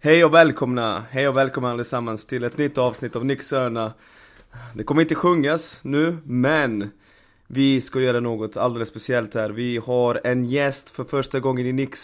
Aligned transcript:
Hej 0.00 0.24
och 0.24 0.34
välkomna, 0.34 1.02
hej 1.10 1.28
och 1.28 1.36
välkomna 1.36 1.70
allesammans 1.70 2.26
till 2.26 2.44
ett 2.44 2.58
nytt 2.58 2.78
avsnitt 2.78 3.16
av 3.16 3.24
Nick 3.24 3.40
Det 4.74 4.84
kommer 4.84 5.02
inte 5.02 5.14
sjungas 5.14 5.80
nu, 5.84 6.16
men 6.24 6.90
vi 7.46 7.80
ska 7.80 8.00
göra 8.00 8.20
något 8.20 8.56
alldeles 8.56 8.88
speciellt 8.88 9.34
här. 9.34 9.50
Vi 9.50 9.76
har 9.76 10.20
en 10.24 10.44
gäst 10.44 10.90
för 10.90 11.04
första 11.04 11.40
gången 11.40 11.66
i 11.66 11.72
Nick 11.72 11.94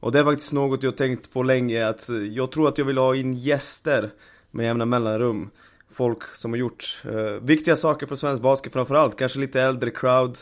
Och 0.00 0.12
det 0.12 0.18
är 0.18 0.24
faktiskt 0.24 0.52
något 0.52 0.82
jag 0.82 0.96
tänkt 0.96 1.32
på 1.32 1.42
länge, 1.42 1.88
att 1.88 2.08
jag 2.30 2.52
tror 2.52 2.68
att 2.68 2.78
jag 2.78 2.84
vill 2.84 2.98
ha 2.98 3.16
in 3.16 3.34
gäster 3.34 4.10
med 4.50 4.66
jämna 4.66 4.84
mellanrum. 4.84 5.50
Folk 5.92 6.22
som 6.34 6.52
har 6.52 6.58
gjort 6.58 7.02
uh, 7.06 7.30
viktiga 7.42 7.76
saker 7.76 8.06
för 8.06 8.16
svensk 8.16 8.42
basket 8.42 8.72
framförallt, 8.72 9.18
kanske 9.18 9.38
lite 9.38 9.60
äldre 9.60 9.90
crowd. 9.90 10.38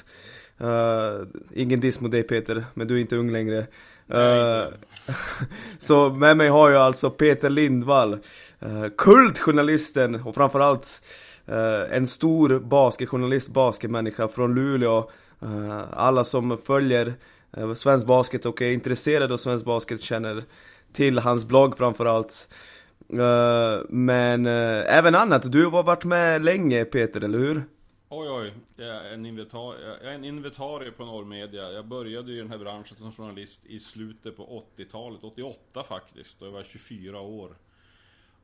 Uh, 0.61 1.27
Ingen 1.55 1.81
diss 1.81 2.01
mot 2.01 2.11
dig 2.11 2.23
Peter, 2.23 2.65
men 2.75 2.89
du 2.89 2.97
är 2.97 3.01
inte 3.01 3.17
ung 3.17 3.31
längre. 3.31 3.67
Uh, 4.15 4.75
så 5.79 6.11
med 6.11 6.37
mig 6.37 6.49
har 6.49 6.71
jag 6.71 6.83
alltså 6.83 7.11
Peter 7.11 7.51
Lindvall, 7.51 8.13
uh, 8.13 8.89
kultjournalisten 8.99 10.15
och 10.15 10.35
framförallt 10.35 11.03
uh, 11.49 11.97
en 11.97 12.07
stor 12.07 12.61
basketjournalist, 12.61 13.49
basketmänniska 13.49 14.29
från 14.29 14.55
Luleå. 14.55 15.11
Alla 15.91 16.25
som 16.25 16.59
följer 16.67 17.15
svensk 17.75 18.07
basket 18.07 18.47
och 18.47 18.63
är 18.63 18.73
intresserade 18.73 19.35
av 19.35 19.39
svensk 19.39 19.65
basket 19.65 20.01
känner 20.01 20.45
till 20.93 21.19
hans 21.19 21.45
blogg 21.45 21.79
framförallt. 21.79 22.49
Uh, 23.13 23.85
men 23.89 24.47
även 24.47 25.15
annat, 25.15 25.53
du 25.53 25.67
har 25.67 25.83
varit 25.83 26.05
med 26.05 26.45
länge 26.45 26.85
Peter, 26.85 27.25
eller 27.25 27.39
hur? 27.39 27.63
Oj 28.11 28.29
oj, 28.29 28.53
jag 28.77 29.07
är 29.07 29.13
en, 29.15 29.27
invitar 29.27 29.81
jag 29.81 30.03
är 30.03 30.15
en 30.15 30.25
inventarie 30.25 30.93
på 30.93 31.05
Norrmedia. 31.05 31.73
Jag 31.73 31.87
började 31.87 32.33
i 32.33 32.37
den 32.37 32.51
här 32.51 32.59
branschen 32.59 32.97
som 32.97 33.13
journalist 33.13 33.67
i 33.67 33.79
slutet 33.79 34.37
på 34.37 34.65
80-talet, 34.77 35.25
88 35.25 35.85
faktiskt. 35.85 36.39
Då 36.39 36.47
jag 36.47 36.53
var 36.53 36.63
24 36.63 37.21
år. 37.21 37.57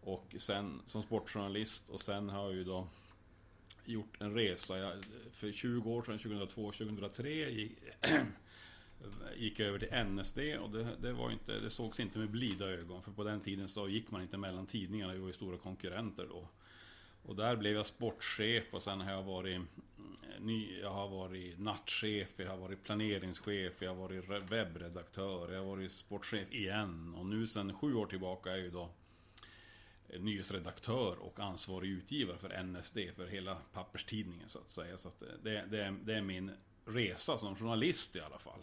Och 0.00 0.34
sen 0.38 0.82
som 0.86 1.02
sportjournalist 1.02 1.90
och 1.90 2.00
sen 2.00 2.28
har 2.28 2.44
jag 2.44 2.54
ju 2.54 2.64
då 2.64 2.86
gjort 3.84 4.20
en 4.20 4.34
resa. 4.34 4.78
Jag, 4.78 4.92
för 5.30 5.52
20 5.52 5.90
år 5.90 6.02
sedan, 6.02 6.18
2002, 6.18 6.72
2003 6.72 7.50
gick, 7.50 7.78
gick 9.36 9.58
jag 9.58 9.68
över 9.68 9.78
till 9.78 10.04
NSD 10.04 10.38
och 10.38 10.70
det, 10.70 10.88
det, 11.00 11.12
var 11.12 11.30
inte, 11.30 11.60
det 11.60 11.70
sågs 11.70 12.00
inte 12.00 12.18
med 12.18 12.30
blida 12.30 12.66
ögon. 12.66 13.02
För 13.02 13.10
på 13.10 13.24
den 13.24 13.40
tiden 13.40 13.68
så 13.68 13.88
gick 13.88 14.10
man 14.10 14.22
inte 14.22 14.36
mellan 14.36 14.66
tidningarna, 14.66 15.12
vi 15.12 15.18
var 15.18 15.26
ju 15.26 15.32
stora 15.32 15.58
konkurrenter 15.58 16.26
då. 16.30 16.48
Och 17.26 17.36
där 17.36 17.56
blev 17.56 17.74
jag 17.74 17.86
sportchef 17.86 18.74
och 18.74 18.82
sen 18.82 19.00
har 19.00 19.12
jag 19.12 19.22
varit 19.22 19.56
eh, 19.56 20.40
ny, 20.40 20.80
jag 20.80 20.90
har 20.90 21.08
varit 21.08 21.58
nattchef, 21.58 22.28
jag 22.36 22.50
har 22.50 22.56
varit 22.56 22.82
planeringschef, 22.82 23.82
jag 23.82 23.90
har 23.90 23.96
varit 23.96 24.28
webbredaktör, 24.28 25.52
jag 25.52 25.58
har 25.58 25.66
varit 25.66 25.92
sportchef 25.92 26.52
igen. 26.52 27.14
Och 27.14 27.26
nu 27.26 27.46
sen 27.46 27.74
sju 27.74 27.94
år 27.94 28.06
tillbaka 28.06 28.50
är 28.50 28.56
jag 28.56 28.64
ju 28.64 28.70
då 28.70 28.88
eh, 30.08 30.20
nyhetsredaktör 30.20 31.18
och 31.18 31.40
ansvarig 31.40 31.90
utgivare 31.90 32.38
för 32.38 32.62
NSD, 32.62 32.98
för 33.16 33.26
hela 33.26 33.54
papperstidningen 33.72 34.48
så 34.48 34.58
att 34.58 34.70
säga. 34.70 34.98
Så 34.98 35.08
att 35.08 35.22
eh, 35.22 35.28
det, 35.42 35.64
det, 35.70 35.96
det 36.04 36.14
är 36.14 36.22
min 36.22 36.50
resa 36.84 37.38
som 37.38 37.56
journalist 37.56 38.16
i 38.16 38.20
alla 38.20 38.38
fall. 38.38 38.60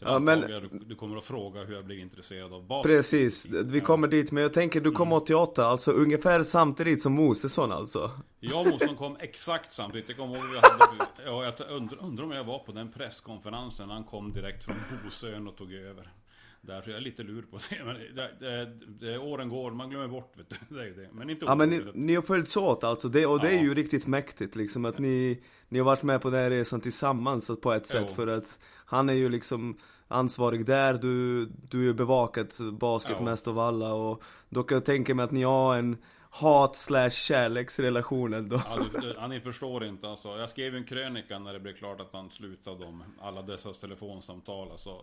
Ja, 0.00 0.18
men... 0.18 0.40
Du, 0.40 0.68
du 0.86 0.94
kommer 0.94 1.16
att 1.16 1.24
fråga 1.24 1.64
hur 1.64 1.74
jag 1.74 1.84
blev 1.84 1.98
intresserad 1.98 2.52
av 2.52 2.66
basket. 2.66 2.92
Precis, 2.92 3.46
vi 3.46 3.80
kommer 3.80 4.08
dit. 4.08 4.32
Men 4.32 4.42
jag 4.42 4.52
tänker, 4.52 4.80
du 4.80 4.90
kom 4.90 5.12
88, 5.12 5.62
mm. 5.62 5.70
alltså 5.70 5.92
ungefär 5.92 6.42
samtidigt 6.42 7.02
som 7.02 7.12
Mosesson 7.12 7.72
alltså? 7.72 8.10
Jag 8.40 8.60
och 8.60 8.66
Mosesson 8.66 8.96
kom 8.96 9.16
exakt 9.20 9.72
samtidigt. 9.72 10.08
Jag 10.08 10.18
kommer 10.18 10.36
ihåg 10.36 10.44
jag 10.54 10.70
hade, 10.70 11.06
ja, 11.24 11.44
jag 11.58 11.70
undrar, 11.70 12.02
undrar 12.02 12.24
om 12.24 12.30
jag 12.30 12.44
var 12.44 12.58
på 12.58 12.72
den 12.72 12.92
presskonferensen. 12.92 13.90
Han 13.90 14.04
kom 14.04 14.32
direkt 14.32 14.64
från 14.64 14.76
Bosön 15.04 15.48
och 15.48 15.56
tog 15.56 15.72
över. 15.72 16.12
Därför 16.60 16.90
är 16.90 16.94
jag 16.94 17.02
lite 17.02 17.22
lur 17.22 17.42
på 17.42 17.58
det. 17.70 17.84
Men 17.84 17.94
det, 17.94 18.30
det, 18.40 18.72
det, 18.86 19.18
åren 19.18 19.48
går, 19.48 19.70
man 19.70 19.90
glömmer 19.90 20.08
bort 20.08 20.32
vet 20.36 20.50
du. 20.50 20.56
Det 20.76 20.82
är 20.82 20.90
det. 20.90 21.08
Men 21.12 21.30
inte 21.30 21.44
Ja 21.44 21.54
men 21.54 21.70
ni, 21.70 21.84
ni 21.94 22.14
har 22.14 22.22
följts 22.22 22.56
åt 22.56 22.84
alltså, 22.84 23.08
det, 23.08 23.26
och 23.26 23.40
det 23.40 23.52
ja. 23.52 23.58
är 23.58 23.62
ju 23.62 23.74
riktigt 23.74 24.06
mäktigt 24.06 24.56
liksom 24.56 24.84
att 24.84 24.98
ni, 24.98 25.42
ni 25.68 25.78
har 25.78 25.86
varit 25.86 26.02
med 26.02 26.20
på 26.20 26.30
den 26.30 26.40
här 26.40 26.50
resan 26.50 26.80
tillsammans 26.80 27.50
på 27.62 27.72
ett 27.72 27.86
sätt 27.86 28.06
jo. 28.08 28.14
för 28.14 28.26
att 28.26 28.58
han 28.84 29.08
är 29.08 29.14
ju 29.14 29.28
liksom 29.28 29.78
ansvarig 30.08 30.66
där, 30.66 30.94
du, 30.94 31.44
du 31.46 31.78
har 31.78 31.84
ju 31.84 31.94
bevakat 31.94 32.58
basket 32.72 33.16
ja. 33.18 33.24
mest 33.24 33.48
av 33.48 33.58
alla 33.58 33.94
och 33.94 34.22
då 34.48 34.62
kan 34.62 34.76
jag 34.76 34.84
tänka 34.84 35.14
mig 35.14 35.24
att 35.24 35.30
ni 35.30 35.42
har 35.42 35.76
en 35.76 35.96
hat 36.30 36.76
slash 36.76 37.10
kärleksrelation 37.10 38.34
ändå. 38.34 38.60
Ja, 38.68 38.86
du, 38.92 39.00
du, 39.20 39.28
ni 39.28 39.40
förstår 39.40 39.84
inte 39.84 40.08
alltså. 40.08 40.38
Jag 40.38 40.50
skrev 40.50 40.76
en 40.76 40.84
krönika 40.84 41.38
när 41.38 41.52
det 41.52 41.60
blev 41.60 41.74
klart 41.74 42.00
att 42.00 42.12
han 42.12 42.30
slutade 42.30 42.84
om 42.84 43.04
alla 43.20 43.42
dessa 43.42 43.72
telefonsamtal. 43.72 44.70
Alltså, 44.70 45.00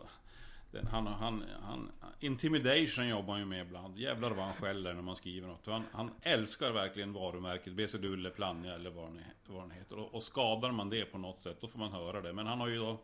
den, 0.76 0.88
han, 0.88 1.08
han, 1.08 1.44
han, 1.62 1.92
intimidation 2.20 3.08
jobbar 3.08 3.34
han 3.34 3.40
ju 3.40 3.46
med 3.46 3.68
ibland. 3.68 3.98
Jävlar 3.98 4.32
vad 4.32 4.46
han 4.46 4.54
skäller 4.54 4.94
när 4.94 5.02
man 5.02 5.16
skriver 5.16 5.48
något. 5.48 5.68
Han, 5.68 5.84
han 5.92 6.12
älskar 6.22 6.72
verkligen 6.72 7.14
varumärket 7.14 7.74
BC 7.74 7.98
Dulle, 7.98 8.30
Plannja 8.30 8.76
eller 8.76 8.90
vad 8.90 9.06
den, 9.06 9.22
vad 9.48 9.64
den 9.64 9.72
heter. 9.72 10.00
Och, 10.00 10.16
och, 10.16 10.24
skadar 10.24 10.72
man 10.72 10.90
det 10.90 11.06
på 11.06 11.18
något 11.18 11.42
sätt, 11.42 11.58
då 11.62 11.68
får 11.68 11.80
man 11.80 11.92
höra 11.92 12.22
det. 12.22 12.34
Men 12.34 12.48
han 12.48 12.60
har 12.60 12.68
ju 12.68 12.78
då 12.78 13.00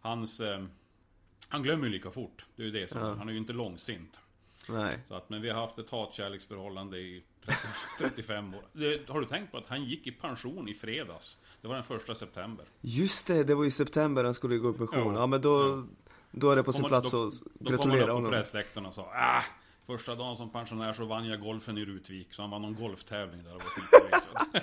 hans... 0.00 0.40
Eh, 0.40 0.64
han 1.48 1.62
glömmer 1.62 1.86
ju 1.86 1.92
lika 1.92 2.10
fort. 2.10 2.46
Det 2.56 2.62
är 2.62 2.66
ju 2.66 2.72
det 2.72 2.90
som, 2.90 3.00
ja. 3.00 3.14
han 3.14 3.28
är 3.28 3.32
ju 3.32 3.38
inte 3.38 3.52
långsint. 3.52 4.20
Nej. 4.68 4.98
Så 5.06 5.14
att, 5.14 5.30
men 5.30 5.42
vi 5.42 5.48
har 5.48 5.60
haft 5.60 5.78
ett 5.78 5.90
hatkärleksförhållande 5.90 6.98
i 6.98 7.22
30, 7.44 7.58
35 7.98 8.54
år. 8.54 8.62
Det, 8.72 9.08
har 9.08 9.20
du 9.20 9.26
tänkt 9.26 9.52
på 9.52 9.58
att 9.58 9.66
han 9.66 9.84
gick 9.84 10.06
i 10.06 10.12
pension 10.12 10.68
i 10.68 10.74
fredags? 10.74 11.38
Det 11.60 11.68
var 11.68 11.74
den 11.74 11.84
första 11.84 12.14
september. 12.14 12.66
Just 12.80 13.26
det, 13.26 13.44
det 13.44 13.54
var 13.54 13.64
i 13.64 13.70
september 13.70 14.24
han 14.24 14.34
skulle 14.34 14.56
gå 14.56 14.70
i 14.70 14.72
pension. 14.72 15.14
Ja, 15.14 15.20
ja 15.20 15.26
men 15.26 15.40
då, 15.40 15.50
ja. 15.50 15.84
Då 16.30 16.50
är 16.50 16.56
det 16.56 16.62
på 16.62 16.72
sin 16.72 16.84
plats 16.84 17.14
att 17.14 17.32
gratulera 17.60 17.72
honom. 17.72 18.06
Då 18.06 18.06
kom 18.06 18.06
han 18.06 18.24
upp 18.24 18.24
på 18.24 18.30
pressläktaren 18.30 18.86
och 18.86 18.94
sa 18.94 19.02
ah, 19.02 19.42
Första 19.86 20.14
dagen 20.14 20.36
som 20.36 20.50
pensionär 20.50 20.92
så 20.92 21.04
vann 21.04 21.26
jag 21.26 21.40
golfen 21.40 21.78
i 21.78 21.84
Rutvik. 21.84 22.32
Så 22.32 22.42
han 22.42 22.50
vann 22.50 22.62
någon 22.62 22.74
golftävling 22.74 23.42
där 23.44 23.54
och 23.54 23.62
var 23.62 24.62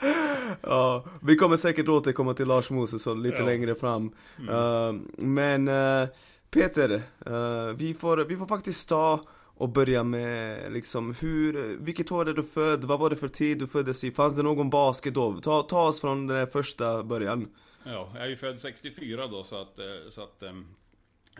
ja, 0.60 1.04
vi 1.22 1.36
kommer 1.36 1.56
säkert 1.56 1.88
återkomma 1.88 2.34
till 2.34 2.48
Lars 2.48 2.70
Mosesson 2.70 3.22
lite 3.22 3.36
ja. 3.36 3.46
längre 3.46 3.74
fram. 3.74 4.12
Mm. 4.38 4.54
Uh, 4.54 5.00
men 5.16 5.68
uh, 5.68 6.08
Peter, 6.50 7.02
uh, 7.30 7.76
vi, 7.76 7.94
får, 7.94 8.24
vi 8.24 8.36
får 8.36 8.46
faktiskt 8.46 8.88
ta 8.88 9.20
och 9.60 9.68
börja 9.68 10.04
med 10.04 10.72
liksom 10.72 11.14
hur, 11.20 11.76
vilket 11.80 12.12
år 12.12 12.28
är 12.28 12.32
du 12.32 12.42
född? 12.42 12.84
Vad 12.84 13.00
var 13.00 13.10
det 13.10 13.16
för 13.16 13.28
tid 13.28 13.58
du 13.58 13.66
föddes 13.66 14.04
i? 14.04 14.10
Fanns 14.10 14.36
det 14.36 14.42
någon 14.42 14.70
basket 14.70 15.14
då? 15.14 15.36
Ta, 15.36 15.62
ta 15.62 15.88
oss 15.88 16.00
från 16.00 16.26
den 16.26 16.46
första 16.46 17.02
början. 17.02 17.48
Ja, 17.84 18.10
jag 18.14 18.22
är 18.22 18.28
ju 18.28 18.36
född 18.36 18.60
64 18.60 19.26
då 19.26 19.44
så 19.44 19.56
att, 19.56 19.78
eh, 19.78 20.10
så 20.10 20.22
att 20.22 20.42
ehm, 20.42 20.66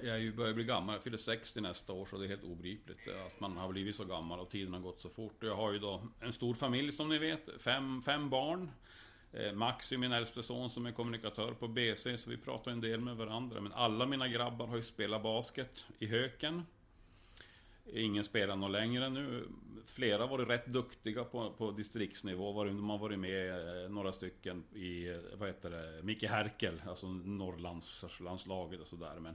jag 0.02 0.34
börjar 0.34 0.54
bli 0.54 0.64
gammal, 0.64 0.94
jag 0.94 1.02
fyller 1.02 1.18
60 1.18 1.60
nästa 1.60 1.92
år 1.92 2.06
så 2.06 2.18
det 2.18 2.26
är 2.26 2.28
helt 2.28 2.44
obegripligt 2.44 3.08
eh, 3.08 3.26
att 3.26 3.40
man 3.40 3.56
har 3.56 3.68
blivit 3.68 3.96
så 3.96 4.04
gammal 4.04 4.40
och 4.40 4.50
tiden 4.50 4.74
har 4.74 4.80
gått 4.80 5.00
så 5.00 5.08
fort. 5.08 5.36
Jag 5.40 5.56
har 5.56 5.72
ju 5.72 5.78
då 5.78 6.02
en 6.20 6.32
stor 6.32 6.54
familj 6.54 6.92
som 6.92 7.08
ni 7.08 7.18
vet, 7.18 7.48
fem, 7.58 8.02
fem 8.02 8.30
barn. 8.30 8.70
Maxi, 9.32 9.52
Max 9.52 9.92
är 9.92 9.96
min 9.96 10.12
äldste 10.12 10.42
son 10.42 10.70
som 10.70 10.86
är 10.86 10.92
kommunikatör 10.92 11.52
på 11.52 11.68
BC, 11.68 12.18
så 12.18 12.30
vi 12.30 12.36
pratar 12.36 12.70
en 12.70 12.80
del 12.80 13.00
med 13.00 13.16
varandra. 13.16 13.60
Men 13.60 13.72
alla 13.72 14.06
mina 14.06 14.28
grabbar 14.28 14.66
har 14.66 14.76
ju 14.76 14.82
spelat 14.82 15.22
basket 15.22 15.84
i 15.98 16.06
Höken. 16.06 16.62
Ingen 17.92 18.24
spelar 18.24 18.56
något 18.56 18.70
längre 18.70 19.08
nu. 19.08 19.48
Flera 19.84 20.22
har 20.22 20.28
varit 20.28 20.48
rätt 20.48 20.66
duktiga 20.66 21.24
på, 21.24 21.52
på 21.52 21.70
distriktsnivå. 21.70 22.64
de 22.64 22.90
har 22.90 22.98
varit 22.98 23.18
med 23.18 23.84
eh, 23.84 23.90
några 23.90 24.12
stycken 24.12 24.64
i, 24.74 25.08
eh, 25.08 25.16
vad 25.34 25.48
heter 25.48 25.70
det, 25.70 26.02
Micke 26.02 26.22
Herkel, 26.22 26.82
alltså 26.86 27.06
Norrlandslandslaget 27.08 28.80
och 28.80 28.86
sådär. 28.86 29.16
Men 29.20 29.34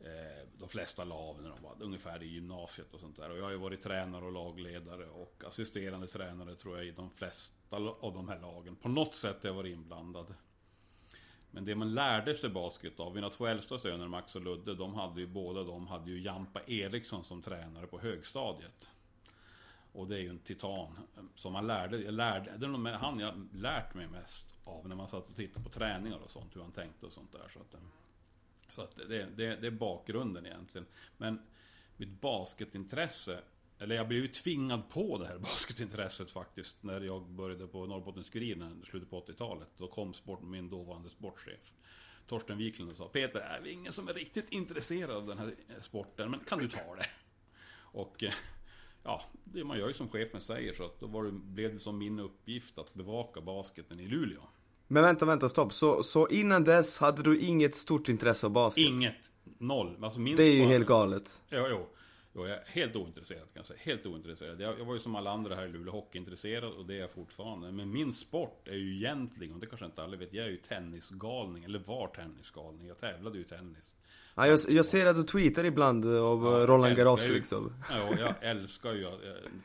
Eh, 0.00 0.48
de 0.58 0.68
flesta 0.68 1.04
la 1.04 1.14
av 1.14 1.42
när 1.42 1.50
de 1.50 1.62
var 1.62 1.76
ungefär 1.80 2.22
i 2.22 2.26
gymnasiet 2.26 2.94
och 2.94 3.00
sånt 3.00 3.16
där. 3.16 3.30
Och 3.30 3.38
jag 3.38 3.44
har 3.44 3.50
ju 3.50 3.56
varit 3.56 3.82
tränare 3.82 4.24
och 4.24 4.32
lagledare 4.32 5.06
och 5.06 5.42
assisterande 5.46 6.06
tränare 6.06 6.56
tror 6.56 6.76
jag 6.76 6.86
i 6.86 6.90
de 6.90 7.10
flesta 7.10 7.76
av 7.76 8.14
de 8.14 8.28
här 8.28 8.40
lagen. 8.40 8.76
På 8.76 8.88
något 8.88 9.14
sätt 9.14 9.42
har 9.42 9.48
jag 9.48 9.54
varit 9.54 9.72
inblandad. 9.72 10.34
Men 11.56 11.64
det 11.64 11.74
man 11.74 11.94
lärde 11.94 12.34
sig 12.34 12.50
basket 12.50 13.00
av, 13.00 13.14
mina 13.14 13.30
två 13.30 13.46
äldsta 13.46 13.78
söner 13.78 14.08
Max 14.08 14.36
och 14.36 14.42
Ludde, 14.42 14.74
de 14.74 14.94
hade 14.94 15.20
ju 15.20 15.26
båda 15.26 15.64
de 15.64 15.86
hade 15.86 16.10
ju 16.10 16.20
Jampa 16.20 16.60
Eriksson 16.66 17.24
som 17.24 17.42
tränare 17.42 17.86
på 17.86 17.98
högstadiet. 17.98 18.90
Och 19.92 20.06
det 20.06 20.16
är 20.16 20.20
ju 20.20 20.28
en 20.28 20.38
titan. 20.38 20.98
Som 21.34 21.52
man 21.52 21.66
lärde, 21.66 21.98
jag 21.98 22.14
lärde, 22.14 22.56
det 22.56 22.66
är 22.66 22.70
nog 22.70 22.88
han 22.88 23.18
jag 23.18 23.48
lärt 23.52 23.94
mig 23.94 24.06
mest 24.06 24.54
av 24.64 24.88
när 24.88 24.96
man 24.96 25.08
satt 25.08 25.28
och 25.28 25.36
tittade 25.36 25.64
på 25.64 25.70
träningar 25.70 26.18
och 26.18 26.30
sånt, 26.30 26.56
hur 26.56 26.62
han 26.62 26.72
tänkte 26.72 27.06
och 27.06 27.12
sånt 27.12 27.32
där. 27.32 27.48
Så 27.48 27.60
att, 27.60 27.74
så 28.68 28.82
att 28.82 28.96
det, 28.96 29.26
det, 29.36 29.56
det 29.56 29.66
är 29.66 29.70
bakgrunden 29.70 30.46
egentligen. 30.46 30.86
Men 31.16 31.42
mitt 31.96 32.20
basketintresse 32.20 33.40
eller 33.78 33.96
jag 33.96 34.08
blev 34.08 34.22
ju 34.22 34.28
tvingad 34.28 34.88
på 34.88 35.18
det 35.18 35.26
här 35.26 35.38
basketintresset 35.52 36.30
faktiskt 36.30 36.82
när 36.82 37.00
jag 37.00 37.30
började 37.30 37.66
på 37.66 37.86
Norrbottens-Kuriren 37.86 38.82
i 38.82 38.86
slutet 38.86 39.10
på 39.10 39.20
80-talet. 39.20 39.68
Då 39.78 39.88
kom 39.88 40.14
sport, 40.14 40.42
min 40.42 40.70
dåvarande 40.70 41.10
sportchef 41.10 41.74
Torsten 42.26 42.58
Wiklund 42.58 42.90
och 42.90 42.96
sa 42.96 43.08
Peter, 43.08 43.40
är 43.40 43.60
det 43.60 43.72
ingen 43.72 43.92
som 43.92 44.08
är 44.08 44.14
riktigt 44.14 44.50
intresserad 44.50 45.10
av 45.10 45.26
den 45.26 45.38
här 45.38 45.54
sporten, 45.80 46.30
men 46.30 46.40
kan 46.40 46.58
du 46.58 46.68
ta 46.68 46.94
det? 46.96 47.06
Och 47.98 48.22
eh, 48.22 48.32
ja, 49.02 49.22
det 49.44 49.64
man 49.64 49.78
gör 49.78 49.88
ju 49.88 49.94
som 49.94 50.08
chefen 50.08 50.40
säger 50.40 50.72
så 50.72 50.84
att 50.84 51.00
då 51.00 51.06
var 51.06 51.24
det, 51.24 51.32
blev 51.32 51.74
det 51.74 51.80
som 51.80 51.98
min 51.98 52.18
uppgift 52.18 52.78
att 52.78 52.94
bevaka 52.94 53.40
basketen 53.40 54.00
i 54.00 54.06
Luleå. 54.06 54.40
Men 54.88 55.02
vänta, 55.02 55.26
vänta, 55.26 55.48
stopp. 55.48 55.72
Så, 55.72 56.02
så 56.02 56.28
innan 56.28 56.64
dess 56.64 56.98
hade 56.98 57.22
du 57.22 57.40
inget 57.40 57.74
stort 57.74 58.08
intresse 58.08 58.46
av 58.46 58.52
basket? 58.52 58.84
Inget. 58.84 59.30
Noll. 59.58 60.04
Alltså 60.04 60.20
det 60.20 60.42
är 60.42 60.52
ju 60.52 60.64
helt 60.64 60.86
galet. 60.86 61.42
Jo, 61.50 61.66
jo. 61.70 61.86
Jag 62.44 62.50
är 62.50 62.62
helt 62.66 62.96
ointresserad 62.96 63.40
kan 63.42 63.50
jag 63.54 63.66
säga. 63.66 63.78
Helt 63.82 64.06
ointresserad. 64.06 64.60
Jag, 64.60 64.78
jag 64.78 64.84
var 64.84 64.94
ju 64.94 65.00
som 65.00 65.14
alla 65.14 65.30
andra 65.30 65.54
här 65.56 65.64
i 65.64 65.68
Luleå 65.68 65.92
hockeyintresserad 65.92 66.72
och 66.72 66.86
det 66.86 66.94
är 66.94 66.98
jag 67.00 67.10
fortfarande. 67.10 67.72
Men 67.72 67.90
min 67.92 68.12
sport 68.12 68.68
är 68.68 68.74
ju 68.76 68.96
egentligen, 68.96 69.54
och 69.54 69.60
det 69.60 69.66
kanske 69.66 69.86
inte 69.86 70.02
alla 70.02 70.16
vet, 70.16 70.32
jag 70.32 70.46
är 70.46 70.50
ju 70.50 70.56
tennisgalning. 70.56 71.64
Eller 71.64 71.78
var 71.78 72.06
tennisgalning. 72.08 72.86
Jag 72.86 72.98
tävlade 72.98 73.36
ju 73.38 73.44
i 73.44 73.46
tennis. 73.46 73.96
Ja, 74.34 74.46
jag, 74.46 74.60
jag 74.68 74.86
ser 74.86 75.06
att 75.06 75.16
du 75.16 75.22
tweetar 75.22 75.64
ibland 75.64 76.04
av 76.04 76.44
Ja, 76.44 76.60
eh, 76.60 76.66
Roland 76.66 76.96
Garros 76.96 77.28
liksom. 77.28 77.72
Ja, 77.90 78.14
jag 78.18 78.34
älskar 78.50 78.92
ju 78.92 79.04
eh, 79.04 79.10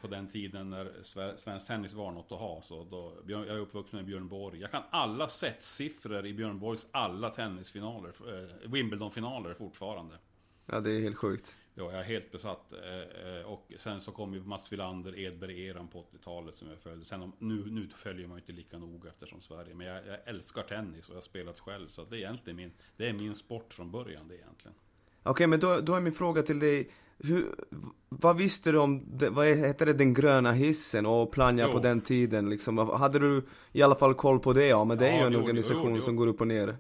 på 0.02 0.08
den 0.08 0.28
tiden 0.28 0.70
när 0.70 0.86
sve- 1.04 1.38
svensk 1.38 1.68
tennis 1.68 1.94
var 1.94 2.12
något 2.12 2.32
att 2.32 2.40
ha. 2.40 2.62
Så 2.62 2.84
då, 2.92 3.14
jag 3.28 3.48
är 3.48 3.58
uppvuxen 3.60 3.98
med 3.98 4.06
Björn 4.06 4.28
Borg. 4.28 4.60
Jag 4.60 4.72
kan 4.72 4.84
alla 4.90 5.28
setssiffror 5.28 6.26
i 6.26 6.34
Björn 6.34 6.60
Borgs 6.60 6.88
alla 6.92 7.30
tennisfinaler. 7.30 8.10
Eh, 8.10 8.70
Wimbledon-finaler 8.72 9.54
fortfarande. 9.54 10.16
Ja, 10.66 10.80
det 10.80 10.92
är 10.92 11.02
helt 11.02 11.18
sjukt. 11.18 11.58
Ja, 11.76 11.84
jag 11.92 12.00
är 12.00 12.04
helt 12.04 12.32
besatt. 12.32 12.74
Eh, 12.74 13.36
eh, 13.40 13.46
Och 13.46 13.72
sen 13.78 14.02
så 14.02 14.12
kom 14.12 14.34
ju 14.34 14.44
Mats 14.44 14.74
Wilander, 14.74 15.20
Edberg 15.20 15.66
Eran 15.68 15.88
på 15.88 16.00
80-talet 16.02 16.58
som 16.58 16.70
jag 16.70 16.80
följde. 16.80 17.06
Sen 17.06 17.32
nu, 17.40 17.66
nu 17.72 17.88
följer 17.96 18.28
man 18.28 18.38
ju 18.38 18.42
inte 18.42 18.52
lika 18.54 18.78
noga 18.78 19.10
eftersom 19.10 19.42
Sverige. 19.42 19.74
Men 19.74 19.88
jag, 19.88 20.08
jag 20.08 20.18
älskar 20.26 20.64
tennis 20.64 21.06
och 21.10 21.12
jag 21.14 21.18
har 21.18 21.22
spelat 21.22 21.60
själv. 21.60 21.88
Så 21.90 22.04
det 22.04 22.16
är 22.16 22.20
egentligen 22.20 22.58
min, 22.58 22.72
det 22.98 23.08
är 23.10 23.14
min 23.14 23.36
sport 23.36 23.74
från 23.74 23.92
början 23.92 24.28
det 24.28 24.36
egentligen. 24.36 24.76
Okej, 25.24 25.48
men 25.48 25.60
då, 25.60 25.80
då 25.82 25.94
är 25.96 26.02
min 26.02 26.14
fråga 26.14 26.42
till 26.42 26.60
dig. 26.60 26.90
Hur, 27.24 27.46
vad 28.10 28.38
visste 28.38 28.72
du 28.72 28.78
om, 28.80 29.06
vad 29.32 29.48
heter 29.48 29.86
det, 29.86 29.94
den 29.94 30.14
gröna 30.14 30.52
hissen 30.52 31.06
och 31.06 31.32
Plannja 31.32 31.66
Jo. 31.66 31.72
på 31.72 31.80
den 31.80 32.02
tiden 32.02 32.50
liksom? 32.50 32.78
Hade 32.78 33.20
du 33.20 33.44
i 33.72 33.82
alla 33.82 33.96
fall 33.96 34.14
koll 34.14 34.40
på 34.40 34.54
det? 34.54 34.66
Ja, 34.68 34.86
men 34.86 34.98
det 34.98 35.08
är 35.08 35.14
Ja, 35.14 35.20
ju 35.20 35.26
en 35.26 35.34
jo, 35.34 35.40
organisation 35.40 35.96
jo. 35.96 36.02
som 36.02 36.16
går 36.16 36.28
upp 36.28 36.42
och 36.42 36.48
ner. 36.48 36.78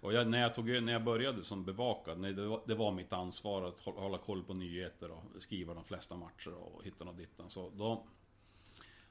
Och 0.00 0.12
jag, 0.12 0.26
när, 0.28 0.40
jag 0.40 0.54
tog, 0.54 0.82
när 0.82 0.92
jag 0.92 1.04
började 1.04 1.44
som 1.44 1.64
bevakad, 1.64 2.18
nej, 2.20 2.32
det, 2.32 2.46
var, 2.46 2.60
det 2.66 2.74
var 2.74 2.92
mitt 2.92 3.12
ansvar 3.12 3.62
att 3.68 3.80
hå- 3.80 4.00
hålla 4.00 4.18
koll 4.18 4.42
på 4.42 4.54
nyheter 4.54 5.10
och 5.10 5.22
skriva 5.38 5.74
de 5.74 5.84
flesta 5.84 6.16
matcher 6.16 6.54
och 6.54 6.84
hittan 6.84 7.08
och 7.08 7.14
dittan. 7.14 7.50
Så 7.50 7.70
då, 7.76 8.06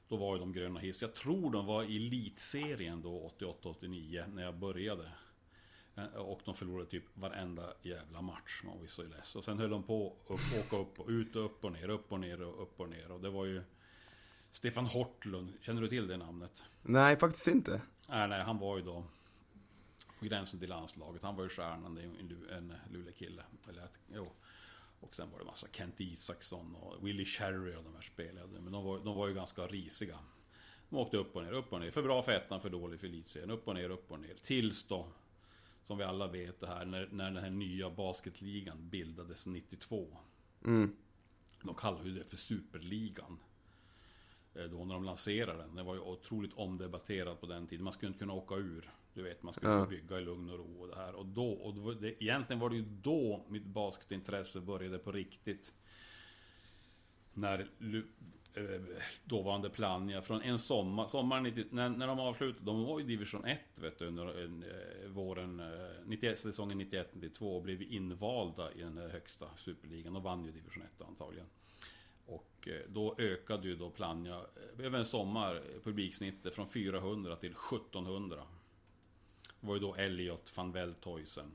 då 0.08 0.16
var 0.16 0.34
ju 0.34 0.40
de 0.40 0.52
gröna 0.52 0.80
hiss. 0.80 1.02
Jag 1.02 1.14
tror 1.14 1.50
de 1.52 1.66
var 1.66 1.82
i 1.84 1.96
elitserien 1.96 3.02
då 3.02 3.32
88-89 3.38 4.24
när 4.34 4.42
jag 4.42 4.54
började. 4.58 5.08
Eh, 5.96 6.04
Och 6.04 6.40
de 6.44 6.54
förlorade 6.54 6.90
typ 6.90 7.04
varenda 7.14 7.72
jävla 7.82 8.20
match. 8.22 8.62
Man 8.64 8.74
var 8.76 8.82
ju 8.82 8.88
så 8.88 9.02
less. 9.02 9.36
Och 9.36 9.44
sen 9.44 9.58
höll 9.58 9.70
de 9.70 9.82
på 9.82 10.16
upp, 10.26 10.40
åka 10.66 10.76
upp 10.82 11.00
och 11.00 11.08
ut 11.08 11.36
och 11.36 11.44
upp 11.44 11.64
och 11.64 11.72
ner, 11.72 11.88
upp 11.90 12.12
och 12.12 12.20
ner 12.20 12.42
och 12.42 12.62
upp 12.62 12.80
och 12.80 12.88
ner. 12.88 13.10
Och 13.12 13.20
det 13.20 13.30
var 13.30 13.44
ju 13.44 13.62
Stefan 14.52 14.86
Hortlund, 14.86 15.52
känner 15.60 15.82
du 15.82 15.88
till 15.88 16.06
det 16.06 16.16
namnet? 16.16 16.62
Nej, 16.82 17.16
faktiskt 17.16 17.48
inte. 17.48 17.80
Nej, 18.08 18.28
nej, 18.28 18.42
han 18.42 18.58
var 18.58 18.76
ju 18.76 18.82
då 18.82 19.04
gränsen 20.26 20.60
till 20.60 20.68
landslaget. 20.68 21.22
Han 21.22 21.36
var 21.36 21.42
ju 21.42 21.48
stjärnan, 21.48 21.98
en, 21.98 22.46
en 22.50 22.74
Luleå-kille. 22.90 23.42
Eller, 23.68 23.82
att- 23.82 23.98
jo. 24.14 24.32
Och 25.00 25.14
sen 25.14 25.30
var 25.30 25.38
det 25.38 25.44
massa 25.44 25.66
Kent 25.72 26.00
Isaksson 26.00 26.74
och 26.74 27.06
Willie 27.06 27.24
Cherry 27.24 27.74
och 27.76 27.84
de 27.84 27.94
här 27.94 28.02
spelade. 28.02 28.60
Men 28.60 28.72
de 28.72 28.84
var, 28.84 28.98
de 28.98 29.16
var 29.16 29.28
ju 29.28 29.34
ganska 29.34 29.66
risiga. 29.66 30.18
De 30.88 30.96
åkte 30.96 31.16
upp 31.16 31.36
och 31.36 31.42
ner, 31.42 31.52
upp 31.52 31.72
och 31.72 31.80
ner. 31.80 31.90
För 31.90 32.02
bra 32.02 32.22
för 32.22 32.32
ettan, 32.32 32.60
för 32.60 32.70
dålig 32.70 33.00
för 33.00 33.06
elitserien. 33.06 33.50
Upp 33.50 33.68
och 33.68 33.74
ner, 33.74 33.90
upp 33.90 34.10
och 34.12 34.20
ner. 34.20 34.34
Tills 34.42 34.84
då, 34.84 35.06
som 35.84 35.98
vi 35.98 36.04
alla 36.04 36.26
vet 36.26 36.60
det 36.60 36.66
här, 36.66 36.84
när, 36.84 37.08
när 37.12 37.30
den 37.30 37.42
här 37.42 37.50
nya 37.50 37.90
basketligan 37.90 38.88
bildades 38.88 39.46
92. 39.46 40.18
Mm. 40.64 40.96
De 41.62 41.74
kallade 41.74 42.08
ju 42.08 42.14
det 42.14 42.24
för 42.24 42.36
Superligan. 42.36 43.38
Eh, 44.54 44.64
Då 44.64 44.84
när 44.84 44.94
de 44.94 45.04
lanserade 45.04 45.58
den. 45.62 45.74
Det 45.74 45.82
var 45.82 45.94
ju 45.94 46.00
otroligt 46.00 46.52
omdebatterat 46.54 47.40
på 47.40 47.46
den 47.46 47.66
tiden. 47.66 47.84
Man 47.84 47.92
skulle 47.92 48.08
inte 48.08 48.18
kunna 48.18 48.32
åka 48.32 48.54
ur. 48.54 48.90
Du 49.20 49.24
vet, 49.24 49.42
man 49.42 49.52
skulle 49.52 49.72
Ja. 49.72 49.86
bygga 49.86 50.18
i 50.20 50.24
lugn 50.24 50.50
och 50.50 50.58
ro 50.58 50.80
och 50.80 50.88
det 50.88 50.96
här. 50.96 51.14
Och 51.14 51.26
då, 51.26 51.50
och 51.52 51.76
var- 51.76 51.94
det, 51.94 52.22
egentligen 52.22 52.60
var 52.60 52.70
det 52.70 52.76
ju 52.76 52.84
då 53.02 53.44
mitt 53.48 53.64
basketintresse 53.64 54.60
började 54.60 54.98
på 54.98 55.12
riktigt. 55.12 55.74
När 57.34 57.58
eh, 58.54 58.64
dåvarande 59.24 59.70
Plannja 59.70 60.22
från 60.22 60.42
en 60.42 60.58
sommar, 60.58 61.06
sommar 61.06 61.40
90, 61.40 61.64
när, 61.70 61.88
när 61.88 62.06
de 62.06 62.20
avslutade, 62.20 62.64
de 62.66 62.84
var 62.84 63.00
i 63.00 63.02
division 63.02 63.44
1 63.44 63.58
vet 63.74 63.98
du, 63.98 64.06
under 64.06 64.42
eh, 64.44 65.08
våren, 65.10 65.60
eh, 65.60 65.66
91, 66.04 66.38
säsongen 66.38 66.80
91-92 66.80 67.56
och 67.56 67.62
blev 67.62 67.82
invalda 67.82 68.72
i 68.72 68.80
den 68.80 68.98
här 68.98 69.08
högsta 69.08 69.46
superligan 69.56 70.16
och 70.16 70.22
vann 70.22 70.44
ju 70.44 70.52
division 70.52 70.82
1 70.82 71.02
antagligen. 71.08 71.46
Och 72.26 72.68
eh, 72.68 72.80
då 72.88 73.14
ökade 73.18 73.68
ju 73.68 73.76
då 73.76 73.90
Plannja 73.90 74.34
eh, 74.78 74.86
över 74.86 74.98
en 74.98 75.04
sommar 75.04 75.54
eh, 75.56 75.80
publiksnittet 75.84 76.54
från 76.54 76.68
400 76.68 77.36
till 77.36 77.50
1700. 77.52 78.42
Var 79.60 79.74
ju 79.74 79.80
då 79.80 79.94
Elliot 79.94 80.52
van 80.56 80.72
Weltoisen. 80.72 81.50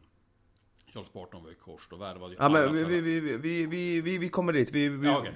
Charles 0.94 1.14
Barton 1.14 1.44
var 1.44 1.52
i 1.52 1.56
kors, 1.56 1.88
då 1.90 1.96
värvade 1.96 2.32
ju 2.34 2.38
Ja, 2.40 2.50
men 2.50 2.74
vi, 2.74 2.84
vi, 2.84 3.02
vi, 3.02 3.20
vi, 3.38 3.66
vi, 3.66 4.02
vi, 4.02 4.18
vi 4.18 4.30
kommer 4.30 4.54
dit. 4.54 4.72
Vi, 4.72 4.90
vi 4.90 5.08
Ja, 5.08 5.20
okej. 5.20 5.34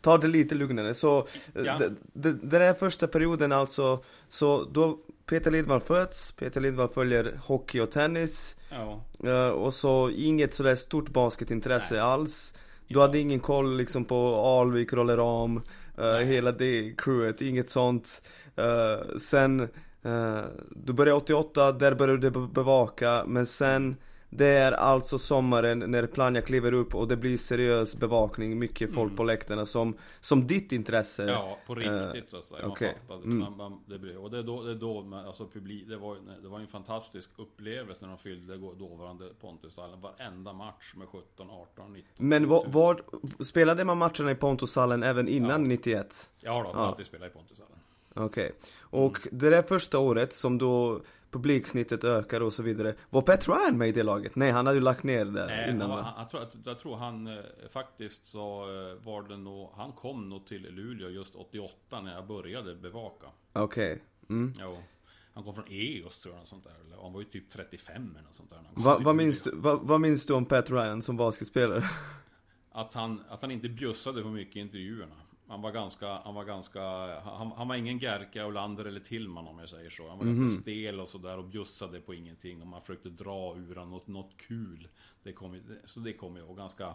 tar 0.00 0.18
det 0.18 0.28
lite 0.28 0.54
lugnare. 0.54 0.94
Så, 0.94 1.18
eh, 1.54 1.64
Ja. 1.64 1.80
den 2.12 2.62
här 2.62 2.74
första 2.74 3.06
perioden 3.08 3.52
alltså, 3.52 4.04
så 4.28 4.64
då 4.64 4.98
Peter 5.26 5.50
Lidvall 5.50 5.80
föds, 5.80 6.32
Peter 6.32 6.60
Lidvall 6.60 6.88
följer 6.88 7.40
hockey 7.42 7.80
och 7.80 7.90
tennis. 7.90 8.56
Ja, 8.70 9.04
eh, 9.24 9.48
och 9.48 9.74
så 9.74 10.10
inget 10.10 10.54
sådär 10.54 10.74
stort 10.74 11.08
basketintresse 11.08 11.94
Nej. 11.94 12.02
alls. 12.02 12.54
Du 12.86 12.94
Inte 12.94 13.00
hade 13.00 13.18
ingen 13.18 13.40
koll 13.40 13.76
liksom 13.76 14.04
på 14.04 14.36
Alvik, 14.36 14.92
Rolleram, 14.92 15.56
uh, 15.56 15.62
Nej. 15.96 16.24
hela 16.26 16.52
det 16.52 16.94
crewet, 16.98 17.40
inget 17.42 17.68
sånt. 17.68 18.22
Eh, 18.56 19.16
sen, 19.18 19.68
eh, 20.02 20.40
du 20.70 20.92
började 20.92 21.16
88, 21.20 21.72
där 21.72 21.94
började 21.94 22.20
du 22.20 22.30
be- 22.30 22.48
bevaka, 22.54 23.24
men 23.26 23.46
sen 23.46 23.96
det 24.32 24.46
är 24.46 24.72
alltså 24.72 25.18
sommaren 25.18 25.78
när 25.78 26.06
Plannja 26.06 26.40
kliver 26.42 26.72
upp 26.72 26.94
och 26.94 27.08
det 27.08 27.16
blir 27.16 27.36
seriös 27.36 27.96
bevakning, 27.96 28.58
mycket 28.58 28.94
folk 28.94 29.06
Mm. 29.06 29.16
på 29.16 29.24
läktarna 29.24 29.66
som, 29.66 29.96
som 30.20 30.46
ditt 30.46 30.72
intresse. 30.72 31.24
ja 31.24 31.56
på 31.66 31.74
riktigt 31.74 32.30
så 32.30 32.36
att 32.36 32.44
säga. 32.44 32.62
Man 32.62 32.70
okej. 32.70 32.96
fattade. 33.08 33.24
Mm. 33.24 33.38
Man, 33.38 33.56
man, 33.56 33.80
det 33.86 33.98
blev, 33.98 34.16
och 34.16 34.30
det 34.30 34.38
är 34.38 34.42
då, 34.42 34.62
det 34.62 34.70
är 34.70 34.74
då 34.74 35.02
man, 35.02 35.26
alltså 35.26 35.46
publik, 35.48 35.88
det 35.88 35.96
var, 35.96 36.16
det 36.42 36.48
var 36.48 36.60
en 36.60 36.66
fantastisk 36.66 37.30
upplevelse 37.36 37.98
när 38.00 38.08
de 38.08 38.18
fyllde 38.18 38.56
dåvarande 38.56 39.24
Pontushallen. 39.40 40.00
Varenda 40.00 40.52
match 40.52 40.94
med 40.96 41.08
17, 41.08 41.50
18, 41.50 41.92
19. 41.92 42.10
Men 42.28 42.48
2000. 42.48 42.72
vad, 42.72 43.00
spelade 43.46 43.84
man 43.84 43.98
matcherna 43.98 44.30
i 44.30 44.34
Pontushallen 44.34 45.02
även 45.02 45.28
innan 45.28 45.50
Ja. 45.62 45.68
91? 45.68 46.30
Ja 46.40 46.62
då, 46.62 46.70
Ja. 46.74 46.86
alltid 46.86 47.06
spelat 47.06 47.30
i 47.30 47.32
Pontushallen. 47.32 47.76
Okej. 48.24 48.52
Och 48.80 49.28
det 49.32 49.50
där 49.50 49.62
första 49.62 49.98
året 49.98 50.32
som 50.32 50.58
då 50.58 51.00
publiksnittet 51.30 52.04
ökar 52.04 52.40
och 52.40 52.52
så 52.52 52.62
vidare. 52.62 52.94
Var 53.10 53.22
Pat 53.22 53.48
Ryan 53.48 53.78
med 53.78 53.88
i 53.88 53.92
det 53.92 54.02
laget? 54.02 54.36
Nej, 54.36 54.50
han 54.50 54.66
hade 54.66 54.78
ju 54.78 54.84
lagt 54.84 55.02
ner 55.02 55.24
det 55.24 55.46
Nej, 55.46 55.70
innan 55.70 55.90
han, 55.90 55.98
va? 55.98 56.02
han, 56.02 56.14
jag, 56.18 56.30
tror, 56.30 56.62
jag 56.64 56.78
tror 56.78 56.96
han 56.96 57.26
eh, 57.26 57.44
faktiskt 57.70 58.26
så 58.26 58.62
eh, 58.62 59.04
var 59.04 59.28
det 59.28 59.36
nog, 59.36 59.70
han 59.76 59.92
kom 59.92 60.28
nog 60.28 60.46
till 60.46 60.62
Luleå 60.62 61.08
just 61.08 61.34
88 61.34 62.00
när 62.00 62.14
jag 62.14 62.26
började 62.26 62.74
bevaka. 62.74 63.26
Okej. 63.52 64.02
Mm. 64.28 64.54
Jo. 64.60 64.78
Han 65.34 65.44
kom 65.44 65.54
från 65.54 65.64
EOS 65.68 66.20
tror 66.20 66.34
jag, 66.34 66.48
sånt 66.48 66.64
där. 66.64 66.74
Eller, 66.86 67.02
han 67.02 67.12
var 67.12 67.20
ju 67.20 67.26
typ 67.26 67.50
35 67.50 68.10
eller 68.10 68.22
något 68.22 68.34
sånt 68.34 68.50
där. 68.50 68.58
Va, 68.74 68.98
vad, 69.00 69.16
minns 69.16 69.42
du, 69.42 69.50
va, 69.54 69.80
vad 69.82 70.00
minns 70.00 70.26
du 70.26 70.32
om 70.32 70.44
Pat 70.44 70.70
Ryan 70.70 71.02
som 71.02 71.16
basketspelare? 71.16 71.82
Att 72.72 72.94
han, 72.94 73.22
att 73.28 73.42
han 73.42 73.50
inte 73.50 73.68
bjussade 73.68 74.22
på 74.22 74.28
mycket 74.28 74.56
i 74.56 74.60
intervjuerna. 74.60 75.14
Han 75.50 75.62
var 75.62 75.72
ganska, 75.72 76.08
han 76.24 76.34
var 76.34 76.44
ganska, 76.44 76.80
han, 77.20 77.52
han 77.56 77.68
var 77.68 77.74
ingen 77.76 77.98
Gerka, 77.98 78.46
Olander 78.46 78.84
eller 78.84 79.00
Tillman 79.00 79.48
om 79.48 79.58
jag 79.58 79.68
säger 79.68 79.90
så. 79.90 80.08
Han 80.08 80.18
var 80.18 80.24
Mhm. 80.24 80.40
ganska 80.40 80.62
stel 80.62 81.00
och 81.00 81.08
sådär 81.08 81.38
och 81.38 81.44
bjussade 81.44 82.00
på 82.00 82.14
ingenting. 82.14 82.60
Och 82.60 82.66
man 82.66 82.80
försökte 82.80 83.08
dra 83.08 83.56
ur 83.56 83.74
honom 83.74 83.90
något, 83.90 84.06
något 84.06 84.36
kul. 84.36 84.88
Det 85.22 85.32
kom, 85.32 85.60
så 85.84 86.00
det 86.00 86.12
kommer 86.12 86.38
jag 86.40 86.46
ihåg. 86.48 86.56
Ganska 86.56 86.94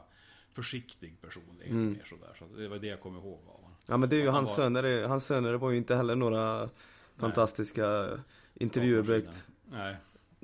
försiktig 0.52 1.22
person. 1.22 1.44
Det 1.60 1.66
är 1.66 1.70
Mm. 1.70 1.98
sådär. 2.06 2.34
Så 2.40 2.46
det 2.58 2.68
var 2.68 2.78
det 2.78 2.88
jag 2.88 3.02
kommer 3.02 3.20
ihåg 3.20 3.40
av 3.48 3.54
honom. 3.56 3.72
Ja 3.88 3.98
men 3.98 4.10
det 4.10 4.16
är 4.16 4.20
ju 4.20 4.26
Han 4.26 4.36
hans 4.36 4.50
var- 4.58 4.64
söner, 4.64 5.08
hans 5.08 5.26
söner 5.26 5.54
var 5.54 5.72
ju 5.72 5.78
inte 5.78 5.96
heller 5.96 6.16
några 6.16 6.70
fantastiska 7.18 8.08
intervjuer. 8.54 9.24
Nej. 9.72 9.96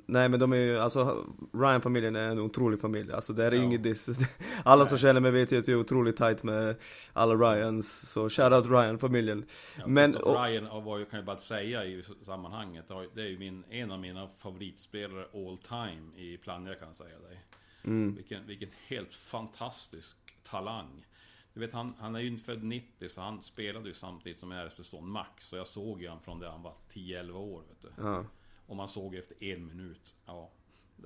Nej 0.06 0.28
men 0.28 0.40
de 0.40 0.52
är 0.52 0.56
ju, 0.56 0.78
alltså 0.78 1.26
Ryan-familjen 1.52 2.16
är 2.16 2.28
en 2.28 2.38
otrolig 2.38 2.80
familj, 2.80 3.12
alltså 3.12 3.32
det 3.32 3.44
är 3.44 3.52
Ja. 3.52 3.62
inget 3.62 3.82
diss 3.82 4.08
Alla 4.64 4.82
Nej. 4.82 4.88
som 4.88 4.98
känner 4.98 5.20
mig 5.20 5.30
vet 5.30 5.52
ju 5.52 5.58
att 5.58 5.68
jag 5.68 5.74
är 5.76 5.80
otroligt 5.80 6.16
tight 6.16 6.42
med 6.42 6.76
alla 7.12 7.34
Ryans, 7.34 8.10
så 8.10 8.28
shoutout 8.30 8.66
Ryan-familjen 8.66 9.44
Ja, 9.78 9.86
Men- 9.86 10.16
och- 10.16 10.44
Ryan 10.46 10.84
var 10.84 10.98
ju, 10.98 11.04
kan 11.04 11.16
jag 11.16 11.26
bara 11.26 11.36
säga 11.36 11.84
i 11.84 12.02
sammanhanget. 12.22 12.84
ju- 12.90 13.08
Det 13.14 13.22
är 13.22 13.26
ju 13.28 13.38
min, 13.38 13.64
en 13.70 13.90
av 13.90 14.00
mina 14.00 14.28
favoritspelare 14.28 15.26
all 15.34 15.58
time 15.58 16.16
i 16.16 16.36
Plannja 16.38 16.74
kan 16.74 16.86
jag 16.88 16.96
säga 16.96 17.18
dig. 17.18 17.44
mm. 17.84 18.14
Vilken, 18.14 18.46
vilken 18.46 18.70
helt 18.88 19.12
fantastisk 19.12 20.16
talang. 20.42 21.06
Du 21.54 21.60
vet, 21.60 21.72
han, 21.72 21.94
han 21.98 22.14
är 22.14 22.20
ju 22.20 22.36
född 22.36 22.62
90 22.62 23.08
så 23.08 23.20
han 23.20 23.42
spelade 23.42 23.88
ju 23.88 23.94
samtidigt 23.94 24.40
som 24.40 24.52
äldste 24.52 24.84
son 24.84 25.08
Max. 25.08 25.46
Så 25.48 25.56
jag 25.56 25.66
såg 25.66 26.02
ju 26.02 26.08
han 26.08 26.20
från 26.20 26.38
det 26.40 26.50
han 26.50 26.62
var 26.62 26.74
10-11 26.92 27.32
år. 27.38 27.62
Vet 27.68 27.82
du. 27.82 27.88
Ja, 28.02 28.24
Och 28.66 28.76
man 28.76 28.88
såg 28.88 29.14
efter 29.14 29.44
en 29.44 29.66
minut. 29.66 30.14
Ja. 30.26 30.50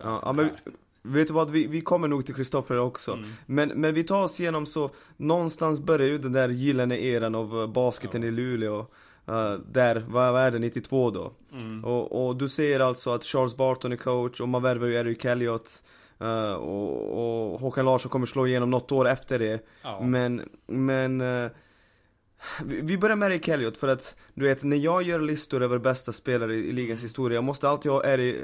ja, 0.03 0.33
men 0.33 0.51
vet 1.03 1.27
du 1.29 1.33
vad, 1.35 1.51
vi, 1.51 1.67
vi 1.67 1.81
kommer 1.81 2.09
nog 2.09 2.27
till 2.27 2.35
Kristoffer 2.35 2.79
också 2.79 3.13
Mm. 3.13 3.29
men, 3.47 3.69
men 3.69 3.95
vi 3.95 4.05
tar 4.05 4.25
oss 4.25 4.41
igenom 4.41 4.67
så, 4.67 4.91
någonstans 5.17 5.81
börjar 5.81 6.07
ju 6.09 6.19
den 6.19 6.33
där 6.33 6.49
gyllene 6.49 6.99
eran 6.99 7.35
av 7.35 7.61
eh, 7.61 7.67
basketen 7.67 8.23
Ja. 8.23 8.29
i 8.29 8.31
Luleå 8.31 8.87
eh, 9.27 9.53
Där, 9.73 10.05
vad, 10.09 10.33
vad 10.33 10.43
är 10.43 10.51
det, 10.51 10.59
92 10.59 11.11
då? 11.11 11.33
Mm. 11.53 11.85
Och, 11.85 12.27
och 12.27 12.37
du 12.37 12.49
ser 12.49 12.81
alltså 12.81 13.11
att 13.11 13.25
Charles 13.25 13.57
Barton 13.57 13.93
är 13.93 13.97
coach 13.97 14.41
och 14.41 14.49
man 14.49 14.63
värvar 14.63 14.87
ju 14.87 14.95
Eric 14.95 15.25
Elliott 15.25 15.85
Uh, 16.23 16.53
och, 16.53 17.53
och 17.53 17.61
Håkan 17.61 17.85
Larsson 17.85 18.11
kommer 18.11 18.27
slå 18.27 18.47
igenom 18.47 18.71
något 18.71 18.93
år 18.93 19.09
efter 19.09 19.39
det. 19.39 19.67
Ja. 19.83 20.01
Men, 20.01 20.49
men 20.67 21.21
uh, 21.21 21.51
vi 22.65 22.99
börjar 22.99 23.17
med 23.17 23.33
Eric 23.33 23.49
Elliot 23.49 23.77
för 23.77 23.89
att 23.89 24.17
du 24.35 24.45
vet 24.45 24.65
när 24.65 24.77
jag 24.77 25.03
gör 25.03 25.21
listor 25.21 25.63
över 25.63 25.79
bästa 25.79 26.13
spelare 26.13 26.55
i, 26.55 26.69
i 26.69 26.73
ligans 26.73 27.05
historia 27.05 27.35
Jag 27.35 27.45
måste 27.45 27.69
alltid 27.69 27.93
ha 27.93 28.05
Eric, 28.05 28.37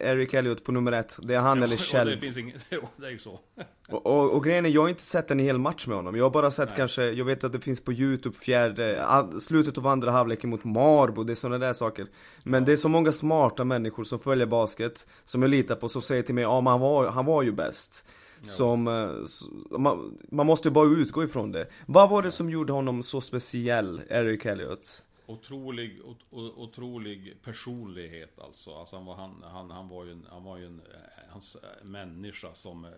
Eric 0.00 0.34
Elliot 0.34 0.64
på 0.64 0.72
nummer 0.72 0.92
ett 0.92 1.18
Det 1.22 1.34
är 1.34 1.40
han 1.40 1.58
ja, 1.58 1.64
eller 1.64 1.76
Kjell 1.76 2.06
det 2.06 2.18
finns 2.18 2.36
inget, 2.36 2.66
det 2.96 3.06
är 3.06 3.10
ju 3.10 3.18
så 3.18 3.40
och, 3.88 4.06
och, 4.06 4.30
och, 4.30 4.44
grejen 4.44 4.66
är, 4.66 4.70
jag 4.70 4.80
har 4.80 4.88
inte 4.88 5.02
sett 5.02 5.30
en 5.30 5.38
hel 5.38 5.58
match 5.58 5.86
med 5.86 5.96
honom 5.96 6.16
Jag 6.16 6.24
har 6.24 6.30
bara 6.30 6.50
sett 6.50 6.68
Nej. 6.68 6.76
kanske, 6.76 7.10
jag 7.10 7.24
vet 7.24 7.44
att 7.44 7.52
det 7.52 7.60
finns 7.60 7.84
på 7.84 7.92
youtube 7.92 8.36
fjärde, 8.36 9.06
slutet 9.40 9.78
av 9.78 9.86
andra 9.86 10.10
halvleken 10.10 10.50
mot 10.50 10.64
Marbo 10.64 11.24
Det 11.24 11.32
är 11.32 11.34
sådana 11.34 11.58
där 11.66 11.72
saker 11.74 12.06
Men 12.42 12.62
Ja. 12.62 12.66
det 12.66 12.72
är 12.72 12.76
så 12.76 12.88
många 12.88 13.12
smarta 13.12 13.64
människor 13.64 14.04
som 14.04 14.18
följer 14.18 14.46
basket 14.46 15.06
Som 15.24 15.42
jag 15.42 15.50
litar 15.50 15.74
på, 15.76 15.88
som 15.88 16.02
säger 16.02 16.22
till 16.22 16.34
mig 16.34 16.42
ja 16.42 16.60
men 16.60 16.70
han 16.70 16.80
var, 16.80 17.06
han 17.06 17.26
var 17.26 17.42
ju 17.42 17.52
bäst. 17.52 18.04
Som, 18.42 18.88
eh, 18.88 19.78
man, 19.78 20.18
man 20.30 20.46
måste 20.46 20.68
ju 20.68 20.72
bara 20.72 20.88
utgå 20.88 21.24
ifrån 21.24 21.52
det 21.52 21.68
Vad 21.86 22.10
var 22.10 22.22
det 22.22 22.32
som 22.32 22.50
gjorde 22.50 22.72
honom 22.72 23.02
så 23.02 23.20
speciell, 23.20 24.02
Eric 24.08 24.46
Elliot? 24.46 25.06
Otrolig, 25.26 26.00
ot, 26.04 26.18
otrolig 26.30 27.42
personlighet 27.42 28.38
alltså. 28.38 28.74
alltså 28.74 28.96
han, 28.96 29.04
var, 29.04 29.14
han, 29.14 29.42
han, 29.42 29.70
han 29.70 29.88
var 29.88 30.04
ju 30.04 30.12
en, 30.12 30.26
han 30.30 30.44
var 30.44 30.58
ju 30.58 30.66
en 30.66 30.80
eh, 30.80 31.30
hans, 31.30 31.56
eh, 31.56 31.84
människa 31.84 32.54
som 32.54 32.84
eh, 32.84 32.90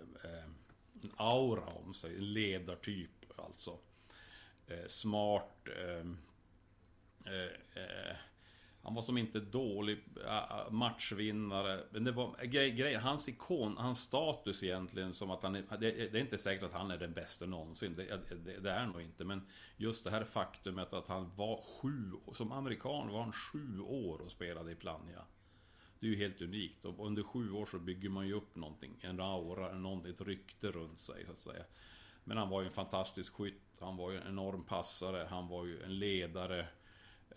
en 1.03 1.11
aura 1.17 1.67
om 1.85 1.95
sig, 1.95 2.17
en 2.17 2.33
ledartyp 2.33 3.11
alltså. 3.37 3.79
Eh, 4.67 4.87
smart. 4.89 5.69
Eh, 5.69 6.07
han 8.83 8.95
var 8.95 9.03
som 9.03 9.19
inte 9.19 9.41
dålig 9.41 9.99
äh, 10.27 10.37
äh, 10.37 10.71
matchvinnare. 10.71 11.85
Men 11.91 12.05
det 12.05 12.13
var 12.13 12.45
grej, 12.45 12.71
grej, 12.71 12.95
hans 12.95 13.29
ikon, 13.29 13.77
hans 13.77 14.01
status 14.01 14.63
egentligen 14.63 15.15
som 15.15 15.31
att 15.31 15.43
han 15.43 15.55
är, 15.55 15.63
det, 15.81 15.91
det 15.91 16.19
är 16.19 16.21
inte 16.21 16.39
säkert 16.39 16.65
att 16.65 16.73
han 16.73 16.91
är 16.91 16.99
den 16.99 17.13
bästa 17.13 17.47
någonsin. 17.47 17.95
Det, 17.97 18.35
det, 18.45 18.61
det 18.61 18.71
är 18.71 18.87
nog 18.87 19.03
inte. 19.03 19.25
Men 19.25 19.47
just 19.77 20.05
det 20.05 20.11
här 20.11 20.25
faktumet 20.25 20.93
att 20.93 21.09
han 21.09 21.31
var 21.37 21.57
sju, 21.57 22.13
som 22.35 22.53
amerikan 22.53 23.09
var 23.09 23.23
han 23.23 23.33
sju 23.33 23.81
år 23.81 24.19
och 24.21 24.31
spelade 24.31 24.73
i 24.73 24.75
Plannja. 24.75 25.25
Det 26.01 26.07
är 26.07 26.11
ju 26.11 26.17
helt 26.17 26.43
unikt. 26.43 26.85
Och 26.85 27.07
under 27.07 27.23
sju 27.23 27.53
år 27.53 27.67
så 27.67 27.79
bygger 27.79 28.09
man 28.09 28.27
ju 28.27 28.33
upp 28.35 28.57
någonting. 28.57 28.99
En 29.01 29.21
aura, 29.21 29.73
någon- 29.73 30.07
ett 30.07 30.21
rykte 30.21 30.71
runt 30.71 31.01
sig 31.01 31.27
så 31.27 31.33
att 31.33 31.41
säga. 31.41 31.65
Men 32.25 32.37
han 32.37 32.49
var 32.49 32.61
ju 32.61 32.67
en 32.67 32.73
fantastisk 32.73 33.35
skytt. 33.35 33.79
Han 33.81 33.97
var 33.97 34.11
ju 34.11 34.17
en 34.17 34.27
enorm 34.29 34.65
passare. 34.65 35.27
Han 35.31 35.49
var 35.49 35.65
ju 35.67 35.83
en 35.83 35.99
ledare. 35.99 36.67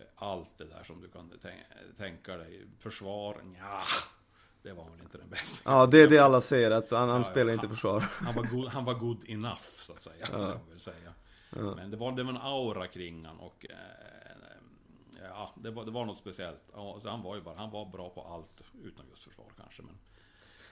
Eh, 0.00 0.06
Allt 0.16 0.58
det 0.58 0.64
där 0.64 0.82
som 0.82 1.00
du 1.00 1.08
kan 1.08 1.32
tän- 1.32 1.96
tänka 1.96 2.36
dig. 2.36 2.66
Försvar, 2.78 3.36
ja 3.58 3.82
Det 4.62 4.72
var 4.72 4.90
väl 4.90 5.00
inte 5.00 5.18
den 5.18 5.28
bästa. 5.28 5.70
Ja 5.70 5.86
det 5.86 5.98
är 6.02 6.08
det 6.08 6.18
alla 6.18 6.40
säger, 6.40 6.70
att 6.70 6.90
han, 6.90 7.00
han 7.00 7.08
Ja, 7.08 7.16
ja, 7.18 7.24
spelar 7.24 7.52
inte 7.52 7.66
han- 7.66 7.74
försvar 7.76 8.00
Han 8.20 8.34
var 8.34 8.42
good, 8.44 8.68
han 8.68 8.84
var 8.84 8.94
good 8.94 9.30
enough 9.30 9.60
så 9.60 9.92
att 9.92 10.02
säga. 10.02 10.26
Kan 10.26 10.40
man 10.40 10.68
väl 10.68 10.80
säga. 10.80 11.12
Men 11.50 11.90
det 11.90 11.96
var, 11.96 12.12
det 12.12 12.22
var 12.22 12.30
en 12.30 12.36
aura 12.36 12.86
kring 12.86 13.24
han 13.26 13.36
och 13.38 13.66
eh, 13.70 13.76
Ja, 15.22 15.52
det 15.56 15.70
var, 15.70 15.84
det 15.84 15.90
var 15.90 16.04
något 16.04 16.18
speciellt. 16.18 16.62
Ja, 16.74 16.98
så 17.02 17.08
han 17.10 17.22
var 17.22 17.36
ju 17.36 17.42
bara, 17.42 17.56
han 17.56 17.70
var 17.70 17.86
bra 17.86 18.10
på 18.10 18.22
allt 18.22 18.62
utom 18.84 19.04
just 19.10 19.24
försvar 19.24 19.46
kanske. 19.60 19.82
Men, 19.82 19.98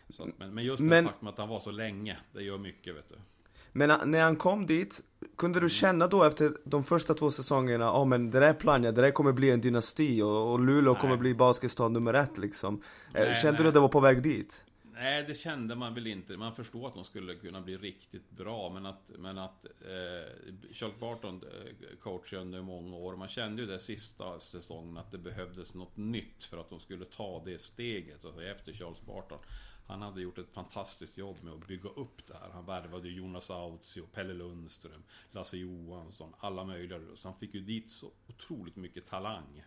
så, 0.09 0.29
men, 0.39 0.55
men 0.55 0.65
just 0.65 0.79
det 0.83 0.89
Men- 0.89 1.05
faktum 1.05 1.29
att 1.29 1.39
han 1.39 1.49
var 1.49 1.61
så 1.61 1.71
länge, 1.71 2.19
det 2.33 2.43
gör 2.43 2.59
mycket 2.59 2.95
vet 2.97 3.09
du. 3.09 3.15
Men 3.77 4.11
när 4.11 4.23
han 4.23 4.37
kom 4.37 4.67
dit, 4.67 5.01
kunde 5.37 5.61
du 5.61 5.69
känna 5.69 6.07
då 6.07 6.25
efter 6.25 6.53
de 6.65 6.85
första 6.85 7.15
två 7.15 7.31
säsongerna, 7.31 7.85
ja 7.85 8.05
men 8.05 8.31
det 8.31 8.41
där 8.41 8.49
är 8.49 8.55
Plannja, 8.55 8.93
det 8.93 9.01
där 9.03 9.11
kommer 9.11 9.33
bli 9.33 9.51
en 9.51 9.61
dynasti 9.61 10.23
och, 10.23 10.53
och 10.53 10.61
Luleå 10.61 10.93
Nej. 10.93 11.01
kommer 11.01 11.17
bli 11.17 11.35
basketstad 11.35 11.89
nummer 11.89 12.15
ett 12.15 12.39
liksom. 12.39 12.75
Eh, 12.75 12.81
Nej, 13.13 13.35
Kände 13.35 13.53
nej. 13.53 13.63
du 13.63 13.69
att 13.69 13.75
det 13.75 13.81
var 13.81 13.89
på 13.89 14.01
väg 14.01 14.23
dit? 14.23 14.65
Nej, 14.97 15.25
det 15.25 15.35
kände 15.35 15.75
man 15.75 15.95
väl 15.95 16.07
inte. 16.07 16.37
Man 16.37 16.55
förstod 16.55 16.85
att 16.85 16.95
de 16.95 17.05
skulle 17.05 17.35
kunna 17.35 17.61
bli 17.61 17.77
riktigt 17.77 18.31
bra, 18.31 18.71
men 18.71 18.87
att, 18.87 19.11
men 19.19 19.39
att 19.39 19.65
eh, 19.65 20.55
Charles 20.73 21.01
Barton 21.01 21.43
eh, 21.43 21.99
coachade 22.03 22.43
under 22.43 22.63
många 22.63 22.97
år. 22.97 23.17
Man 23.17 23.29
kände 23.29 23.63
ju 23.63 23.69
det 23.69 23.79
sista 23.79 24.41
säsongen 24.41 24.97
att 24.97 25.11
det 25.13 25.19
behövdes 25.19 25.75
något 25.75 25.97
nytt 25.97 26.45
för 26.45 26.59
att 26.59 26.71
de 26.71 26.81
skulle 26.81 27.05
ta 27.05 27.43
det 27.45 27.61
steget, 27.61 28.25
alltså 28.25 28.43
efter 28.43 28.73
Charles 28.73 29.03
Barton. 29.07 29.39
Han 29.87 30.03
hade 30.03 30.23
gjort 30.23 30.39
ett 30.39 30.51
fantastiskt 30.51 31.19
jobb 31.19 31.37
med 31.43 31.53
att 31.53 31.67
bygga 31.67 31.89
upp 31.89 32.27
det 32.27 32.35
här. 32.35 32.51
Han 32.53 32.67
värvade 32.67 33.09
Jonas 33.09 33.51
Autsio, 33.51 34.07
Pelle 34.07 34.35
Lundström, 34.35 35.03
Lasse 35.31 35.57
Johansson, 35.57 36.35
alla 36.39 36.65
möjliga. 36.65 37.01
Så 37.17 37.29
han 37.29 37.39
fick 37.39 37.55
ju 37.55 37.61
dit 37.61 37.91
så 37.91 38.11
otroligt 38.29 38.77
mycket 38.77 39.07
talang. 39.07 39.65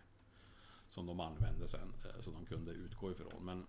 Som 0.86 1.06
de 1.06 1.20
använde 1.20 1.68
sen, 1.68 1.92
eh, 2.04 2.22
så 2.22 2.30
de 2.30 2.46
kunde 2.46 2.70
utgå 2.70 3.10
ifrån. 3.10 3.44
Men 3.44 3.66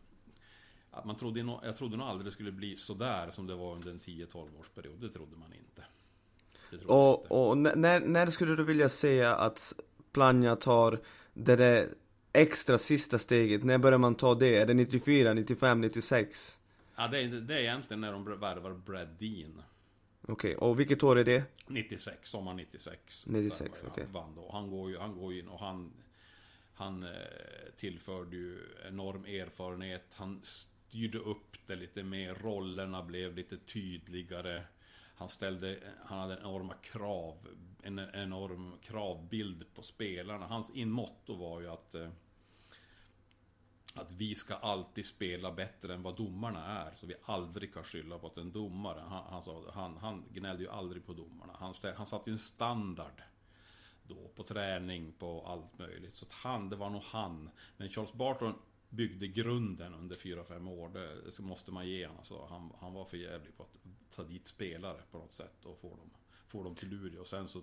att 0.91 1.05
man 1.05 1.15
trodde 1.15 1.59
jag 1.63 1.77
trodde 1.77 1.97
nog 1.97 2.07
aldrig 2.07 2.25
det 2.25 2.31
skulle 2.31 2.51
bli 2.51 2.75
sådär 2.75 3.29
som 3.29 3.47
det 3.47 3.55
var 3.55 3.75
under 3.75 3.91
en 3.91 3.99
10-12 3.99 4.59
års 4.59 4.69
period. 4.69 4.99
Det 4.99 5.09
trodde 5.09 5.35
man 5.37 5.53
inte. 5.53 5.83
Trodde 6.69 6.85
man 6.85 7.11
inte. 7.11 7.33
Och, 7.33 7.49
och 7.49 7.57
när, 7.57 7.99
när 7.99 8.27
skulle 8.27 8.55
du 8.55 8.63
vilja 8.63 8.89
säga 8.89 9.35
att 9.35 9.73
Plannja 10.11 10.55
tar 10.55 10.99
det 11.33 11.55
där 11.55 11.89
extra 12.33 12.77
sista 12.77 13.19
steget? 13.19 13.63
När 13.63 13.77
börjar 13.77 13.97
man 13.97 14.15
ta 14.15 14.35
det? 14.35 14.55
Är 14.55 14.65
det 14.65 14.73
94, 14.73 15.33
95, 15.33 15.81
96? 15.81 16.59
Ja, 16.95 17.07
det, 17.07 17.19
är, 17.19 17.27
det 17.27 17.53
är 17.53 17.59
egentligen 17.59 18.01
när 18.01 18.11
de 18.11 18.39
värvar 18.39 18.73
Brad 18.73 19.07
Dean. 19.19 19.61
Okej, 20.21 20.55
och 20.55 20.79
vilket 20.79 21.03
år 21.03 21.19
är 21.19 21.23
det? 21.23 21.43
96, 21.67 22.29
sommar 22.29 22.53
96. 22.53 23.27
96, 23.27 23.81
Där 23.81 23.87
var 23.87 23.87
ju 23.87 23.91
okej. 23.91 24.03
Han 24.03 24.13
vann 24.13 24.35
då. 24.35 24.49
Han 24.51 24.69
går 24.69 24.89
ju, 24.89 24.97
han 24.97 25.15
går 25.15 25.33
in 25.33 25.47
och 25.47 25.59
han... 25.59 25.91
Han 26.73 27.03
eh, 27.03 27.09
tillförde 27.77 28.35
ju 28.35 28.59
enorm 28.87 29.25
erfarenhet. 29.25 30.05
Han 30.13 30.39
styrde 30.43 31.17
upp 31.17 31.57
det 31.67 31.75
lite 31.75 32.03
mer. 32.03 32.35
Rollerna 32.35 33.03
blev 33.03 33.35
lite 33.35 33.57
tydligare. 33.57 34.63
Han 35.19 35.29
ställde, 35.29 35.79
han 36.05 36.19
hade 36.19 36.39
enorma 36.39 36.73
krav, 36.73 37.47
en 37.83 37.99
enorm 37.99 38.73
kravbild 38.81 39.73
på 39.73 39.83
spelarna. 39.83 40.47
Hans 40.47 40.69
inmotto 40.69 41.35
var 41.35 41.61
ju 41.61 41.67
att 41.67 41.95
eh, 41.95 42.09
att 43.93 44.11
vi 44.11 44.35
ska 44.35 44.55
alltid 44.55 45.05
spela 45.05 45.51
bättre 45.51 45.93
än 45.93 46.03
vad 46.03 46.15
domarna 46.15 46.65
är. 46.65 46.95
Så 46.95 47.05
vi 47.05 47.15
aldrig 47.23 47.73
kan 47.73 47.83
skylla 47.83 48.19
på 48.19 48.27
att 48.27 48.37
en 48.37 48.51
domare. 48.51 48.99
Han, 48.99 49.23
han, 49.29 49.43
sa, 49.43 49.63
han, 49.73 49.97
han 49.97 50.25
gnällde 50.33 50.63
ju 50.63 50.69
aldrig 50.69 51.05
på 51.05 51.13
domarna. 51.13 51.53
Han, 51.59 51.73
han 51.95 52.05
satte 52.05 52.29
ju 52.29 52.33
en 52.33 52.39
standard. 52.39 53.21
Då 54.03 54.31
på 54.35 54.43
träning, 54.43 55.13
på 55.13 55.45
allt 55.47 55.79
möjligt. 55.79 56.17
Så 56.17 56.25
att 56.25 56.33
han, 56.33 56.69
det 56.69 56.75
var 56.75 56.89
nog 56.89 57.03
han. 57.03 57.49
Men 57.77 57.89
Charles 57.89 58.13
Barton 58.13 58.53
byggde 58.89 59.27
grunden 59.27 59.93
under 59.93 60.15
4-5 60.15 60.69
år. 60.69 60.89
Det, 60.89 61.21
det 61.21 61.39
måste 61.39 61.71
man 61.71 61.87
ge 61.87 62.05
honom. 62.05 62.17
Alltså, 62.17 62.45
han, 62.49 62.73
han 62.79 62.93
var 62.93 63.05
för 63.05 63.17
jävlig 63.17 63.57
på 63.57 63.63
att 63.63 63.79
ta 64.19 64.23
dit 64.23 64.47
spelare 64.47 65.01
på 65.11 65.17
något 65.17 65.33
sätt 65.33 65.65
och 65.65 65.77
få 65.77 65.89
dem, 65.89 66.09
få 66.47 66.63
dem 66.63 66.75
till 66.75 66.89
Luleå. 66.89 67.21
Och 67.21 67.27
sen 67.27 67.47
så 67.47 67.61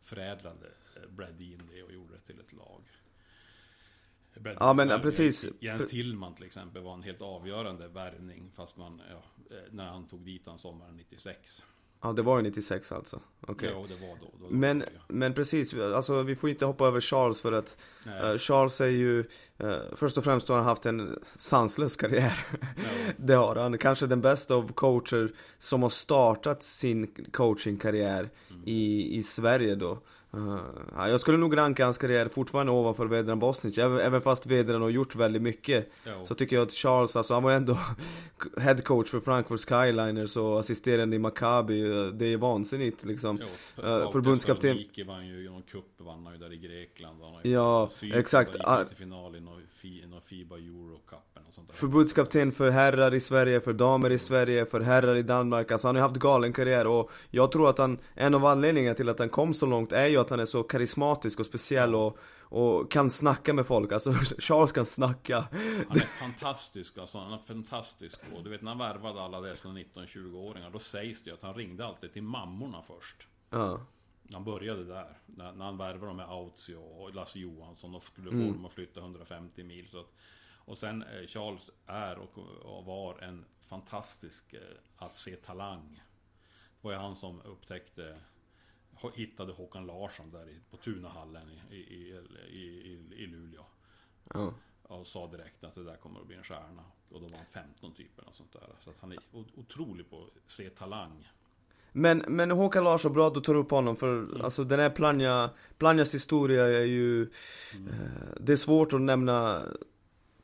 förädlade 0.00 0.66
Brad 1.08 1.34
Dean 1.34 1.68
det 1.70 1.82
och 1.82 1.92
gjorde 1.92 2.14
det 2.14 2.20
till 2.20 2.40
ett 2.40 2.52
lag. 2.52 2.82
Ja, 4.58 4.74
men, 4.74 5.00
precis. 5.00 5.46
Jens 5.60 5.88
Tillman 5.88 6.34
till 6.34 6.44
exempel 6.44 6.82
var 6.82 6.94
en 6.94 7.02
helt 7.02 7.22
avgörande 7.22 7.88
värvning. 7.88 8.50
Fast 8.54 8.76
man, 8.76 9.02
ja, 9.10 9.22
eh, 9.56 9.62
när 9.70 9.86
han 9.86 10.08
tog 10.08 10.20
dit 10.20 10.46
han 10.46 10.58
sommaren 10.58 10.96
96. 10.96 11.64
Ja, 12.02 12.12
det 12.12 12.22
var 12.22 12.36
ju 12.36 12.42
96 12.42 12.92
alltså. 12.92 13.20
Okej. 13.46 13.68
Ja, 13.72 13.84
det 13.88 14.06
var 14.06 14.16
då. 14.20 14.30
då 14.40 14.46
Men, 14.54 14.78
det, 14.78 14.88
ja. 14.94 15.00
men 15.08 15.34
precis, 15.34 15.74
alltså 15.74 16.22
vi 16.22 16.36
får 16.36 16.50
inte 16.50 16.64
hoppa 16.64 16.86
över 16.86 17.00
Charles 17.00 17.40
för 17.40 17.52
att 17.52 17.76
eh, 18.06 18.38
Charles 18.38 18.80
är 18.80 18.86
ju, 18.86 19.20
eh, 19.58 19.76
först 19.96 20.18
och 20.18 20.24
främst 20.24 20.48
har 20.48 20.56
han 20.56 20.64
haft 20.64 20.86
en 20.86 21.18
sanslös 21.36 21.96
karriär. 21.96 22.46
Ja. 22.50 22.58
Det 23.16 23.34
har 23.34 23.56
han. 23.56 23.78
Kanske 23.78 24.06
den 24.06 24.20
bästa 24.20 24.54
av 24.54 24.72
coacher 24.72 25.32
som 25.58 25.82
har 25.82 25.90
startat 25.90 26.62
sin 26.62 27.26
coachingkarriär 27.32 28.30
Mm. 28.50 28.62
i, 28.66 29.16
i 29.18 29.22
Sverige 29.22 29.74
då. 29.74 29.98
Ja, 30.96 31.08
jag 31.08 31.20
skulle 31.20 31.38
nog 31.38 31.56
ranka 31.56 31.84
hans 31.84 31.98
karriär 31.98 32.28
fortfarande 32.28 32.72
ovanför 32.72 33.06
Vedran 33.06 33.38
Bosnic, 33.38 33.78
även, 33.78 33.98
även 33.98 34.20
fast 34.20 34.46
Vedran 34.46 34.82
har 34.82 34.88
gjort 34.90 35.14
väldigt 35.16 35.42
mycket. 35.42 35.88
Ja. 36.04 36.24
Så 36.24 36.34
tycker 36.34 36.56
jag 36.56 36.62
att 36.62 36.72
Charles, 36.72 37.16
alltså 37.16 37.34
han 37.34 37.42
var 37.42 37.52
ändå 37.52 37.78
head 38.60 38.76
coach 38.76 39.08
för 39.10 39.20
Frankfurt 39.20 39.60
Skyliners 39.60 40.36
och 40.36 40.60
assisterande 40.60 41.16
i 41.16 41.18
Maccabi. 41.18 41.80
Eh, 41.82 42.06
Det 42.06 42.26
är 42.32 42.36
vansinnigt 42.36 43.04
liksom. 43.04 43.38
Jo, 43.40 43.46
Eh, 43.84 44.10
förbundskapten- 44.12 44.60
Thessaloniki 44.60 45.02
vann 45.02 45.26
ju 45.26 45.50
någon 45.50 45.62
cup, 45.62 45.84
vann 45.98 46.24
han 46.26 46.32
ju 46.34 46.38
där 46.40 46.52
i 46.52 46.56
Grekland. 46.56 47.16
Ja, 47.42 47.88
Cypern 47.92 48.18
exakt. 48.20 48.54
gick 48.54 48.62
Ah. 48.64 48.84
final 48.96 49.36
i 49.36 49.40
någon 49.40 49.62
fi- 49.70 50.04
någon 50.06 50.20
Fiba 50.20 50.56
Eurocupen 50.56 51.42
och 51.48 51.54
sånt 51.54 51.68
där. 51.68 51.74
Förbundskapten 51.74 52.52
för 52.52 52.70
herrar 52.70 53.14
i 53.14 53.20
Sverige, 53.20 53.60
för 53.60 53.72
damer 53.72 54.10
i 54.10 54.18
Sverige, 54.18 54.66
för 54.66 54.80
herrar 54.80 55.16
i 55.16 55.22
Danmark. 55.22 55.70
Alltså 55.72 55.88
han 55.88 55.96
har 55.96 56.00
ju 56.02 56.08
haft 56.08 56.20
galen 56.20 56.52
karriär 56.52 56.86
och 56.86 57.10
jag 57.30 57.52
tror 57.52 57.68
att 57.68 57.78
han, 57.78 57.98
en 58.14 58.34
av 58.34 58.44
anledningarna 58.46 58.94
till 58.94 59.08
att 59.08 59.18
han 59.18 59.28
kom 59.28 59.54
så 59.54 59.66
långt 59.66 59.92
är 59.92 60.06
ju 60.06 60.18
att 60.22 60.30
han 60.30 60.40
är 60.40 60.44
så 60.44 60.62
karismatisk 60.62 61.40
och 61.40 61.46
speciell 61.46 61.94
och, 61.94 62.18
och 62.42 62.90
kan 62.90 63.10
snacka 63.10 63.52
med 63.54 63.66
folk. 63.66 63.92
Alltså 63.92 64.12
Charles 64.38 64.72
kan 64.72 64.86
snacka. 64.86 65.48
Han 65.88 65.96
är 65.96 66.00
fantastisk 66.00 66.98
alltså, 66.98 67.18
han 67.18 67.32
är 67.32 67.38
fantastisk 67.38 68.18
och 68.34 68.44
du 68.44 68.50
vet 68.50 68.62
när 68.62 68.70
han 68.70 68.78
värvade 68.78 69.22
alla 69.22 69.40
dessa 69.40 69.68
19-20-åringar 69.68 70.70
Då 70.70 70.78
sägs 70.78 71.22
det 71.22 71.30
ju 71.30 71.34
att 71.36 71.42
han 71.42 71.54
ringde 71.54 71.86
alltid 71.86 72.12
till 72.12 72.22
mammorna 72.22 72.82
först 72.82 73.28
Ja. 73.50 73.80
Han 74.32 74.44
började 74.44 74.84
där 74.84 75.18
När, 75.26 75.52
när 75.52 75.64
han 75.64 75.76
värvade 75.78 76.06
dem 76.06 76.16
med 76.16 76.28
Autsio 76.30 76.76
och 76.76 77.14
Lasse 77.14 77.38
Johansson 77.38 77.94
och 77.94 78.02
skulle 78.02 78.30
få 78.30 78.36
Mm. 78.36 78.52
dem 78.52 78.64
att 78.66 78.72
flytta 78.72 79.00
150 79.00 79.64
mil 79.64 79.88
så 79.88 80.00
att, 80.00 80.12
Och 80.64 80.78
sen 80.78 81.02
eh, 81.02 81.26
Charles 81.26 81.70
är 81.86 82.18
och, 82.18 82.38
och 82.62 82.84
var 82.84 83.18
en 83.18 83.44
fantastisk 83.68 84.52
eh, 84.54 84.60
att 84.96 85.14
se 85.16 85.36
talang. 85.36 86.02
Det 86.80 86.88
var 86.88 86.92
ju 86.92 86.98
han 86.98 87.16
som 87.16 87.40
upptäckte 87.42 88.18
hittade 89.14 89.52
Håkan 89.52 89.86
Larsson 89.86 90.30
där 90.30 90.48
i, 90.48 90.60
på 90.70 90.76
Tunahallen 90.76 91.50
i, 91.70 91.76
i, 91.76 92.18
i, 92.48 92.58
i, 92.60 93.14
i 93.16 93.26
Luleå. 93.26 93.64
Ja. 94.34 94.54
Och 94.82 95.06
sa 95.06 95.26
direkt 95.26 95.64
att 95.64 95.74
det 95.74 95.84
där 95.84 95.96
kommer 95.96 96.20
att 96.20 96.26
bli 96.26 96.36
en 96.36 96.44
stjärna. 96.44 96.84
Och 97.08 97.20
då 97.20 97.26
var 97.28 97.36
han 97.36 97.46
15 97.46 97.94
typer 97.94 98.28
och 98.28 98.34
sånt 98.34 98.52
där. 98.52 98.68
Så 98.80 98.90
att 98.90 98.96
han 99.00 99.12
är 99.12 99.18
otrolig 99.54 100.10
på 100.10 100.22
att 100.22 100.50
se 100.50 100.70
talang. 100.70 101.28
Men, 101.92 102.18
men 102.28 102.50
Håkan 102.50 102.84
Larsson, 102.84 103.12
bra 103.12 103.26
att 103.26 103.34
du 103.34 103.40
tar 103.40 103.54
upp 103.54 103.70
honom 103.70 103.96
för 103.96 104.18
mm. 104.18 104.40
alltså 104.40 104.64
den 104.64 104.80
här 104.80 104.90
Planja, 104.90 105.50
Planjas 105.78 106.14
historia 106.14 106.64
är 106.64 106.84
ju 106.84 107.20
mm. 107.20 107.88
eh, 107.88 108.34
Det 108.40 108.52
är 108.52 108.56
svårt 108.56 108.92
att 108.92 109.00
nämna 109.00 109.62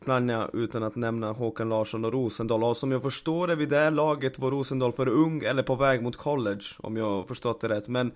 Planja 0.08 0.50
utan 0.52 0.82
att 0.82 0.96
nämna 0.96 1.32
Håkan 1.32 1.68
Larsson 1.68 2.04
och 2.04 2.12
Rosendal 2.12 2.64
och 2.64 2.76
som 2.76 2.92
jag 2.92 3.02
förstår 3.02 3.48
det 3.48 3.54
vid 3.54 3.68
det 3.68 3.76
här 3.76 3.90
laget 3.90 4.38
var 4.38 4.50
Rosendal 4.50 4.92
för 4.92 5.08
ung 5.08 5.42
eller 5.42 5.62
på 5.62 5.74
väg 5.74 6.02
mot 6.02 6.16
college 6.16 6.64
om 6.78 6.96
jag 6.96 7.04
har 7.04 7.24
förstått 7.24 7.60
det 7.60 7.68
rätt 7.68 7.88
men 7.88 8.12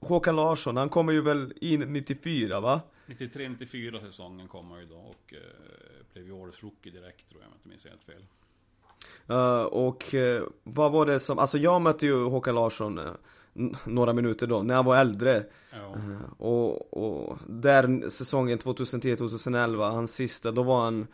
Håkan 0.00 0.36
Larsson, 0.36 0.76
han 0.76 0.88
kommer 0.88 1.12
ju 1.12 1.22
väl 1.22 1.52
in 1.60 1.80
94 1.80 2.60
va? 2.60 2.80
93-94 3.06 4.00
säsongen 4.06 4.48
kom 4.48 4.70
han 4.70 4.80
ju 4.80 4.86
då 4.86 4.94
och 4.94 5.34
eh, 5.34 5.38
blev 6.12 6.26
ju 6.26 6.32
årets 6.32 6.62
rookie 6.62 6.92
direkt 6.92 7.28
tror 7.30 7.42
jag 7.42 7.48
om 7.48 7.52
jag 7.52 7.58
inte 7.58 7.68
minns 7.68 7.84
helt 7.84 8.04
fel. 8.04 8.24
Uh, 9.30 9.62
och 9.62 10.14
uh, 10.14 10.48
vad 10.62 10.92
var 10.92 11.06
det 11.06 11.20
som, 11.20 11.38
alltså 11.38 11.58
jag 11.58 11.82
mötte 11.82 12.06
ju 12.06 12.24
Håkan 12.24 12.54
Larsson 12.54 12.98
uh, 12.98 13.12
några 13.84 14.12
minuter 14.12 14.46
då, 14.46 14.62
när 14.62 14.74
han 14.74 14.84
var 14.84 14.96
äldre. 14.96 15.44
Ja. 15.70 15.96
och, 16.38 17.02
och 17.02 17.38
där 17.48 18.10
säsongen 18.10 18.58
2010-2011, 18.58 19.90
hans 19.90 20.14
sista, 20.14 20.52
då 20.52 20.62
var 20.62 20.84
han 20.84 21.06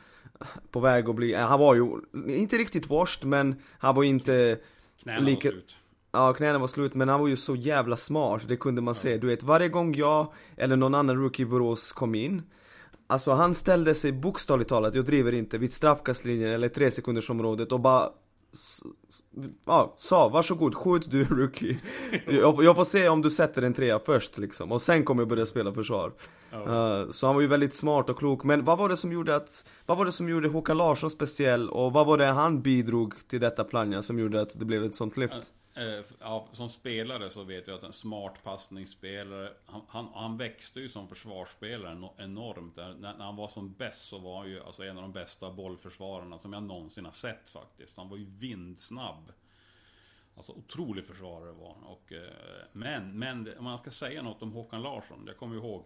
på 0.71 0.81
väg 0.81 1.09
att 1.09 1.15
bli, 1.15 1.35
han 1.35 1.61
var 1.61 1.75
ju 1.75 2.01
inte 2.29 2.57
riktigt 2.57 2.87
washed 2.87 3.25
men 3.25 3.57
han 3.79 3.95
var 3.95 4.05
inte 4.05 4.59
Knäna 5.03 5.21
lika... 5.21 5.49
var 5.49 5.53
slut. 5.53 5.77
Ja, 6.13 6.33
knäna 6.33 6.59
var 6.59 6.67
slut, 6.67 6.95
men 6.95 7.09
han 7.09 7.21
var 7.21 7.29
ju 7.29 7.37
så 7.37 7.57
jävla 7.57 7.97
smart, 7.97 8.43
det 8.49 8.57
kunde 8.57 8.81
man 8.81 8.95
ja. 8.95 9.01
se. 9.01 9.19
Du 9.19 9.27
vet, 9.27 9.43
varje 9.43 9.69
gång 9.69 9.95
jag 9.95 10.33
eller 10.57 10.77
någon 10.77 10.95
annan 10.95 11.17
rookie 11.17 11.47
i 11.47 11.49
Borås 11.49 11.93
kom 11.93 12.15
in 12.15 12.43
Alltså 13.11 13.33
han 13.33 13.55
ställde 13.55 13.95
sig 13.95 14.13
bokstavligt 14.13 14.69
talat, 14.69 14.95
jag 14.95 15.05
driver 15.05 15.33
inte, 15.33 15.59
vid 15.59 15.73
straffkastlinjen 15.73 16.51
eller 16.51 16.69
tre 16.69 16.91
sekunders 16.91 17.31
området 17.31 17.73
och 17.73 17.81
bara 17.81 18.09
Ja, 19.67 19.95
sa 19.99 20.29
varsågod, 20.29 20.75
skjut 20.75 21.11
du 21.11 21.25
rookie. 21.31 21.79
Jag, 22.27 22.65
jag 22.65 22.77
får 22.77 22.85
se 22.85 23.09
om 23.09 23.23
du 23.23 23.31
sätter 23.31 23.63
en 23.63 23.75
trea 23.75 23.99
först 23.99 24.39
liksom. 24.39 24.73
Och 24.73 24.83
sen 24.83 25.05
kommer 25.05 25.23
jag 25.23 25.29
börja 25.29 25.47
spela 25.47 25.73
försvar. 25.73 26.13
Oh. 26.53 26.59
uh, 26.59 27.11
Så 27.11 27.27
han 27.27 27.35
var 27.35 27.43
ju 27.43 27.49
väldigt 27.49 27.75
smart 27.75 28.11
och 28.11 28.19
klok. 28.19 28.45
Men 28.45 28.65
vad 28.65 28.79
var 28.79 28.89
det 28.89 28.97
som 28.97 29.13
gjorde 29.13 29.37
att 29.37 29.69
Vad 29.87 29.99
var 29.99 30.05
det 30.05 30.13
som 30.13 30.29
gjorde 30.29 30.49
Håkan 30.49 30.77
Larsson 30.77 31.11
speciell? 31.11 31.69
Och 31.69 31.93
vad 31.93 32.07
var 32.07 32.19
det 32.19 32.27
han 32.27 32.63
bidrog 32.63 33.15
till 33.29 33.41
detta 33.41 33.65
planja 33.65 34.03
som 34.03 34.19
gjorde 34.19 34.41
att 34.41 34.59
det 34.59 34.65
blev 34.65 34.85
ett 34.85 34.95
sånt 34.95 35.17
lyft? 35.17 35.53
Eh, 35.79 36.05
ja, 36.21 36.49
som 36.53 36.69
spelare 36.69 37.31
så 37.31 37.43
vet 37.43 37.67
jag 37.67 37.77
att 37.77 37.83
en 37.83 37.93
smart 37.93 38.43
passningsspelare 38.43 39.53
han, 39.67 39.83
han, 39.89 40.09
han, 40.15 40.37
växte 40.37 40.81
ju 40.81 40.89
som 40.89 41.09
försvarsspelare 41.09 42.09
enormt. 42.17 42.77
När, 42.77 42.95
när, 42.95 43.25
han 43.25 43.37
var 43.37 43.49
som 43.49 43.73
bäst 43.73 44.09
så 44.09 44.19
var 44.19 44.39
han 44.39 44.49
ju 44.49 44.63
alltså 44.63 44.85
en 44.85 44.97
av 44.97 45.03
de 45.03 45.13
bästa 45.13 45.51
bollförsvararna 45.51 46.39
som 46.39 46.53
jag 46.53 46.63
någonsin 46.63 47.05
har 47.05 47.13
sett 47.13 47.51
faktiskt. 47.51 47.97
Han 47.97 48.09
var 48.09 48.17
ju 48.17 48.25
vindsnabb. 48.25 49.33
Alltså 50.37 50.53
otrolig 50.53 51.05
försvarare 51.05 51.53
var 51.53 51.75
han. 51.75 51.85
Och, 51.85 52.13
eh, 52.13 52.65
men, 52.73 53.19
men 53.19 53.59
om 53.59 53.65
man 53.65 53.79
ska 53.79 53.91
säga 53.91 54.23
något 54.23 54.43
om 54.43 54.53
Håkan 54.53 54.83
Larsson. 54.83 55.25
Jag 55.27 55.37
kommer 55.37 55.57
ihåg 55.57 55.85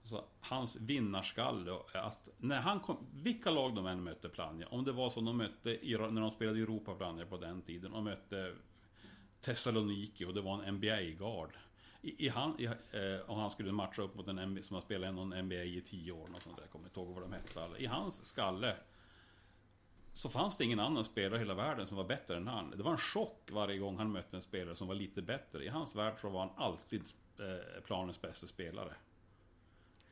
alltså, 0.00 0.24
hans 0.40 0.76
vinnarskalle. 0.76 1.70
Eh, 1.70 2.06
att 2.06 2.28
när 2.38 2.60
han 2.60 2.80
kom, 2.80 3.06
vilka 3.12 3.50
lag 3.50 3.74
de 3.74 3.86
än 3.86 4.02
mötte 4.02 4.28
Plannja. 4.28 4.68
Om 4.68 4.84
det 4.84 4.92
var 4.92 5.10
som 5.10 5.24
de 5.24 5.36
mötte 5.36 5.78
när 5.82 6.20
de 6.20 6.30
spelade 6.30 6.58
i 6.58 6.62
Europa 6.62 6.94
Plannja 6.94 7.26
på 7.26 7.36
den 7.36 7.62
tiden. 7.62 7.92
Och 7.92 8.02
mötte 8.02 8.54
Thessaloniki 9.42 10.24
och 10.24 10.34
det 10.34 10.40
var 10.40 10.62
en 10.62 10.74
NBA-gard. 10.74 11.50
I, 12.02 12.26
i 12.26 12.28
han, 12.28 12.60
i, 12.60 12.64
eh, 12.64 13.20
och 13.26 13.36
han 13.36 13.50
skulle 13.50 13.72
matcha 13.72 14.02
upp 14.02 14.14
mot 14.14 14.28
en 14.28 14.62
som 14.62 14.74
har 14.74 14.80
spelat 14.80 15.14
någon 15.14 15.44
NBA 15.44 15.54
i 15.54 15.82
tio 15.86 16.12
år. 16.12 16.28
Och 16.34 16.42
sånt 16.42 16.56
där. 16.56 16.62
Jag 16.62 16.70
kommer 16.70 16.84
inte 16.84 17.00
ihåg 17.00 17.14
vad 17.14 17.22
de 17.22 17.32
hette. 17.32 17.82
I 17.82 17.86
hans 17.86 18.24
skalle 18.24 18.76
så 20.14 20.28
fanns 20.28 20.56
det 20.56 20.64
ingen 20.64 20.80
annan 20.80 21.04
spelare 21.04 21.36
i 21.36 21.38
hela 21.38 21.54
världen 21.54 21.86
som 21.86 21.96
var 21.96 22.04
bättre 22.04 22.36
än 22.36 22.48
han. 22.48 22.70
Det 22.70 22.82
var 22.82 22.90
en 22.90 22.98
chock 22.98 23.48
varje 23.52 23.78
gång 23.78 23.98
han 23.98 24.12
mötte 24.12 24.36
en 24.36 24.42
spelare 24.42 24.76
som 24.76 24.88
var 24.88 24.94
lite 24.94 25.22
bättre. 25.22 25.64
I 25.64 25.68
hans 25.68 25.96
värld 25.96 26.14
så 26.20 26.28
var 26.28 26.40
han 26.40 26.50
alltid 26.56 27.02
eh, 27.38 27.82
planens 27.82 28.20
bästa 28.20 28.46
spelare. 28.46 28.94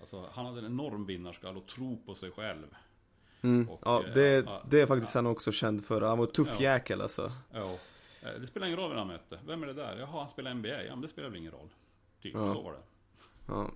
Alltså, 0.01 0.29
han 0.33 0.47
hade 0.47 0.59
en 0.59 0.67
enorm 0.67 1.07
vinnarskall 1.07 1.57
och 1.57 1.67
tro 1.67 2.03
på 2.07 2.15
sig 2.15 2.31
själv. 2.31 2.67
Mm, 3.43 3.69
och, 3.69 3.81
ja, 3.85 4.05
eh, 4.07 4.15
det, 4.15 4.49
det 4.71 4.81
är 4.81 4.87
faktiskt 4.87 5.15
ja, 5.15 5.19
han 5.19 5.27
också 5.27 5.53
känd 5.53 5.85
för. 5.85 6.01
Han 6.01 6.19
var 6.19 6.27
tuff 6.27 6.57
ja, 6.59 6.63
jäkel 6.63 7.01
alltså. 7.01 7.33
Ja. 7.53 7.79
Eh, 8.23 8.41
det 8.41 8.47
spelar 8.47 8.67
ingen 8.67 8.79
roll 8.79 8.89
vem 8.89 8.99
han 8.99 9.07
mötte. 9.07 9.39
Vem 9.47 9.63
är 9.63 9.67
det 9.67 9.75
där? 9.75 9.97
Jaha, 9.99 10.19
han 10.19 10.29
spelar 10.29 10.55
NBA. 10.55 10.69
Ja, 10.83 10.91
men 10.91 11.01
det 11.01 11.09
spelar 11.09 11.29
väl 11.29 11.39
ingen 11.39 11.53
roll. 11.53 11.69
Typ, 12.23 12.35
ja. 12.35 12.55
så 12.55 12.63
var 12.63 12.73
det. 12.73 12.79
Ja. 13.47 13.71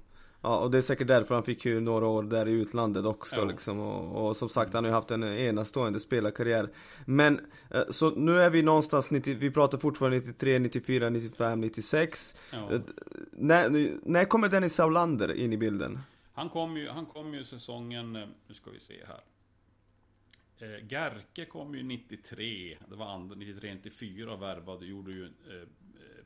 Ja, 0.45 0.59
och 0.59 0.71
det 0.71 0.79
är 0.79 0.83
säkert 0.83 1.09
därför 1.09 1.35
han 1.35 1.45
fick 1.45 1.65
ju 1.65 1.81
några 1.81 2.07
år 2.07 2.23
där 2.23 2.49
i 2.49 2.53
utlandet 2.53 3.07
också 3.07 3.41
ja. 3.41 3.45
liksom 3.45 3.81
och, 3.81 4.27
och, 4.29 4.37
som 4.37 4.49
sagt 4.49 4.75
han 4.75 4.85
har 4.85 4.91
ju 4.91 4.95
haft 4.95 5.11
en 5.11 5.25
enastående 5.25 6.01
spelarkarriär 6.01 6.69
Men, 7.05 7.47
eh, 7.71 7.83
så 7.91 8.11
nu 8.11 8.41
är 8.41 8.51
vi 8.51 8.63
någonstans, 8.63 9.11
90, 9.11 9.37
vi 9.39 9.51
pratar 9.51 9.79
fortfarande 9.79 10.19
93, 10.19 10.59
94, 10.59 11.11
95, 11.11 11.61
96 11.61 12.35
ja. 12.51 12.73
Eh, 12.73 12.81
när, 13.31 13.91
när 14.03 14.25
kommer 14.25 14.49
Dennis 14.49 14.75
Saulander 14.75 15.33
in 15.33 15.53
i 15.53 15.57
bilden? 15.57 15.99
Han 16.33 16.49
kom 16.49 16.77
ju, 16.77 16.89
han 16.89 17.07
kom 17.07 17.35
ju 17.35 17.45
säsongen, 17.45 18.13
nu 18.13 18.55
ska 18.55 18.71
vi 18.71 18.81
se 18.81 18.95
här 19.07 19.21
Eh, 20.65 20.87
Gerke 20.89 21.45
kom 21.45 21.75
ju 21.75 21.83
93, 21.83 22.79
det 22.89 22.97
var 22.97 23.07
93-94 23.07 24.27
och 24.27 24.43
värvade, 24.43 24.87
gjorde 24.87 25.13
ju 25.13 25.25
eh, 25.25 25.69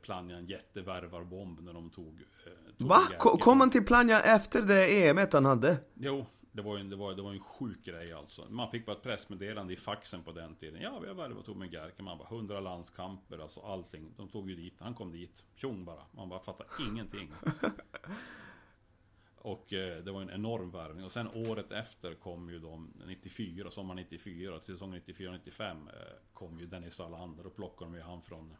Plannja 0.01 0.37
en 0.37 0.45
jättevärvarbomb 0.45 1.63
när 1.63 1.73
de 1.73 1.89
tog... 1.89 2.21
Eh, 2.45 2.51
tog 2.77 2.87
Va? 2.87 3.01
Gerke. 3.09 3.37
Kom 3.39 3.59
han 3.59 3.69
till 3.69 3.85
Plannja 3.85 4.21
efter 4.21 4.61
det 4.61 5.07
EMet 5.07 5.33
han 5.33 5.45
hade? 5.45 5.77
Jo, 5.93 6.25
det 6.51 6.61
var 6.61 6.75
ju 6.77 6.81
en, 6.81 6.89
det 6.89 6.95
var, 6.95 7.15
det 7.15 7.21
var 7.21 7.31
en 7.31 7.39
sjuk 7.39 7.85
grej 7.85 8.13
alltså. 8.13 8.45
Man 8.49 8.71
fick 8.71 8.85
bara 8.85 8.95
ett 8.95 9.03
pressmeddelande 9.03 9.73
i 9.73 9.75
faxen 9.75 10.23
på 10.23 10.31
den 10.31 10.55
tiden. 10.55 10.81
Ja, 10.81 10.99
vi 10.99 11.07
har 11.07 11.15
värvat 11.15 11.45
Torbjörn 11.45 11.71
Gerke. 11.71 12.03
Man 12.03 12.17
bara, 12.17 12.27
100 12.27 12.59
landskamper, 12.59 13.39
alltså 13.39 13.61
allting. 13.61 14.13
De 14.17 14.29
tog 14.29 14.49
ju 14.49 14.55
dit, 14.55 14.75
han 14.79 14.93
kom 14.93 15.11
dit. 15.11 15.43
Tjong 15.55 15.85
bara. 15.85 16.01
Man 16.11 16.29
bara 16.29 16.39
fattar 16.39 16.67
ingenting. 16.91 17.31
Och 19.49 19.73
eh, 19.73 20.03
det 20.03 20.11
var 20.11 20.21
en 20.21 20.29
enorm 20.29 20.71
värvning. 20.71 21.05
Och 21.05 21.11
sen 21.11 21.27
året 21.27 21.71
efter 21.71 22.13
kom 22.13 22.49
ju 22.49 22.59
de 22.59 22.93
94, 23.05 23.71
sommar 23.71 23.95
94, 23.95 24.59
till 24.59 24.73
säsong 24.73 24.95
94-95 24.95 25.87
eh, 25.87 25.93
kom 26.33 26.59
ju 26.59 26.65
Dennis 26.65 26.99
Allander 26.99 27.47
och 27.47 27.55
plockade 27.55 27.91
de 27.91 27.97
ju 27.97 28.01
han 28.01 28.21
från 28.21 28.55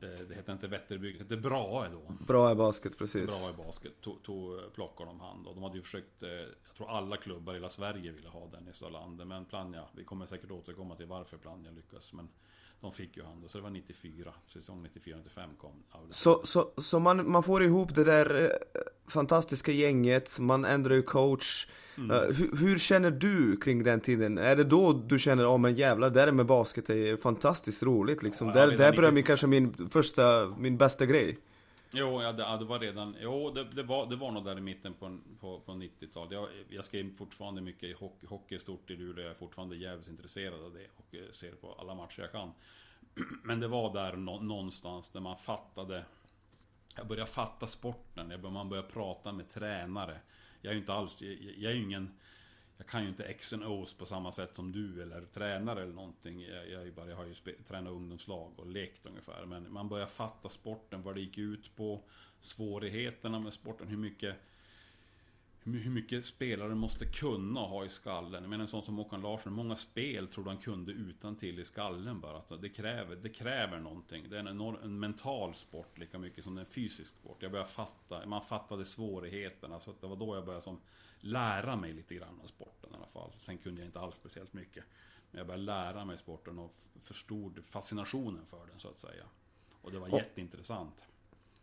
eh, 0.00 0.08
det 0.28 0.34
hette 0.34 0.52
inte 0.52 0.68
Vätterbygget, 0.68 1.28
det 1.28 1.34
hette 1.34 1.48
Brahe 1.48 1.88
då. 1.88 2.14
Brahe 2.26 2.54
basket, 2.54 2.98
precis. 2.98 3.26
Brahe 3.26 3.66
basket, 3.66 4.00
tog, 4.00 4.22
tog, 4.22 4.72
plockade 4.74 5.10
de 5.10 5.20
han 5.20 5.42
då. 5.42 5.54
De 5.54 5.62
hade 5.62 5.76
ju 5.76 5.82
försökt, 5.82 6.22
jag 6.66 6.76
tror 6.76 6.90
alla 6.90 7.16
klubbar 7.16 7.52
i 7.52 7.56
hela 7.56 7.68
Sverige 7.68 8.12
ville 8.12 8.28
ha 8.28 8.46
Dennis 8.46 8.82
Allander. 8.82 9.24
Men 9.24 9.44
Plannja, 9.44 9.84
vi 9.94 10.04
kommer 10.04 10.26
säkert 10.26 10.50
återkomma 10.50 10.96
till 10.96 11.06
varför 11.06 11.38
Plannja 11.38 11.70
lyckas. 11.70 12.12
Men 12.12 12.28
de 12.80 12.92
fick 12.92 13.16
ju 13.16 13.22
han 13.22 13.40
då, 13.40 13.48
så 13.48 13.58
det 13.58 13.64
var 13.64 13.70
94, 13.70 14.34
säsong 14.46 14.88
94-95 14.94 15.56
kom 15.58 15.70
Så, 16.10 16.40
så, 16.44 16.70
så 16.76 17.00
man, 17.00 17.30
man 17.30 17.42
får 17.42 17.64
ihop 17.64 17.94
det 17.94 18.04
där 18.04 18.42
eh, 18.42 18.80
fantastiska 19.08 19.72
gänget, 19.72 20.38
man 20.40 20.64
ändrar 20.64 20.94
ju 20.94 21.02
coach 21.02 21.68
mm. 21.96 22.10
uh, 22.10 22.32
hur, 22.32 22.56
hur, 22.56 22.78
känner 22.78 23.10
du 23.10 23.56
kring 23.56 23.82
den 23.82 24.00
tiden? 24.00 24.38
Är 24.38 24.56
det 24.56 24.64
då 24.64 24.92
du 24.92 25.18
känner, 25.18 25.42
ja 25.42 25.54
oh, 25.54 25.58
men 25.58 25.74
jävlar, 25.74 26.10
där 26.10 26.32
med 26.32 26.46
basket 26.46 26.90
är 26.90 27.16
fantastiskt 27.16 27.82
roligt 27.82 28.22
liksom? 28.22 28.48
Ja, 28.48 28.54
där 28.54 28.76
där 28.76 28.96
börjar 28.96 29.12
min, 29.12 29.24
kanske 29.24 29.46
min 29.46 29.88
första, 29.90 30.54
min 30.58 30.76
bästa 30.76 31.06
grej 31.06 31.38
Jo, 31.92 32.22
ja, 32.22 32.32
det, 32.32 32.42
ja, 32.42 32.56
det 32.56 32.64
var 32.64 32.78
redan, 32.78 33.16
jo 33.20 33.50
det, 33.50 33.64
det, 33.64 33.82
var, 33.82 34.06
det 34.06 34.16
var 34.16 34.32
nog 34.32 34.44
där 34.44 34.58
i 34.58 34.60
mitten 34.60 34.94
på, 34.94 35.18
på, 35.40 35.60
på 35.60 35.72
90-talet. 35.72 36.32
Jag, 36.32 36.48
jag 36.68 36.84
skrev 36.84 37.16
fortfarande 37.16 37.60
mycket 37.60 37.82
i 37.82 37.92
hockey, 37.92 38.26
hockey 38.26 38.58
stort 38.58 38.90
i 38.90 38.96
Luleå. 38.96 39.22
Jag 39.22 39.30
är 39.30 39.34
fortfarande 39.34 39.76
jävligt 39.76 40.08
intresserad 40.08 40.64
av 40.64 40.72
det 40.72 40.86
och 40.96 41.14
eh, 41.14 41.30
ser 41.30 41.52
på 41.52 41.72
alla 41.72 41.94
matcher 41.94 42.20
jag 42.20 42.32
kan. 42.32 42.52
Men 43.44 43.60
det 43.60 43.68
var 43.68 43.92
där 43.92 44.16
nå, 44.16 44.40
någonstans 44.40 45.14
när 45.14 45.20
man 45.20 45.36
fattade 45.36 46.04
Jag 46.96 47.06
började 47.06 47.30
fatta 47.30 47.66
sporten, 47.66 48.30
jag 48.30 48.40
började, 48.40 48.54
man 48.54 48.68
började 48.68 48.88
prata 48.88 49.32
med 49.32 49.50
tränare. 49.50 50.20
Jag 50.60 50.70
är 50.70 50.74
ju 50.74 50.80
inte 50.80 50.92
alls, 50.92 51.22
jag, 51.22 51.32
jag 51.58 51.72
är 51.72 51.76
ju 51.76 51.82
ingen 51.82 52.18
jag 52.78 52.86
kan 52.86 53.02
ju 53.02 53.08
inte 53.08 53.24
X 53.24 53.52
and 53.52 53.62
O's 53.62 53.98
på 53.98 54.06
samma 54.06 54.32
sätt 54.32 54.56
som 54.56 54.72
du 54.72 55.02
eller 55.02 55.20
tränare 55.20 55.82
eller 55.82 55.92
någonting. 55.92 56.40
Jag, 56.42 56.70
jag, 56.70 56.94
bara, 56.94 57.08
jag 57.08 57.16
har 57.16 57.24
ju 57.24 57.34
tränat 57.68 57.92
ungdomslag 57.92 58.52
och 58.56 58.66
lekt 58.66 59.06
ungefär. 59.06 59.46
Men 59.46 59.72
man 59.72 59.88
börjar 59.88 60.06
fatta 60.06 60.48
sporten, 60.48 61.02
vad 61.02 61.14
det 61.14 61.20
gick 61.20 61.38
ut 61.38 61.76
på. 61.76 62.02
Svårigheterna 62.40 63.40
med 63.40 63.52
sporten, 63.52 63.88
hur 63.88 63.96
mycket 63.96 64.36
hur 65.74 65.90
mycket 65.90 66.24
spelare 66.26 66.74
måste 66.74 67.06
kunna 67.06 67.60
ha 67.60 67.84
i 67.84 67.88
skallen. 67.88 68.50
Menar 68.50 68.62
en 68.62 68.68
sån 68.68 68.82
som 68.82 68.96
Håkan 68.96 69.20
Larsson, 69.20 69.52
många 69.52 69.76
spel 69.76 70.28
tror 70.28 70.44
han 70.44 70.56
kunde 70.56 70.92
utan 70.92 71.36
till 71.36 71.58
i 71.60 71.64
skallen 71.64 72.20
bara. 72.20 72.36
Att 72.36 72.62
det, 72.62 72.68
kräver, 72.68 73.16
det 73.16 73.28
kräver 73.28 73.78
någonting. 73.78 74.26
Det 74.30 74.36
är 74.36 74.40
en, 74.40 74.48
enorm, 74.48 74.76
en 74.82 74.98
mental 74.98 75.54
sport 75.54 75.98
lika 75.98 76.18
mycket 76.18 76.44
som 76.44 76.54
det 76.54 76.60
är 76.60 76.64
en 76.64 76.70
fysisk 76.70 77.14
sport. 77.14 77.36
Jag 77.40 77.50
började 77.50 77.70
fatta, 77.70 78.26
man 78.26 78.42
fattade 78.42 78.84
svårigheterna. 78.84 79.80
Så 79.80 79.94
det 80.00 80.06
var 80.06 80.16
då 80.16 80.34
jag 80.34 80.44
började 80.44 80.64
som, 80.64 80.80
lära 81.20 81.76
mig 81.76 81.92
lite 81.92 82.14
grann 82.14 82.40
av 82.42 82.46
sporten 82.46 82.90
i 82.92 82.96
alla 82.96 83.06
fall. 83.06 83.30
Sen 83.38 83.58
kunde 83.58 83.80
jag 83.80 83.88
inte 83.88 84.00
alls 84.00 84.14
speciellt 84.14 84.52
mycket. 84.52 84.84
Men 85.30 85.38
jag 85.38 85.46
började 85.46 85.64
lära 85.64 86.04
mig 86.04 86.18
sporten 86.18 86.58
och 86.58 86.74
förstod 87.02 87.64
fascinationen 87.64 88.46
för 88.46 88.66
den 88.70 88.80
så 88.80 88.88
att 88.88 89.00
säga. 89.00 89.24
Och 89.82 89.92
det 89.92 89.98
var 89.98 90.08
jätteintressant. 90.08 91.04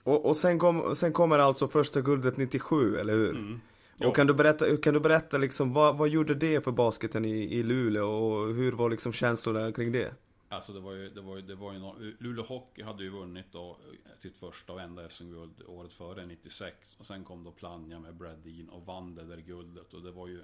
Och, 0.04 0.26
och 0.26 0.38
sen, 0.38 0.60
kom, 0.60 0.96
sen 0.96 1.14
kommer 1.14 1.40
alltså 1.40 1.68
första 1.68 2.02
guldet 2.02 2.38
97, 2.38 2.98
eller 2.98 3.14
hur? 3.14 3.30
Mm. 3.30 3.62
Och 4.00 4.16
kan 4.16 4.28
du 4.28 4.34
berätta, 4.34 4.78
kan 4.78 4.94
du 4.94 5.00
berätta 5.00 5.38
liksom, 5.38 5.74
vad, 5.74 5.98
vad 5.98 6.10
gjorde 6.10 6.36
det 6.36 6.64
för 6.64 6.72
basketen 6.72 7.26
i, 7.26 7.30
i 7.30 7.64
Luleå 7.64 8.08
och 8.08 8.54
hur 8.54 8.72
var 8.72 8.90
liksom 8.90 9.14
känslorna 9.14 9.72
kring 9.72 9.92
det? 9.92 10.14
Alltså 10.50 10.74
det 10.74 10.80
var 10.80 10.94
ju, 10.94 11.10
det 11.10 11.22
var 11.22 11.36
ju, 11.36 11.42
det 11.42 11.56
var 11.56 11.74
ju 11.74 11.80
no 11.80 11.96
Luleå 12.20 12.46
Hockey 12.46 12.84
hade 12.84 13.04
ju 13.04 13.10
vunnit 13.10 13.46
då 13.52 13.78
sitt 14.20 14.38
första 14.38 14.74
och 14.74 14.82
enda 14.82 15.10
SM-guld 15.10 15.62
året 15.68 15.94
före, 15.94 16.26
96. 16.26 16.76
Och 16.98 17.06
sen 17.06 17.24
kom 17.24 17.44
då 17.44 17.52
Plannja 17.52 18.00
med 18.00 18.16
Brad 18.16 18.38
Dean 18.38 18.70
och 18.70 18.86
vann 18.86 19.16
det 19.16 19.24
där 19.24 19.38
guldet 19.38 19.94
och 19.94 20.02
det 20.02 20.12
var 20.12 20.28
ju 20.28 20.42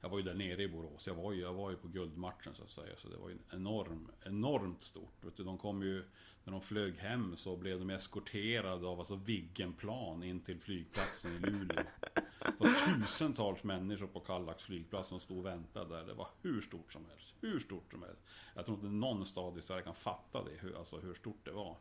jag 0.00 0.08
var 0.08 0.18
ju 0.18 0.24
där 0.24 0.34
nere 0.34 0.62
i 0.62 0.68
Borås, 0.68 1.06
jag 1.06 1.14
var 1.14 1.32
ju, 1.32 1.40
jag 1.40 1.52
var 1.52 1.70
ju 1.70 1.76
på 1.76 1.88
guldmatchen 1.88 2.54
så 2.54 2.62
att 2.62 2.70
säga. 2.70 2.96
Så 2.96 3.08
det 3.08 3.16
var 3.16 3.28
ju 3.28 3.38
enorm, 3.50 4.10
enormt 4.24 4.84
stort. 4.84 5.24
Vet 5.24 5.36
du, 5.36 5.44
de 5.44 5.58
kom 5.58 5.82
ju, 5.82 6.04
när 6.48 6.52
de 6.52 6.60
flög 6.60 6.96
hem 6.96 7.36
så 7.36 7.56
blev 7.56 7.78
de 7.78 7.90
eskorterade 7.90 8.86
av 8.86 8.98
alltså 8.98 9.16
Viggenplan 9.16 10.22
in 10.22 10.40
till 10.40 10.60
flygplatsen 10.60 11.30
i 11.36 11.38
Luleå. 11.38 11.82
Det 12.40 12.58
var 12.58 12.94
tusentals 12.94 13.64
människor 13.64 14.06
på 14.06 14.20
Kallax 14.20 14.64
flygplats 14.64 15.08
som 15.08 15.20
stod 15.20 15.38
och 15.38 15.46
väntade 15.46 15.96
där. 15.96 16.06
Det 16.06 16.14
var 16.14 16.28
hur 16.42 16.60
stort 16.60 16.92
som 16.92 17.06
helst. 17.10 17.34
Hur 17.40 17.58
stort 17.58 17.92
som 17.92 18.02
helst. 18.02 18.22
Jag 18.54 18.66
tror 18.66 18.76
inte 18.76 18.88
någon 18.88 19.26
stad 19.26 19.58
i 19.58 19.62
Sverige 19.62 19.82
kan 19.82 19.94
fatta 19.94 20.44
det, 20.44 20.50
hur, 20.58 20.78
alltså 20.78 20.98
hur 20.98 21.14
stort 21.14 21.44
det 21.44 21.52
var. 21.52 21.76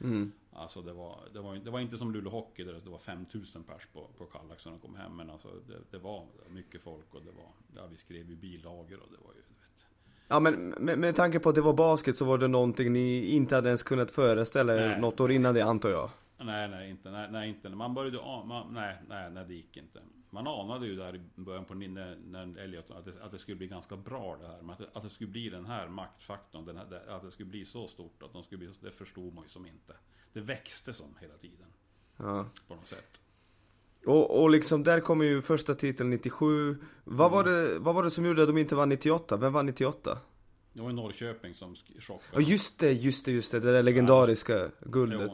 Mm. 0.00 0.32
Alltså 0.52 0.82
det 0.82 0.92
var, 0.92 1.28
det, 1.32 1.40
var, 1.40 1.56
det 1.56 1.70
var 1.70 1.80
inte 1.80 1.96
som 1.96 2.12
Luleå 2.12 2.30
Hockey 2.30 2.64
där 2.64 2.72
det 2.72 2.90
var 2.90 2.98
5000 2.98 3.64
pers 3.64 3.86
på, 3.86 4.10
på 4.18 4.26
Kallax 4.26 4.64
när 4.66 4.72
de 4.72 4.80
kom 4.80 4.96
hem. 4.96 5.16
Men 5.16 5.30
alltså 5.30 5.48
det, 5.68 5.80
det 5.90 5.98
var 5.98 6.26
mycket 6.48 6.82
folk 6.82 7.14
och 7.14 7.22
det 7.22 7.32
var, 7.32 7.52
ja, 7.76 7.86
vi 7.86 7.96
skrev 7.96 8.30
ju 8.30 8.36
bilager 8.36 8.98
och 8.98 9.10
det 9.10 9.24
var 9.24 9.34
ju. 9.34 9.42
Ja 10.28 10.40
men 10.40 10.68
med, 10.68 10.98
med 10.98 11.16
tanke 11.16 11.38
på 11.38 11.48
att 11.48 11.54
det 11.54 11.60
var 11.60 11.72
basket 11.72 12.16
så 12.16 12.24
var 12.24 12.38
det 12.38 12.48
någonting 12.48 12.92
ni 12.92 13.26
inte 13.26 13.54
hade 13.54 13.68
ens 13.68 13.82
kunnat 13.82 14.10
föreställa 14.10 14.74
er 14.74 14.98
något 14.98 15.20
år 15.20 15.32
innan 15.32 15.54
det 15.54 15.62
antar 15.62 15.90
jag? 15.90 16.10
Nej, 16.38 16.68
nej, 16.68 16.90
inte, 16.90 17.10
nej, 17.10 17.28
nej, 17.30 17.48
inte. 17.48 17.68
Man 17.68 17.94
började, 17.94 18.18
man, 18.46 18.74
nej, 18.74 18.96
nej, 19.08 19.30
nej, 19.30 19.44
det 19.44 19.54
gick 19.54 19.76
inte. 19.76 20.00
Man 20.30 20.46
anade 20.46 20.86
ju 20.86 20.96
där 20.96 21.16
i 21.16 21.20
början 21.34 21.64
på 21.64 21.74
när, 21.74 22.16
när 22.16 22.58
Elliot 22.58 22.90
att 22.90 23.04
det, 23.04 23.12
att 23.22 23.30
det 23.30 23.38
skulle 23.38 23.56
bli 23.56 23.66
ganska 23.66 23.96
bra 23.96 24.36
det 24.40 24.46
här. 24.46 24.72
Att 24.72 24.78
det, 24.78 24.86
att 24.92 25.02
det 25.02 25.10
skulle 25.10 25.30
bli 25.30 25.50
den 25.50 25.66
här 25.66 25.88
maktfaktorn, 25.88 26.64
den 26.64 26.76
här, 26.76 27.08
att 27.08 27.22
det 27.22 27.30
skulle 27.30 27.48
bli 27.48 27.64
så 27.64 27.88
stort 27.88 28.22
att 28.22 28.32
de 28.32 28.42
skulle 28.42 28.58
bli, 28.58 28.70
det 28.80 28.90
förstod 28.90 29.34
man 29.34 29.44
ju 29.44 29.48
som 29.48 29.66
inte. 29.66 29.94
Det 30.32 30.40
växte 30.40 30.92
som 30.92 31.16
hela 31.20 31.34
tiden. 31.34 31.66
Ja. 32.16 32.46
På 32.68 32.74
något 32.74 32.86
sätt. 32.86 33.20
Och, 34.06 34.42
och 34.42 34.50
liksom 34.50 34.82
där 34.82 35.00
kommer 35.00 35.24
ju 35.24 35.42
första 35.42 35.74
titeln 35.74 36.10
97. 36.10 36.76
Vad, 37.04 37.26
mm. 37.26 37.36
var 37.36 37.44
det, 37.44 37.78
vad 37.78 37.94
var 37.94 38.02
det 38.02 38.10
som 38.10 38.26
gjorde 38.26 38.42
att 38.42 38.48
de 38.48 38.58
inte 38.58 38.74
vann 38.74 38.88
98? 38.88 39.36
Vem 39.36 39.52
vann 39.52 39.66
98? 39.66 40.18
Det 40.72 40.82
var 40.82 40.92
Norrköping 40.92 41.54
som 41.54 41.74
chockade. 42.00 42.32
Ja 42.32 42.40
just 42.40 42.78
det, 42.78 42.92
just 42.92 43.24
det, 43.24 43.32
just 43.32 43.52
det. 43.52 43.60
Det 43.60 43.72
där 43.72 43.82
legendariska 43.82 44.58
ja, 44.58 44.68
guldet. 44.80 45.30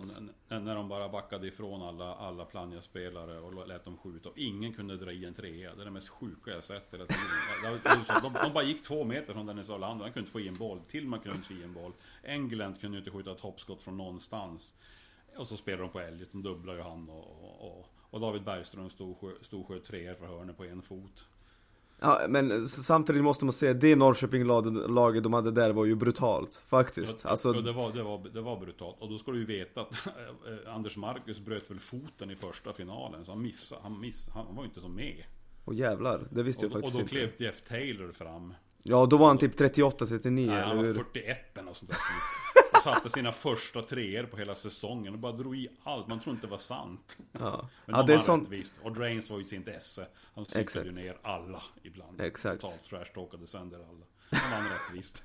Jo, 0.48 0.58
när 0.58 0.74
de 0.74 0.88
bara 0.88 1.08
backade 1.08 1.46
ifrån 1.46 1.82
alla, 1.82 2.14
alla 2.14 2.44
Plannja-spelare 2.44 3.40
och 3.40 3.68
lät 3.68 3.84
dem 3.84 3.96
skjuta. 3.96 4.28
Och 4.28 4.38
ingen 4.38 4.72
kunde 4.72 4.96
dra 4.96 5.12
i 5.12 5.24
en 5.24 5.34
trea. 5.34 5.74
Det 5.74 5.80
är 5.80 5.84
det 5.84 5.90
mest 5.90 6.08
sjuka 6.08 6.50
jag 6.50 6.64
sett 6.64 6.88
hela 6.92 7.06
tiden. 7.06 8.20
De, 8.22 8.32
de 8.32 8.52
bara 8.52 8.64
gick 8.64 8.82
två 8.82 9.04
meter 9.04 9.32
från 9.32 9.46
Dennis 9.46 9.70
Olander. 9.70 10.04
Han 10.04 10.12
kunde 10.12 10.20
inte 10.20 10.32
få 10.32 10.40
i 10.40 10.48
en 10.48 10.56
boll. 10.56 10.80
Tillman 10.88 11.20
kunde 11.20 11.36
inte 11.36 11.48
få 11.48 11.54
i 11.54 11.62
en 11.62 11.74
boll. 11.74 11.92
England 12.22 12.80
kunde 12.80 12.98
inte 12.98 13.10
skjuta 13.10 13.32
ett 13.32 13.40
hoppskott 13.40 13.82
från 13.82 13.96
någonstans. 13.96 14.74
Och 15.36 15.46
så 15.46 15.56
spelade 15.56 15.82
de 15.82 15.90
på 15.90 16.00
Elliot. 16.00 16.28
De 16.32 16.42
dubblade 16.42 16.78
ju 16.78 16.84
han 16.84 17.08
och, 17.08 17.44
och, 17.44 17.78
och, 17.78 17.86
och 18.10 18.20
David 18.20 18.44
Bergström 18.44 18.90
stod, 18.90 19.16
stod 19.42 19.66
sköt 19.66 19.84
treor 19.84 20.14
för 20.14 20.26
hörnet 20.26 20.56
på 20.56 20.64
en 20.64 20.82
fot. 20.82 21.24
Ja, 22.02 22.20
men 22.28 22.68
samtidigt 22.68 23.22
måste 23.22 23.44
man 23.44 23.52
säga, 23.52 23.74
det 23.74 23.96
Norrköping-laget 23.96 25.22
de 25.22 25.32
hade 25.32 25.50
där 25.50 25.72
var 25.72 25.84
ju 25.84 25.94
brutalt, 25.94 26.64
faktiskt. 26.68 27.24
Ja, 27.24 27.30
alltså... 27.30 27.54
ja 27.54 27.60
det, 27.60 27.72
var, 27.72 27.92
det, 27.92 28.02
var, 28.02 28.28
det 28.34 28.40
var 28.40 28.60
brutalt. 28.60 28.96
Och 28.98 29.10
då 29.10 29.18
ska 29.18 29.30
du 29.30 29.38
ju 29.38 29.46
veta 29.46 29.80
att 29.80 30.06
eh, 30.06 30.74
Anders 30.74 30.96
Marcus 30.96 31.40
bröt 31.40 31.70
väl 31.70 31.78
foten 31.78 32.30
i 32.30 32.36
första 32.36 32.72
finalen, 32.72 33.24
så 33.24 33.32
han 33.32 33.42
missade, 33.42 33.80
han, 33.82 34.00
miss, 34.00 34.28
han 34.28 34.54
var 34.54 34.62
ju 34.62 34.68
inte 34.68 34.80
så 34.80 34.88
med. 34.88 35.24
Och 35.64 35.74
jävlar, 35.74 36.28
det 36.30 36.42
visste 36.42 36.66
och, 36.66 36.72
jag 36.72 36.80
faktiskt 36.80 36.98
inte. 36.98 37.16
Och 37.16 37.22
då 37.22 37.36
klev 37.36 37.46
Jeff 37.46 37.62
Taylor 37.62 38.12
fram. 38.12 38.54
Ja, 38.82 39.06
då 39.06 39.16
var 39.16 39.26
han 39.26 39.38
typ 39.38 39.60
38-39 39.60 40.30
Nej, 40.30 40.48
han 40.48 40.76
var 40.76 40.84
41 40.84 41.38
eller 41.54 41.62
något 41.62 41.76
sånt 41.76 41.90
där. 41.90 41.98
satte 42.84 43.10
sina 43.10 43.32
första 43.32 43.82
treor 43.82 44.24
på 44.24 44.36
hela 44.36 44.54
säsongen 44.54 45.14
och 45.14 45.20
bara 45.20 45.32
drog 45.32 45.56
i 45.56 45.68
allt. 45.82 46.08
Man 46.08 46.20
tror 46.20 46.34
inte 46.34 46.46
det 46.46 46.50
var 46.50 46.58
sant. 46.58 47.16
Ja. 47.32 47.68
Men 47.86 47.96
ja, 47.96 48.02
de 48.02 48.06
det 48.06 48.14
är 48.14 48.18
sånt... 48.18 48.42
rättvist. 48.42 48.72
Och 48.82 48.92
Drains 48.92 49.30
var 49.30 49.38
ju 49.38 49.44
sitt 49.44 49.68
esse. 49.68 50.06
Han 50.34 50.44
cyklade 50.44 50.88
ju 50.88 50.94
ner 50.94 51.16
alla 51.22 51.62
ibland. 51.82 52.20
Exakt. 52.20 52.60
Totalt 52.60 52.84
trashtalkade 52.84 53.46
sönder 53.46 53.78
alla. 53.78 54.06
Han 54.30 54.62
vann 54.62 54.70
rättvist. 54.72 55.22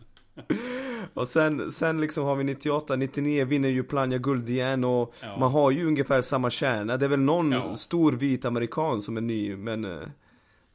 och 1.13 1.27
sen, 1.27 1.71
sen 1.71 2.01
liksom 2.01 2.23
har 2.23 2.35
vi 2.35 2.43
98, 2.43 2.95
99 2.95 3.45
vinner 3.45 3.69
ju 3.69 3.83
Plannja 3.83 4.17
guld 4.17 4.49
igen 4.49 4.83
och 4.83 5.15
ja. 5.21 5.37
man 5.37 5.51
har 5.51 5.71
ju 5.71 5.87
ungefär 5.87 6.21
samma 6.21 6.49
kärna. 6.49 6.97
Det 6.97 7.05
är 7.05 7.09
väl 7.09 7.19
någon 7.19 7.51
ja. 7.51 7.75
stor 7.75 8.11
vit 8.11 8.45
amerikan 8.45 9.01
som 9.01 9.17
är 9.17 9.21
ny 9.21 9.55
men... 9.55 10.11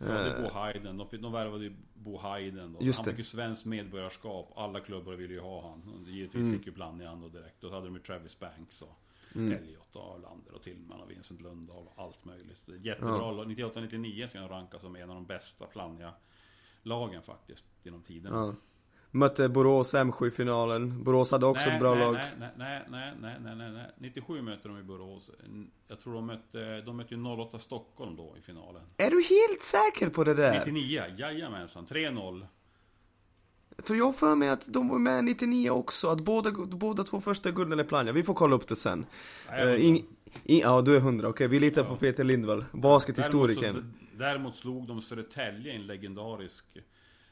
Är 0.00 0.42
Bo 0.42 0.48
Hayden. 0.48 0.96
De, 0.96 1.08
de 1.10 1.32
värvade 1.32 1.64
ju 1.64 1.76
Bo 1.94 2.16
Hayden 2.16 2.72
då. 2.72 2.84
Han 2.84 3.04
fick 3.04 3.18
ju 3.18 3.24
svenskt 3.24 3.64
medborgarskap. 3.64 4.52
Alla 4.56 4.80
klubbar 4.80 5.12
ville 5.12 5.34
ju 5.34 5.40
ha 5.40 5.62
han. 5.62 6.04
Givetvis 6.06 6.42
mm. 6.42 6.58
fick 6.58 6.66
ju 6.66 6.72
Plannjan 6.72 7.20
då 7.20 7.28
direkt. 7.28 7.60
Då 7.60 7.70
hade 7.70 7.86
de 7.86 7.94
ju 7.94 8.00
Travis 8.00 8.38
Banks 8.38 8.82
och 8.82 8.98
mm. 9.34 9.52
Elliot 9.52 9.96
och 9.96 10.14
Arlander 10.14 10.54
och 10.54 10.62
Tillman 10.62 11.00
och 11.00 11.10
Vincent 11.10 11.40
Lundahl 11.40 11.86
och 11.86 12.02
allt 12.02 12.24
möjligt. 12.24 12.68
Jättebra. 12.80 13.16
Ja. 13.16 13.44
98-99 13.44 14.26
ska 14.26 14.38
jag 14.38 14.50
ranka 14.50 14.78
som 14.78 14.96
en 14.96 15.10
av 15.10 15.14
de 15.14 15.26
bästa 15.26 15.66
Plannja-lagen 15.66 17.22
faktiskt 17.22 17.64
genom 17.82 18.02
tiden. 18.02 18.32
Ja. 18.34 18.54
Mötte 19.10 19.48
Borås 19.48 19.94
M7 19.94 20.28
i 20.28 20.30
finalen. 20.30 21.04
Borås 21.04 21.32
hade 21.32 21.46
också 21.46 21.66
nej, 21.66 21.74
ett 21.74 21.80
bra 21.80 21.94
nej, 21.94 22.04
lag. 22.04 22.14
Nej, 22.14 22.30
nej, 22.38 22.82
nej, 22.90 23.14
nej, 23.20 23.36
nej, 23.42 23.56
nej, 23.56 23.72
nej. 23.72 23.90
97 23.98 24.42
mötte 24.42 24.68
de 24.68 24.78
i 24.78 24.82
Borås. 24.82 25.30
Jag 25.88 26.00
tror 26.00 26.14
de 26.14 26.26
mötte, 26.26 26.80
de 26.80 26.96
mötte 26.96 27.14
ju 27.14 27.24
08 27.24 27.58
Stockholm 27.58 28.16
då 28.16 28.34
i 28.38 28.42
finalen. 28.42 28.82
Är 28.96 29.10
du 29.10 29.22
helt 29.22 29.62
säker 29.62 30.10
på 30.10 30.24
det 30.24 30.34
där? 30.34 30.64
99, 30.66 31.02
jajamensan. 31.16 31.86
3-0. 31.86 32.46
För 33.78 33.94
jag 33.94 34.04
har 34.04 34.12
för 34.12 34.34
mig 34.34 34.48
att 34.48 34.72
de 34.72 34.88
var 34.88 34.98
med 34.98 35.24
99 35.24 35.70
också, 35.70 36.08
att 36.08 36.20
båda, 36.20 36.50
båda 36.66 37.04
två 37.04 37.20
första 37.20 37.50
gulden 37.50 37.80
är 37.80 37.84
Plannja. 37.84 38.12
Vi 38.12 38.22
får 38.22 38.34
kolla 38.34 38.56
upp 38.56 38.66
det 38.66 38.76
sen. 38.76 39.06
Uh, 39.64 39.86
in, 39.86 39.96
in, 40.44 40.58
ja, 40.58 40.82
du 40.82 40.96
är 40.96 41.00
100, 41.00 41.28
okej. 41.28 41.46
Okay. 41.46 41.46
Vi 41.46 41.60
litar 41.60 41.82
ja. 41.82 41.88
på 41.88 41.96
Peter 41.96 42.24
Lindvall, 42.24 42.64
baskethistorikern. 42.72 43.62
Däremot, 43.62 44.18
däremot 44.18 44.56
slog 44.56 44.86
de 44.86 45.02
Södertälje 45.02 45.72
i 45.72 45.76
en 45.76 45.86
legendarisk 45.86 46.64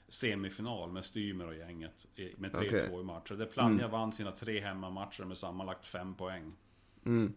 semifinal 0.08 0.92
med 0.92 1.04
Stymer 1.04 1.46
och 1.46 1.54
gänget 1.54 2.06
med 2.36 2.52
3-2 2.52 2.66
okay. 2.66 3.00
i 3.00 3.04
matcher. 3.04 3.34
Där 3.34 3.46
Plannja 3.46 3.84
mm. 3.84 3.90
vann 3.90 4.12
sina 4.12 4.32
tre 4.32 4.60
hemmamatcher 4.60 5.24
med 5.24 5.38
sammanlagt 5.38 5.86
5 5.86 6.14
poäng. 6.14 6.52
Mm. 7.06 7.32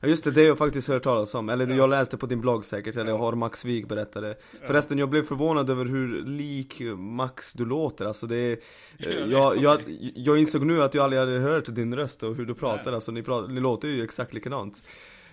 Ja 0.00 0.08
just 0.08 0.24
det, 0.24 0.30
det 0.30 0.40
har 0.40 0.48
jag 0.48 0.58
faktiskt 0.58 0.88
hört 0.88 1.02
talas 1.02 1.34
om. 1.34 1.48
Eller 1.48 1.66
ja. 1.66 1.74
jag 1.74 1.90
läste 1.90 2.16
på 2.16 2.26
din 2.26 2.40
blogg 2.40 2.64
säkert, 2.64 2.96
eller 2.96 3.10
ja. 3.10 3.18
har 3.18 3.32
Max 3.32 3.64
Wig 3.64 3.88
berättade. 3.88 4.36
Förresten, 4.66 4.98
jag 4.98 5.08
blev 5.08 5.22
förvånad 5.22 5.70
över 5.70 5.84
hur 5.84 6.24
lik 6.24 6.80
Max 6.96 7.52
du 7.52 7.64
låter. 7.64 8.06
Alltså 8.06 8.26
det 8.26 8.36
är, 8.36 8.58
jag, 9.30 9.56
jag, 9.56 9.80
jag 10.14 10.38
insåg 10.38 10.66
nu 10.66 10.82
att 10.82 10.94
jag 10.94 11.04
aldrig 11.04 11.20
hade 11.20 11.38
hört 11.38 11.66
din 11.66 11.96
röst 11.96 12.22
och 12.22 12.34
hur 12.34 12.46
du 12.46 12.54
pratar. 12.54 12.84
Nej. 12.84 12.94
Alltså 12.94 13.12
ni, 13.12 13.22
pratar, 13.22 13.48
ni 13.48 13.60
låter 13.60 13.88
ju 13.88 14.04
exakt 14.04 14.34
likadant. 14.34 14.82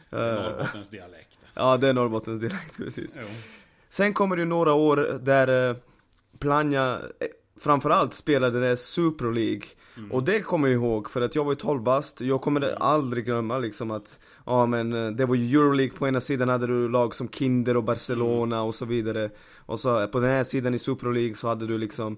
Norrbottens 0.09 0.87
dialekt. 0.87 1.37
Ja, 1.53 1.77
det 1.77 1.87
är 1.87 1.93
Norrbottens 1.93 2.39
dialekt, 2.39 2.77
precis. 2.77 3.17
Jo. 3.21 3.27
Sen 3.89 4.13
kommer 4.13 4.35
det 4.35 4.45
några 4.45 4.73
år 4.73 5.19
där 5.21 5.75
Plannja 6.39 6.99
eh, 7.19 7.27
framförallt 7.59 8.13
spelade 8.13 8.59
det 8.59 8.77
Super 8.77 9.31
League. 9.31 9.63
Mm. 9.97 10.11
Och 10.11 10.23
det 10.23 10.39
kommer 10.39 10.67
jag 10.67 10.75
ihåg 10.75 11.09
för 11.09 11.21
att 11.21 11.35
jag 11.35 11.43
var 11.43 11.51
ju 11.51 11.55
12 11.55 11.83
bast. 11.83 12.21
Jag 12.21 12.41
kommer 12.41 12.75
aldrig 12.83 13.25
glömma 13.25 13.57
liksom 13.57 13.91
att, 13.91 14.19
ja 14.45 14.65
men 14.65 14.93
eh, 14.93 15.11
det 15.11 15.25
var 15.25 15.35
ju 15.35 15.59
Euroleague 15.59 15.97
på 15.97 16.07
ena 16.07 16.21
sidan 16.21 16.49
hade 16.49 16.67
du 16.67 16.89
lag 16.89 17.15
som 17.15 17.29
Kinder 17.29 17.77
och 17.77 17.83
Barcelona 17.83 18.55
mm. 18.55 18.67
och 18.67 18.75
så 18.75 18.85
vidare. 18.85 19.29
Och 19.57 19.79
så 19.79 20.01
eh, 20.01 20.07
på 20.07 20.19
den 20.19 20.29
här 20.29 20.43
sidan 20.43 20.73
i 20.73 20.79
Super 20.79 21.11
League 21.11 21.35
så 21.35 21.47
hade 21.47 21.67
du 21.67 21.77
liksom, 21.77 22.17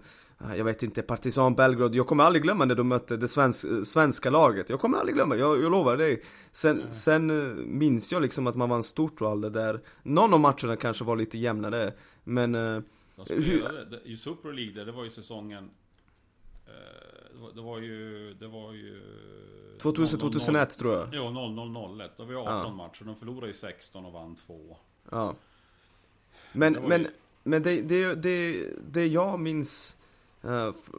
jag 0.57 0.65
vet 0.65 0.83
inte, 0.83 1.01
Partizan 1.01 1.55
Belgrad. 1.55 1.95
Jag 1.95 2.07
kommer 2.07 2.23
aldrig 2.23 2.43
glömma 2.43 2.65
när 2.65 2.75
de 2.75 2.87
mötte 2.87 3.17
det 3.17 3.27
svensk, 3.27 3.65
svenska 3.83 4.29
laget. 4.29 4.69
Jag 4.69 4.79
kommer 4.79 4.97
aldrig 4.97 5.15
glömma, 5.15 5.35
jag, 5.35 5.63
jag 5.63 5.71
lovar 5.71 5.97
dig. 5.97 6.23
Sen, 6.51 6.77
mm. 6.79 6.91
sen 6.91 7.55
minns 7.77 8.11
jag 8.11 8.21
liksom 8.21 8.47
att 8.47 8.55
man 8.55 8.69
vann 8.69 8.83
stort 8.83 9.21
och 9.21 9.29
allt 9.29 9.41
det 9.41 9.49
där. 9.49 9.79
Någon 10.03 10.33
av 10.33 10.39
matcherna 10.39 10.75
kanske 10.75 11.03
var 11.03 11.15
lite 11.15 11.37
jämnare. 11.37 11.93
Men 12.23 12.55
de 13.27 13.41
spelade, 13.43 13.99
i 14.03 14.17
Super 14.17 14.53
League 14.53 14.73
där, 14.73 14.85
det 14.85 14.91
var 14.91 15.03
ju 15.03 15.09
säsongen 15.09 15.69
eh, 16.67 17.45
det 17.55 17.61
var, 17.61 17.79
ju, 17.79 18.33
det 18.33 18.47
var 18.47 18.73
ju 18.73 19.01
2000-2001 19.79 20.79
tror 20.79 20.93
jag. 20.93 21.07
Ja, 21.13 21.19
0-0-0-1. 21.29 22.09
Då 22.17 22.23
var 22.25 22.31
ju 22.31 22.37
18 22.37 22.53
ja. 22.55 22.69
matcher. 22.73 23.03
De 23.05 23.15
förlorade 23.15 23.47
ju 23.47 23.53
16 23.53 24.05
och 24.05 24.13
vann 24.13 24.35
2. 24.35 24.77
Ja. 25.11 25.35
Men, 26.53 26.73
Det 26.73 26.79
var 26.79 26.87
men, 26.89 27.01
ju- 27.01 27.07
men 27.43 27.63
det, 27.63 27.81
det, 27.81 28.15
det, 28.15 28.65
det 28.91 29.07
jag 29.07 29.39
minns 29.39 29.97
f- 30.43 30.89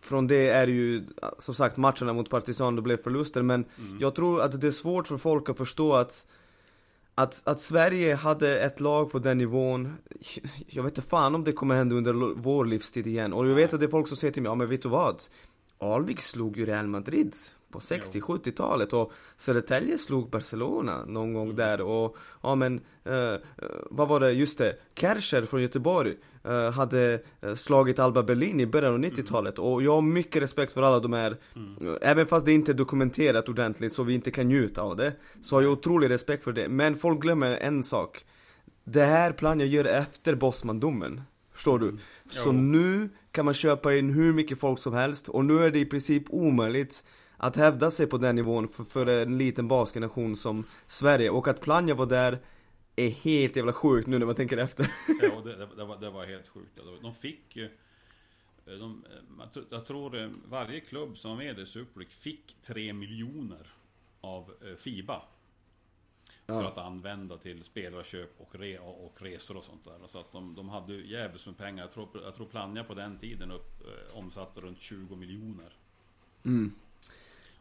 från 0.00 0.26
det 0.26 0.48
är 0.48 0.66
ju 0.66 1.04
som 1.38 1.54
sagt 1.54 1.76
matcherna 1.76 2.12
mot 2.12 2.30
Partizan, 2.30 2.76
det 2.76 2.82
blev 2.82 3.02
förluster 3.02 3.42
men 3.42 3.64
Mm. 3.78 3.98
jag 4.00 4.14
tror 4.14 4.40
att 4.42 4.60
det 4.60 4.66
är 4.66 4.70
svårt 4.70 5.08
för 5.08 5.16
folk 5.16 5.48
att 5.48 5.56
förstå 5.56 5.92
att 5.94 6.26
att, 7.18 7.42
att 7.44 7.60
Sverige 7.60 8.14
hade 8.14 8.60
ett 8.60 8.80
lag 8.80 9.10
på 9.10 9.18
den 9.18 9.38
nivån 9.38 9.96
Jag 10.66 10.82
vet 10.82 10.98
inte 10.98 11.08
fan 11.08 11.34
om 11.34 11.44
det 11.44 11.52
kommer 11.52 11.74
hända 11.74 11.96
under 11.96 12.12
vår 12.34 12.64
livstid 12.64 13.06
igen. 13.06 13.32
Och 13.32 13.46
jag 13.46 13.54
vet 13.54 13.74
att 13.74 13.80
det 13.80 13.86
är 13.86 13.90
folk 13.90 14.08
som 14.08 14.16
säger 14.16 14.32
till 14.32 14.42
mig, 14.42 14.50
ja 14.50 14.54
men 14.54 14.68
vet 14.68 14.82
du 14.82 14.88
vad? 14.88 15.22
Alvik 15.78 16.20
slog 16.20 16.56
ju 16.56 16.66
Real 16.66 16.86
Madrid 16.86 17.34
på 17.70 17.78
60-70-talet 17.78 18.92
och 18.92 19.12
Södertälje 19.36 19.98
slog 19.98 20.30
Barcelona 20.30 21.04
någon 21.04 21.32
gång 21.32 21.56
där 21.56 21.80
och 21.80 22.16
ja 22.42 22.54
men 22.54 22.80
eh, 23.04 23.32
eh, 23.32 23.38
vad 23.90 24.08
var 24.08 24.20
det, 24.20 24.32
just 24.32 24.58
det, 24.58 24.76
Kercher 24.94 25.44
från 25.44 25.62
Göteborg 25.62 26.14
eh, 26.44 26.70
hade 26.70 27.20
eh, 27.40 27.54
slagit 27.54 27.98
Alba 27.98 28.22
Berlin 28.22 28.60
i 28.60 28.66
början 28.66 28.94
av 28.94 29.00
90-talet 29.00 29.58
och 29.58 29.82
jag 29.82 29.94
har 29.94 30.02
mycket 30.02 30.42
respekt 30.42 30.72
för 30.72 30.82
alla 30.82 31.00
de 31.00 31.12
här 31.12 31.30
eh, 31.80 31.92
Även 32.00 32.26
fast 32.26 32.46
det 32.46 32.52
inte 32.52 32.72
är 32.72 32.74
dokumenterat 32.74 33.48
ordentligt 33.48 33.92
så 33.92 34.02
vi 34.02 34.14
inte 34.14 34.30
kan 34.30 34.48
njuta 34.48 34.82
av 34.82 34.96
det 34.96 35.12
Så 35.40 35.56
har 35.56 35.62
jag 35.62 35.72
otrolig 35.72 36.10
respekt 36.10 36.44
för 36.44 36.52
det, 36.52 36.68
men 36.68 36.96
folk 36.96 37.20
glömmer 37.20 37.56
en 37.56 37.82
sak. 37.82 38.24
Det 38.84 39.04
här 39.04 39.32
Plannja 39.32 39.66
gör 39.66 39.84
efter 39.84 40.34
Bosman-domen 40.34 41.22
Förstår 41.52 41.78
du? 41.78 41.96
Så 42.30 42.48
Jo. 42.48 42.52
nu 42.52 43.08
kan 43.32 43.44
man 43.44 43.54
köpa 43.54 43.94
in 43.94 44.10
hur 44.10 44.32
mycket 44.32 44.60
folk 44.60 44.78
som 44.78 44.94
helst 44.94 45.28
och 45.28 45.44
nu 45.44 45.64
är 45.64 45.70
det 45.70 45.78
i 45.78 45.84
princip 45.84 46.24
omöjligt 46.28 47.04
att 47.38 47.56
hävda 47.56 47.90
sig 47.90 48.06
på 48.06 48.18
den 48.18 48.36
nivån 48.36 48.68
för, 48.68 48.84
för 48.84 49.06
en 49.06 49.38
liten 49.38 49.68
basketnation 49.68 50.36
som 50.36 50.64
Sverige 50.86 51.30
och 51.30 51.48
att 51.48 51.60
Plannja 51.60 51.94
var 51.94 52.06
där 52.06 52.38
är 52.96 53.08
helt 53.10 53.56
jävla 53.56 53.72
sjukt 53.72 54.06
nu 54.08 54.18
när 54.18 54.26
man 54.26 54.34
tänker 54.34 54.56
efter. 54.58 54.92
Ja, 55.22 55.40
det, 55.44 55.56
det, 55.76 55.84
var, 55.84 55.96
det 56.00 56.10
var 56.10 56.26
helt 56.26 56.48
sjukt. 56.48 56.80
De 57.02 57.14
fick 57.14 57.56
ju... 57.56 57.70
De, 58.64 59.04
jag 59.70 59.86
tror- 59.86 60.22
eh, 60.22 60.30
varje 60.48 60.80
klubb 60.80 61.18
som 61.18 61.30
var 61.30 61.38
med 61.38 61.58
i 61.58 61.66
Super 61.66 61.98
League 62.00 62.12
fick 62.14 62.56
3 62.62 62.92
miljoner 62.92 63.66
av 64.20 64.52
eh, 64.66 64.74
FIBA. 64.76 65.22
För 66.46 66.62
Ja. 66.62 66.68
att 66.68 66.78
använda 66.78 67.36
till 67.38 67.62
spelarköp 67.64 68.30
och, 68.38 68.54
re, 68.54 68.78
och 68.78 69.22
resor 69.22 69.56
och 69.56 69.64
sånt 69.64 69.84
där. 69.84 70.06
Så 70.06 70.18
att 70.20 70.32
de, 70.32 70.54
de 70.54 70.68
hade 70.68 70.92
ju 70.94 71.06
jävligt 71.10 71.46
med 71.46 71.56
pengar. 71.58 71.82
Jag 71.84 71.92
tror, 71.92 72.08
jag 72.24 72.34
tror 72.34 72.46
Plannja 72.46 72.84
på 72.84 72.94
den 72.94 73.18
tiden 73.18 73.50
upp, 73.50 73.80
eh, 73.86 74.18
omsatte 74.18 74.60
runt 74.60 74.80
20 74.80 75.16
miljoner. 75.16 75.76
Mm. 76.44 76.72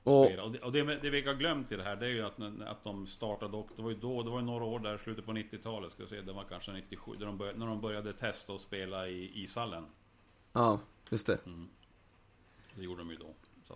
Och. 0.08 0.40
Och 0.46 0.52
det, 0.52 0.60
och 0.60 0.72
det, 0.72 0.84
det 0.84 1.10
vi 1.10 1.22
har 1.22 1.34
glömt 1.34 1.72
i 1.72 1.76
det 1.76 1.84
här, 1.84 1.96
det 1.96 2.06
är 2.06 2.10
ju 2.10 2.26
att, 2.26 2.40
att 2.68 2.84
de 2.84 3.08
startade 3.08 3.58
och 3.58 3.70
det 3.76 3.82
var 3.82 3.90
ju 3.90 3.98
då, 3.98 4.24
det 4.24 4.30
var 4.30 4.40
ju 4.40 4.46
några 4.46 4.64
år 4.64 4.80
där, 4.80 4.98
slutet 4.98 5.26
på 5.26 5.32
90-talet 5.32 5.92
ska 5.92 6.02
jag 6.02 6.10
säga, 6.10 6.22
det 6.22 6.34
var 6.34 6.44
kanske 6.44 6.72
97, 6.72 7.12
där 7.20 7.26
de 7.26 7.38
började, 7.38 7.60
när 7.60 7.68
de 7.68 7.82
började 7.82 8.14
testa 8.14 8.54
och 8.54 8.62
spela 8.62 9.08
i 9.08 9.44
ishallen. 9.44 9.86
ja, 10.54 10.80
just 11.10 11.28
det. 11.28 11.38
Det 12.76 12.84
gjorde 12.84 13.02
de 13.02 13.10
ju 13.10 13.16
då. 13.16 13.34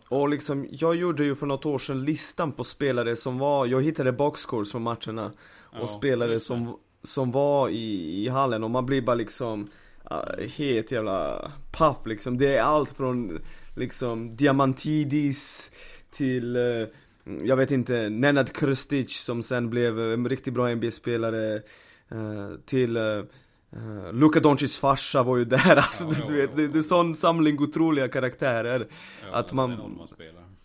Och 0.08 0.30
liksom, 0.30 0.67
jag 0.72 0.96
gjorde 0.96 1.24
ju 1.24 1.36
för 1.36 1.46
något 1.46 1.65
år 1.65 1.80
sedan 1.80 2.06
listan 2.06 2.52
på 2.52 2.63
spelare 2.63 3.15
som 3.15 3.38
var, 3.38 3.65
jag 3.65 3.84
hittade 3.84 4.12
boxscores 4.12 4.72
från 4.72 4.82
matcherna 4.82 5.32
Och 5.60 5.78
Ja, 5.82 5.88
spelare 5.88 6.39
som, 6.39 6.80
som 7.04 7.32
var 7.32 7.70
i, 7.70 8.24
i 8.26 8.30
hallen 8.30 8.63
och 8.63 8.72
man 8.72 8.86
blir 8.86 9.02
bara 9.02 9.15
liksom 9.15 9.70
uh, 10.12 10.48
helt 10.48 10.91
jävla 10.91 11.52
paff 11.72 11.98
liksom. 12.06 12.38
Det 12.38 12.58
är 12.58 12.62
allt 12.62 12.91
från 12.91 13.41
liksom 13.76 14.36
Diamantidis 14.36 15.72
till 16.12 16.58
uh, 16.58 16.88
jag 17.43 17.56
vet 17.58 17.71
inte, 17.71 18.10
Nenad 18.10 18.50
Krstić 18.52 19.08
som 19.08 19.43
sen 19.43 19.69
blev 19.69 20.00
en 20.00 20.30
riktigt 20.30 20.54
bra 20.54 20.76
NBA-spelare 20.76 21.62
uh, 22.12 22.56
Till 22.65 22.97
uh, 22.97 23.24
Luka 24.13 24.39
Doncic 24.39 24.80
farsa 24.80 25.24
var 25.24 25.38
ju 25.38 25.45
där 25.45 25.76
alltså, 25.76 26.04
Ja, 26.04 26.28
du 26.28 26.39
ja, 26.39 26.47
vet, 26.47 26.56
det, 26.56 26.67
det 26.67 26.80
är 26.80 26.84
sån 26.84 27.15
samling 27.15 27.60
otroliga 27.60 28.08
karaktärer 28.08 28.88
ja, 29.32 29.38
att 29.38 29.54
man- 29.54 29.69
man. 29.69 30.08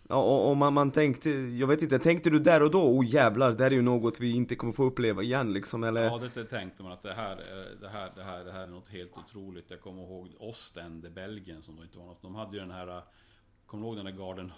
Ja, 0.08 0.16
och, 0.16 0.50
och 0.50 0.56
man, 0.56 0.72
man 0.72 0.90
tänkte, 0.90 1.30
jag 1.30 1.66
vet 1.66 1.82
inte, 1.82 1.98
tänkte 1.98 2.30
du 2.30 2.38
där 2.38 2.62
och 2.62 2.70
då, 2.70 2.82
oh 2.82 3.06
jävlar, 3.06 3.52
det 3.52 3.62
här 3.64 3.70
är 3.70 3.74
ju 3.74 3.82
något 3.82 4.20
vi 4.20 4.36
inte 4.36 4.54
kommer 4.56 4.72
få 4.72 4.84
uppleva 4.84 5.22
igen 5.22 5.52
liksom, 5.52 5.84
eller? 5.84 6.04
Ja, 6.04 6.18
det, 6.18 6.40
det 6.40 6.46
tänkte 6.46 6.82
man 6.82 6.92
att 6.92 7.02
det 7.02 7.14
här, 7.14 7.36
är- 7.36 7.80
det, 7.80 7.88
här, 7.88 8.12
det, 8.16 8.22
här, 8.22 8.44
det 8.44 8.52
här 8.52 8.62
är 8.62 8.66
något 8.66 8.88
helt 8.88 9.12
otroligt. 9.16 9.64
Jag 9.68 9.80
kommer 9.80 10.02
ihåg 10.02 10.28
Ostend, 10.38 11.12
Belgien, 11.14 11.62
som 11.62 11.76
då 11.76 11.82
inte 11.82 11.98
var 11.98 12.06
något. 12.06 12.22
De 12.22 12.34
hade 12.34 12.56
ju 12.56 12.60
den 12.60 12.70
här 12.70 13.02
Kommer 13.66 13.82
du 13.82 13.88
ihåg 13.88 13.96
den 13.96 14.04
där 14.04 14.12
garden? 14.26 14.52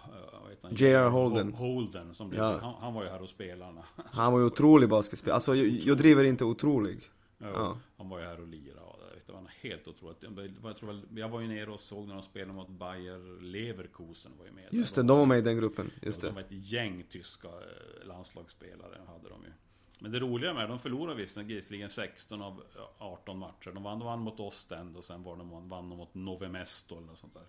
eh? 0.64 0.70
J.R. 0.70 1.08
Holden. 1.08 1.52
Ho- 1.52 1.56
Holden, 1.56 2.14
som 2.14 2.28
blev, 2.30 2.42
Ja. 2.42 2.58
han, 2.58 2.74
han 2.80 2.94
var 2.94 3.02
ju 3.04 3.08
här 3.10 3.22
och 3.22 3.28
spelarna. 3.28 3.84
Han 4.12 4.32
var 4.32 4.40
ju 4.40 4.46
otrolig 4.46 4.88
basketspelare, 4.88 5.34
alltså 5.34 5.54
jag, 5.56 5.66
jag 5.66 5.96
driver 5.98 6.24
inte 6.24 6.44
otrolig 6.44 7.10
Ja, 7.38 7.46
Ja. 7.48 7.78
Han 7.96 8.08
var 8.08 8.18
ju 8.18 8.24
här 8.24 8.40
och 8.40 8.46
lirade 8.48 8.80
och 8.80 8.96
det, 9.26 9.32
var 9.32 9.50
helt 9.60 9.88
otroligt. 9.88 10.24
Jag, 10.64 10.76
tror 10.76 11.00
jag 11.14 11.28
var 11.28 11.40
ju 11.40 11.48
nere 11.48 11.70
och 11.70 11.80
såg 11.80 12.06
när 12.08 12.14
de 12.14 12.22
spelade 12.22 12.52
mot 12.52 12.68
Bayer 12.68 13.42
Leverkusen 13.42 14.32
var 14.38 14.44
ju 14.46 14.52
med. 14.52 14.64
Just 14.70 14.94
det, 14.94 15.02
de 15.02 15.18
var 15.18 15.26
med 15.26 15.38
i 15.38 15.42
den 15.42 15.56
gruppen, 15.56 15.90
just 16.02 16.20
de 16.22 16.26
det 16.28 16.34
var 16.34 16.40
ett 16.40 16.46
gäng 16.72 17.04
tyska 17.10 17.48
eh, 17.48 18.06
landslagsspelare 18.06 18.98
hade 19.06 19.28
de 19.28 19.42
ju. 19.44 19.52
Men 20.00 20.12
det 20.12 20.18
roliga 20.20 20.54
med 20.54 20.62
det, 20.62 20.68
de 20.68 20.78
förlorade 20.78 21.26
visserligen 21.44 21.90
16 21.90 22.42
av 22.42 22.52
eh, 22.52 22.82
18 23.06 23.38
matcher. 23.38 23.70
De 23.74 23.82
vann, 23.82 23.98
de 23.98 24.04
vann 24.06 24.20
mot 24.20 24.40
Ostend 24.40 24.96
och 24.96 25.04
sen 25.04 25.22
var 25.22 25.36
de, 25.36 25.68
vann 25.68 25.90
de 25.90 25.96
mot 25.98 26.14
Novemesto 26.14 26.96
eller 26.96 27.06
något 27.06 27.18
sånt 27.18 27.34
där. 27.34 27.42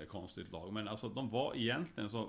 Eh, 0.00 0.06
Konstigt 0.06 0.52
lag. 0.52 0.72
Men 0.72 0.88
alltså 0.88 1.08
de 1.08 1.30
var 1.30 1.56
egentligen 1.56 2.10
så... 2.10 2.28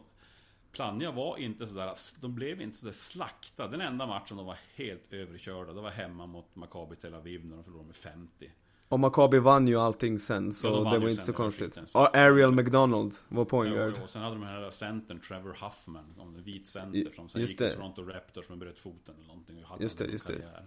Plannja 0.71 1.11
var 1.11 1.37
inte 1.37 1.67
sådär, 1.67 1.93
de 2.21 2.35
blev 2.35 2.61
inte 2.61 2.77
sådär 2.77 2.93
slaktade. 2.93 3.71
Den 3.71 3.81
enda 3.81 4.07
matchen 4.07 4.37
de 4.37 4.45
var 4.45 4.57
helt 4.75 5.13
överkörda, 5.13 5.73
det 5.73 5.81
var 5.81 5.89
hemma 5.91 6.25
mot 6.25 6.55
Maccabi 6.55 6.95
Tel 6.95 7.13
Aviv 7.13 7.45
när 7.45 7.55
de 7.55 7.63
förlorade 7.63 7.87
med 7.87 7.95
50. 7.95 8.51
Och 8.89 8.99
Maccabi 8.99 9.39
vann 9.39 9.67
ju 9.67 9.75
allting 9.77 10.19
sen, 10.19 10.53
så 10.53 10.67
Ja, 10.67 10.71
de 10.71 10.83
det 10.93 10.99
var 10.99 11.09
inte 11.09 11.23
så 11.23 11.33
konstigt 11.33 11.67
skiten, 11.67 11.87
så- 11.87 11.99
Och 11.99 12.15
Ariel 12.15 12.51
McDonald 12.51 13.13
var 13.27 13.45
point 13.45 13.75
Ja, 13.75 14.03
och 14.03 14.09
sen 14.09 14.21
hade 14.21 14.35
de 14.35 14.41
den 14.41 14.49
här 14.49 14.71
centern 14.71 15.19
Trevor 15.19 15.57
Huffman, 15.61 16.13
om 16.17 16.35
en 16.35 16.43
vit 16.43 16.67
center 16.67 17.11
som 17.15 17.29
sen 17.29 17.41
just 17.41 17.51
gick 17.51 17.59
till. 17.59 17.71
Toronto 17.71 18.03
Raptors 18.03 18.49
med 18.49 18.57
bröt 18.57 18.79
foten 18.79 19.15
eller 19.15 19.27
någonting 19.27 19.63
och 19.63 19.69
hade 19.69 19.83
Just 19.83 19.97
det, 19.97 20.05
just 20.05 20.27
det. 20.27 20.63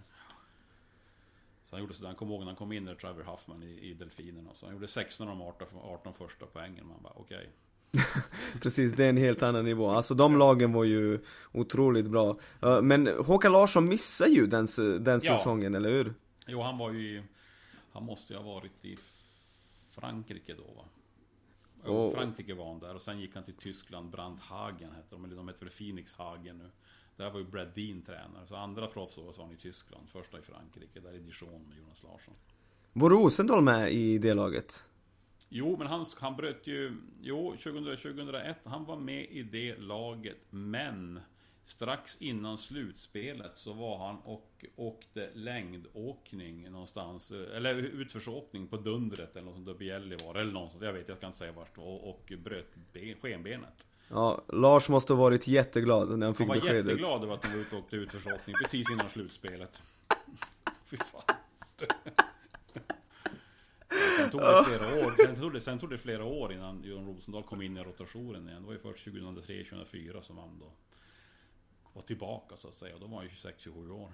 Så 1.70 1.76
han 1.76 1.80
gjorde 1.80 1.94
sådär, 1.94 2.06
han 2.08 2.16
kom 2.16 2.28
ihåg 2.30 2.40
när 2.40 2.46
han 2.46 2.56
kom 2.56 2.72
in 2.72 2.84
där, 2.84 2.94
Trevor 2.94 3.22
Huffman 3.22 3.62
i, 3.62 3.90
i 3.90 3.94
Delfinerna. 3.94 4.50
Så 4.54 4.66
han 4.66 4.74
gjorde 4.74 4.88
16 4.88 5.28
av 5.28 5.36
de 5.38 5.42
18, 5.42 5.68
18 5.82 6.12
första 6.14 6.46
poängen. 6.46 6.86
Man 6.86 7.02
bara 7.02 7.12
okej. 7.16 7.50
Precis, 8.62 8.92
det 8.92 9.04
är 9.04 9.08
en 9.08 9.16
helt 9.16 9.42
annan 9.42 9.64
nivå. 9.64 9.88
Alltså 9.90 10.14
de 10.14 10.38
lagen 10.38 10.72
var 10.72 10.84
ju 10.84 11.18
otroligt 11.52 12.06
bra 12.10 12.38
Eh, 12.62 12.82
Men 12.82 13.06
Håkan 13.06 13.52
Larsson 13.52 13.88
missade 13.88 14.30
ju 14.30 14.46
den, 14.46 14.66
den 15.00 15.20
Ja. 15.22 15.36
säsongen, 15.36 15.74
eller 15.74 15.90
hur? 15.90 16.14
Jo, 16.46 16.62
han 16.62 16.78
var 16.78 16.92
ju... 16.92 17.22
Han 17.92 18.04
måste 18.04 18.32
ju 18.32 18.38
ha 18.38 18.54
varit 18.54 18.84
i 18.84 18.96
Frankrike 19.94 20.54
då 20.54 20.62
va? 20.76 20.84
Och- 21.84 22.12
Frankrike 22.12 22.54
var 22.54 22.68
han 22.68 22.78
där 22.78 22.94
och 22.94 23.02
sen 23.02 23.20
gick 23.20 23.34
han 23.34 23.44
till 23.44 23.54
Tyskland, 23.54 24.10
Brandhagen 24.10 24.92
hette 24.92 25.06
de, 25.10 25.24
eller 25.24 25.36
de 25.36 25.48
heter 25.48 25.64
väl 25.64 25.74
Phoenix 25.74 26.12
Hagen 26.12 26.58
nu. 26.58 26.70
Där 27.16 27.30
var 27.30 27.38
ju 27.38 27.44
Brad 27.46 27.68
Dean 27.74 28.02
tränare, 28.02 28.46
så 28.46 28.56
andra 28.56 28.86
proffsåret 28.86 29.38
var 29.38 29.44
han 29.44 29.54
i 29.54 29.56
Tyskland, 29.56 30.08
första 30.08 30.38
i 30.38 30.42
Frankrike, 30.42 31.00
där 31.00 31.14
i 31.14 31.18
Dijon 31.18 31.62
med 31.68 31.78
Jonas 31.78 32.02
Larsson. 32.02 32.34
Var 32.92 33.10
Rosendal 33.10 33.62
med 33.62 33.92
i 33.92 34.18
det 34.18 34.34
laget? 34.34 34.86
Jo, 35.48 35.76
men 35.78 35.86
han, 35.86 36.04
han 36.20 36.36
bröt 36.36 36.66
ju... 36.66 36.96
Jo, 37.20 37.50
2000, 37.62 37.96
2001, 37.96 38.56
han 38.64 38.84
var 38.84 38.96
med 38.96 39.24
i 39.30 39.42
det 39.42 39.76
laget, 39.78 40.38
men 40.50 41.20
strax 41.70 42.16
innan 42.20 42.58
slutspelet 42.58 43.58
så 43.58 43.72
var 43.72 44.06
han 44.06 44.16
och 44.16 44.64
åkte 44.76 45.30
längdåkning 45.34 46.70
någonstans, 46.70 47.30
eller 47.30 47.74
utförsåkning 47.74 48.68
på 48.68 48.76
Dundret 48.76 49.36
eller 49.36 49.46
något 49.46 49.54
sånt 49.54 49.68
uppe 49.68 49.84
i 49.84 49.86
Gällivare 49.86 50.40
eller 50.40 50.52
något 50.52 50.70
sånt, 50.70 50.84
jag 50.84 50.92
vet, 50.92 51.08
jag 51.08 51.16
ska 51.16 51.26
inte 51.26 51.38
säga 51.38 51.52
vart, 51.52 51.78
och, 51.78 52.10
och 52.10 52.32
bröt 52.44 52.74
ben, 52.92 53.16
skenbenet. 53.22 53.86
Ja, 54.08 54.44
Lars 54.48 54.88
måste 54.88 55.12
ha 55.12 55.20
varit 55.20 55.48
jätteglad 55.48 56.18
när 56.18 56.26
han 56.26 56.34
fick 56.34 56.48
Han 56.48 56.56
var 56.56 56.62
beskedet 56.62 56.86
jätteglad 56.86 57.22
över 57.22 57.34
att 57.34 57.44
han 57.44 57.52
var 57.52 57.60
ute 57.60 57.76
och 57.76 57.82
åkte 57.82 57.96
utförsåkning 57.96 58.56
precis 58.62 58.90
innan 58.90 59.10
slutspelet. 59.10 59.82
Fy 60.84 60.96
fan. 60.96 61.36
Sen 64.18 64.30
tog 64.30 64.40
det 64.40 64.64
flera 64.64 65.06
år, 65.06 65.26
sen 65.26 65.36
tog 65.36 65.52
det, 65.52 65.60
sen 65.60 65.78
tog 65.78 65.90
det 65.90 65.98
flera 65.98 66.24
år 66.24 66.52
innan 66.52 66.82
Johan 66.84 67.06
Rosendahl 67.06 67.42
kom 67.42 67.62
in 67.62 67.76
i 67.76 67.80
rotationen 67.80 68.48
igen. 68.48 68.62
Det 68.62 68.66
var 68.66 68.72
ju 68.72 68.78
först 68.78 69.06
2003-2004 69.06 70.20
som 70.20 70.38
han 70.38 70.58
då 70.58 70.72
var 71.98 72.06
tillbaka 72.06 72.54
så 72.58 72.68
att 72.68 72.78
säga. 72.78 72.94
Och 72.94 73.00
då 73.00 73.06
var 73.06 73.16
han 73.16 73.24
ju 73.24 73.30
26-27 73.30 73.90
år. 73.90 74.10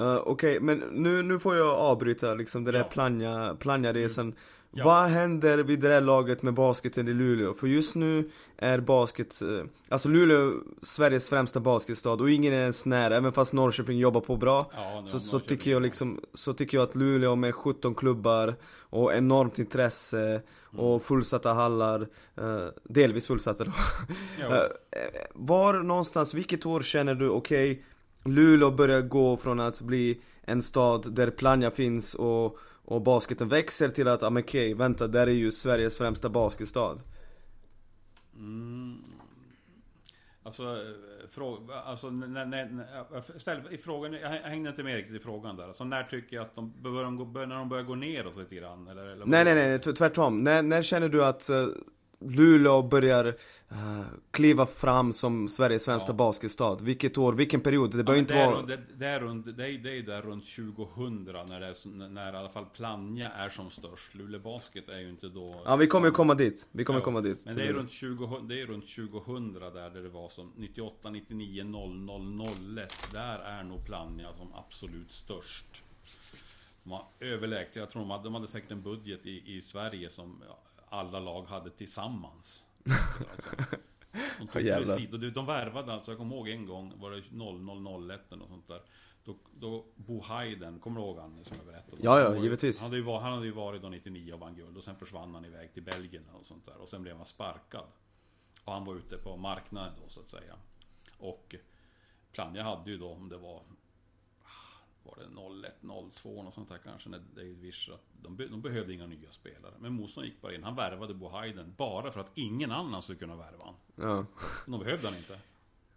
Uh, 0.00 0.16
Okej, 0.16 0.60
men 0.60 0.78
nu, 0.78 1.22
nu 1.22 1.38
får 1.38 1.56
jag 1.56 1.78
avbryta 1.78 2.34
liksom 2.34 2.64
det 2.64 2.72
där 2.72 2.78
Ja. 2.78 2.84
Mm. 2.84 2.92
planja, 2.92 3.56
planja-resan 3.60 4.34
Ja. 4.70 4.84
Vad 4.84 5.04
händer 5.10 5.58
vid 5.58 5.80
det 5.80 5.88
där 5.88 6.00
laget 6.00 6.42
med 6.42 6.54
basketen 6.54 7.08
i 7.08 7.12
Luleå? 7.12 7.54
För 7.54 7.66
just 7.66 7.96
nu 7.96 8.30
är 8.56 8.80
basket, 8.80 9.42
eh, 9.42 9.64
alltså 9.88 10.08
Luleå 10.08 10.52
Sveriges 10.82 11.28
främsta 11.30 11.60
basketstad 11.60 12.12
och 12.12 12.30
ingen 12.30 12.52
är 12.52 12.60
ens 12.60 12.86
nära, 12.86 13.16
även 13.16 13.32
fast 13.32 13.52
Norrköping 13.52 13.98
jobbar 13.98 14.20
på 14.20 14.36
bra 14.36 14.70
Ja, 14.74 15.02
så, 15.06 15.20
så 15.20 15.40
tycker 15.40 15.70
jag 15.70 15.82
liksom, 15.82 16.20
så 16.34 16.54
tycker 16.54 16.78
jag 16.78 16.88
att 16.88 16.94
Luleå 16.94 17.36
med 17.36 17.54
17 17.54 17.94
klubbar 17.94 18.54
och 18.80 19.14
enormt 19.14 19.58
intresse 19.58 20.18
Mm. 20.18 20.42
Och 20.76 21.02
fullsatta 21.02 21.52
hallar, 21.52 22.08
eh, 22.36 22.66
delvis 22.84 23.26
fullsatta 23.26 23.64
då. 23.64 23.72
Eh, 24.90 25.02
Var 25.34 25.74
någonstans, 25.74 26.34
vilket 26.34 26.66
år 26.66 26.80
känner 26.80 27.14
du, 27.14 27.28
okej, 27.28 27.84
Luleå 28.24 28.70
börjar 28.70 29.00
gå 29.00 29.36
från 29.36 29.60
att 29.60 29.80
bli 29.80 30.20
en 30.42 30.62
stad 30.62 31.14
där 31.14 31.30
Plannja 31.30 31.70
finns 31.70 32.14
och, 32.14 32.58
och 32.84 33.02
basketen 33.02 33.48
växer 33.48 33.88
till 33.88 34.08
att, 34.08 34.22
ja 34.22 34.30
men 34.30 34.42
okej, 34.42 34.74
vänta, 34.74 35.06
där 35.06 35.26
är 35.26 35.30
ju 35.32 35.52
Sveriges 35.52 35.98
främsta 35.98 36.28
basketstad. 36.28 36.98
Mm. 38.36 39.02
Alltså, 40.42 40.62
eh, 40.62 41.17
fråga, 41.30 41.74
alltså 41.74 42.10
när, 42.10 42.44
när, 42.44 43.38
ställ, 43.38 43.60
i 43.70 43.78
frågan, 43.78 44.12
jag 44.12 44.28
hängde 44.28 44.70
inte 44.70 44.82
med 44.82 44.96
riktigt 44.96 45.16
i 45.16 45.24
frågan 45.24 45.56
där. 45.56 45.64
Alltså 45.64 45.84
när 45.84 46.02
tycker 46.02 46.36
jag 46.36 46.44
att 46.44 46.54
de 46.54 46.72
börjar, 46.82 47.04
de 47.04 47.16
gå, 47.16 47.24
när 47.24 47.56
de 47.56 47.68
börjar 47.68 47.84
gå 47.84 47.94
neråt 47.94 48.36
lite 48.36 48.54
grann? 48.54 48.88
Eller, 48.88 49.02
eller 49.02 49.26
nej, 49.26 49.44
nej, 49.44 49.54
nej, 49.54 49.78
tvärtom. 49.78 50.44
När, 50.44 50.62
när 50.62 50.82
känner 50.82 51.08
du 51.08 51.24
att 51.24 51.50
uh, 51.50 51.66
Luleå 52.20 52.82
börjar 52.82 53.26
uh, 53.26 54.02
kliva 54.30 54.66
fram 54.66 55.12
som 55.12 55.48
Sveriges 55.48 55.84
främsta 55.84 56.12
ja. 56.12 56.16
basketstad. 56.16 56.76
Vilket 56.82 57.18
år, 57.18 57.32
vilken 57.32 57.60
period? 57.60 57.90
Det 57.96 58.04
behöver 58.04 58.14
ja, 58.14 58.18
inte 58.18 58.34
det 58.34 58.46
vara... 58.46 58.62
Det, 58.62 58.78
det, 58.96 59.06
är 59.06 59.20
runt, 59.20 59.56
det, 59.56 59.66
är, 59.66 59.78
det 59.78 59.98
är 59.98 60.02
där 60.02 60.22
runt 60.22 60.44
2000 60.46 61.24
när, 61.24 61.60
det 61.60 61.66
är, 61.66 62.08
när 62.08 62.32
i 62.32 62.36
alla 62.36 62.48
fall 62.48 62.66
Plannja 62.76 63.30
är 63.30 63.48
som 63.48 63.70
störst. 63.70 64.14
Luleå 64.14 64.40
Basket 64.40 64.88
är 64.88 64.98
ju 64.98 65.10
inte 65.10 65.28
då... 65.28 65.62
Ja, 65.64 65.76
vi 65.76 65.86
kommer 65.86 66.06
ju 66.06 66.12
komma 66.12 66.34
dit. 66.34 66.68
Vi 66.72 66.84
kommer 66.84 67.00
ja, 67.00 67.04
komma 67.04 67.20
dit. 67.20 67.42
Men 67.46 67.56
det 67.56 67.66
är, 67.66 67.72
runt 67.72 67.90
20, 67.90 68.40
det 68.48 68.60
är 68.60 68.66
runt 68.66 68.94
2000 68.96 69.52
där, 69.52 69.90
där 69.90 70.02
det 70.02 70.08
var 70.08 70.28
som 70.28 70.52
98, 70.56 71.10
99, 71.10 71.64
00, 71.64 72.48
01. 72.78 72.94
Där 73.12 73.38
är 73.38 73.62
nog 73.62 73.84
Plannja 73.86 74.34
som 74.34 74.54
absolut 74.54 75.12
störst. 75.12 75.82
De 76.82 76.92
har 76.92 77.06
överlägt. 77.20 77.76
Jag 77.76 77.90
tror 77.90 78.02
de 78.02 78.10
hade, 78.10 78.24
de 78.24 78.34
hade 78.34 78.48
säkert 78.48 78.70
en 78.70 78.82
budget 78.82 79.26
i, 79.26 79.56
i 79.56 79.62
Sverige 79.62 80.10
som 80.10 80.42
alla 80.90 81.20
lag 81.20 81.42
hade 81.42 81.70
tillsammans. 81.70 82.64
De 84.38 84.46
tog 84.46 84.52
precis, 84.52 85.10
de, 85.10 85.30
de 85.30 85.46
värvade 85.46 85.92
alltså, 85.92 86.10
jag 86.10 86.18
kommer 86.18 86.36
ihåg 86.36 86.48
en 86.48 86.66
gång, 86.66 86.92
var 86.96 87.10
det 87.10 87.22
0001 87.30 88.20
eller 88.28 88.36
något 88.36 88.48
sånt 88.48 88.68
där. 88.68 88.82
Då, 89.24 89.36
då 89.60 89.84
Bo 89.96 90.22
Hayden, 90.22 90.78
kommer 90.78 91.00
du 91.00 91.06
ihåg 91.06 91.18
han 91.18 91.44
som 91.44 91.56
jag 91.56 91.66
berättade? 91.66 91.96
Ja, 92.00 92.20
ja, 92.20 92.42
givetvis. 92.42 92.80
Han 92.80 92.90
hade, 92.90 92.96
ju, 92.96 93.04
han 93.04 93.32
hade 93.32 93.46
ju 93.46 93.52
varit 93.52 93.82
då 93.82 93.88
99 93.88 94.32
och 94.32 94.40
vann 94.40 94.54
guld 94.54 94.76
och 94.76 94.84
sen 94.84 94.96
försvann 94.96 95.34
han 95.34 95.44
iväg 95.44 95.72
till 95.74 95.82
Belgien 95.82 96.24
och 96.32 96.46
sånt 96.46 96.66
där. 96.66 96.76
Och 96.76 96.88
sen 96.88 97.02
blev 97.02 97.16
han 97.16 97.26
sparkad. 97.26 97.84
Och 98.64 98.72
han 98.72 98.84
var 98.84 98.94
ute 98.94 99.16
på 99.16 99.36
marknaden 99.36 99.92
då 100.02 100.08
så 100.08 100.20
att 100.20 100.28
säga. 100.28 100.54
Och 101.18 101.54
Plannja 102.32 102.62
hade 102.62 102.90
ju 102.90 102.98
då, 102.98 103.12
om 103.12 103.28
det 103.28 103.38
var 103.38 103.62
var 105.08 105.60
det 105.62 105.68
01, 105.68 105.74
02 106.14 106.42
något 106.42 106.54
sånt 106.54 106.68
där 106.68 106.78
kanske 106.78 107.08
när 107.08 107.22
David 107.34 107.60
Wischer 107.60 107.98
de, 108.22 108.36
de 108.36 108.62
behövde 108.62 108.94
inga 108.94 109.06
nya 109.06 109.32
spelare. 109.32 109.74
Men 109.78 109.92
Mosson 109.92 110.24
gick 110.24 110.40
bara 110.40 110.54
in. 110.54 110.64
Han 110.64 110.76
värvade 110.76 111.14
Bo 111.14 111.28
Hayden 111.28 111.74
bara 111.76 112.10
för 112.10 112.20
att 112.20 112.30
ingen 112.34 112.72
annan 112.72 113.02
skulle 113.02 113.18
kunna 113.18 113.36
värva 113.36 113.64
honom. 113.64 113.80
Ja. 113.96 114.26
De 114.66 114.80
behövde 114.80 115.08
han 115.08 115.16
inte. 115.16 115.40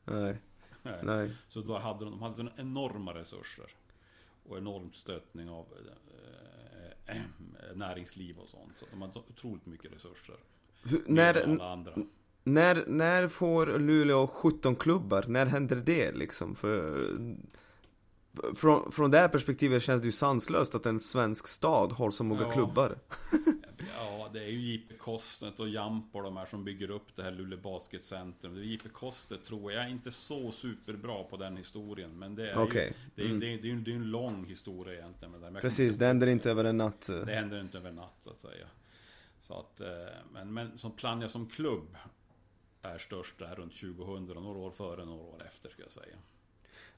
Nej. 0.05 0.37
Nej. 0.83 0.99
Nej. 1.03 1.35
Så 1.49 1.61
då 1.61 1.77
hade 1.77 2.05
de, 2.05 2.11
de 2.11 2.21
hade 2.21 2.51
enorma 2.55 3.13
resurser. 3.13 3.65
Och 4.43 4.57
enormt 4.57 4.95
stöttning 4.95 5.49
av 5.49 5.65
eh, 7.05 7.15
eh, 7.15 7.21
näringsliv 7.75 8.37
och 8.37 8.49
sånt. 8.49 8.73
Så 8.77 8.85
de 8.91 9.01
hade 9.01 9.13
så 9.13 9.19
otroligt 9.29 9.65
mycket 9.65 9.93
resurser. 9.93 10.35
Hur, 10.83 11.03
när, 11.07 11.61
andra. 11.61 11.93
när, 12.43 12.85
när 12.87 13.27
får 13.27 13.79
Luleå 13.79 14.27
17 14.27 14.75
klubbar? 14.75 15.25
När 15.27 15.45
händer 15.45 15.75
det 15.75 16.11
liksom? 16.11 16.55
För 16.55 17.07
från, 18.55 18.91
från 18.91 19.11
det 19.11 19.17
här 19.17 19.27
perspektivet 19.27 19.83
känns 19.83 20.01
det 20.01 20.05
ju 20.05 20.11
sanslöst 20.11 20.75
att 20.75 20.85
en 20.85 20.99
svensk 20.99 21.47
stad 21.47 21.91
har 21.91 22.11
så 22.11 22.23
många 22.23 22.41
ja. 22.41 22.51
klubbar. 22.51 22.97
ja, 23.97 24.29
det 24.33 24.43
är 24.43 24.47
ju 24.47 24.73
JP 24.73 24.97
Kostet 24.97 25.59
och 25.59 25.69
Jamp 25.69 26.15
och 26.15 26.23
de 26.23 26.37
här 26.37 26.45
som 26.45 26.63
bygger 26.63 26.91
upp 26.91 27.15
det 27.15 27.23
här 27.23 27.31
Luleå 27.31 27.59
Basketcentrum. 27.59 28.55
Det 28.55 28.61
är 28.61 28.63
JP 28.63 28.89
Kostet 28.89 29.45
tror 29.45 29.71
jag. 29.71 29.81
Jag 29.81 29.87
är 29.87 29.91
inte 29.91 30.11
så 30.11 30.51
superbra 30.51 31.23
på 31.23 31.37
den 31.37 31.57
historien. 31.57 32.19
Men 32.19 32.35
det 32.35 32.51
är 32.51 32.59
okay. 32.59 32.85
ju, 32.85 32.93
det 33.15 33.21
är, 33.21 33.25
mm. 33.25 33.39
det 33.39 33.53
är, 33.53 33.57
det 33.57 33.71
är, 33.71 33.75
det 33.75 33.91
är 33.91 33.95
en 33.95 34.11
lång 34.11 34.45
historia 34.45 34.93
egentligen. 34.93 35.31
Med 35.31 35.53
det. 35.53 35.61
Precis, 35.61 35.95
det 35.95 36.05
händer 36.05 36.27
inte 36.27 36.51
över 36.51 36.63
en 36.63 36.77
natt. 36.77 37.09
Det 37.25 37.33
händer 37.33 37.61
inte 37.61 37.77
över 37.77 37.89
en 37.89 37.95
natt 37.95 38.17
så 38.19 38.29
att 38.29 38.39
säga. 38.39 38.67
Så 39.41 39.59
att, 39.59 39.81
eh, 39.81 39.87
men, 40.33 40.53
men 40.53 40.77
som 40.77 40.91
Plannja 40.91 41.29
som 41.29 41.49
klubb 41.49 41.97
är 42.81 42.97
störst 42.97 43.39
där 43.39 43.55
runt 43.55 43.79
2000, 43.79 44.43
några 44.43 44.59
år 44.59 44.71
före, 44.71 45.05
några 45.05 45.23
år 45.23 45.43
efter 45.47 45.69
ska 45.69 45.81
jag 45.81 45.91
säga. 45.91 46.15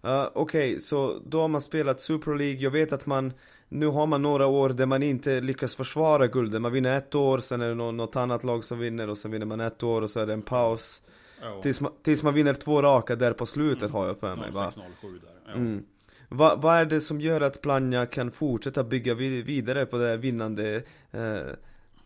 Uh, 0.05 0.29
Okej, 0.33 0.69
okay, 0.71 0.79
så 0.79 1.19
då 1.25 1.41
har 1.41 1.47
man 1.47 1.61
spelat 1.61 2.01
Super 2.01 2.35
League. 2.35 2.61
Jag 2.61 2.71
vet 2.71 2.93
att 2.93 3.05
man 3.05 3.33
nu 3.73 3.87
har 3.87 4.07
man 4.07 4.21
några 4.21 4.47
år 4.47 4.69
där 4.69 4.85
man 4.85 5.03
inte 5.03 5.41
lyckas 5.41 5.75
försvara 5.75 6.27
guldet. 6.27 6.61
Man 6.61 6.71
vinner 6.71 6.97
ett 6.97 7.15
år, 7.15 7.39
sen 7.39 7.61
är 7.61 7.69
det 7.69 7.75
något 7.75 8.15
annat 8.15 8.43
lag 8.43 8.63
som 8.63 8.79
vinner 8.79 9.09
och 9.09 9.17
sen 9.17 9.31
vinner 9.31 9.45
man 9.45 9.59
ett 9.59 9.83
år 9.83 10.01
och 10.01 10.09
så 10.09 10.19
är 10.19 10.25
det 10.25 10.33
en 10.33 10.41
paus. 10.41 11.01
Oh. 11.41 11.61
Tills, 11.61 11.81
man, 11.81 11.91
tills 12.03 12.23
man 12.23 12.33
vinner 12.33 12.53
två 12.53 12.81
raka 12.81 13.15
där 13.15 13.33
på 13.33 13.45
slutet 13.45 13.83
mm. 13.83 13.93
har 13.93 14.07
jag 14.07 14.19
för 14.19 14.35
mig. 14.35 14.51
06, 14.51 14.75
07 15.01 15.19
där. 15.19 15.53
Oh. 15.53 15.57
Mm. 15.57 15.83
Vad 16.29 16.61
va 16.61 16.75
är 16.75 16.85
det 16.85 17.01
som 17.01 17.21
gör 17.21 17.41
att 17.41 17.61
Plannja 17.61 18.05
kan 18.05 18.31
fortsätta 18.31 18.83
bygga 18.83 19.13
vidare 19.13 19.85
på 19.85 19.97
den 19.97 20.21
vinnande 20.21 20.83
eh, 21.11 21.37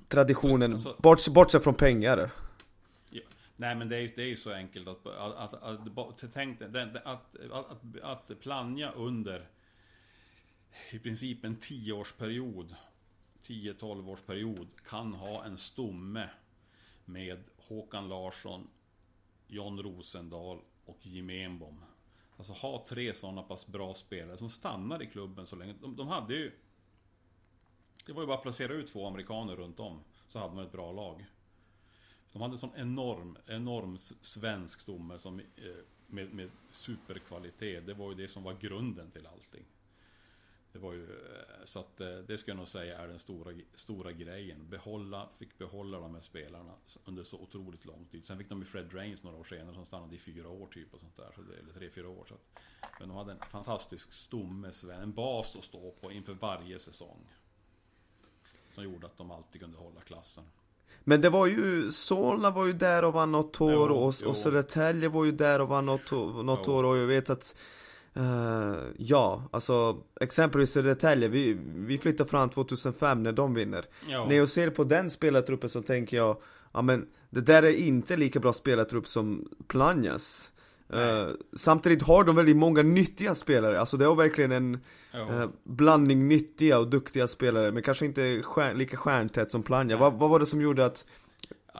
traditionen, 0.08 0.74
alltså, 0.74 0.96
bort, 0.98 1.28
bortsett 1.28 1.64
från 1.64 1.74
pengar? 1.74 2.30
Nej 3.60 3.76
men 3.76 3.90
det 3.90 3.98
är, 3.98 4.12
det 4.16 4.22
är 4.22 4.28
ju 4.28 4.38
så 4.38 4.52
enkelt 4.52 4.88
att, 4.88 5.08
att, 5.08 5.54
att, 5.54 5.98
att, 5.98 6.34
tänk, 6.34 6.62
att, 6.62 6.76
att, 7.06 7.36
att, 7.52 8.02
att 8.02 8.40
planja 8.40 8.92
under 8.92 9.48
i 10.92 11.00
princip 11.00 11.44
en 11.44 11.58
10-årsperiod 11.58 12.76
10-12 13.48 14.10
årsperiod 14.10 14.68
kan 14.88 15.14
ha 15.14 15.46
en 15.46 15.58
stomme 15.58 16.30
med 17.06 17.44
Håkan 17.58 18.10
Larsson, 18.10 18.68
John 19.48 19.80
Rosendal 19.80 20.62
och 20.86 20.98
Jim 21.02 21.30
Enbom. 21.30 21.84
Alltså 22.38 22.54
ha 22.54 22.86
tre 22.90 23.14
sådana 23.14 23.44
pass 23.44 23.68
bra 23.68 23.94
spelare 23.94 24.38
som 24.38 24.50
stannar 24.50 25.04
i 25.04 25.06
klubben 25.06 25.46
så 25.46 25.56
länge. 25.56 25.76
De, 25.82 25.96
de 25.96 26.08
hade 26.08 26.34
ju... 26.34 26.52
Det 28.06 28.14
var 28.14 28.22
ju 28.22 28.28
bara 28.28 28.38
att 28.38 28.44
placera 28.44 28.74
ut 28.74 28.88
två 28.88 29.08
amerikaner 29.08 29.56
runt 29.56 29.80
om. 29.80 30.04
Så 30.28 30.40
hade 30.40 30.56
man 30.56 30.66
ett 30.66 30.72
bra 30.72 30.92
lag. 30.92 31.26
De 32.38 32.42
hade 32.42 32.54
en 32.54 32.60
sån 32.60 32.76
enorm, 32.76 33.38
enorm 33.48 33.98
svensk 34.22 34.80
stomme 34.80 35.20
som, 35.20 35.40
eh, 35.40 35.46
med, 36.08 36.34
med 36.34 36.50
superkvalitet. 36.70 37.86
Det 37.86 37.94
var 37.94 38.10
ju 38.10 38.16
det 38.16 38.28
som 38.28 38.44
var 38.44 38.54
grunden 38.54 39.12
till 39.12 39.28
allting. 39.28 39.66
Det 40.72 40.80
var 40.80 40.94
ju, 40.94 41.04
eh, 41.04 41.66
så 41.66 41.80
att 41.80 42.02
eh, 42.02 42.18
det 42.18 42.38
ska 42.38 42.52
jag 42.52 42.58
nog 42.58 42.68
säga 42.68 42.98
är 42.98 43.08
den 43.08 43.20
stora, 43.20 43.54
stora 43.74 44.12
grejen. 44.12 44.70
Behålla, 44.70 45.30
fick 45.30 45.58
behålla 45.58 46.00
de 46.00 46.14
här 46.14 46.22
spelarna 46.22 46.74
under 47.06 47.24
så 47.24 47.38
otroligt 47.38 47.86
lång 47.86 48.06
tid. 48.06 48.26
Sen 48.26 48.38
fick 48.38 48.50
de 48.50 48.60
ju 48.60 48.66
Fred 48.66 48.94
Rains 48.94 49.24
några 49.24 49.38
år 49.38 49.44
senare 49.44 49.74
som 49.74 49.86
stannade 49.86 50.16
i 50.16 50.20
fyra 50.20 50.50
år 50.50 50.68
typ 50.68 50.94
och 50.94 51.00
sånt 51.00 51.18
där. 51.18 51.32
Så 51.36 51.42
det, 51.42 51.58
eller 51.58 51.74
tre, 51.74 51.90
fyra 51.90 52.10
år. 52.10 52.26
Så 52.28 52.34
att, 52.34 52.60
men 53.00 53.10
de 53.10 53.18
hade 53.18 53.32
en 53.32 53.40
fantastisk 53.40 54.14
stomme, 54.14 54.72
en 54.94 55.14
bas 55.14 55.56
att 55.56 55.64
stå 55.64 55.92
på 55.92 56.12
inför 56.12 56.34
varje 56.34 56.80
säsong. 56.80 57.30
Som 58.72 58.84
gjorde 58.84 59.06
att 59.06 59.18
de 59.18 59.32
alltid 59.32 59.62
kunde 59.62 59.78
hålla 59.78 60.02
klassen. 60.02 60.44
Men 61.10 61.22
det 61.22 61.30
var 61.30 61.48
ju, 61.48 61.92
Solna 61.92 62.52
var 62.52 62.66
ju 62.66 62.74
där 62.74 63.04
och 63.04 63.14
vann 63.14 63.32
något 63.32 63.62
år 63.62 63.90
och, 63.90 64.14
och 64.26 64.36
Södertälje 64.36 65.10
var 65.10 65.26
ju 65.26 65.32
där 65.32 65.62
och 65.62 65.68
vann 65.68 65.86
något, 65.86 66.12
något 66.46 66.68
år 66.68 66.84
och 66.84 66.98
jag 66.98 67.06
vet 67.06 67.30
att 67.30 67.56
uh, 68.18 68.76
Ja, 68.98 69.44
alltså 69.52 69.98
exempelvis 70.22 70.72
Södertälje, 70.72 71.28
vi, 71.28 71.58
vi 71.76 71.98
flyttar 71.98 72.26
fram 72.26 72.50
2005 72.50 73.24
när 73.24 73.32
de 73.32 73.54
vinner. 73.54 73.86
Jo. 74.08 74.26
När 74.26 74.36
jag 74.36 74.50
ser 74.50 74.70
på 74.70 74.84
den 74.84 75.10
spelartruppen 75.10 75.70
så 75.70 75.82
tänker 75.82 76.18
jag 76.18 76.38
Ja 76.74 76.82
men 76.82 77.08
det 77.30 77.42
där 77.42 77.64
är 77.64 77.72
inte 77.72 78.18
lika 78.18 78.40
bra 78.40 78.54
spelartrupp 78.54 79.08
som 79.08 79.50
Planjas 79.68 80.52
Uh, 80.94 81.34
samtidigt 81.56 82.04
har 82.04 82.24
de 82.24 82.36
väldigt 82.36 82.58
många 82.58 82.82
nyttiga 82.82 83.36
spelare, 83.36 83.80
alltså 83.80 83.98
det 83.98 84.06
är 84.06 84.16
verkligen 84.16 84.52
en 84.52 84.74
uh, 85.16 85.46
blandning 85.64 86.28
nyttiga 86.28 86.80
och 86.80 86.88
duktiga 86.88 87.28
spelare 87.28 87.72
Men 87.72 87.84
kanske 87.84 88.06
inte 88.06 88.42
stjär, 88.44 88.74
lika 88.74 88.98
stjärntätt 88.98 89.52
som 89.52 89.64
Planja, 89.64 89.98
vad, 89.98 90.14
vad 90.14 90.30
var 90.30 90.40
det 90.40 90.46
som 90.46 90.62
gjorde 90.62 90.86
att 90.86 91.06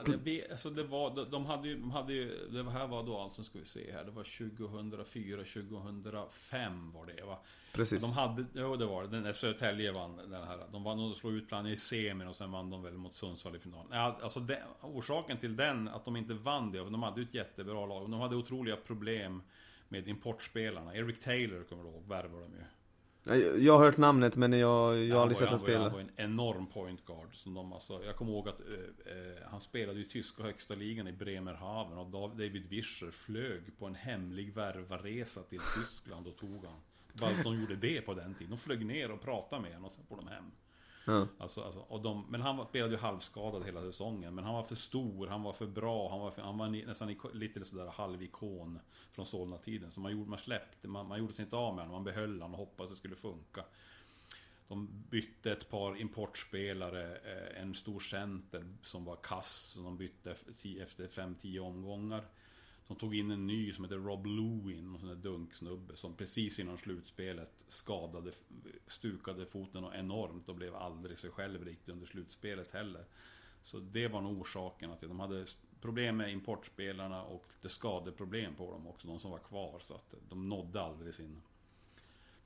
Ja, 0.06 0.14
det, 0.24 0.52
alltså 0.52 0.70
det 0.70 0.84
var, 0.84 1.16
de, 1.16 1.30
de 1.30 1.46
hade 1.46 1.68
ju, 1.68 1.80
de 1.80 1.92
hade 1.92 2.14
ju, 2.14 2.48
det 2.50 2.72
här 2.72 2.88
var 2.88 3.04
då 3.04 3.18
alltså, 3.18 3.44
ska 3.44 3.60
vi 3.60 3.66
se 3.66 3.92
här, 3.92 4.04
det 4.04 4.12
var 4.12 4.24
2004, 4.50 5.38
2005 5.38 6.92
var 6.92 7.06
det 7.06 7.26
va? 7.26 7.40
Precis. 7.74 8.04
De 8.04 8.12
hade, 8.12 8.46
jo 8.54 8.76
det 8.76 8.86
var 8.86 9.04
det, 9.04 9.34
Södertälje 9.34 9.92
vann 9.92 10.18
den 10.18 10.44
här. 10.44 10.60
De 10.72 10.84
vann 10.84 11.00
och 11.00 11.18
slog 11.18 11.34
ut 11.34 11.48
Plannja 11.48 11.72
i 11.72 11.78
semin 11.78 12.28
och 12.28 12.36
sen 12.36 12.52
vann 12.52 12.70
de 12.70 12.84
väl 12.84 12.94
mot 12.94 13.16
Sundsvall 13.16 13.56
i 13.56 13.60
finalen. 13.60 13.88
Ja, 13.92 14.20
alltså 14.22 14.40
det, 14.40 14.64
orsaken 14.82 15.38
till 15.38 15.56
den, 15.56 15.88
att 15.88 16.06
de 16.06 16.16
inte 16.16 16.34
vann 16.34 16.72
det, 16.72 16.78
de 16.80 17.04
hade 17.04 17.22
ju 17.22 17.28
ett 17.28 17.34
jättebra 17.34 17.86
lag. 17.86 18.12
De 18.12 18.20
hade 18.20 18.36
otroliga 18.36 18.76
problem 18.76 19.42
med 19.90 20.08
importspelarna. 20.08 20.96
Eric 20.96 21.20
Taylor 21.20 21.64
kommer 21.64 21.84
du 21.84 21.90
ihåg, 21.90 22.04
värvade 22.08 22.44
de 22.44 22.52
ju. 22.52 22.64
Jag 23.58 23.74
har 23.74 23.86
hört 23.86 23.98
namnet 23.98 24.38
men 24.38 24.54
jag, 24.54 24.98
jag 24.98 25.16
har 25.16 25.22
aldrig 25.22 25.38
sett 25.38 25.48
honom 25.48 25.60
spela. 25.60 25.84
Han 25.84 25.94
var 25.94 26.00
en 26.00 26.12
enorm 26.16 26.68
point 26.68 27.06
guard. 27.06 27.36
Som 27.36 27.54
de 27.54 27.74
alltså, 27.74 28.04
jag 28.06 28.16
kommer 28.16 28.32
ihåg 28.32 28.50
att 28.50 28.60
eh, 28.60 29.14
eh, 29.14 29.50
han 29.52 29.62
spelade 29.62 30.00
i 30.00 30.04
tyska 30.04 30.44
högsta 30.44 30.76
ligan 30.76 31.08
i 31.08 31.12
Bremerhaven 31.12 31.98
och 31.98 32.08
David 32.10 32.70
Wischer 32.70 33.12
flög 33.12 33.80
på 33.80 33.86
en 33.86 33.96
hemlig 33.96 34.54
värvarresa 34.54 35.42
till 35.42 35.60
Tyskland 35.76 36.28
och 36.28 36.38
tog 36.38 36.66
han. 36.66 36.80
Bara 37.14 37.30
att 37.30 37.44
de 37.44 37.60
gjorde 37.60 37.76
det 37.76 38.02
på 38.02 38.14
den 38.14 38.34
tiden. 38.34 38.52
De 38.52 38.58
flög 38.58 38.86
ner 38.86 39.12
och 39.12 39.22
pratade 39.22 39.62
med 39.62 39.72
honom 39.72 39.86
och 39.86 39.92
sen 39.92 40.06
får 40.10 40.16
de 40.16 40.28
hem. 40.28 40.52
Mm. 41.08 41.28
Alltså, 41.38 41.62
alltså, 41.62 41.80
och 41.80 42.02
de, 42.02 42.26
men 42.30 42.42
han 42.42 42.66
spelade 42.66 42.94
ju 42.94 43.00
halvskadad 43.00 43.66
hela 43.66 43.82
säsongen. 43.82 44.36
Men 44.36 44.44
han 44.44 44.54
var 44.54 44.64
för 44.64 44.76
stor, 44.76 45.28
han 45.28 45.44
var 45.44 45.54
för 45.54 45.68
bra, 45.68 46.10
han 46.10 46.20
var, 46.20 46.32
för, 46.32 46.42
han 46.42 46.58
var 46.58 46.68
nästan 46.68 47.16
lite 47.34 47.66
sådär 47.66 47.88
halvikon 47.88 48.80
från 49.12 49.26
Solna-tiden. 49.26 49.92
Så 49.92 50.00
man, 50.00 50.12
gjorde, 50.12 50.30
man 50.30 50.40
släppte, 50.40 50.88
man, 50.88 51.08
man 51.08 51.20
gjorde 51.20 51.34
sig 51.34 51.44
inte 51.44 51.56
av 51.56 51.76
med 51.76 51.84
honom, 51.84 51.94
man 51.96 52.04
behöll 52.04 52.42
honom 52.42 52.54
och 52.54 52.60
hoppades 52.60 52.92
det 52.92 52.98
skulle 52.98 53.16
funka. 53.16 53.64
De 54.68 55.04
bytte 55.10 55.52
ett 55.52 55.70
par 55.70 56.02
importspelare, 56.02 57.16
eh, 57.16 57.62
en 57.62 57.74
stor 57.74 58.00
center 58.00 58.66
som 58.82 59.06
var 59.06 59.16
kass, 59.16 59.72
som 59.74 59.84
de 59.84 59.98
bytte 59.98 60.32
efter 60.82 61.08
5-10 61.08 61.60
omgångar. 61.60 62.24
De 62.88 62.98
tog 62.98 63.16
in 63.16 63.32
en 63.32 63.48
ny 63.48 63.74
som 63.74 63.84
heter 63.84 63.98
Rob 63.98 64.26
Lewin, 64.26 64.94
en 64.94 65.00
sån 65.00 65.10
där 65.10 65.16
dunksnubbe 65.16 65.96
som 65.96 66.14
precis 66.14 66.60
innan 66.60 66.78
slutspelet 66.78 67.66
skadade, 67.68 68.32
stukade 68.88 69.46
foten 69.46 69.84
och 69.84 69.96
enormt 69.96 70.50
och 70.50 70.56
blev 70.56 70.76
aldrig 70.76 71.18
sig 71.18 71.30
själv 71.30 71.66
riktigt 71.66 71.90
under 71.90 72.06
slutspelet 72.06 72.72
heller. 72.72 73.06
Så 73.64 73.80
det 73.80 74.08
var 74.08 74.22
nog 74.22 74.42
orsaken 74.42 74.92
att 74.92 75.02
de 75.02 75.20
hade 75.20 75.46
problem 75.82 76.18
med 76.18 76.32
importspelarna 76.32 77.24
och 77.24 77.46
lite 77.54 77.70
skadeproblem 77.70 78.56
på 78.56 78.72
dem 78.72 78.88
också, 78.88 79.08
de 79.08 79.20
som 79.20 79.32
var 79.32 79.40
kvar. 79.40 79.80
Så 79.80 79.94
att 79.94 80.14
de 80.30 80.50
nådde 80.50 80.82
aldrig 80.82 81.14
sin... 81.14 81.42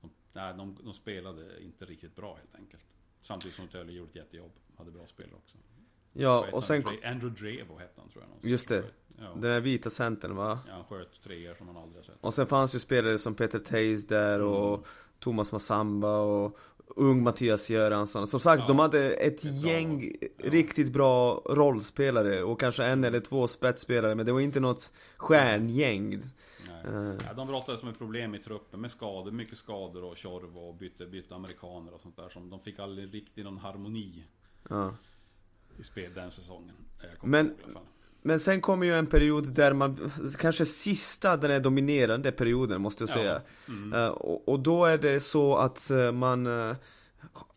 De, 0.02 0.10
nej, 0.34 0.54
de, 0.54 0.78
de 0.84 0.94
spelade 0.94 1.64
inte 1.64 1.86
riktigt 1.86 2.16
bra 2.16 2.36
helt 2.36 2.56
enkelt. 2.56 2.84
Samtidigt 3.22 3.56
som 3.56 3.68
Tölle 3.68 3.92
gjorde 3.92 4.10
ett 4.10 4.16
jättejobb, 4.16 4.52
hade 4.78 4.92
bra 4.92 5.08
spelare 5.08 5.36
också. 5.36 5.58
Ja, 6.14 6.46
och 6.52 6.64
sen, 6.64 6.84
han? 6.84 6.94
Dre- 6.94 7.12
Andrew 7.12 7.42
Drevo 7.42 7.78
hette 7.78 7.94
han 8.02 8.10
tror 8.10 8.24
jag. 8.24 8.28
någonstans. 8.28 8.52
Just 8.52 8.68
det. 8.70 8.84
Ja, 9.20 9.24
den 9.34 9.42
där 9.42 9.60
vita 9.60 9.90
centern 9.90 10.36
va? 10.36 10.60
ja 10.68 10.74
han 10.74 10.84
sköt 10.84 11.22
treor 11.24 11.56
som 11.56 11.66
man 11.68 11.78
aldrig 11.78 11.96
har 11.98 12.04
sett. 12.04 12.18
Och 12.22 12.34
sen 12.34 12.48
fanns 12.48 12.76
ju 12.76 12.80
spelare 12.80 13.18
som 13.18 13.36
Peter 13.36 13.60
Tays 13.60 14.08
där 14.08 14.36
Mm. 14.40 14.48
och 14.48 14.88
Thomas 15.20 15.52
Massamba 15.52 16.18
och 16.20 16.58
ung 16.96 17.24
Mattias 17.24 17.70
Göransson. 17.70 18.28
Som 18.28 18.40
sagt, 18.40 18.62
Ja, 18.62 18.68
de 18.68 18.80
hade 18.80 19.12
ett 19.14 19.46
ett 19.46 19.62
bra 19.62 19.72
gäng 19.72 20.02
lag. 20.02 20.18
Ja. 20.38 20.50
riktigt 20.52 20.94
bra 20.94 21.34
rollspelare 21.50 22.44
och 22.44 22.60
kanske 22.60 22.84
en 22.86 23.04
eller 23.04 23.20
två 23.20 23.48
spetsspelare, 23.48 24.16
men 24.16 24.26
det 24.26 24.32
var 24.32 24.40
inte 24.40 24.60
något 24.60 24.92
stjärngäng. 25.18 26.14
Eh. 26.14 27.14
Ja, 27.28 27.34
de 27.36 27.48
brottades 27.48 27.84
med 27.84 27.98
problem 27.98 28.36
i 28.36 28.40
truppen, 28.40 28.82
med 28.82 28.92
skador, 28.92 29.32
mycket 29.32 29.58
skador 29.58 30.04
och 30.04 30.18
tjorv 30.18 30.58
och 30.58 30.76
bytte, 30.76 31.06
bytte 31.06 31.36
amerikaner 31.36 31.94
och 31.94 32.02
sånt 32.02 32.16
där. 32.16 32.30
Som 32.30 32.50
de 32.50 32.60
fick 32.60 32.80
aldrig 32.80 33.14
riktigt 33.14 33.46
någon 33.46 33.58
harmoni 33.58 34.24
Ja. 34.70 34.94
I 35.82 35.84
spel 35.84 36.14
den 36.16 36.32
säsongen. 36.32 36.76
Men- 37.24 37.46
ihåg. 37.46 37.56
Men 38.24 38.40
sen 38.40 38.62
kommer 38.62 38.86
ju 38.86 38.94
en 38.94 39.08
period 39.08 39.54
där 39.54 39.74
man, 39.74 40.12
kanske 40.40 40.66
sista 40.66 41.38
den 41.38 41.52
här 41.52 41.60
dominerande 41.60 42.32
perioden 42.32 42.82
måste 42.82 43.04
jag 43.04 43.10
Ja. 43.10 43.14
säga. 43.14 43.42
Mm. 43.68 43.94
Eh, 43.94 44.08
och, 44.08 44.50
och 44.50 44.60
då 44.60 44.86
är 44.86 44.98
det 44.98 45.20
så 45.20 45.56
att 45.58 45.92
eh, 45.92 46.12
man 46.12 46.46
eh, 46.70 46.76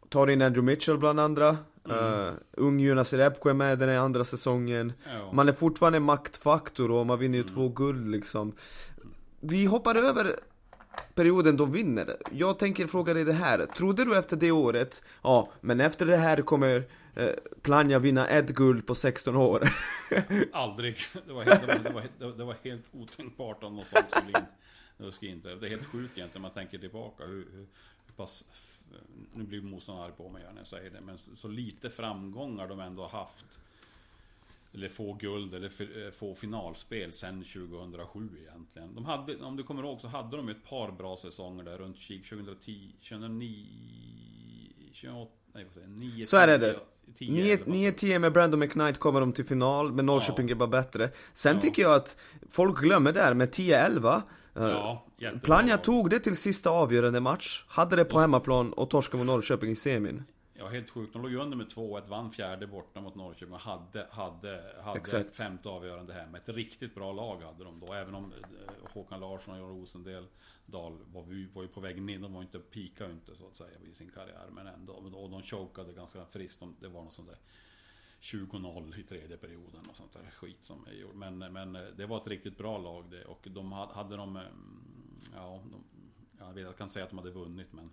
tar 0.09 0.31
in 0.31 0.43
Andrew 0.43 0.72
Mitchell 0.72 0.99
bland 0.99 1.20
andra. 1.20 1.57
Mm. 1.89 1.97
Uh, 1.99 2.33
ung 2.53 2.81
Jonas 2.81 3.12
Repko 3.12 3.49
är 3.49 3.55
med 3.55 3.79
den 3.79 3.89
här 3.89 3.97
andra 3.97 4.25
säsongen. 4.25 4.93
Ja. 5.07 5.33
Man 5.33 5.49
är 5.49 5.53
fortfarande 5.53 6.01
maktfaktor 6.01 6.91
och 6.91 7.07
man 7.07 7.18
vinner 7.18 7.39
ju 7.39 7.43
Mm. 7.43 7.55
två 7.55 7.68
guld 7.68 8.11
liksom. 8.11 8.53
Vi 9.41 9.64
hoppar 9.64 9.95
över 9.95 10.37
perioden 11.15 11.57
de 11.57 11.73
vinner. 11.73 12.17
Jag 12.33 12.59
tänker 12.59 12.87
fråga 12.87 13.15
dig 13.15 13.25
det 13.25 13.33
här. 13.33 13.67
Trodde 13.67 14.05
du 14.05 14.19
efter 14.19 14.37
det 14.37 14.51
året, 14.51 15.03
ja, 15.23 15.49
men 15.61 15.81
efter 15.81 16.07
det 16.07 16.17
här 16.17 16.43
kommer 16.43 16.85
eh, 17.17 17.29
Plannja 17.63 17.99
vinna 17.99 18.29
ett 18.29 18.51
guld 18.51 18.87
på 18.87 18.95
16 18.95 19.37
år? 19.37 19.63
Aldrig. 20.53 20.97
Det 21.27 21.33
var 21.33 21.45
helt, 21.45 21.61
det 21.61 21.67
var, 21.67 22.03
det 22.19 22.25
var, 22.25 22.33
det 22.33 22.45
var 22.45 22.57
helt 22.63 22.85
otänkbart 22.93 23.65
om 23.65 23.77
något 23.77 23.87
sånt 23.87 24.11
skulle 24.11 24.39
in. 24.39 24.45
Det 24.97 25.13
skulle 25.13 25.31
inte. 25.31 25.55
Det 25.55 25.67
är 25.67 25.71
helt 25.71 25.87
sjukt 25.87 26.19
egentligen 26.19 26.43
man 26.43 26.51
tänker 26.51 26.79
tillbaka. 26.79 27.25
Hur, 27.25 27.47
hur, 27.53 27.67
hur 28.07 28.15
pass, 28.17 28.45
nu 29.35 29.45
blir 29.45 29.61
motståndaren 29.61 30.07
arg 30.07 30.17
på 30.17 30.29
mig 30.29 30.43
när 30.53 30.61
jag 30.61 30.67
säger 30.67 30.91
det. 30.91 31.01
Men 31.01 31.19
så, 31.19 31.37
så 31.37 31.49
lite 31.49 31.91
framgångar 31.91 32.69
de 32.69 32.81
ändå 32.81 33.03
har 33.03 33.19
haft. 33.19 33.47
Eller 34.75 34.89
få 34.89 35.12
guld 35.12 35.55
eller 35.55 35.66
f- 35.66 36.14
få 36.18 36.35
finalspel 36.35 37.12
sen 37.12 37.43
2007 37.43 38.29
egentligen. 38.49 38.95
De 38.95 39.05
hade, 39.05 39.37
om 39.37 39.57
du 39.57 39.62
kommer 39.62 39.83
ihåg 39.83 40.01
så 40.01 40.09
hade 40.09 40.37
de 40.37 40.49
ett 40.49 40.64
par 40.68 40.93
bra 40.93 41.16
säsonger 41.16 41.64
där 41.64 41.79
runt 41.79 41.97
2010, 41.97 42.93
2009, 43.09 43.66
28, 44.93 45.31
nej 45.55 45.64
vad 45.64 45.72
säger 45.72 45.87
jag, 45.87 45.97
9, 45.99 46.27
Så 46.27 46.37
här 46.37 46.49
är 46.49 46.59
det. 46.59 46.77
10, 47.18 47.53
11. 47.55 47.64
9-10 47.66 48.18
med 48.18 48.33
Brandon 48.33 48.61
McKnight 48.61 48.99
kommer 48.99 49.20
de 49.20 49.33
till 49.33 49.45
final, 49.45 49.93
men 49.93 50.07
Norrköping 50.07 50.51
är 50.51 50.55
bara 50.55 50.68
bättre. 50.68 51.11
Sen 51.33 51.55
Ja. 51.55 51.61
tycker 51.61 51.83
jag 51.83 51.95
att 51.95 52.16
folk 52.51 52.81
glömmer 52.81 53.12
där 53.12 53.35
med 53.35 53.49
10-11. 53.53 54.22
eh, 54.57 54.62
Ja, 54.62 55.07
lag. 55.43 55.83
tog 55.85 56.11
det 56.11 56.18
till 56.18 56.37
sista 56.37 56.70
avgörande 56.70 57.20
match, 57.20 57.64
hade 57.68 57.97
det 57.97 58.05
på 58.05 58.18
hemmaplan 58.20 58.72
och 58.72 58.91
torskade 58.91 59.18
mot 59.25 59.27
Norrköping 59.27 59.70
i 59.70 59.77
semin. 59.77 60.22
Ja, 60.65 60.71
helt 60.71 60.91
sjukt. 60.91 61.12
De 61.12 61.23
låg 61.23 61.31
ju 61.31 61.37
under 61.37 61.57
med 61.57 61.67
2-1, 61.67 62.09
vann 62.09 62.31
fjärde 62.31 62.67
borta 62.67 63.01
mot 63.01 63.15
Norrköping 63.15 63.55
och 63.55 63.61
hade, 63.61 64.09
hade, 64.11 64.75
hade 64.83 64.99
Exakt. 64.99 65.27
ett 65.27 65.37
femte 65.37 65.69
avgörande 65.69 66.12
hem. 66.12 66.35
Ett 66.35 66.49
riktigt 66.49 66.95
bra 66.95 67.12
lag 67.12 67.43
hade 67.43 67.65
de 67.65 67.81
då, 67.81 67.93
även 67.93 68.15
om 68.15 68.33
eh, 68.33 68.93
Håkan 68.93 69.21
Larsson 69.21 69.55
och 69.55 69.61
Jan 69.61 69.69
Rosendal 69.69 70.27
Dahl 70.67 70.99
var, 71.12 71.23
var 71.55 71.62
ju 71.62 71.69
på 71.69 71.81
väg 71.81 72.03
ner. 72.03 72.19
De 72.19 72.33
var 72.33 72.43
inte, 72.43 72.59
pika 72.59 73.11
inte 73.11 73.37
så 73.37 73.47
att 73.47 73.57
säga 73.57 73.79
i 73.91 73.95
sin 73.95 74.11
karriär, 74.11 74.49
men 74.53 74.67
ändå. 74.67 74.93
Och 74.93 75.31
de 75.31 75.43
chokade 75.43 75.93
ganska 75.93 76.27
friskt. 76.27 76.61
De, 76.61 76.77
det 76.81 76.89
var 76.89 77.03
något 77.03 77.12
sånt 77.12 77.29
där 77.29 77.39
20-0 78.21 79.01
i 79.01 79.03
tredje 79.03 79.37
perioden 79.37 79.87
och 79.91 79.97
sånt 79.97 80.12
där 80.12 80.31
skit 80.31 80.59
som 80.62 80.87
är 80.87 80.93
gjort. 80.93 81.15
Men, 81.15 81.39
men 81.39 81.77
eh, 81.77 81.83
det 81.97 82.07
var 82.07 82.17
ett 82.17 82.27
riktigt 82.27 82.59
bra 82.59 82.79
lag 82.79 83.11
det. 83.11 83.25
Och 83.25 83.49
de 83.51 83.73
hade, 83.73 83.95
hade 83.95 84.17
de, 84.17 84.37
eh, 84.37 84.43
ja, 85.35 85.62
de, 85.71 85.85
jag, 86.39 86.53
vet, 86.53 86.65
jag 86.65 86.77
kan 86.77 86.91
säga 86.91 87.05
att 87.05 87.11
de 87.11 87.19
hade 87.19 87.31
vunnit 87.31 87.73
men 87.73 87.91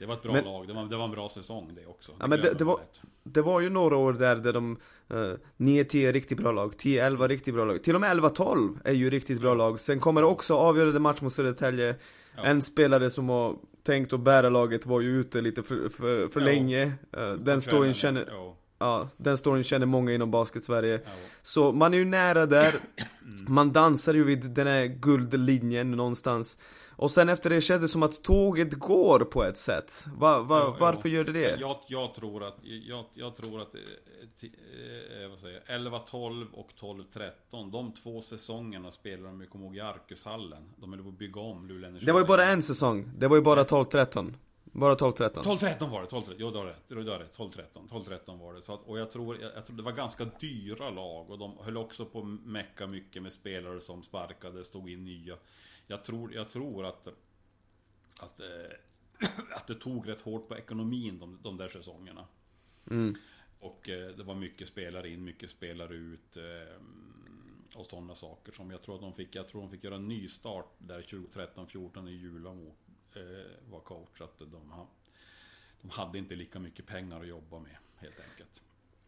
det 0.00 0.06
var 0.06 0.14
ett 0.14 0.22
bra 0.22 0.32
Men- 0.32 0.44
lag, 0.44 0.66
det 0.68 0.72
var, 0.72 0.84
det 0.84 0.96
var 0.96 1.04
en 1.04 1.10
bra 1.10 1.28
säsong 1.28 1.72
det 1.74 1.86
också. 1.86 2.12
Ja, 2.20 2.26
men 2.26 2.40
det- 2.40 2.54
det 2.54 2.64
var-. 2.64 2.80
Det 3.22 3.42
var 3.42 3.60
ju 3.60 3.70
några 3.70 3.96
år 3.96 4.12
där, 4.12 4.36
där 4.36 4.52
de 4.52 4.76
uh, 5.14 5.34
9-10 5.56 6.12
riktigt 6.12 6.38
bra 6.38 6.52
lag, 6.52 6.72
10-11 6.76 7.28
riktigt 7.28 7.54
bra 7.54 7.64
lag. 7.64 7.82
Till 7.82 7.94
och 7.94 8.00
med 8.00 8.10
11-12 8.10 8.78
är 8.84 8.92
ju 8.92 9.10
riktigt 9.10 9.40
bra 9.40 9.54
lag. 9.54 9.80
Sen 9.80 10.00
kommer 10.00 10.20
det 10.20 10.26
också 10.26 10.54
avgörande 10.54 11.00
match 11.00 11.20
mot 11.20 11.32
Södertälje. 11.32 11.94
Ja. 12.36 12.42
En 12.42 12.62
spelare 12.62 13.10
som 13.10 13.28
har 13.28 13.56
tänkt 13.82 14.12
att 14.12 14.20
bära 14.20 14.48
laget 14.48 14.86
var 14.86 15.00
ju 15.00 15.20
ute 15.20 15.40
lite 15.40 15.62
för, 15.62 15.88
för, 15.88 16.28
för 16.28 16.40
Ja. 16.40 16.46
länge. 16.46 16.82
Eh, 17.16 17.32
den 17.32 17.60
storyn 17.60 17.94
känner, 17.94 18.26
Ja, 18.30 18.56
ja, 18.78 19.08
den 19.16 19.38
storyn 19.38 19.62
känner 19.64 19.86
många 19.86 20.12
inom 20.12 20.30
basket-Sverige. 20.30 21.00
ja. 21.04 21.10
Så 21.42 21.72
man 21.72 21.94
är 21.94 21.98
ju 21.98 22.04
nära 22.04 22.46
där, 22.46 22.74
Mm. 23.24 23.44
man 23.54 23.72
dansar 23.72 24.14
ju 24.14 24.24
vid 24.24 24.50
den 24.50 24.66
här 24.66 24.84
guldlinjen 24.86 25.90
någonstans. 25.90 26.58
Och 27.00 27.10
sen 27.10 27.28
efter 27.28 27.50
det 27.50 27.60
känns 27.60 27.82
det 27.82 27.88
som 27.88 28.02
att 28.02 28.22
tåget 28.22 28.74
går 28.74 29.20
på 29.20 29.44
ett 29.44 29.56
sätt. 29.56 30.06
Va, 30.18 30.42
va, 30.42 30.58
Ja, 30.58 30.64
ja. 30.64 30.76
varför 30.80 31.08
gör 31.08 31.24
det 31.24 31.32
det? 31.32 31.60
Jag, 31.60 31.76
jag 31.88 32.14
tror 32.14 32.44
att, 32.44 32.56
jag, 32.62 33.04
jag 33.14 33.36
tror 33.36 33.62
att, 33.62 33.74
eh, 33.74 33.80
eh, 35.22 35.28
vad 35.30 35.38
säger 35.38 35.62
jag, 35.66 35.80
11-12 35.80 36.46
och 36.52 36.70
12-13, 36.80 37.70
de 37.70 37.92
två 37.92 38.22
säsongerna 38.22 38.90
spelar 38.90 39.24
de, 39.24 39.40
jag 39.40 39.50
kommer 39.50 39.64
ihåg, 39.64 39.76
i 39.76 39.80
Arkushallen. 39.80 40.62
De 40.76 40.92
höll 40.92 41.02
på 41.02 41.08
att 41.08 41.18
bygga 41.18 41.40
om 41.40 41.68
Luleå 41.68 41.88
Energi. 41.88 42.06
Det 42.06 42.12
var 42.12 42.20
ju 42.20 42.26
bara 42.26 42.44
en 42.44 42.62
säsong, 42.62 43.10
det 43.18 43.28
var 43.28 43.36
ju 43.36 43.42
bara 43.42 43.62
12-13. 43.62 44.34
Bara 44.64 44.94
12-13. 44.94 45.42
12-13 45.42 45.90
var 45.90 46.00
det, 46.00 46.06
12 46.06 46.24
Jo, 46.38 46.50
du 46.50 46.58
har 46.58 46.64
rätt. 46.64 46.82
Du 46.88 46.96
har 46.96 47.18
rätt. 47.18 47.38
12-13. 47.38 47.62
12-13 47.88 48.38
var 48.38 48.54
det. 48.54 48.62
Så 48.62 48.74
att, 48.74 48.82
och 48.82 48.98
jag 48.98 49.12
tror, 49.12 49.40
jag, 49.40 49.52
jag 49.56 49.66
tror 49.66 49.76
det 49.76 49.82
var 49.82 49.92
ganska 49.92 50.24
dyra 50.40 50.90
lag. 50.90 51.30
Och 51.30 51.38
de 51.38 51.58
höll 51.60 51.76
också 51.76 52.04
på 52.04 52.18
att 52.18 52.26
mecka 52.44 52.86
mycket 52.86 53.22
med 53.22 53.32
spelare 53.32 53.80
som 53.80 54.02
sparkade, 54.02 54.64
stod 54.64 54.90
in 54.90 55.04
nya. 55.04 55.36
Jag 55.90 56.04
tror, 56.04 56.34
jag 56.34 56.50
tror 56.50 56.86
att... 56.86 57.08
Att, 58.20 58.40
eh, 58.40 59.28
att 59.56 59.66
det 59.66 59.74
tog 59.74 60.08
rätt 60.08 60.20
hårt 60.20 60.48
på 60.48 60.58
ekonomin 60.58 61.18
de, 61.18 61.38
de 61.42 61.56
där 61.56 61.68
säsongerna. 61.68 62.26
Mm. 62.90 63.16
Och 63.60 63.88
eh, 63.88 64.16
det 64.16 64.22
var 64.22 64.34
mycket 64.34 64.68
spelare 64.68 65.08
in, 65.08 65.24
mycket 65.24 65.50
spelare 65.50 65.94
ut. 65.94 66.36
Eh, 66.36 66.82
och 67.74 67.86
sådana 67.86 68.14
saker 68.14 68.52
som 68.52 68.70
jag 68.70 68.82
tror 68.82 68.94
att 68.94 69.00
de 69.00 69.14
fick. 69.14 69.34
Jag 69.34 69.48
tror 69.48 69.60
de 69.60 69.70
fick 69.70 69.84
göra 69.84 69.94
en 69.94 70.08
ny 70.08 70.28
start 70.28 70.74
där 70.78 71.02
2013-14 71.02 72.08
i 72.08 72.12
Julamo 72.12 72.74
var 73.70 73.80
coach. 73.80 74.20
Att 74.20 74.38
de, 74.38 74.86
de 75.80 75.90
hade 75.90 76.18
inte 76.18 76.34
lika 76.34 76.58
mycket 76.58 76.86
pengar 76.86 77.20
att 77.20 77.26
jobba 77.26 77.58
med 77.58 77.76
helt 77.96 78.20
enkelt. 78.30 78.62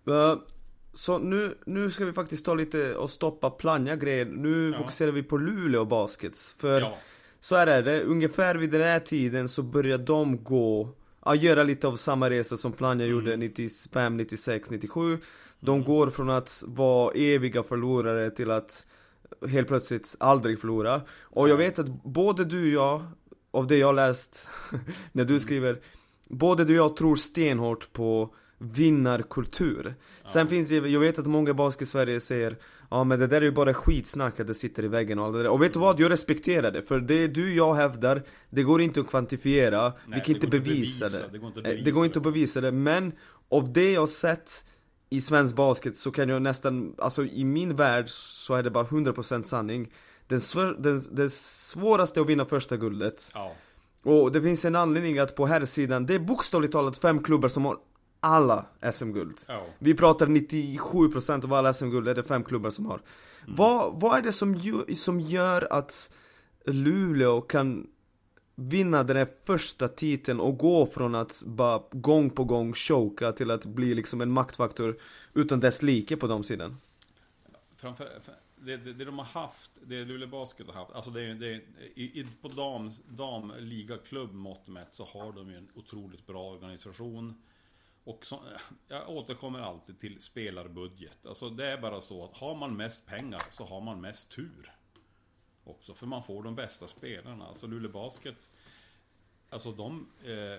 Eh, 0.06 0.61
Så 0.92 1.18
nu, 1.18 1.54
nu 1.66 1.90
ska 1.90 2.04
vi 2.04 2.12
faktiskt 2.12 2.44
ta 2.46 2.54
lite 2.54 2.94
och 2.94 3.10
stoppa 3.10 3.50
planja-grejen. 3.50 4.28
Nu 4.28 4.70
Ja. 4.70 4.78
fokuserar 4.78 5.10
vi 5.12 5.22
på 5.22 5.36
Luleå 5.36 5.84
Baskets. 5.84 6.54
För 6.58 6.80
Ja, 6.80 6.96
så 7.40 7.56
här 7.56 7.66
är 7.66 7.82
det, 7.82 8.02
ungefär 8.02 8.54
vid 8.54 8.70
den 8.70 8.80
här 8.82 9.00
tiden 9.00 9.48
så 9.48 9.62
börjar 9.62 9.98
de 9.98 10.44
gå 10.44 10.88
Ja, 11.24 11.34
göra 11.34 11.62
lite 11.62 11.86
av 11.88 11.96
samma 11.96 12.30
resa 12.30 12.56
som 12.56 12.72
Plannja 12.72 13.06
Mm. 13.06 13.16
gjorde 13.18 13.36
95, 13.36 14.16
96, 14.16 14.70
97 14.70 15.18
De 15.60 15.84
går 15.84 16.10
från 16.10 16.30
att 16.30 16.64
vara 16.66 17.12
eviga 17.14 17.62
förlorare 17.62 18.30
till 18.30 18.50
att 18.50 18.86
helt 19.48 19.68
plötsligt 19.68 20.16
aldrig 20.20 20.60
förlora 20.60 21.00
Och 21.22 21.48
jag 21.48 21.56
vet 21.56 21.78
att 21.78 22.02
både 22.04 22.44
du 22.44 22.62
och 22.76 22.82
jag, 22.84 23.02
av 23.50 23.66
det 23.66 23.76
jag 23.76 23.94
läst 23.94 24.48
när 25.12 25.22
Mm. 25.24 25.34
du 25.34 25.40
skriver 25.40 25.80
Både 26.28 26.64
du 26.64 26.80
och 26.80 26.86
jag 26.86 26.96
tror 26.96 27.16
stenhårt 27.16 27.92
på 27.92 28.34
vinnarkultur. 28.62 29.94
Sen 30.24 30.48
finns 30.48 30.68
det, 30.68 30.74
jag 30.74 31.00
vet 31.00 31.18
att 31.18 31.26
många 31.26 31.54
basket 31.54 31.82
i 31.82 31.86
Sverige 31.86 32.20
säger 32.20 32.56
Ja 32.90 33.04
men 33.04 33.18
det 33.18 33.26
där 33.26 33.36
är 33.40 33.44
ju 33.44 33.50
bara 33.52 33.74
skitsnack 33.74 34.40
att 34.40 34.46
det 34.46 34.54
sitter 34.54 34.84
i 34.84 34.88
väggen 34.88 35.18
och 35.18 35.24
allt 35.24 35.34
det 35.36 35.42
där. 35.42 35.48
Och 35.50 35.62
vet 35.62 35.72
du 35.72 35.78
vad? 35.78 36.00
Jag 36.00 36.10
respekterar 36.10 36.70
det. 36.70 36.82
För 36.82 37.00
det 37.00 37.26
du 37.26 37.54
jag 37.54 37.74
hävdar, 37.74 38.22
det 38.50 38.62
går 38.62 38.80
inte 38.80 39.00
att 39.00 39.06
kvantifiera. 39.06 39.82
Nej, 40.06 40.18
vi 40.18 40.20
kan 40.20 40.34
inte 40.34 40.46
bevisa, 40.46 41.04
bevisa, 41.04 41.26
det. 41.26 41.32
det 41.32 41.38
går 41.38 41.48
inte 41.48 41.60
att 41.60 41.66
Eh, 41.66 41.70
bevisa 41.70 41.84
det 41.84 41.90
går 41.90 42.04
inte 42.04 42.18
det. 42.18 42.28
att 42.28 42.34
bevisa 42.34 42.60
det. 42.60 42.72
Men 42.72 43.12
av 43.50 43.72
det 43.72 43.92
jag 43.92 44.08
sett 44.08 44.64
i 45.10 45.20
svensk 45.20 45.56
basket 45.56 45.96
så 45.96 46.10
kan 46.10 46.28
jag 46.28 46.42
nästan, 46.42 46.94
alltså 46.98 47.24
i 47.24 47.44
min 47.44 47.76
värld 47.76 48.04
så 48.08 48.54
är 48.54 48.62
det 48.62 48.70
bara 48.70 48.84
100% 48.84 49.42
sanning. 49.42 49.92
Den, 50.26 50.40
svår, 50.40 50.76
den, 50.78 51.02
det 51.12 51.30
svåraste 51.32 52.20
att 52.20 52.26
vinna 52.26 52.44
första 52.44 52.76
guldet 52.76 53.30
Ja. 53.34 53.52
och 54.02 54.32
det 54.32 54.42
finns 54.42 54.64
en 54.64 54.76
anledning 54.76 55.18
att 55.18 55.36
på 55.36 55.46
här 55.46 55.64
sidan 55.64 56.06
det 56.06 56.14
är 56.14 56.18
bokstavligt 56.18 56.72
talat 56.72 56.98
fem 56.98 57.22
klubbar 57.22 57.48
som 57.48 57.64
har 57.64 57.76
alla 58.22 58.66
SM-guld. 58.92 59.40
Ja. 59.48 59.66
Vi 59.78 59.94
pratar 59.94 60.26
97% 60.26 61.44
av 61.44 61.52
alla 61.52 61.74
SM-guld 61.74 62.08
är 62.08 62.14
det 62.14 62.22
fem 62.24 62.44
klubbar 62.44 62.70
som 62.70 62.86
har. 62.86 63.00
Vad, 63.46 64.00
vad 64.00 64.18
är 64.18 64.22
det 64.22 64.32
som 64.32 64.54
gör, 64.54 64.94
som 64.94 65.20
gör 65.20 65.72
att 65.72 66.10
Luleå 66.66 67.40
kan 67.40 67.86
vinna 68.54 69.04
den 69.04 69.16
här 69.16 69.28
första 69.44 69.88
titeln 69.88 70.40
och 70.40 70.58
gå 70.58 70.86
från 70.86 71.14
att 71.14 71.42
bara 71.46 71.82
gång 71.90 72.30
på 72.30 72.44
gång 72.44 72.72
choka 72.72 73.32
till 73.32 73.50
att 73.50 73.66
bli 73.66 73.94
liksom 73.94 74.20
en 74.20 74.30
maktfaktor 74.30 74.96
utan 75.34 75.60
dess 75.60 75.82
like 75.82 76.16
på 76.16 76.26
de 76.26 76.42
sidan? 76.42 76.76
Framför, 77.76 78.08
för- 78.24 78.34
det, 78.64 78.76
det, 78.76 78.92
det 78.92 79.04
de 79.04 79.18
har 79.18 79.26
haft, 79.26 79.70
det 79.86 80.04
Luleå 80.04 80.28
Basket 80.28 80.66
har 80.66 80.74
haft, 80.74 80.92
alltså 80.92 81.10
det, 81.10 81.34
det, 81.34 81.60
i, 81.94 82.26
på 82.42 82.48
dam, 82.48 82.90
damligaklubb 83.08 84.32
mått 84.34 84.68
mätt 84.68 84.88
så 84.92 85.04
har 85.04 85.32
de 85.32 85.50
ju 85.50 85.56
en 85.56 85.68
otroligt 85.74 86.26
bra 86.26 86.50
organisation. 86.52 87.42
Och 88.04 88.26
så, 88.26 88.40
jag 88.88 89.10
återkommer 89.10 89.58
alltid 89.58 90.00
till 90.00 90.22
spelarbudget. 90.22 91.26
Alltså 91.26 91.50
det 91.50 91.66
är 91.66 91.78
bara 91.78 92.00
så 92.00 92.24
att 92.24 92.36
har 92.36 92.54
man 92.54 92.76
mest 92.76 93.06
pengar 93.06 93.42
så 93.50 93.64
har 93.64 93.80
man 93.80 94.00
mest 94.00 94.30
tur. 94.30 94.72
Också 95.64 95.94
för 95.94 96.06
man 96.06 96.22
får 96.22 96.42
de 96.42 96.54
bästa 96.54 96.88
spelarna. 96.88 97.46
Alltså 97.46 97.66
Luleå 97.66 97.90
Basket 97.90 98.36
Alltså 99.52 99.72
de, 99.72 100.06
eh, 100.24 100.32
eh, 100.32 100.58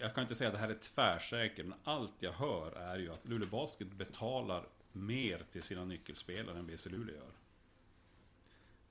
jag 0.00 0.14
kan 0.14 0.22
inte 0.22 0.34
säga 0.34 0.48
att 0.48 0.54
det 0.54 0.60
här 0.60 0.68
är 0.68 0.78
tvärsäkert, 0.94 1.66
men 1.66 1.78
allt 1.84 2.12
jag 2.18 2.32
hör 2.32 2.72
är 2.72 2.98
ju 2.98 3.12
att 3.12 3.28
Luleå 3.28 3.48
Basket 3.48 3.92
betalar 3.92 4.68
mer 4.92 5.46
till 5.52 5.62
sina 5.62 5.84
nyckelspelare 5.84 6.58
än 6.58 6.66
BC 6.66 6.88
Luleå 6.88 7.14
gör. 7.14 7.32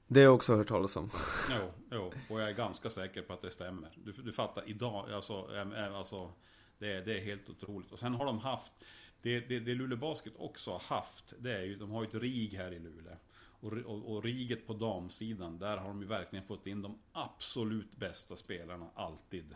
Det 0.07 0.19
har 0.19 0.23
jag 0.25 0.35
också 0.35 0.55
hört 0.55 0.67
talas 0.67 0.95
om. 0.95 1.09
Jo, 1.49 1.71
jo, 1.91 2.13
och 2.29 2.41
jag 2.41 2.49
är 2.49 2.53
ganska 2.53 2.89
säker 2.89 3.21
på 3.21 3.33
att 3.33 3.41
det 3.41 3.51
stämmer. 3.51 3.89
Du, 3.95 4.11
du 4.11 4.31
fattar, 4.31 4.63
idag, 4.65 5.11
alltså, 5.11 5.55
äm, 5.55 5.73
alltså 5.95 6.31
det, 6.79 6.91
är- 6.93 7.05
det 7.05 7.19
är 7.19 7.25
helt 7.25 7.49
otroligt. 7.49 7.91
Och 7.91 7.99
sen 7.99 8.13
har 8.13 8.25
de 8.25 8.39
haft, 8.39 8.71
det, 9.21 9.39
det, 9.39 9.59
det 9.59 9.73
Luleå 9.73 9.97
Basket 9.97 10.33
också 10.37 10.71
har 10.71 10.79
haft, 10.79 11.33
det 11.39 11.51
är 11.57 11.61
ju, 11.63 11.75
de 11.75 11.91
har 11.91 12.03
ju 12.03 12.07
ett 12.07 12.15
RIG 12.15 12.53
här 12.53 12.71
i 12.71 12.79
Luleå. 12.79 13.13
Och, 13.59 13.73
och, 13.73 14.11
och 14.15 14.23
riget 14.23 14.67
på 14.67 14.73
damsidan, 14.73 15.59
där 15.59 15.77
har 15.77 15.87
de 15.87 16.01
ju 16.01 16.07
verkligen 16.07 16.45
fått 16.45 16.67
in 16.67 16.81
de 16.81 16.97
absolut 17.11 17.95
bästa 17.95 18.35
spelarna, 18.35 18.89
alltid. 18.95 19.55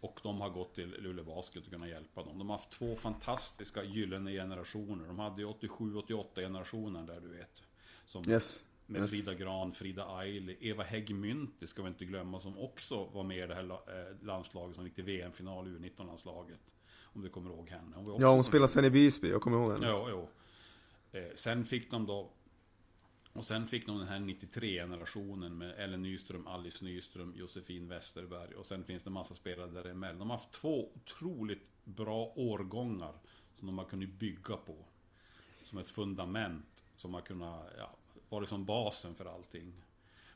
Och 0.00 0.20
de 0.22 0.40
har 0.40 0.50
gått 0.50 0.74
till 0.74 0.88
Luleå 0.98 1.24
Basket 1.24 1.64
och 1.64 1.70
kunnat 1.70 1.88
hjälpa 1.88 2.24
dem. 2.24 2.38
De 2.38 2.48
har 2.50 2.56
haft 2.56 2.70
två 2.70 2.96
fantastiska 2.96 3.84
gyllene 3.84 4.32
generationer. 4.32 5.06
De 5.06 5.18
hade 5.18 5.42
ju 5.42 5.48
87-88 5.48 6.24
generationen 6.34 7.06
där 7.06 7.20
du 7.20 7.28
vet. 7.28 7.62
Som 8.06 8.30
Yes 8.30 8.64
med 8.90 9.00
yes. 9.00 9.10
Frida 9.10 9.34
Gran, 9.34 9.72
Frida 9.72 10.04
Aili, 10.04 10.56
Eva 10.60 10.82
Hägg 10.82 11.14
Mynti 11.14 11.66
ska 11.66 11.82
vi 11.82 11.88
inte 11.88 12.04
glömma 12.04 12.40
som 12.40 12.58
också 12.58 13.04
var 13.04 13.22
med 13.22 13.44
i 13.44 13.46
det 13.46 13.54
här 13.54 13.70
eh, 13.70 14.26
landslaget 14.26 14.76
som 14.76 14.84
gick 14.84 14.94
till 14.94 15.04
VM-final 15.04 15.66
i 15.66 15.70
U19-landslaget. 15.70 16.60
Om 17.02 17.22
du 17.22 17.28
kommer 17.28 17.50
ihåg 17.50 17.70
henne. 17.70 17.96
Hon 17.96 18.20
Ja, 18.20 18.34
hon 18.34 18.44
spelar 18.44 18.66
sen 18.66 18.84
i 18.84 18.88
Visby, 18.88 19.30
jag 19.30 19.42
kommer 19.42 19.58
ihåg 19.58 19.72
henne. 19.72 19.86
Jo, 19.88 20.06
jo. 20.10 20.28
Eh, 21.18 21.34
sen 21.34 21.64
fick 21.64 21.90
de 21.90 22.06
då 22.06 22.30
och 23.32 23.44
sen 23.44 23.66
fick 23.66 23.86
de 23.86 23.98
den 23.98 24.08
här 24.08 24.18
93-generationen 24.18 25.58
med 25.58 25.74
Ellen 25.78 26.02
Nyström, 26.02 26.46
Alice 26.46 26.84
Nyström, 26.84 27.34
Josefin 27.36 27.88
Westerberg 27.88 28.54
och 28.54 28.66
sen 28.66 28.84
finns 28.84 29.02
det 29.02 29.10
massa 29.10 29.34
spelare 29.34 29.70
däremellan. 29.70 30.18
De 30.18 30.30
har 30.30 30.36
haft 30.36 30.52
två 30.52 30.90
otroligt 30.94 31.84
bra 31.84 32.32
årgångar 32.36 33.14
som 33.56 33.66
de 33.66 33.78
har 33.78 33.84
kunnat 33.84 34.08
bygga 34.08 34.56
på. 34.56 34.76
Som 35.62 35.78
ett 35.78 35.88
fundament 35.88 36.84
som 36.94 37.14
har 37.14 37.20
kunnat, 37.20 37.66
ja, 37.78 37.96
var 38.28 38.44
som 38.44 38.64
basen 38.64 39.14
för 39.14 39.24
allting. 39.24 39.72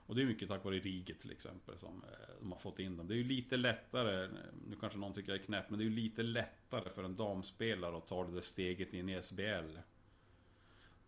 Och 0.06 0.14
det 0.14 0.22
är 0.22 0.26
mycket 0.26 0.48
tack 0.48 0.64
vare 0.64 0.78
Riget 0.78 1.20
till 1.20 1.30
exempel 1.30 1.78
som 1.78 2.04
eh, 2.04 2.34
de 2.40 2.52
har 2.52 2.58
fått 2.58 2.78
in 2.78 2.96
dem. 2.96 3.08
Det 3.08 3.14
är 3.14 3.16
ju 3.16 3.24
lite 3.24 3.56
lättare, 3.56 4.28
nu 4.68 4.76
kanske 4.80 4.98
någon 4.98 5.14
tycker 5.14 5.32
jag 5.32 5.40
är 5.40 5.44
knäpp, 5.44 5.70
men 5.70 5.78
det 5.78 5.82
är 5.84 5.88
ju 5.88 5.94
lite 5.96 6.22
lättare 6.22 6.90
för 6.90 7.04
en 7.04 7.16
damspelare 7.16 7.96
att 7.96 8.06
ta 8.08 8.24
det 8.24 8.32
där 8.32 8.40
steget 8.40 8.94
in 8.94 9.08
i 9.08 9.22
SBL. 9.22 9.76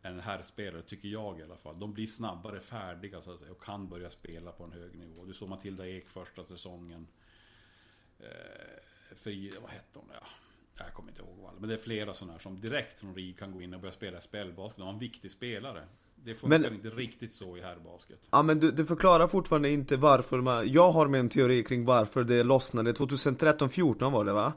Än 0.02 0.12
en 0.14 0.20
herrspelare, 0.20 0.82
tycker 0.82 1.08
jag 1.08 1.40
i 1.40 1.42
alla 1.42 1.56
fall. 1.56 1.78
De 1.78 1.92
blir 1.94 2.06
snabbare 2.06 2.60
färdiga 2.60 3.22
så 3.22 3.32
att 3.32 3.38
säga 3.38 3.50
och 3.52 3.62
kan 3.62 3.88
börja 3.88 4.10
spela 4.10 4.52
på 4.52 4.64
en 4.64 4.72
hög 4.72 4.94
nivå. 4.98 5.24
Du 5.24 5.34
såg 5.34 5.48
Matilda 5.48 5.86
Ek 5.88 6.08
första 6.08 6.44
säsongen. 6.44 7.06
Eh, 8.18 8.26
fri, 9.16 9.52
vad 9.62 9.70
hette 9.70 9.98
hon? 9.98 10.08
Ja, 10.12 10.26
jag 10.84 10.92
kommer 10.94 11.08
inte 11.10 11.22
ihåg 11.22 11.36
vad 11.38 11.50
alla- 11.50 11.60
Men 11.60 11.68
det 11.68 11.74
är 11.74 11.78
flera 11.78 12.14
sådana 12.14 12.32
här 12.32 12.40
som 12.40 12.60
direkt 12.60 12.98
från 12.98 13.14
RIG 13.14 13.38
kan 13.38 13.52
gå 13.52 13.62
in 13.62 13.74
och 13.74 13.80
börja 13.80 13.92
spela 13.92 14.20
spelbasket. 14.20 14.76
De 14.78 14.86
var 14.86 14.92
en 14.92 14.98
viktig 14.98 15.30
spelare. 15.30 15.86
Det 16.24 16.34
funkar 16.34 16.58
Men- 16.58 16.74
inte 16.74 16.88
riktigt 16.88 17.34
så 17.34 17.56
i 17.56 17.60
herrbasket. 17.60 18.18
Ja 18.30 18.42
men 18.42 18.60
du, 18.60 18.70
du 18.70 18.86
förklarar 18.86 19.28
fortfarande 19.28 19.70
inte 19.70 19.96
varför 19.96 20.40
man, 20.40 20.72
jag 20.72 20.92
har 20.92 21.08
med 21.08 21.20
en 21.20 21.28
teori 21.28 21.62
kring 21.64 21.84
varför 21.84 22.24
det 22.24 22.42
lossnade 22.42 22.92
2013-14 22.92 24.10
var 24.12 24.24
det 24.24 24.32
va? 24.32 24.52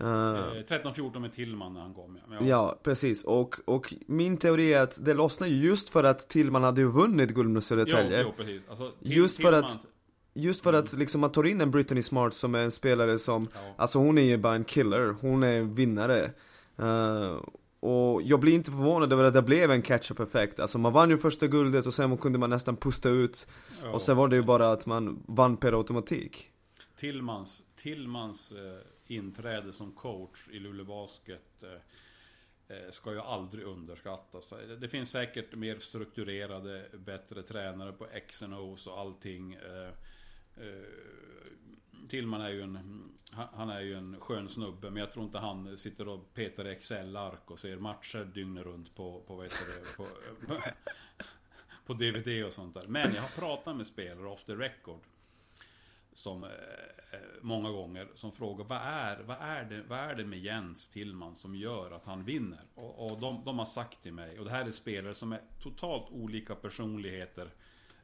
Eh, 0.00 0.06
Eh, 0.06 0.62
13-14 0.68 1.18
med 1.18 1.32
Tillman 1.34 1.74
när 1.74 1.80
han 1.80 1.94
kom. 1.94 2.18
Ja. 2.30 2.36
Ja, 2.46 2.80
precis. 2.82 3.24
Och, 3.24 3.54
och 3.64 3.94
min 4.06 4.36
teori 4.36 4.74
är 4.74 4.82
att 4.82 5.04
det 5.04 5.14
lossnade 5.14 5.52
ju 5.52 5.66
just 5.68 5.90
för 5.90 6.04
att 6.04 6.28
Tillman 6.28 6.62
hade 6.62 6.80
ju 6.80 6.90
vunnit 6.90 7.30
guld 7.30 7.48
med 7.50 7.56
Jo, 7.56 7.60
Södertälje. 7.60 8.22
jo, 8.22 8.32
precis. 8.36 8.62
Alltså, 8.68 8.90
till, 9.02 9.12
Just 9.16 9.42
för 9.42 9.52
att- 9.52 9.78
Just 10.38 10.62
för 10.62 10.72
att 10.72 10.92
liksom 10.92 11.20
man 11.20 11.32
tar 11.32 11.44
in 11.46 11.60
en 11.60 11.70
Brittany 11.70 12.02
Smart 12.02 12.34
som 12.34 12.54
är 12.54 12.58
en 12.58 12.70
spelare 12.70 13.18
som, 13.18 13.48
Ja. 13.54 13.60
alltså 13.76 13.98
hon 13.98 14.18
är 14.18 14.22
ju 14.22 14.36
bara 14.38 14.54
en 14.54 14.64
killer, 14.64 15.14
hon 15.20 15.42
är 15.42 15.58
en 15.58 15.74
vinnare. 15.74 16.30
Eh, 16.78 17.36
och 17.86 18.22
jag 18.22 18.40
blir 18.40 18.52
inte 18.54 18.70
förvånad 18.70 19.12
över 19.12 19.24
att 19.24 19.34
det 19.34 19.42
blev 19.42 19.70
en 19.70 19.82
catch-up 19.82 20.20
effekt. 20.20 20.60
Alltså 20.60 20.78
man 20.78 20.92
vann 20.92 21.10
ju 21.10 21.18
första 21.18 21.46
guldet 21.46 21.86
och 21.86 21.94
sen 21.94 22.18
kunde 22.18 22.38
man 22.38 22.50
nästan 22.50 22.76
pusta 22.76 23.08
ut. 23.08 23.46
Ja. 23.82 23.90
Och 23.90 24.02
sen 24.02 24.16
var 24.16 24.28
det 24.28 24.36
ju 24.36 24.42
bara 24.42 24.72
att 24.72 24.86
man 24.86 25.22
vann 25.26 25.56
per 25.56 25.72
automatik. 25.72 26.50
Tillmans, 26.96 27.64
Tillmans 27.76 28.52
eh, 28.52 28.78
inträde 29.06 29.72
som 29.72 29.92
coach 29.92 30.48
i 30.52 30.58
Luleå 30.58 30.84
Basket 30.84 31.62
eh, 31.62 32.76
eh, 32.76 32.90
ska 32.90 33.12
ju 33.12 33.20
aldrig 33.20 33.64
underskattas. 33.64 34.52
Det- 34.80 34.88
finns 34.88 35.10
säkert 35.10 35.54
mer 35.54 35.78
strukturerade, 35.78 36.86
bättre 36.98 37.42
tränare 37.42 37.92
på 37.92 38.06
X 38.06 38.42
and 38.42 38.54
O's 38.54 38.88
och 38.88 38.98
allting. 38.98 39.52
Eh, 39.54 39.88
eh, 40.66 40.82
Tillman 42.08 42.40
är 42.40 42.50
ju 42.50 42.62
en, 42.62 43.02
han- 43.54 43.70
är 43.70 43.80
ju 43.80 43.94
en 43.94 44.20
skön 44.20 44.48
snubbe, 44.48 44.90
men 44.90 45.00
jag 45.00 45.12
tror 45.12 45.24
inte 45.24 45.38
han 45.38 45.78
sitter 45.78 46.08
och 46.08 46.34
petar 46.34 46.66
i 46.66 46.70
Excel-ark 46.70 47.50
och 47.50 47.58
ser 47.58 47.76
matcher 47.76 48.24
dygnet 48.24 48.64
runt 48.64 48.94
på, 48.94 49.20
på, 49.26 49.34
vad 49.34 49.44
heter 49.44 49.66
det, 49.66 49.96
på, 49.96 50.06
på 51.86 51.92
DVD 51.94 52.44
och 52.44 52.52
sånt 52.52 52.74
där. 52.74 52.86
Men 52.86 53.14
jag 53.14 53.22
har 53.22 53.28
pratat 53.28 53.76
med 53.76 53.86
spelare 53.86 54.28
off 54.28 54.44
the 54.44 54.54
record 54.54 55.00
som 56.12 56.44
eh, 56.44 56.50
eh, 57.12 57.18
många 57.40 57.70
gånger 57.70 58.08
som 58.14 58.32
frågar 58.32 58.64
vad 58.64 58.78
är, 58.78 59.22
vad, 59.22 59.36
är 59.40 59.64
det, 59.64 59.82
vad 59.82 59.98
är 59.98 60.14
det 60.14 60.24
med 60.24 60.38
Jens 60.38 60.88
Tillman 60.88 61.36
som 61.36 61.54
gör 61.54 61.90
att 61.90 62.04
han 62.04 62.24
vinner? 62.24 62.64
Och, 62.74 63.06
och 63.10 63.20
de, 63.20 63.44
de 63.44 63.58
har 63.58 63.66
sagt 63.66 64.02
till 64.02 64.12
mig, 64.12 64.38
och 64.38 64.44
det 64.44 64.50
här 64.50 64.66
är 64.66 64.70
spelare 64.70 65.14
som 65.14 65.32
är 65.32 65.40
totalt 65.62 66.10
olika 66.10 66.54
personligheter 66.54 67.50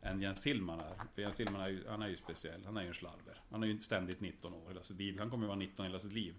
än 0.03 0.21
Jens 0.21 0.41
Tillman 0.41 0.81
är. 0.81 0.95
För 1.15 1.23
Jens 1.23 1.37
Tillman 1.37 1.61
är 1.61 1.69
ju, 1.69 1.89
han 1.89 2.03
är 2.03 2.09
ju 2.09 2.17
speciell, 2.17 2.65
han 2.65 2.77
är 2.77 2.83
ju 2.83 2.89
en 2.89 2.95
slarver. 2.95 3.41
Han 3.51 3.63
är 3.63 3.67
ju 3.67 3.81
ständigt 3.81 4.21
19 4.21 4.55
år 4.55 4.69
hela 4.69 4.83
sitt 4.83 4.97
liv, 4.97 5.19
han 5.19 5.31
kommer 5.31 5.45
ju 5.45 5.49
vara 5.49 5.59
19 5.59 5.87
hela 5.87 5.99
sitt 5.99 6.13
liv. 6.13 6.35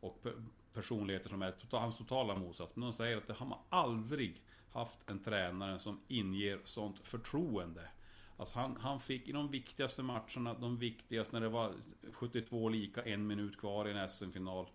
Och 0.00 0.26
personligheter 0.74 1.28
som 1.28 1.42
är 1.42 1.50
total, 1.50 1.80
hans 1.80 1.96
totala 1.96 2.34
motsats. 2.34 2.76
Men 2.76 2.82
de 2.82 2.92
säger 2.92 3.16
att 3.16 3.26
det 3.26 3.32
har 3.32 3.46
man 3.46 3.58
aldrig 3.68 4.42
haft 4.72 5.10
en 5.10 5.18
tränare 5.18 5.78
som 5.78 6.00
inger 6.08 6.60
sånt 6.64 6.98
förtroende. 6.98 7.88
Alltså 8.36 8.58
han, 8.58 8.76
han 8.80 9.00
fick 9.00 9.28
i 9.28 9.32
de 9.32 9.50
viktigaste 9.50 10.02
matcherna, 10.02 10.54
de 10.54 10.76
viktigaste 10.76 11.32
när 11.32 11.40
det 11.40 11.48
var 11.48 11.74
72 12.12 12.68
lika, 12.68 13.02
en 13.02 13.26
minut 13.26 13.60
kvar 13.60 13.88
i 13.88 13.92
en 13.92 14.08
SM-final. 14.08 14.66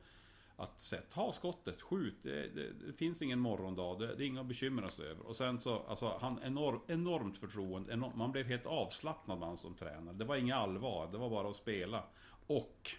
Att 0.59 0.79
säga, 0.79 1.01
ta 1.01 1.31
skottet, 1.31 1.81
skjut, 1.81 2.15
det, 2.21 2.47
det, 2.47 2.71
det 2.71 2.93
finns 2.93 3.21
ingen 3.21 3.39
morgondag, 3.39 3.99
det, 3.99 4.15
det 4.15 4.23
är 4.23 4.27
inga 4.27 4.41
att 4.41 4.47
bekymra 4.47 4.89
sig 4.89 5.07
över. 5.07 5.25
Och 5.25 5.35
sen 5.35 5.59
så, 5.59 5.79
alltså 5.79 6.17
han 6.21 6.39
enorm, 6.43 6.79
enormt 6.87 7.37
förtroende, 7.37 7.93
enorm, 7.93 8.17
man 8.17 8.31
blev 8.31 8.45
helt 8.45 8.65
avslappnad 8.65 9.39
man 9.39 9.57
som 9.57 9.73
tränare. 9.73 10.15
Det 10.15 10.25
var 10.25 10.35
inget 10.35 10.55
allvar, 10.55 11.09
det 11.11 11.17
var 11.17 11.29
bara 11.29 11.49
att 11.49 11.55
spela. 11.55 12.03
Och 12.47 12.91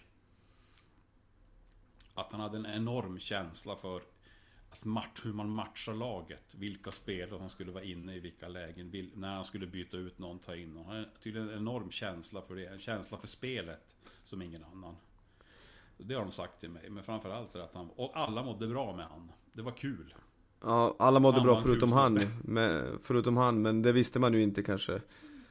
att 2.13 2.31
han 2.31 2.41
hade 2.41 2.57
en 2.57 2.65
enorm 2.65 3.19
känsla 3.19 3.75
för 3.75 4.01
att 4.69 4.85
match, 4.85 5.21
hur 5.23 5.33
man 5.33 5.49
matchar 5.49 5.93
laget. 5.93 6.55
Vilka 6.55 6.91
spelare 6.91 7.39
som 7.39 7.49
skulle 7.49 7.71
vara 7.71 7.83
inne 7.83 8.15
i 8.15 8.19
vilka 8.19 8.47
lägen. 8.47 8.89
Vil, 8.89 9.11
när 9.15 9.35
han 9.35 9.45
skulle 9.45 9.67
byta 9.67 9.97
ut 9.97 10.19
någon, 10.19 10.39
ta 10.39 10.55
in 10.55 10.73
någon. 10.73 10.85
Han 10.85 10.95
hade 10.95 11.09
tydligen 11.23 11.49
en 11.49 11.57
enorm 11.57 11.91
känsla 11.91 12.41
för 12.41 12.55
det. 12.55 12.65
En 12.65 12.79
känsla 12.79 13.17
för 13.17 13.27
spelet 13.27 13.95
som 14.23 14.41
ingen 14.41 14.63
annan. 14.63 14.95
Det 15.99 16.13
har 16.15 16.21
de 16.21 16.31
sagt 16.31 16.59
till 16.59 16.69
mig. 16.69 16.89
Men 16.89 17.03
framförallt 17.03 17.55
är 17.55 17.59
att 17.59 17.73
han, 17.73 17.89
och 17.95 18.11
alla 18.15 18.43
mådde 18.43 18.67
bra 18.67 18.95
med 18.95 19.05
han. 19.05 19.31
Det 19.53 19.61
var 19.61 19.71
kul. 19.71 20.13
Ja, 20.63 20.95
alla 20.99 21.19
mådde 21.19 21.37
Han 21.37 21.45
bra 21.47 21.61
förutom 21.61 21.91
han, 21.91 22.19
med, 22.43 22.85
förutom 23.03 23.37
han, 23.37 23.61
men 23.61 23.81
det 23.81 23.91
visste 23.91 24.19
man 24.19 24.33
ju 24.33 24.41
inte 24.43 24.63
kanske. 24.63 25.01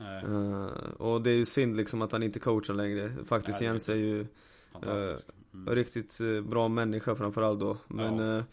Eh, 0.00 0.64
och 0.98 1.22
det 1.22 1.30
är 1.30 1.34
ju 1.34 1.44
synd 1.44 1.76
liksom 1.76 2.02
att 2.02 2.12
han 2.12 2.22
inte 2.22 2.40
coachar 2.40 2.74
längre. 2.74 3.12
Faktiskt 3.24 3.60
Nej, 3.60 3.68
Jens 3.68 3.88
är 3.88 3.94
ju 3.94 4.26
fantastiskt. 4.72 5.30
Mm. 5.54 5.74
riktigt 5.74 6.20
eh, 6.20 6.40
bra 6.40 6.68
människa 6.68 7.14
framförallt 7.14 7.60
då. 7.60 7.76
Men 7.88 8.18
Ja. 8.18 8.38
eh, 8.38 8.44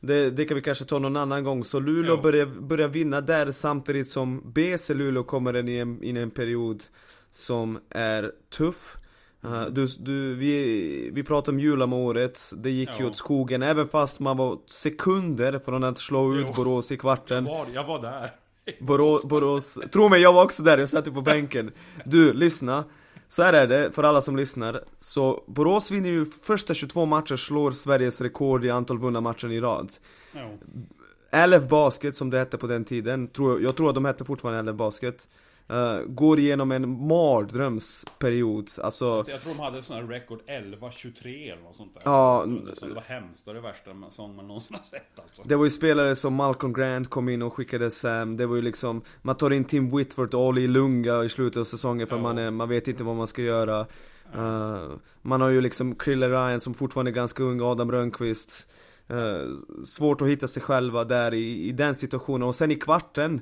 det, 0.00 0.30
det 0.30 0.44
kan 0.44 0.54
vi 0.54 0.62
kanske 0.62 0.84
ta 0.84 0.98
någon 0.98 1.16
annan 1.16 1.44
gång. 1.44 1.64
Så 1.64 1.80
Luleå 1.80 2.14
Ja. 2.16 2.22
börjar, 2.22 2.46
börjar 2.46 2.88
vinna 2.88 3.20
där 3.20 3.50
samtidigt 3.50 4.08
som 4.08 4.52
BC 4.52 4.94
Luleå 4.94 5.22
kommer 5.22 5.56
in 5.56 5.68
i 5.68 5.76
en, 5.76 6.02
in 6.02 6.16
i 6.16 6.20
en 6.20 6.30
period 6.30 6.82
som 7.30 7.78
är 7.90 8.32
tuff. 8.48 8.96
Mm. 9.44 9.74
du, 9.74 9.86
du, 9.98 10.34
vi, 10.34 11.10
vi 11.12 11.22
pratade 11.22 11.54
om 11.54 11.58
jul 11.60 11.82
om 11.82 11.92
året, 11.92 12.52
det 12.56 12.70
gick 12.70 12.88
ju 12.98 13.04
Ja. 13.04 13.10
åt 13.10 13.16
skogen 13.16 13.62
även 13.62 13.88
fast 13.88 14.20
man 14.20 14.36
var 14.36 14.58
sekunder 14.66 15.58
från 15.58 15.84
att 15.84 15.98
slå 15.98 16.34
ut 16.34 16.46
Jo. 16.48 16.54
Borås 16.56 16.90
i 16.90 16.94
Jag 16.94 17.00
kvarten. 17.00 17.44
var, 17.44 17.66
jag 17.74 17.84
var 17.84 18.02
där. 18.02 18.30
Borås, 18.80 19.22
Borås, 19.24 19.78
tro 19.92 20.08
mig 20.08 20.20
jag 20.20 20.32
var 20.32 20.44
också 20.44 20.62
där, 20.62 20.78
jag 20.78 20.88
satt 20.88 21.06
ju 21.06 21.12
på 21.12 21.20
bänken 21.22 21.70
Du, 22.04 22.32
lyssna 22.32 22.84
Så 23.28 23.42
här 23.42 23.52
är 23.52 23.66
det, 23.66 23.90
för 23.92 24.02
alla 24.02 24.22
som 24.22 24.36
lyssnar 24.36 24.80
Så 24.98 25.44
Borås 25.46 25.90
vinner 25.90 26.08
ju 26.08 26.26
första 26.26 26.74
22 26.74 27.06
matcher, 27.06 27.36
slår 27.36 27.70
Sveriges 27.72 28.20
rekord 28.20 28.64
i 28.64 28.70
antal 28.70 28.98
vunna 28.98 29.20
matcher 29.20 29.52
i 29.52 29.60
rad 29.60 29.92
Ja. 30.32 31.46
LF 31.46 31.68
Basket 31.68 32.14
som 32.16 32.30
det 32.30 32.38
hette 32.38 32.58
på 32.58 32.66
den 32.66 32.84
tiden, 32.84 33.28
tror 33.28 33.52
jag, 33.52 33.62
jag 33.62 33.76
tror 33.76 33.88
att 33.88 33.94
de 33.94 34.04
hette 34.04 34.24
fortfarande 34.24 34.72
LF 34.72 34.78
Basket 34.78 35.28
eh, 35.70 35.98
Går 36.06 36.38
igenom 36.38 36.72
en 36.72 37.06
mardrömsperiod, 37.08 38.70
alltså 38.82 39.04
Jag 39.28 39.42
tror 39.42 39.54
de 39.54 39.60
hade 39.60 39.82
sån 39.82 39.96
här 39.96 40.02
record 40.02 40.40
11-23 40.46 41.52
eller 41.52 41.62
något 41.62 41.76
sånt 41.76 41.94
där. 41.94 42.02
Ja, 42.04 42.46
Så 42.78 42.86
det 42.86 42.94
var 42.94 43.02
hemskt, 43.02 43.44
det 43.44 43.48
var 43.50 43.54
det 43.54 43.60
värsta 43.60 43.90
som 44.10 44.36
man 44.36 44.46
någonsin 44.46 44.76
har 44.76 44.82
sett 44.84 45.20
alltså. 45.22 45.42
Det 45.44 45.56
var 45.56 45.64
ju 45.64 45.70
spelare 45.70 46.14
som 46.14 46.34
Malcolm 46.34 46.72
Grant 46.72 47.10
kom 47.10 47.28
in 47.28 47.42
och 47.42 47.54
skickade 47.54 47.90
Sam, 47.90 48.36
det 48.36 48.46
var 48.46 48.56
ju 48.56 48.62
liksom 48.62 49.02
Man 49.22 49.34
tar 49.36 49.50
in 49.50 49.64
Tim 49.64 49.96
Whitford 49.96 50.34
och 50.34 50.46
Oli 50.46 50.68
Lunga 50.68 51.24
i 51.24 51.28
slutet 51.28 51.60
av 51.60 51.64
säsongen 51.64 52.06
för 52.06 52.16
Ja. 52.16 52.22
man, 52.22 52.38
är, 52.38 52.50
man 52.50 52.68
vet 52.68 52.88
inte 52.88 53.04
vad 53.04 53.16
man 53.16 53.26
ska 53.26 53.42
göra 53.42 53.86
Eh, 54.34 54.88
Man 55.22 55.40
har 55.40 55.48
ju 55.48 55.60
liksom 55.60 55.94
Krille 55.94 56.28
Ryan 56.28 56.60
som 56.60 56.74
fortfarande 56.74 57.10
är 57.10 57.12
ganska 57.14 57.42
ung, 57.42 57.60
Adam 57.62 57.92
Rönnqvist 57.92 58.68
Eh, 59.08 59.46
Svårt 59.84 60.22
att 60.22 60.28
hitta 60.28 60.48
sig 60.48 60.62
själva 60.62 61.04
där 61.04 61.34
i, 61.34 61.68
i 61.68 61.72
den 61.72 61.94
situationen 61.94 62.48
och 62.48 62.54
sen 62.54 62.70
i 62.70 62.76
kvarten 62.76 63.40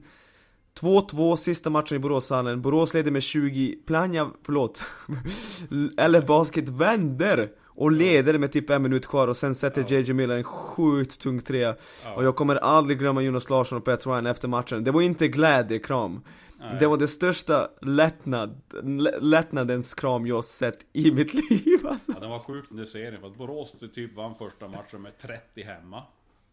2-2 0.81 1.37
sista 1.37 1.71
matchen 1.71 1.97
i 1.97 1.99
Boråshallen, 1.99 2.63
Borås 2.63 2.95
leder 2.95 3.11
med 3.11 3.23
20, 3.23 3.77
Planja, 3.87 4.31
förlåt 4.43 4.83
LF 6.09 6.27
Basket 6.27 6.69
vänder 6.69 7.51
och 7.67 7.93
leder 7.93 8.39
med 8.39 8.53
typ 8.53 8.71
en 8.71 8.83
minut 8.83 9.07
kvar 9.07 9.29
och 9.29 9.37
sen 9.37 9.55
sätter 9.55 9.85
Ja. 9.89 9.99
JJ 9.99 10.13
Miller 10.13 10.37
en 10.37 10.45
sjukt 10.45 11.21
tung 11.21 11.41
trea 11.41 11.77
Ja. 12.05 12.15
Och 12.15 12.25
jag 12.25 12.37
kommer 12.37 12.57
aldrig 12.57 12.99
glömma 12.99 13.23
Jonas 13.23 13.51
Larsson 13.51 13.79
och 13.79 13.85
Pat 13.85 14.07
Ryan 14.07 14.27
efter 14.27 14.49
matchen 14.49 14.85
Det 14.85 14.91
var 14.91 15.03
inte 15.03 15.29
glädjekram 15.29 16.21
Nej. 16.61 16.77
Det 16.81 16.87
var 16.87 16.97
det 16.97 17.09
största 17.09 17.69
lättnad, 17.83 18.61
lä- 18.83 19.19
lättnadens 19.21 19.95
kram 19.95 20.27
jag 20.27 20.45
sett 20.45 20.79
i 20.93 21.11
mitt 21.13 21.35
liv 21.51 21.87
alltså 21.87 22.13
Ja, 22.13 22.21
den 22.21 22.31
var 22.31 22.39
sjukt 22.39 22.69
den 22.71 22.87
serien, 22.87 23.21
för 23.21 23.27
att 23.29 23.37
Borås 23.39 23.75
typ 23.95 24.17
vann 24.17 24.35
första 24.39 24.69
matchen 24.69 25.03
med 25.03 25.19
30 25.19 25.63
hemma. 25.63 26.03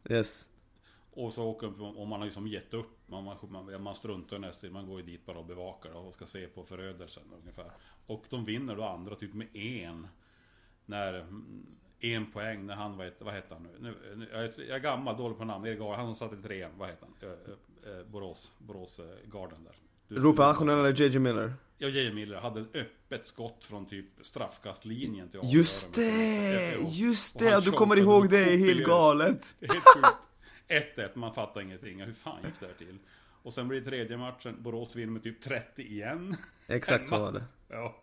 Yes 0.10 0.46
Och 1.16 1.34
så 1.34 1.44
åker 1.44 1.68
de, 1.78 1.98
och 1.98 2.08
man 2.08 2.20
har 2.20 2.26
liksom 2.26 2.48
gett 2.48 2.74
upp. 2.74 2.90
Man, 3.08 3.24
man, 3.24 3.82
man, 3.84 3.96
struntar 3.96 4.40
nästan 4.40 4.72
man 4.72 4.88
går 4.88 5.00
ju 5.00 5.06
dit 5.06 5.26
bara 5.26 5.38
och 5.38 5.46
bevakar 5.46 5.92
och 5.96 6.14
ska 6.14 6.26
se 6.26 6.48
på 6.48 6.64
förödelsen 6.64 7.24
ungefär. 7.42 7.72
Och 8.06 8.26
de 8.30 8.46
vinner 8.46 8.76
då 8.76 8.84
andra 8.84 9.16
typ 9.16 9.34
med 9.34 9.56
en. 9.56 10.08
När, 10.86 11.14
mm, 11.14 11.66
en 12.00 12.32
poäng 12.32 12.66
när 12.66 12.76
han, 12.76 12.98
vad 12.98 13.12
vad 13.20 13.34
heter 13.34 13.56
han 13.56 13.64
nu? 13.64 13.70
nu, 13.80 14.16
nu 14.16 14.28
jag, 14.32 14.44
är, 14.44 14.54
jag 14.58 14.76
är 14.76 14.80
gammal, 14.80 15.18
dålig 15.18 15.38
på 15.38 15.46
namn. 15.46 15.66
Erik 15.66 15.80
Gar- 15.80 15.96
Han 15.96 16.16
som 16.16 16.30
satt 16.30 16.40
i 16.40 16.42
trean, 16.44 16.72
vad 16.78 16.90
heter 16.90 17.08
han? 17.20 17.30
Eh, 17.30 17.36
eh, 17.94 18.00
eh, 18.00 18.06
Borås, 18.06 18.52
Borås 18.58 19.00
eh, 19.00 19.06
Garden 19.32 19.64
där. 19.64 19.76
Du- 20.08 20.16
Rupa 20.16 20.42
du- 20.44 20.50
Ahonen 20.50 20.80
eller 20.80 21.02
JJ 21.02 21.20
Miller? 21.20 21.54
Ja, 21.78 21.88
J. 21.88 22.14
Miller 22.14 22.38
hade 22.38 22.62
ett 22.62 22.76
öppet 22.76 23.26
skott 23.26 23.64
från 23.64 23.86
typ 23.86 24.06
straffkastlinjen 24.22 25.30
till 25.30 25.40
Just 25.44 25.96
det! 25.96 26.78
Just 26.90 27.40
det! 27.40 27.60
Du 27.66 27.72
kommer 27.72 27.98
ihåg 27.98 28.30
det, 28.30 28.54
är 28.54 28.58
helt 28.58 28.86
galet! 28.86 29.56
Helt 29.62 29.72
sjukt. 29.72 30.08
1-1, 30.68 31.10
man 31.14 31.34
fattar 31.34 31.62
ingenting. 31.62 32.02
Hur 32.02 32.14
fan 32.14 32.44
gick 32.46 32.60
det 32.60 32.66
här 32.66 32.74
till? 32.74 32.98
Och 33.44 33.54
sen 33.54 33.68
blir 33.68 33.82
det 33.82 33.86
tredje 33.90 34.18
matchen, 34.18 34.56
Borås 34.60 34.96
vinner 34.96 35.12
med 35.14 35.24
typ 35.24 35.42
30 35.42 35.82
igen. 35.82 36.36
Exakt 36.68 37.08
så 37.08 37.18
var 37.20 37.32
det 37.32 37.44
Ja, 37.70 37.96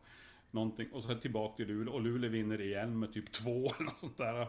någonting. 0.50 0.88
Och 0.92 1.02
så 1.02 1.08
tillbaka 1.14 1.56
till 1.56 1.66
Luleå. 1.66 1.94
Och 1.94 2.00
Luleå 2.00 2.30
vinner 2.30 2.60
igen 2.60 2.98
med 2.98 3.12
typ 3.12 3.32
2 3.32 3.50
eller 3.50 3.84
något 3.84 4.00
sånt 4.00 4.18
där. 4.18 4.48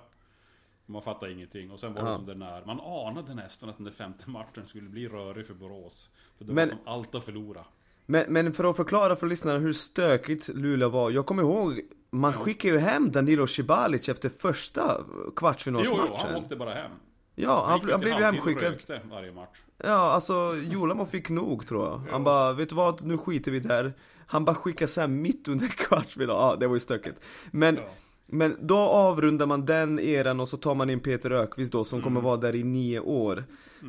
Man 0.86 1.02
fattar 1.02 1.28
ingenting. 1.28 1.72
Och 1.72 1.80
sen 1.80 1.94
var 1.94 2.02
det 2.02 2.08
som. 2.36 2.62
Man 2.66 2.80
anade 2.80 3.34
nästan 3.36 3.70
att 3.70 3.78
den 3.78 3.86
där 3.86 3.92
femte 3.92 4.30
matchen 4.30 4.68
skulle 4.68 4.90
bli 4.90 5.08
rörig 5.08 5.48
för 5.48 5.54
Borås. 5.54 6.10
För 6.38 6.46
det 6.46 6.54
Men- 6.54 6.70
var 6.70 6.76
som 6.76 6.88
allt 6.88 7.16
att 7.16 7.24
förlora. 7.24 7.66
Men, 8.06 8.34
men 8.34 8.54
för 8.54 8.64
att 8.64 8.76
förklara 8.76 9.16
för 9.16 9.28
lyssnarna 9.28 9.60
hur 9.60 9.74
stökigt 9.74 10.48
Luleå 10.48 10.90
var, 10.90 11.12
jag 11.12 11.26
kommer 11.26 11.44
ihåg 11.44 11.82
Man 12.10 12.34
skickade 12.34 12.74
ju 12.74 12.80
hem 12.80 13.12
Danilo 13.12 13.48
Cibalic 13.48 14.10
efter 14.10 14.30
första 14.30 14.98
Jo, 15.00 15.06
jo, 15.26 15.32
kvartsfinalsmatchen 15.32 16.18
han 16.18 16.36
åkte 16.36 16.56
bara 16.56 16.74
hem. 16.74 16.92
Ja, 17.36 17.64
han, 17.68 17.90
han 17.92 18.00
blev 18.00 18.18
ju 18.18 18.24
hemskickad. 18.24 18.76
varje 19.12 19.32
match. 19.32 19.58
Ja, 19.78 19.90
alltså 20.12 20.34
Jolamo 20.72 21.06
fick 21.06 21.30
nog 21.30 21.68
tror 21.68 21.86
jag. 21.86 22.02
Han 22.12 22.24
bara, 22.24 22.54
vet 22.54 22.70
du 22.70 22.76
vad, 22.76 23.04
nu 23.06 23.18
skiter 23.18 23.52
vi 23.52 23.60
där. 23.60 23.94
Han 24.28 24.46
bara 24.46 24.56
skickade 24.56 24.88
sen 24.92 25.22
mitt 25.22 25.48
under 25.48 25.68
kvartsfinal, 25.68 26.36
ja 26.36 26.56
det 26.60 26.68
var 26.68 26.76
ju 26.76 26.80
stökigt. 26.80 27.20
Men, 27.52 27.76
Ja. 27.76 27.84
men 28.28 28.58
då 28.62 28.78
avrundar 28.78 29.46
man 29.46 29.66
den 29.66 30.00
eran 30.00 30.40
och 30.40 30.50
så 30.50 30.58
tar 30.58 30.76
man 30.76 30.90
in 30.90 31.00
Peter 31.00 31.32
Ökvist 31.32 31.72
då 31.72 31.84
som 31.84 31.98
Mm. 32.00 32.04
kommer 32.04 32.22
vara 32.22 32.38
där 32.38 32.56
i 32.56 32.64
nio 32.64 33.00
år. 33.00 33.44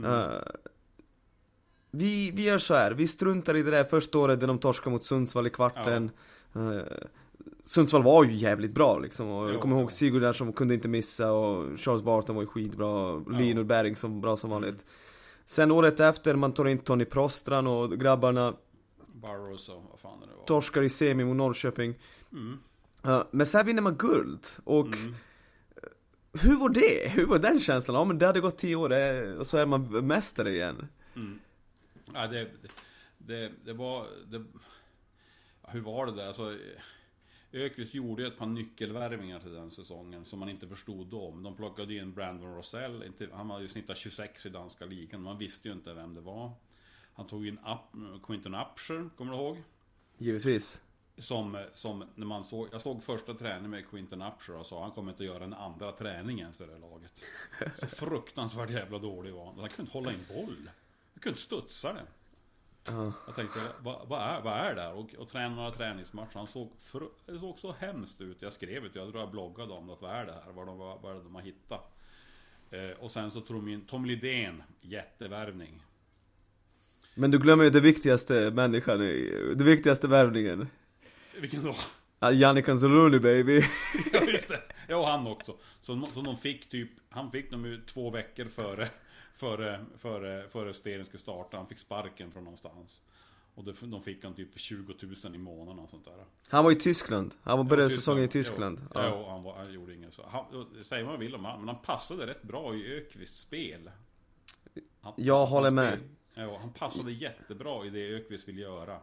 Eh, 0.05 0.27
vi, 1.91 2.31
vi 2.31 2.43
gör 2.45 2.59
så 2.59 2.75
här, 2.75 2.91
vi 2.93 3.07
struntar 3.07 3.57
i 3.57 3.63
det 3.63 3.71
där 3.71 3.85
första 3.85 4.19
året 4.19 4.41
när 4.41 4.47
de 4.47 4.59
torskar 4.59 4.91
mot 4.91 5.05
Sundsvall 5.05 5.47
i 5.47 5.51
kvarten. 5.51 6.11
Eh, 6.55 6.83
Sundsvall 7.65 8.03
var 8.03 8.25
ju 8.25 8.33
jävligt 8.35 8.75
bra 8.75 8.99
liksom 8.99 9.29
och 9.31 9.51
jag 9.51 9.61
kommer 9.61 9.77
ihåg. 9.81 9.93
Sigurd 9.93 10.23
där 10.23 10.33
som 10.33 10.53
kunde 10.53 10.75
inte 10.75 10.89
missa 10.89 11.33
och 11.33 11.79
Charles 11.79 12.03
Barton 12.03 12.37
var 12.37 12.43
ju 12.43 12.47
skitbra, 12.49 13.17
Linus 13.19 13.65
Bering 13.65 13.97
som 13.97 14.21
bra 14.21 14.37
som 14.37 14.51
vanligt 14.51 14.85
Sen 15.45 15.71
året 15.71 16.01
efter, 16.01 16.35
man 16.35 16.53
tar 16.53 16.65
in 16.69 16.79
Tony 16.79 17.05
Prostran 17.05 17.67
och 17.67 17.99
grabbarna 18.01 18.55
Burrows 19.07 19.69
och 19.69 19.83
vad 19.91 20.01
fan 20.01 20.21
det 20.21 20.37
var. 20.37 20.45
torskar 20.45 20.83
i 20.83 20.89
semi 20.89 21.25
mot 21.25 21.37
Norrköping 21.37 21.95
Mm. 22.33 22.59
Ja, 23.03 23.29
Men 23.31 23.47
sen 23.47 23.67
vinner 23.67 23.83
man 23.83 23.95
guld 23.97 24.47
och 24.65 24.87
Mm. 24.87 25.15
hur 26.43 26.57
var 26.57 26.69
det? 26.69 27.11
Hur 27.11 27.27
var 27.27 27.39
den 27.39 27.61
känslan? 27.61 27.97
Ja 27.97 28.05
men 28.05 28.19
det 28.19 28.27
hade 28.27 28.41
gått 28.41 28.59
tio 28.59 28.77
år 28.77 28.91
och 29.39 29.47
så 29.47 29.57
är 29.57 29.67
man 29.67 30.07
mästare 30.07 30.51
igen 30.51 30.89
Ja, 32.15 32.27
det, 32.27 32.51
det, 33.19 33.53
det 33.65 33.73
var... 33.73 34.07
Det, 34.31 34.45
ja, 35.63 35.69
hur 35.73 35.81
var 35.81 36.07
det 36.07 36.13
där? 36.17 36.27
Alltså, 36.27 36.57
Ökvist 37.55 37.95
gjorde 37.95 38.27
ett 38.27 38.39
par 38.39 38.47
nyckelvärvningar 38.47 39.41
till 39.41 39.53
den 39.53 39.71
säsongen 39.71 40.25
som 40.25 40.39
man 40.39 40.49
inte 40.49 40.69
förstod 40.69 41.07
då. 41.07 41.31
De 41.31 41.57
plockade 41.57 41.95
in 41.95 42.13
Brandon 42.13 42.55
Rosell. 42.55 43.13
Han 43.33 43.51
hade 43.51 43.63
ju 43.63 43.69
snittat 43.69 43.97
26 43.97 44.47
i 44.47 44.49
danska 44.49 44.85
ligan. 44.85 45.23
Man 45.23 45.39
visste 45.39 45.69
ju 45.69 45.75
inte 45.75 45.95
vem 45.95 46.15
det 46.15 46.21
var. 46.21 46.53
Han 47.15 47.27
tog 47.27 47.47
in 47.47 47.59
Up, 47.59 48.23
Quinton 48.27 48.55
Upshur, 48.55 49.11
kommer 49.17 49.33
du 49.33 49.39
ihåg? 49.39 49.63
Givetvis 50.19 50.83
Som, 51.19 51.67
som 51.73 52.05
när 52.15 52.27
man 52.27 52.45
såg, 52.45 52.69
jag 52.73 52.81
såg 52.81 53.03
första 53.05 53.35
träningen 53.35 53.71
med 53.71 53.89
Quinton 53.89 54.23
Upshur 54.23 54.57
och 54.57 54.67
sa 54.67 54.83
han 54.83 54.91
kommer 54.91 55.13
inte 55.13 55.23
att 55.23 55.29
göra 55.29 55.45
en 55.45 55.55
andra 55.55 55.93
träning 55.93 56.41
ens 56.41 56.61
i 56.61 56.65
det 56.65 56.73
här 56.73 56.79
laget. 56.79 57.13
Så 57.79 57.87
fruktansvärt 57.87 58.71
jävla 58.71 58.99
dålig 58.99 59.33
var 59.33 59.47
han. 59.47 59.59
Han 59.59 59.69
kunde 59.69 59.83
inte 59.83 59.99
hålla 59.99 60.13
in 60.13 60.25
boll. 60.29 60.71
Han 61.15 61.21
kunde 61.21 61.29
inte 61.29 61.43
studsa 61.43 61.93
den. 61.93 62.07
Ja. 62.87 63.13
Jag 63.27 63.35
tänkte, 63.35 63.61
vad, 63.83 64.09
vad, 64.09 64.23
är, 64.23 64.41
vad 64.41 64.59
är 64.59 64.75
det 64.75 64.83
här? 64.83 64.93
Och, 64.93 65.15
och 65.15 65.29
träna 65.29 65.55
några 65.55 65.71
träningsmatcher. 65.71 66.35
Han 66.35 66.47
såg, 66.47 66.73
det 67.27 67.39
såg 67.39 67.59
så 67.59 67.73
hemskt 67.79 68.21
ut. 68.21 68.43
Jag 68.43 68.53
skrev 68.53 68.83
det, 68.83 68.99
jag 68.99 69.11
tror 69.11 69.21
jag 69.21 69.31
bloggade 69.31 69.73
om 69.73 69.87
det. 69.87 69.97
Vad 70.01 70.11
är 70.17 70.27
det 70.27 70.33
här? 70.33 70.53
Vad, 70.53 70.67
de, 70.67 70.79
vad, 70.79 71.01
vad 71.03 71.13
är 71.13 71.17
det 71.17 71.23
de 71.23 71.35
har 71.35 71.43
hittat? 71.43 71.95
Eh, 72.71 72.91
och 73.01 73.11
sen 73.11 73.31
så 73.31 73.41
tog 73.41 73.57
de 73.57 73.69
in 73.69 73.81
Tom 73.81 74.05
Lidén, 74.05 74.63
jättevärvning. 74.81 75.83
Men 77.15 77.31
du 77.31 77.39
glömmer 77.39 77.65
ju 77.65 77.71
det 77.71 77.81
viktigaste 77.81 78.51
människan, 78.51 78.99
det 79.57 79.65
viktigaste 79.65 80.09
värvningen 80.09 80.69
Vilken 81.41 81.63
då? 81.63 81.75
Ja, 82.21 82.33
Jannik 82.33 82.69
Anzalulu 82.69 83.21
baby 83.21 83.65
Ja 84.13 84.23
just 84.23 84.49
det, 84.49 84.63
ja 84.89 84.97
och 84.97 85.07
han 85.07 85.27
också. 85.27 85.57
Så, 85.81 86.07
så 86.07 86.21
de 86.23 86.37
fick 86.37 86.71
typ, 86.71 86.91
han 87.09 87.31
fick 87.31 87.51
dem 87.51 87.65
ju 87.65 87.81
två 87.81 88.11
veckor 88.11 88.45
före, 88.45 88.89
före, 89.35 89.85
före, 89.99 90.49
före 90.49 90.75
serien 90.75 91.07
skulle 91.07 91.21
starta. 91.23 91.57
Han 91.57 91.67
fick 91.67 91.79
sparken 91.79 92.33
från 92.33 92.45
någonstans. 92.45 93.03
Och 93.55 93.65
det, 93.65 93.73
de 93.83 94.03
fick 94.03 94.25
han 94.25 94.35
typ 94.35 94.53
för 94.53 94.59
20 94.59 94.95
000 95.25 95.35
i 95.35 95.39
månaden 95.39 95.79
och 95.79 95.91
sånt 95.91 96.05
där. 96.05 96.25
Han 96.49 96.65
var 96.65 96.73
i 96.73 96.75
Tyskland, 96.77 97.35
han 97.43 97.59
var 97.59 97.65
började 97.65 97.91
Ja, 97.93 97.97
säsongen 97.97 98.25
i 98.25 98.29
Tyskland 98.29 98.81
Ja, 98.95 99.03
ja. 99.03 99.09
ja 99.09 99.31
han, 99.31 99.43
var, 99.43 99.55
han 99.57 99.73
gjorde 99.73 99.95
inget 99.95 100.15
så. 100.15 100.27
Han, 100.29 100.67
säger 100.85 101.05
vad 101.05 101.13
man 101.13 101.21
vill 101.21 101.35
om 101.35 101.45
han, 101.45 101.59
men 101.59 101.69
han 101.69 101.83
passade 101.83 102.27
rätt 102.27 102.43
bra 102.43 102.75
i 102.75 102.95
Ökvists 102.97 103.41
spel. 103.41 103.91
Han, 105.01 105.13
Jag 105.17 105.47
håller 105.47 105.71
med. 105.71 105.93
spel- 105.95 106.09
Ja, 106.35 106.59
han 106.61 106.73
passade 106.73 107.13
jättebra 107.13 107.87
i 107.87 107.91
det 107.91 108.09
Ökvist 108.17 108.49
vill 108.49 108.59
göra. 108.59 109.01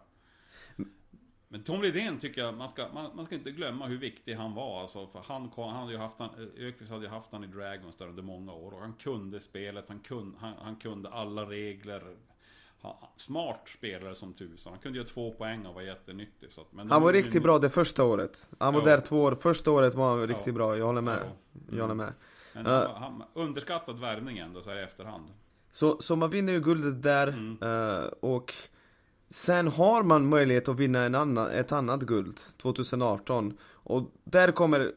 Men 1.52 1.64
Tom 1.64 1.82
Lidén 1.82 2.20
tycker 2.20 2.41
jag, 2.41 2.58
man 2.58 2.70
ska, 2.70 2.88
man, 2.93 3.16
man, 3.16 3.26
ska 3.26 3.36
inte 3.36 3.52
glömma 3.52 3.88
hur 3.88 3.97
viktig 3.97 4.34
han 4.34 4.54
var. 4.54 4.82
Alltså, 4.82 5.08
för 5.08 5.20
han, 5.28 5.52
han 5.56 5.70
hade 5.70 5.91
ju 5.91 5.97
haft 5.97 6.20
han, 6.20 6.30
Ökvist 6.58 6.91
hade 6.91 7.04
ju 7.04 7.10
haft 7.10 7.32
han 7.32 7.43
i 7.43 7.47
Dragons 7.47 7.95
där 7.95 8.08
under 8.08 8.24
många 8.24 8.54
år. 8.54 8.74
Och 8.74 8.80
han 8.80 8.93
kunde 8.93 9.39
spelet, 9.39 9.86
han 9.88 9.99
kunde, 9.99 10.38
han, 10.39 10.54
han 10.62 10.76
kunde 10.76 11.10
alla 11.10 11.45
regler. 11.45 12.18
Smart 13.18 13.70
spelare 13.78 14.16
som 14.16 14.34
tusan. 14.34 14.74
Han 14.74 14.82
kunde 14.82 14.97
göra 14.97 15.08
två 15.08 15.32
poäng 15.32 15.66
och 15.66 15.74
var 15.74 15.82
jättenyttig. 15.82 16.52
Så 16.54 16.62
att, 16.62 16.74
men 16.74 16.91
han 16.91 17.04
var 17.04 17.14
riktigt 17.14 17.34
nu, 17.34 17.39
bra 17.39 17.60
det 17.60 17.70
första 17.70 18.04
året. 18.04 18.49
Han 18.60 18.74
var 18.74 18.82
ja. 18.82 18.86
där 18.86 18.99
två 18.99 19.22
år. 19.22 19.36
Första 19.36 19.72
året 19.72 19.95
var 19.95 20.10
han 20.10 20.28
riktigt 20.28 20.47
ja. 20.47 20.54
bra, 20.54 20.78
jag 20.78 20.86
håller 20.86 21.02
med. 21.02 21.20
Ja. 21.22 21.60
Jag 21.72 21.82
håller 21.82 21.95
med. 21.95 22.14
Men 22.54 22.66
han, 22.66 22.84
uh, 22.84 22.95
han, 22.95 23.24
underskattad 23.34 23.99
värvning 23.99 24.38
ändå 24.38 24.62
så 24.62 24.70
här 24.70 24.78
i 24.78 24.84
efterhand. 24.84 25.28
Så, 25.72 26.02
så 26.02 26.16
man 26.16 26.30
vinner 26.30 26.54
ju 26.54 26.60
guldet 26.60 27.04
där. 27.04 27.28
Mm. 27.28 27.58
Uh, 27.64 28.06
och 28.20 28.54
Sen 29.32 29.67
har 29.67 30.03
man 30.03 30.29
möjlighet 30.29 30.67
att 30.67 30.79
vinna 30.79 31.03
en 31.03 31.15
annan, 31.15 31.51
ett 31.51 31.71
annat 31.71 32.01
guld 32.01 32.39
2018 32.57 33.57
Och 33.63 34.11
där 34.23 34.51
kommer 34.51 34.91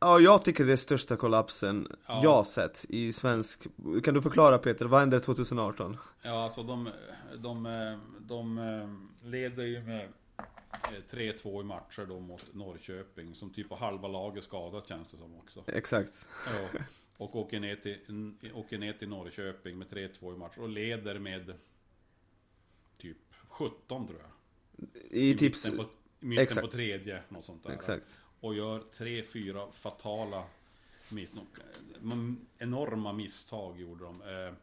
Ja, 0.00 0.20
jag 0.20 0.44
tycker 0.44 0.64
det 0.64 0.72
är 0.72 0.76
största 0.76 1.16
kollapsen 1.16 1.88
ja. 2.06 2.20
jag 2.22 2.46
sett 2.46 2.84
i 2.88 3.12
svensk 3.12 3.66
Kan 4.04 4.14
du 4.14 4.22
förklara 4.22 4.58
Peter, 4.58 4.84
vad 4.84 5.00
hände 5.00 5.20
2018? 5.20 5.96
Ja, 6.22 6.44
alltså 6.44 6.62
de, 6.62 6.90
de, 7.36 7.98
de 8.20 8.60
leder 9.22 9.64
ju 9.64 9.82
med 9.82 10.08
3-2 11.10 11.60
i 11.60 11.64
matcher 11.64 12.06
då 12.08 12.20
mot 12.20 12.54
Norrköping 12.54 13.34
Som 13.34 13.50
typ 13.50 13.72
av 13.72 13.78
halva 13.78 14.08
laget 14.08 14.44
skadat 14.44 14.88
känns 14.88 15.08
det 15.08 15.16
som 15.16 15.34
också 15.34 15.64
Exakt 15.66 16.28
ja, 16.46 16.80
Och 17.16 17.36
åker 17.36 17.60
ner 17.60 17.76
till, 17.76 18.52
åker 18.54 18.78
ner 18.78 18.92
till 18.92 19.08
Norrköping 19.08 19.78
med 19.78 19.88
3-2 19.88 20.34
i 20.34 20.38
matcher 20.38 20.60
och 20.60 20.68
leder 20.68 21.18
med 21.18 21.54
17 23.52 24.06
tror 24.06 24.20
jag. 24.20 24.30
I, 25.10 25.30
I 25.30 25.36
tips... 25.36 25.70
Mitten, 25.70 25.84
på, 25.84 25.92
mitten 26.18 26.42
exakt. 26.42 26.66
på 26.66 26.72
tredje, 26.72 27.22
något 27.28 27.44
sånt 27.44 27.62
där. 27.64 27.70
Exakt. 27.70 28.20
Och 28.40 28.54
gör 28.54 28.82
tre, 28.92 29.22
fyra 29.22 29.72
fatala 29.72 30.44
misstag. 31.08 31.46
Enorma 32.58 33.12
misstag 33.12 33.80
gjorde 33.80 34.04
de. 34.04 34.22
Eh, 34.22 34.54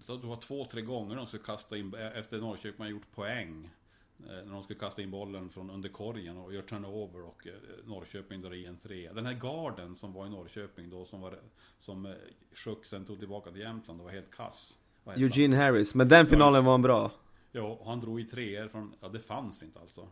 så 0.00 0.16
det 0.16 0.26
var 0.26 0.36
två, 0.36 0.64
tre 0.64 0.82
gånger 0.82 1.16
de 1.16 1.26
skulle 1.26 1.42
kasta 1.42 1.76
in, 1.76 1.94
efter 1.94 2.38
Norrköping 2.38 2.80
har 2.80 2.90
gjort 2.90 3.10
poäng. 3.10 3.70
Eh, 4.18 4.26
när 4.26 4.52
de 4.52 4.62
skulle 4.62 4.78
kasta 4.78 5.02
in 5.02 5.10
bollen 5.10 5.50
från 5.50 5.70
under 5.70 5.88
korgen 5.88 6.36
och 6.36 6.54
gör 6.54 6.62
turnover 6.62 7.22
och 7.22 7.46
eh, 7.46 7.52
Norrköping 7.84 8.40
drar 8.40 8.54
i 8.54 8.66
en 8.66 8.78
tre. 8.78 9.12
Den 9.12 9.26
här 9.26 9.34
garden 9.34 9.96
som 9.96 10.12
var 10.12 10.26
i 10.26 10.30
Norrköping 10.30 10.90
då 10.90 11.04
som 11.04 11.20
var 11.20 11.38
Som 11.78 12.14
Schuck 12.52 12.84
sen 12.84 13.04
tog 13.04 13.18
tillbaka 13.18 13.50
till 13.50 13.60
Jämtland, 13.60 14.00
det 14.00 14.04
var 14.04 14.10
helt 14.10 14.30
kass. 14.30 14.78
Eugene 15.04 15.56
Harris, 15.56 15.94
men 15.94 16.08
den 16.08 16.26
finalen 16.26 16.64
var 16.64 16.78
bra. 16.78 17.10
Ja, 17.52 17.80
han 17.84 18.00
drog 18.00 18.20
i 18.20 18.24
treor 18.24 18.68
från, 18.68 18.94
ja 19.00 19.08
det 19.08 19.20
fanns 19.20 19.62
inte 19.62 19.80
alltså. 19.80 20.08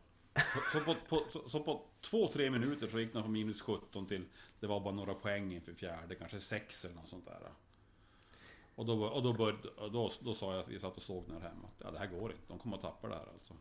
Så 0.73 0.81
på, 0.81 0.95
på, 1.09 1.23
så, 1.31 1.49
så 1.49 1.61
på 1.61 1.83
två, 2.01 2.29
tre 2.29 2.51
minuter 2.51 2.89
så 2.89 3.01
gick 3.01 3.13
den 3.13 3.23
från 3.23 3.33
minus 3.33 3.61
17 3.61 4.07
till, 4.07 4.25
det 4.61 4.67
var 4.67 4.81
bara 4.81 4.95
några 4.95 5.15
poäng 5.15 5.53
inför 5.53 5.73
fjärde, 5.73 6.15
kanske 6.15 6.41
sex 6.41 6.85
eller 6.85 6.95
något 6.95 7.09
sånt 7.09 7.25
där. 7.25 7.39
Och 8.75 8.87
då, 8.87 9.05
och 9.05 9.23
då, 9.23 9.33
började, 9.33 9.59
då, 9.93 10.13
då 10.21 10.35
sa 10.35 10.53
jag 10.53 10.61
att 10.61 10.69
vi 10.69 10.79
satt 10.79 10.97
och 10.97 11.03
såg 11.03 11.25
när 11.29 11.41
hemma, 11.41 11.69
att 11.69 11.85
ja, 11.85 11.91
det 11.91 11.99
här 11.99 12.07
går 12.07 12.31
inte, 12.31 12.43
de 12.49 12.59
kommer 12.59 12.77
att 12.77 12.83
tappa 12.83 13.09
det 13.09 13.15
här 13.15 13.27
alltså. 13.35 13.55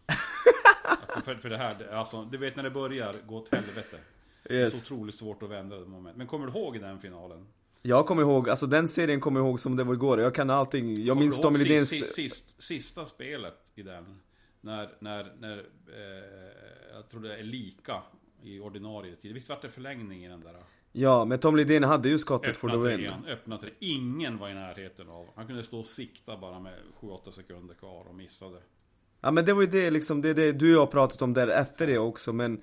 för, 1.13 1.21
för, 1.21 1.35
för 1.35 1.49
det 1.49 1.57
här, 1.57 1.87
alltså, 1.87 2.25
du 2.25 2.37
vet 2.37 2.55
när 2.55 2.63
det 2.63 2.71
börjar 2.71 3.15
gå 3.27 3.37
åt 3.37 3.53
helvete. 3.53 3.95
Yes. 3.95 4.03
Det 4.43 4.61
är 4.61 4.69
så 4.69 4.95
otroligt 4.95 5.15
svårt 5.15 5.43
att 5.43 5.49
vända 5.49 5.79
det 5.79 5.85
moment. 5.85 6.17
Men 6.17 6.27
kommer 6.27 6.47
du 6.47 6.59
ihåg 6.59 6.79
den 6.79 6.99
finalen? 6.99 7.47
Jag 7.81 8.05
kommer 8.05 8.21
ihåg, 8.21 8.49
alltså 8.49 8.67
den 8.67 8.87
serien 8.87 9.19
kommer 9.19 9.39
jag 9.39 9.47
ihåg 9.47 9.59
som 9.59 9.75
det 9.75 9.83
var 9.83 9.93
igår, 9.93 10.19
jag 10.19 10.35
kan 10.35 10.49
allting, 10.49 11.05
jag 11.05 11.17
minns 11.17 11.41
Tommy 11.41 11.59
Lidéns... 11.59 11.89
Sist, 11.89 12.15
sist, 12.15 12.61
sista 12.61 13.05
spelet 13.05 13.71
i 13.75 13.81
den, 13.83 14.19
när, 14.61 14.89
när, 14.99 15.35
när, 15.39 15.57
eh, 15.57 16.95
jag 16.95 17.09
tror 17.09 17.21
det 17.21 17.37
är 17.37 17.43
lika 17.43 18.03
i 18.43 18.59
ordinarie 18.59 19.15
tid, 19.15 19.33
visst 19.33 19.49
vart 19.49 19.61
det 19.61 19.69
förlängning 19.69 20.25
i 20.25 20.27
den 20.27 20.41
där? 20.41 20.63
Ja, 20.91 21.25
men 21.25 21.39
Tom 21.39 21.55
Lidén 21.55 21.83
hade 21.83 22.09
ju 22.09 22.17
skottet 22.17 22.57
för 22.57 22.69
the 22.69 22.97
win. 22.97 23.11
Öppna 23.27 23.57
tre, 23.57 23.69
ingen 23.79 24.37
var 24.37 24.49
i 24.49 24.53
närheten 24.53 25.09
av, 25.09 25.27
han 25.35 25.47
kunde 25.47 25.63
stå 25.63 25.79
och 25.79 25.85
sikta 25.85 26.37
bara 26.37 26.59
med 26.59 26.73
7-8 27.01 27.31
sekunder 27.31 27.75
kvar 27.75 28.05
och 28.09 28.15
missade. 28.15 28.57
Ja 29.21 29.31
men 29.31 29.45
det 29.45 29.53
var 29.53 29.61
ju 29.61 29.67
det 29.67 29.91
liksom, 29.91 30.21
det 30.21 30.33
det 30.33 30.51
du 30.51 30.75
och 30.75 30.81
jag 30.81 30.91
pratat 30.91 31.21
om 31.21 31.33
där 31.33 31.47
efter 31.47 31.87
det 31.87 31.97
också, 31.97 32.33
men 32.33 32.61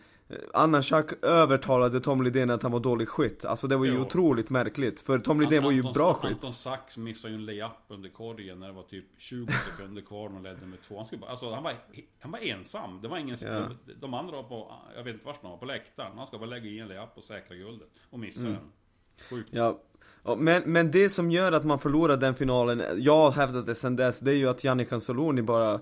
Anna 0.55 0.83
Schack 0.83 1.25
övertalade 1.25 2.01
Tom 2.01 2.23
Lidén 2.23 2.51
att 2.51 2.63
han 2.63 2.73
var 2.73 2.81
dålig 2.81 3.09
skytt. 3.09 3.45
Alltså 3.45 3.67
det 3.67 3.77
var 3.77 3.85
ju 3.85 3.95
jo. 3.95 4.01
otroligt 4.01 4.51
märkligt. 4.51 5.01
För 5.01 5.19
Tom 5.19 5.41
Lidén 5.41 5.65
var 5.65 5.71
ju 5.71 5.79
Anton, 5.79 5.93
bra 5.93 6.15
skytt. 6.15 6.33
Anton 6.33 6.55
Sachs 6.55 6.97
missade 6.97 7.35
ju 7.35 7.39
en 7.39 7.47
layup 7.47 7.73
under 7.89 8.09
korgen 8.09 8.61
när 8.61 8.67
det 8.67 8.73
var 8.73 8.83
typ 8.83 9.05
20 9.19 9.53
sekunder 9.71 10.03
kvar 10.03 10.37
och 10.37 10.43
ledde 10.43 10.67
med 10.67 10.83
två. 10.83 10.97
Han, 10.97 11.07
skulle 11.07 11.27
alltså, 11.27 11.55
han, 11.55 11.63
var, 11.63 11.75
han 12.21 12.31
var 12.31 12.39
ensam. 12.39 13.01
Det 13.03 13.09
var 13.09 13.19
ingen 13.19 13.37
ja. 13.41 13.69
de, 14.01 14.15
andra 14.15 14.37
var 14.37 14.43
på, 14.43 14.73
jag 14.97 15.05
vet 15.05 15.15
inte 15.15 15.27
vart 15.27 15.43
de 15.43 15.51
var, 15.51 15.59
på 15.59 15.67
läktaren. 15.67 16.13
Han 16.17 16.27
ska 16.27 16.39
bara 16.39 16.51
lägga 16.51 16.67
i 16.67 16.79
en 16.79 16.89
layup 16.89 17.11
och 17.15 17.25
säkra 17.25 17.57
guldet. 17.57 17.89
Och 18.11 18.19
missa 18.19 18.41
mm. 18.41 18.53
den. 18.53 18.73
Sjukt. 19.31 19.49
Ja. 19.53 19.81
Men, 20.39 20.63
men 20.67 20.91
det 20.91 21.11
som 21.11 21.31
gör 21.31 21.53
att 21.53 21.65
man 21.65 21.79
förlorar 21.79 22.17
den 22.17 22.35
finalen, 22.35 22.83
jag 22.97 23.17
har 23.17 23.31
hävdat 23.31 23.67
det 23.67 23.75
sen 23.75 23.97
dess, 23.97 24.21
det 24.21 24.31
är 24.31 24.37
ju 24.37 24.49
att 24.49 24.65
Jannik 24.65 24.93
Anzoloni 24.93 25.43
bara 25.43 25.81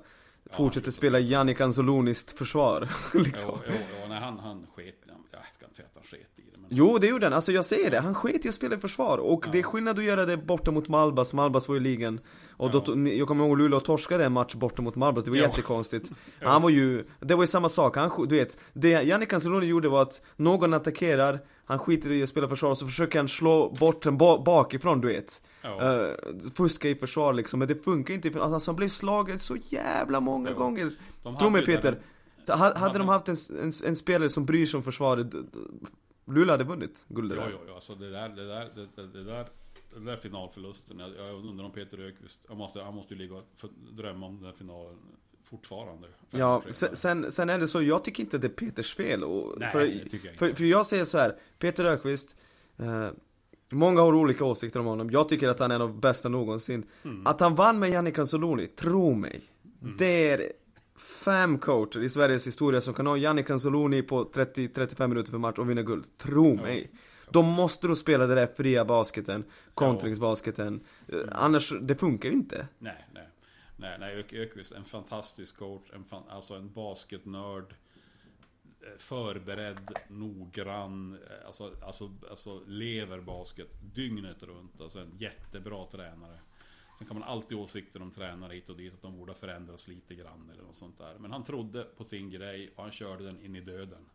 fortsätter 0.51 0.91
spela 0.91 1.19
Jannik 1.19 1.61
Anzoloniskt 1.61 2.39
försvar. 2.39 2.89
liksom. 3.15 3.59
Jo, 3.67 3.73
jo, 3.73 3.75
jo, 4.03 4.09
nej, 4.09 4.21
han, 4.21 4.39
han 4.39 4.67
sket, 4.75 4.95
jag 5.37 5.55
ska 5.55 5.65
inte 5.65 5.77
säga 5.77 5.87
att 5.87 5.95
han 5.95 6.05
sket 6.05 6.21
i 6.37 6.43
det. 6.53 6.59
Men... 6.59 6.69
Jo, 6.71 6.99
det 7.01 7.07
gjorde 7.07 7.27
han. 7.27 7.33
Alltså 7.33 7.53
jag 7.53 7.65
säger 7.65 7.91
det. 7.91 8.01
Han 8.01 8.15
sket 8.15 8.45
i 8.45 8.49
att 8.49 8.55
spela 8.55 8.77
i 8.77 8.79
försvar. 8.79 9.19
Och 9.19 9.45
ja. 9.47 9.53
det 9.53 9.59
är 9.59 9.63
skillnad 9.63 9.99
att 9.99 10.05
göra 10.05 10.25
det 10.25 10.37
borta 10.37 10.71
mot 10.71 10.89
Malbas. 10.89 11.33
Malbas 11.33 11.69
var 11.69 11.75
ju 11.75 11.81
ligan. 11.81 12.21
Och 12.51 12.71
ja. 12.75 12.83
då, 12.87 13.09
jag 13.09 13.29
kommer 13.29 13.47
ihåg 13.47 13.59
Luleå 13.59 13.81
torskade 13.81 14.25
en 14.25 14.33
match 14.33 14.55
borta 14.55 14.83
mot 14.83 14.97
Malbas. 14.97 15.25
Det 15.25 15.31
var 15.31 15.39
ja. 15.39 15.45
jättekonstigt. 15.45 16.11
Han 16.43 16.63
var 16.63 16.71
ju, 16.71 17.05
det 17.21 17.35
var 17.35 17.43
ju 17.43 17.47
samma 17.47 17.69
sak. 17.69 17.97
Han, 17.97 18.27
du 18.29 18.37
vet, 18.37 18.59
det 18.73 18.89
Jannik 18.89 19.33
Anzoloni 19.33 19.67
gjorde 19.67 19.89
var 19.89 20.03
att 20.03 20.23
någon 20.37 20.75
attackerar, 20.75 21.41
han 21.67 21.79
skiter 21.79 22.13
i 22.13 22.23
att 22.23 22.29
spela 22.29 22.49
försvar, 22.49 22.71
och 22.71 22.79
så 22.79 22.87
försöker 22.87 23.19
han 23.19 23.29
slå 23.29 23.71
bort 23.81 24.03
den 24.03 24.17
bakifrån, 24.19 25.01
du 25.01 25.09
vet. 25.09 25.43
Uh, 25.65 26.51
fuska 26.55 26.89
i 26.89 26.95
försvar 26.95 27.33
liksom, 27.33 27.59
men 27.59 27.69
det 27.69 27.85
funkar 27.85 28.15
inte. 28.15 28.43
Alltså 28.43 28.71
han 28.71 28.77
blev 28.77 28.89
slagen 28.89 29.39
så 29.39 29.57
jävla 29.57 30.21
många 30.21 30.51
jo. 30.51 30.57
gånger. 30.57 30.93
Tro 31.39 31.51
mig 31.51 31.65
Peter. 31.65 31.99
Den, 32.47 32.59
hade, 32.59 32.99
de 32.99 33.09
haft 33.09 33.29
en, 33.29 33.37
en, 33.63 33.73
en, 33.85 33.97
spelare 33.97 34.29
som 34.29 34.47
bryr 34.47 34.67
sig 34.67 34.79
om 34.79 34.85
försvaret, 34.85 35.27
Luleå 36.27 36.51
hade 36.51 36.65
vunnit 36.65 37.05
guldet 37.09 37.39
där. 37.39 37.49
Jo, 37.53 37.59
jo, 37.69 37.75
alltså 37.75 37.95
det 37.95 38.11
där, 38.11 38.29
det 38.29 38.47
där, 38.47 38.71
det, 38.75 39.03
det, 39.03 39.19
det 39.19 39.25
där 39.25 39.47
den 39.95 40.05
där 40.05 40.17
finalförlusten, 40.17 40.99
jag, 40.99 41.11
jag 41.17 41.45
undrar 41.45 41.65
om 41.65 41.73
Peter 41.73 41.99
Ökvist, 41.99 42.39
han 42.49 42.57
måste, 42.57 42.83
han 42.83 42.95
måste 42.95 43.15
ju 43.15 43.21
ligga 43.21 43.35
och 43.35 43.45
drömma 43.93 44.27
om 44.27 44.35
den 44.35 44.45
där 44.45 44.53
finalen 44.53 44.97
fortfarande. 45.51 46.09
Ja, 46.31 46.63
sen, 46.71 47.33
sen 47.33 47.51
är 47.51 47.59
det 47.59 47.69
så, 47.69 47.83
jag 47.83 48.05
tycker 48.05 48.23
inte 48.23 48.39
det 48.39 48.47
är 48.47 48.49
Peters 48.49 48.95
fel. 48.95 49.25
Och, 49.25 49.55
Nej, 49.59 49.73
för, 49.73 49.81
det 49.81 49.87
tycker 49.87 50.17
jag 50.17 50.35
inte. 50.35 50.39
För, 50.39 50.53
för 50.53 50.65
jag 50.65 50.87
säger 50.87 51.05
så 51.05 51.19
här, 51.19 51.35
Peter 51.59 51.85
Ökvist, 51.85 52.37
eh, 52.79 53.09
Många 53.69 54.01
har 54.01 54.15
olika 54.15 54.45
åsikter 54.45 54.81
om 54.81 54.87
honom, 54.87 55.11
jag 55.11 55.29
tycker 55.29 55.49
att 55.49 55.59
han 55.59 55.71
är 55.71 55.75
en 55.75 55.83
av 55.83 55.89
de 55.89 56.01
bästa 56.01 56.29
någonsin 56.29 56.87
mm. 57.05 57.27
Att 57.27 57.41
han 57.41 57.55
vann 57.55 57.79
med 57.79 57.91
Jannik 57.91 58.19
Anzoloni, 58.19 58.67
tro 58.67 59.15
mig 59.15 59.43
mm. 59.83 59.95
Det 59.99 60.31
är 60.31 60.53
fem 61.25 61.59
coacher 61.59 62.03
i 62.03 62.09
Sveriges 62.09 62.47
historia 62.47 62.81
som 62.81 62.95
kan 62.95 63.07
ha 63.07 63.17
Jannik 63.17 63.51
Anzoloni 63.51 64.03
på 64.03 64.25
30-35 64.25 65.07
minuter 65.07 65.31
per 65.31 65.39
match 65.39 65.59
och 65.59 65.71
vinna 65.71 65.83
guld, 65.83 66.19
tro 66.19 66.55
ja. 66.57 66.63
mig 66.63 66.91
De 67.31 67.47
måste 67.47 67.87
då 67.89 67.97
spela 67.97 68.27
den 68.27 68.37
där 68.37 68.49
fria 68.57 68.85
basketen, 68.85 69.45
kontringsbasketen 69.75 70.81
mm. 71.09 71.29
Annars, 71.33 71.73
det 71.81 71.95
funkar 71.95 72.29
ju 72.29 72.35
inte 72.35 72.67
Nej, 72.79 73.07
nej 73.15 73.29
Nej, 73.77 73.99
nej 73.99 74.27
Ökvist, 74.33 74.73
en 74.73 74.85
fantastisk 74.85 75.57
coach, 75.57 75.91
en 75.93 76.05
fan, 76.05 76.29
alltså 76.29 76.55
en 76.55 76.73
basketnörd 76.73 77.75
eh, 78.81 78.99
förberedd, 78.99 79.91
noggrann, 80.09 81.15
eh, 81.15 81.47
alltså, 81.47 81.73
alltså, 81.83 82.11
alltså 82.31 82.63
lever 82.67 83.21
basket 83.21 83.69
dygnet 83.95 84.43
runt. 84.43 84.81
Alltså 84.81 84.99
en 84.99 85.19
jättebra 85.19 85.87
tränare. 85.87 86.41
Sen 86.99 87.07
kan 87.07 87.19
man 87.19 87.29
alltid 87.29 87.59
åsikter 87.59 88.03
om 88.03 88.11
tränare 88.11 88.55
hit 88.55 88.69
och 88.69 88.77
dit, 88.77 88.95
att 88.95 89.03
de 89.03 89.17
borde 89.17 89.35
förändras 89.35 89.89
lite 89.89 90.15
grann 90.15 90.51
eller 90.53 90.63
något 90.63 90.75
sånt 90.75 90.99
där. 90.99 91.19
Men 91.19 91.33
han 91.33 91.45
trodde 91.45 91.85
på 91.85 92.05
sin 92.05 92.31
grej 92.31 92.73
och 92.77 92.83
han 92.83 92.93
körde 92.93 93.25
den 93.25 93.41
in 93.41 93.57
i 93.57 93.61
döden. 93.61 94.07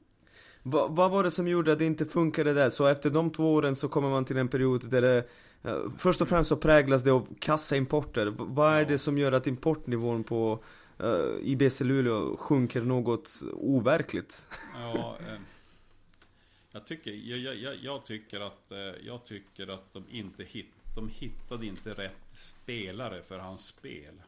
Va, 0.63 0.87
vad 0.87 1.11
var 1.11 1.23
det 1.23 1.31
som 1.31 1.47
gjorde 1.47 1.71
att 1.71 1.79
det 1.79 1.85
inte 1.85 2.05
funkade 2.05 2.53
där? 2.53 2.69
Så 2.69 2.85
efter 2.85 3.09
de 3.09 3.31
två 3.31 3.53
åren 3.53 3.75
så 3.75 3.87
kommer 3.87 4.09
man 4.09 4.25
till 4.25 4.37
en 4.37 4.47
period 4.47 4.89
där 4.89 5.01
det 5.01 5.27
uh, 5.65 5.89
Först 5.97 6.21
och 6.21 6.29
främst 6.29 6.49
så 6.49 6.57
präglas 6.57 7.03
det 7.03 7.11
av 7.11 7.27
kassaimporter. 7.39 8.33
Vad 8.37 8.73
är 8.73 8.85
det 8.85 8.97
som 8.97 9.17
gör 9.17 9.31
att 9.31 9.47
importnivån 9.47 10.23
på 10.23 10.63
uh, 11.03 11.39
i 11.41 11.55
BC 11.55 11.83
Luleå 11.83 12.37
sjunker 12.37 12.81
något 12.81 13.29
overkligt. 13.53 14.47
Ja, 14.75 15.17
eh, 15.27 15.39
jag, 16.71 16.85
tycker, 16.85 17.11
jag, 17.11 17.55
jag, 17.55 17.75
jag, 17.75 18.05
tycker 18.05 18.39
att, 18.39 18.71
eh, 18.71 18.77
jag 18.77 19.25
tycker 19.25 19.67
att 19.67 19.93
de 19.93 20.03
inte 20.09 20.43
hit, 20.43 20.71
de 20.95 21.09
hittade 21.09 21.65
inte 21.65 21.93
rätt 21.93 22.31
spelare 22.31 23.21
för 23.23 23.39
hans 23.39 23.67
spel. 23.67 24.21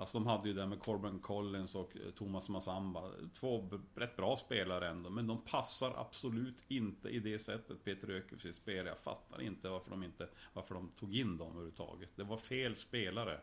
Alltså 0.00 0.18
de 0.18 0.26
hade 0.26 0.48
ju 0.48 0.54
det 0.54 0.66
med 0.66 0.80
Corbin 0.80 1.18
Collins 1.18 1.74
och 1.74 1.96
eh, 1.96 2.10
Thomas 2.10 2.48
Massamba. 2.48 3.10
Två 3.34 3.70
rätt 3.94 4.16
bra 4.16 4.36
spelare 4.36 4.88
ändå. 4.88 5.10
Men 5.10 5.26
de 5.26 5.44
passar 5.44 5.94
absolut 5.96 6.62
inte 6.68 7.08
i 7.08 7.18
det 7.18 7.38
sättet 7.38 7.84
Peter 7.84 8.10
Ökvist 8.10 8.58
spelar. 8.58 8.86
Jag 8.86 8.98
fattar 8.98 9.42
inte 9.42 9.68
varför 9.68 9.90
de 9.90 10.02
inte 10.02 10.28
varför 10.52 10.74
de 10.74 10.88
tog 10.88 11.16
in 11.16 11.38
dem 11.38 11.48
överhuvudtaget. 11.48 12.10
Det 12.16 12.24
var 12.24 12.36
fel 12.36 12.76
spelare. 12.76 13.40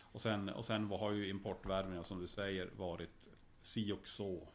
Och 0.00 0.20
sen, 0.20 0.48
och 0.48 0.64
sen 0.64 0.90
har 0.90 1.12
ju 1.12 1.28
importvärvningar 1.28 2.02
som 2.02 2.20
du 2.20 2.28
säger 2.28 2.70
varit 2.76 3.28
si 3.62 3.92
och 3.92 4.08
så. 4.08 4.48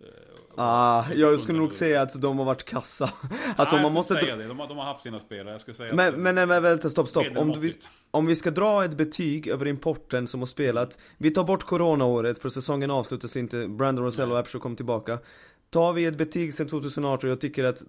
Eh, 0.00 0.28
Ah, 0.60 1.04
jag 1.14 1.40
skulle 1.40 1.58
nog 1.58 1.74
säga 1.74 2.02
att 2.02 2.22
de 2.22 2.38
har 2.38 2.44
varit 2.44 2.64
kassa. 2.64 3.10
Alltså 3.56 3.74
Nej, 3.74 3.82
man 3.82 3.92
måste... 3.92 4.14
säga 4.14 4.36
det. 4.36 4.46
De 4.46 4.58
har, 4.58 4.68
de 4.68 4.78
har 4.78 4.84
haft 4.84 5.02
sina 5.02 5.20
spelare. 5.20 5.54
Jag 5.54 5.60
skulle 5.60 5.76
säga 5.76 5.94
Men, 5.94 6.14
att, 6.14 6.20
men, 6.20 6.34
nej, 6.34 6.46
men 6.46 6.62
vänta, 6.62 6.90
stopp, 6.90 7.08
stopp. 7.08 7.26
Om, 7.36 7.50
du, 7.52 7.72
om 8.10 8.26
vi 8.26 8.36
ska 8.36 8.50
dra 8.50 8.84
ett 8.84 8.96
betyg 8.96 9.48
över 9.48 9.66
importen 9.66 10.26
som 10.26 10.40
har 10.40 10.46
spelat 10.46 10.98
Vi 11.18 11.30
tar 11.30 11.44
bort 11.44 11.62
coronaåret 11.62 12.38
för 12.38 12.48
säsongen 12.48 12.90
avslutas 12.90 13.36
inte, 13.36 13.68
Brandon 13.68 14.04
Rosell 14.04 14.32
och 14.32 14.38
Apshaw 14.38 14.62
kom 14.62 14.76
tillbaka 14.76 15.18
Tar 15.70 15.92
vi 15.92 16.04
ett 16.04 16.18
betyg 16.18 16.54
sen 16.54 16.68
2018, 16.68 17.30
jag 17.30 17.40
tycker 17.40 17.64
att 17.64 17.82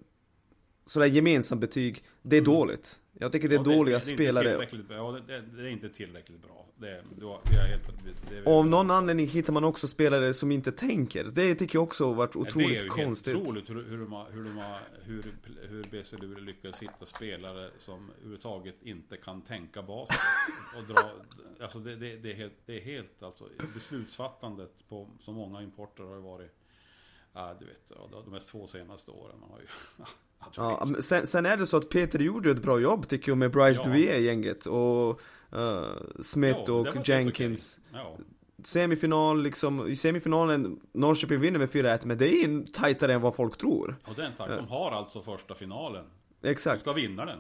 Sådär 0.90 1.06
gemensamt 1.06 1.62
betyg, 1.62 2.04
det 2.22 2.38
är 2.38 2.42
dåligt 2.42 3.02
Jag 3.14 3.32
tycker 3.32 3.50
det 3.50 3.56
är 3.56 3.60
Mm. 3.60 3.72
Ja, 3.72 3.78
dåliga 3.78 3.98
det 3.98 4.06
är 4.06 4.12
inte 4.12 4.16
spelare 4.16 4.50
tillräckligt 4.50 4.88
bra. 4.88 4.98
Ja, 4.98 5.12
det, 5.12 5.42
det, 5.42 5.62
det 5.62 5.62
är 5.62 5.72
inte 5.72 5.90
tillräckligt 5.90 6.42
bra. 6.42 6.66
Det, 6.76 7.04
det 7.16 7.26
är 7.56 7.68
helt, 7.68 7.88
det, 8.30 8.44
det, 8.44 8.52
av 8.52 8.68
någon 8.68 8.92
anledning 8.92 9.28
hittar 9.28 9.54
man 9.54 9.64
också 9.64 9.88
spelare 9.88 10.34
som 10.34 10.52
inte 10.52 10.72
tänker 10.72 11.24
Det 11.24 11.56
tycker 11.56 11.76
jag 11.76 11.84
också 11.84 12.06
har 12.06 12.14
varit 12.14 12.36
Ja, 12.36 12.42
otroligt 12.42 12.70
det 12.70 12.76
är 12.76 12.84
ju 12.84 12.90
konstigt 12.90 13.34
helt 13.34 13.48
otroligt 13.48 13.70
hur, 13.70 13.84
hur, 13.84 13.98
de 13.98 14.26
hur, 14.32 14.44
de 14.44 14.64
hur, 15.04 15.24
hur 15.70 15.84
BC 15.84 16.18
Luleå 16.18 16.40
lyckas 16.40 16.82
hitta 16.82 17.06
spelare 17.06 17.72
som 17.80 18.10
överhuvudtaget 18.18 18.76
inte 18.82 19.18
kan 19.18 19.42
tänka 19.42 19.82
basket. 19.82 20.20
Och 20.78 20.84
dra, 20.94 21.12
alltså 21.60 21.80
det, 21.80 21.96
det, 21.96 22.16
det, 22.16 22.32
är 22.32 22.36
helt, 22.36 22.54
det 22.66 22.78
är 22.78 22.82
helt 22.82 23.24
alltså, 23.24 23.50
beslutsfattandet 23.74 24.74
på 24.90 25.10
så 25.20 25.32
många 25.32 25.62
importer 25.62 26.04
har 26.04 26.16
ju 26.16 26.22
varit 26.22 26.56
Ja, 27.34 27.56
du 27.60 27.66
vet, 27.66 27.90
de 28.26 28.40
två 28.40 28.68
senaste 28.68 29.12
åren. 29.12 29.40
Man 29.40 29.50
har 29.50 29.60
ju, 29.60 29.68
Ja, 30.56 30.88
sen, 31.00 31.28
sen 31.28 31.46
är 31.46 31.58
det 31.58 31.68
så 31.68 31.78
att 31.78 31.90
Peter 31.90 32.20
gjorde 32.20 32.52
ett 32.52 32.62
bra 32.62 32.80
jobb 32.80 33.08
tycker 33.08 33.32
jag 33.32 33.38
med 33.38 33.52
Bryce 33.52 33.82
Ja. 33.84 33.90
Duvier 33.90 34.16
i 34.16 34.24
gänget 34.26 34.66
och 34.66 35.22
uh, 35.56 35.82
Smith 36.22 36.60
Ja, 36.60 36.66
det 36.84 36.90
och 36.90 37.08
Jenkins. 37.10 37.80
okej. 37.92 38.02
Ja, 38.04 38.18
Semifinal 38.64 39.42
liksom, 39.44 39.88
i 39.88 39.96
semifinalen 39.96 40.80
Norrköping 40.94 41.40
vinner 41.40 41.60
med 41.60 41.70
4-1 41.70 42.08
men 42.08 42.18
det 42.18 42.28
är 42.36 42.48
ju 42.48 42.64
tajtare 42.66 43.14
än 43.14 43.22
vad 43.22 43.36
folk 43.36 43.58
tror. 43.58 43.96
Och 44.08 44.16
den 44.16 44.32
tack, 44.38 44.50
de 44.50 44.68
har 44.68 44.92
alltså 44.92 45.22
första 45.22 45.56
finalen. 45.56 46.06
De 46.42 46.50
Exakt, 46.50 46.82
ska 46.82 46.94
vinna 46.94 47.26
den. 47.26 47.40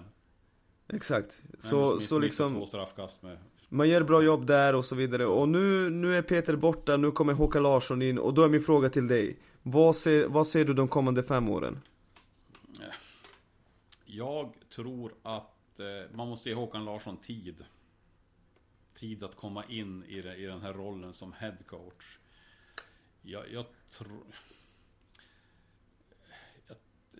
exakt. 0.94 1.44
Men 1.52 1.62
Så, 1.62 1.92
Smith 1.92 2.06
så 2.10 2.20
liksom 2.20 2.54
Två 2.54 2.66
straffkast 2.66 3.22
med 3.24 3.38
Man 3.70 3.90
gör 3.90 4.04
bra 4.04 4.22
jobb 4.24 4.46
där 4.46 4.76
och 4.76 4.86
så 4.86 4.96
vidare. 4.96 5.26
Och 5.26 5.50
nu, 5.50 5.90
nu 5.90 6.16
är 6.16 6.22
Peter 6.22 6.56
borta, 6.56 6.98
nu 6.98 7.12
kommer 7.12 7.34
Håkan 7.34 7.64
Larsson 7.64 8.02
in. 8.02 8.20
Och 8.20 8.34
då 8.34 8.44
är 8.44 8.50
min 8.50 8.64
fråga 8.64 8.90
till 8.90 9.08
dig. 9.08 9.40
Vad 9.64 9.96
ser, 9.96 10.28
vad 10.28 10.48
ser 10.48 10.66
du 10.66 10.74
de 10.74 10.88
kommande 10.88 11.24
fem 11.24 11.50
åren? 11.50 11.80
Jag 14.12 14.54
tror 14.70 15.14
att 15.24 15.80
eh, 15.80 16.12
man 16.12 16.28
måste 16.28 16.50
ge 16.50 16.56
Håkan 16.56 16.86
Larsson 16.86 17.18
tid. 17.18 17.66
Tid 18.94 19.24
att 19.24 19.36
komma 19.36 19.66
in 19.66 20.04
i, 20.04 20.22
det, 20.22 20.36
i 20.36 20.46
den 20.46 20.62
här 20.62 20.74
rollen 20.74 21.14
som 21.14 21.34
head 21.34 21.58
coach. 21.66 22.20
Jag, 23.22 23.52
jag 23.52 23.66
tror... 23.92 24.24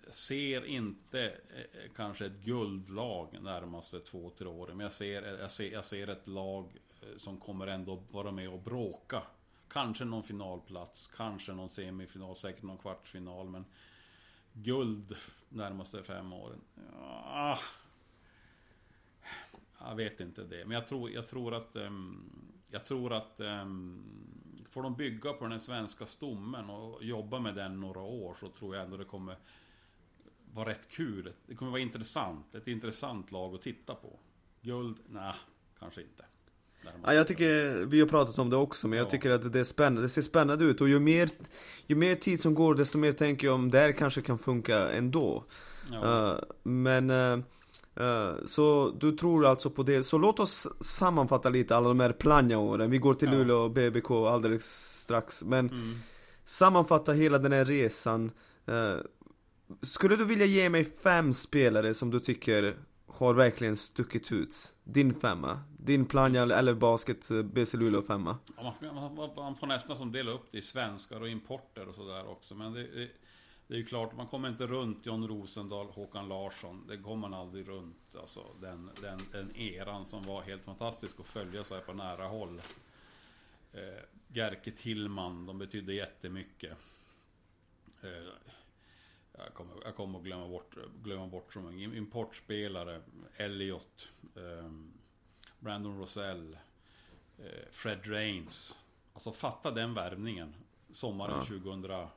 Jag 0.04 0.14
ser 0.14 0.64
inte 0.64 1.28
eh, 1.28 1.90
kanske 1.96 2.26
ett 2.26 2.44
guldlag 2.44 3.38
närmaste 3.42 4.00
två, 4.00 4.30
tre 4.30 4.46
åren. 4.46 4.76
Men 4.76 4.84
jag 4.84 4.92
ser, 4.92 5.22
jag, 5.22 5.50
ser, 5.50 5.72
jag 5.72 5.84
ser 5.84 6.08
ett 6.08 6.26
lag 6.26 6.76
eh, 7.02 7.16
som 7.16 7.40
kommer 7.40 7.66
ändå 7.66 8.02
vara 8.10 8.30
med 8.30 8.48
och 8.48 8.60
bråka. 8.60 9.22
Kanske 9.68 10.04
någon 10.04 10.22
finalplats, 10.22 11.06
kanske 11.06 11.52
någon 11.52 11.70
semifinal, 11.70 12.36
säkert 12.36 12.62
någon 12.62 12.78
kvartsfinal. 12.78 13.48
Men 13.48 13.64
guld 14.52 15.16
närmaste 15.48 16.02
fem 16.02 16.32
åren. 16.32 16.60
Ja, 16.92 17.58
jag 19.78 19.96
vet 19.96 20.20
inte 20.20 20.44
det. 20.44 20.64
Men 20.64 20.74
jag 20.74 20.88
tror, 20.88 21.10
jag 21.10 21.28
tror 21.28 21.54
att... 21.54 21.76
Ehm, 21.76 22.30
jag 22.70 22.86
tror 22.86 23.12
att... 23.12 23.40
Ehm, 23.40 24.04
får 24.68 24.82
de 24.82 24.94
bygga 24.94 25.32
på 25.32 25.46
den 25.46 25.60
svenska 25.60 26.06
stommen 26.06 26.70
och 26.70 27.04
jobba 27.04 27.38
med 27.38 27.54
den 27.54 27.80
några 27.80 28.00
år 28.00 28.34
så 28.40 28.48
tror 28.48 28.76
jag 28.76 28.84
ändå 28.84 28.96
det 28.96 29.04
kommer 29.04 29.36
vara 30.52 30.68
rätt 30.68 30.88
kul. 30.88 31.32
Det 31.46 31.54
kommer 31.54 31.70
vara 31.70 31.80
intressant. 31.80 32.54
Ett 32.54 32.68
intressant 32.68 33.32
lag 33.32 33.54
att 33.54 33.62
titta 33.62 33.94
på. 33.94 34.18
Guld? 34.60 35.00
Nej, 35.08 35.34
kanske 35.78 36.02
inte. 36.02 36.24
Ja, 37.04 37.14
jag 37.14 37.26
tycker, 37.26 37.84
vi 37.86 38.00
har 38.00 38.06
pratat 38.08 38.38
om 38.38 38.50
det 38.50 38.56
också, 38.56 38.88
men 38.88 38.98
jag 38.98 39.06
Ja. 39.06 39.10
tycker 39.10 39.30
att 39.30 39.52
det 39.52 39.60
är 39.60 39.64
spännande, 39.64 40.02
det 40.02 40.08
ser 40.08 40.22
spännande 40.22 40.64
ut 40.64 40.80
och 40.80 40.88
ju 40.88 41.00
mer, 41.00 41.30
ju 41.86 41.96
mer 41.96 42.14
tid 42.16 42.40
som 42.40 42.54
går 42.54 42.74
desto 42.74 42.98
mer 42.98 43.12
tänker 43.12 43.46
jag 43.46 43.54
om 43.54 43.70
det 43.70 43.78
här 43.78 43.92
kanske 43.92 44.22
kan 44.22 44.38
funka 44.38 44.90
ändå. 44.90 45.44
Ja. 45.92 46.28
Eh, 46.32 46.38
men, 46.62 47.10
eh, 47.10 47.32
eh, 47.96 48.32
så 48.46 48.90
du 49.00 49.12
tror 49.12 49.46
alltså 49.46 49.70
på 49.70 49.82
det, 49.82 50.02
så 50.02 50.18
låt 50.18 50.40
oss 50.40 50.68
sammanfatta 50.80 51.48
lite 51.48 51.76
alla 51.76 51.88
de 51.88 52.00
här 52.00 52.12
Plannja-åren, 52.12 52.90
vi 52.90 52.98
går 52.98 53.14
till 53.14 53.28
Ja. 53.28 53.34
Luleå 53.38 53.56
och 53.56 53.70
BBK 53.70 54.10
alldeles 54.10 55.00
strax, 55.02 55.44
men 55.44 55.68
Mm. 55.68 55.94
sammanfatta 56.44 57.12
hela 57.12 57.38
den 57.38 57.52
här 57.52 57.64
resan. 57.64 58.30
Skulle 59.82 60.16
du 60.16 60.24
vilja 60.24 60.46
ge 60.46 60.68
mig 60.70 60.92
fem 61.02 61.34
spelare 61.34 61.94
som 61.94 62.10
du 62.10 62.20
tycker 62.20 62.76
har 63.12 63.34
verkligen 63.34 63.76
stuckit 63.76 64.32
ut? 64.32 64.54
Din 64.84 65.14
femma, 65.14 65.60
din 65.78 66.06
Plannja 66.06 66.42
eller 66.42 66.74
basket 66.74 67.30
eh, 67.30 67.42
BC 67.42 67.76
Luleå 67.76 68.02
femma? 68.02 68.38
Ja, 68.56 68.74
man, 68.80 69.14
man, 69.14 69.30
man 69.36 69.56
får 69.56 69.66
nästan 69.66 69.96
som 69.96 70.12
dela 70.12 70.30
upp 70.30 70.52
det 70.52 70.58
i 70.58 70.62
svenskar 70.62 71.20
och 71.20 71.28
importer 71.28 71.88
och 71.88 71.94
sådär 71.94 72.30
också. 72.30 72.54
Men 72.54 72.72
det, 72.72 72.82
det, 72.82 73.08
det 73.66 73.74
är 73.74 73.78
ju 73.78 73.84
klart, 73.84 74.16
man 74.16 74.26
kommer 74.26 74.48
inte 74.48 74.66
runt 74.66 75.06
John 75.06 75.28
Rosendahl, 75.28 75.86
Håkan 75.86 76.28
Larsson. 76.28 76.86
Det 76.88 76.96
kommer 76.96 77.28
man 77.28 77.34
aldrig 77.34 77.68
runt. 77.68 78.16
Alltså 78.20 78.40
den, 78.60 78.90
den, 79.00 79.20
den 79.32 79.56
eran 79.56 80.06
som 80.06 80.22
var 80.22 80.42
helt 80.42 80.64
fantastisk 80.64 81.20
att 81.20 81.26
följa 81.26 81.64
så 81.64 81.74
här 81.74 81.82
på 81.82 81.92
nära 81.92 82.26
håll. 82.26 82.60
Eh, 83.72 84.04
Gerke 84.28 84.70
Tillman, 84.70 85.46
de 85.46 85.58
betydde 85.58 85.94
jättemycket. 85.94 86.72
Eh, 88.02 88.52
jag 89.44 89.54
kommer, 89.54 89.74
jag 89.84 89.96
kommer 89.96 90.18
att 90.18 90.24
glömma 90.24 90.48
bort, 90.48 90.74
glömma 91.02 91.26
bort 91.26 91.52
så 91.52 91.60
många 91.60 91.76
importspelare. 91.96 93.02
Elliot, 93.36 94.08
eh, 94.36 94.70
Brandon 95.58 95.98
Rosell. 95.98 96.58
Eh, 97.38 97.44
Fred 97.70 98.00
Rains. 98.06 98.76
Alltså 99.12 99.32
fatta 99.32 99.70
den 99.70 99.94
värvningen. 99.94 100.54
Sommaren 100.92 101.34
Ja. 101.38 101.44
2000... 101.44 101.84
Eh, 101.90 102.08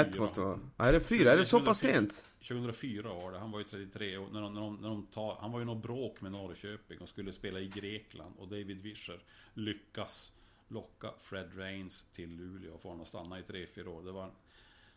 Ett 0.00 0.18
måste 0.18 0.40
vara. 0.40 0.60
Är 0.76 0.92
det 0.92 1.00
fyra? 1.00 1.32
Är 1.32 1.36
det 1.36 1.44
så 1.44 1.60
pass 1.60 1.80
sent? 1.80 2.26
2004 2.48 3.08
var 3.14 3.32
det, 3.32 3.38
han 3.38 3.50
var 3.50 3.58
ju 3.58 3.64
33 3.64 4.16
och 4.18 4.32
när 4.32 4.40
de, 4.40 4.54
när 4.54 4.60
de, 4.60 4.76
när 4.76 4.88
de 4.88 5.06
tar, 5.06 5.36
Han 5.40 5.52
var 5.52 5.58
ju 5.58 5.64
något 5.64 5.82
bråk 5.82 6.20
med 6.20 6.32
Norrköping 6.32 6.98
och 7.00 7.08
skulle 7.08 7.32
spela 7.32 7.60
i 7.60 7.68
Grekland 7.68 8.34
och 8.38 8.48
David 8.48 8.80
Vischer 8.80 9.22
lyckas 9.54 10.32
locka 10.68 11.12
Fred 11.18 11.58
Rains 11.58 12.04
till 12.12 12.36
Luleå 12.36 12.74
och 12.74 12.80
få 12.80 12.88
honom 12.88 13.02
att 13.02 13.08
stanna 13.08 13.38
i 13.38 13.42
3-4 13.42 13.86
år. 13.86 14.02
Det 14.02 14.12
var 14.12 14.30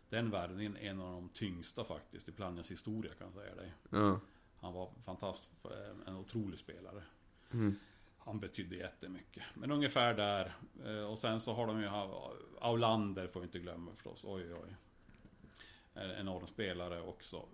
den 0.10 0.30
värvningen 0.32 0.78
är 0.78 0.90
en 0.90 1.00
av 1.02 1.12
de 1.14 1.30
tyngsta 1.30 1.84
faktiskt 1.84 2.30
i 2.30 2.32
Plannjas 2.32 2.72
historia 2.72 3.14
kan 3.14 3.28
jag 3.28 3.34
säga 3.44 3.56
dig. 3.56 3.74
Ja. 3.90 4.20
Han 4.62 4.74
var 4.74 4.90
fantastisk, 5.06 5.50
en 6.08 6.16
otrolig 6.16 6.60
spelare. 6.60 7.04
Mm. 7.54 7.76
Han 8.18 8.40
betydde 8.40 8.76
jättemycket. 8.76 9.44
Men 9.54 9.72
ungefär 9.72 10.14
där. 10.14 10.54
Eh, 10.86 11.04
Och 11.12 11.18
sen 11.18 11.40
så 11.40 11.54
har 11.54 11.68
de 11.68 11.82
ju 11.82 11.88
ha- 11.88 12.34
Aulander 12.62 13.28
får 13.28 13.40
vi 13.40 13.46
inte 13.46 13.60
glömma 13.60 13.92
förstås. 13.96 14.26
Oj 14.28 14.54
oj. 14.54 14.76
En 15.94 16.12
enorm 16.12 16.48
spelare 16.48 17.02
också. 17.02 17.46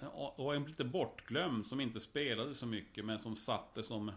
Eh, 0.00 0.06
och 0.16 0.54
en 0.54 0.64
lite 0.64 0.84
bortglömd 0.84 1.66
som 1.66 1.80
inte 1.80 2.00
spelade 2.00 2.54
så 2.54 2.66
mycket 2.66 3.04
men 3.04 3.18
som 3.18 3.36
satte 3.36 3.82
som 3.82 4.12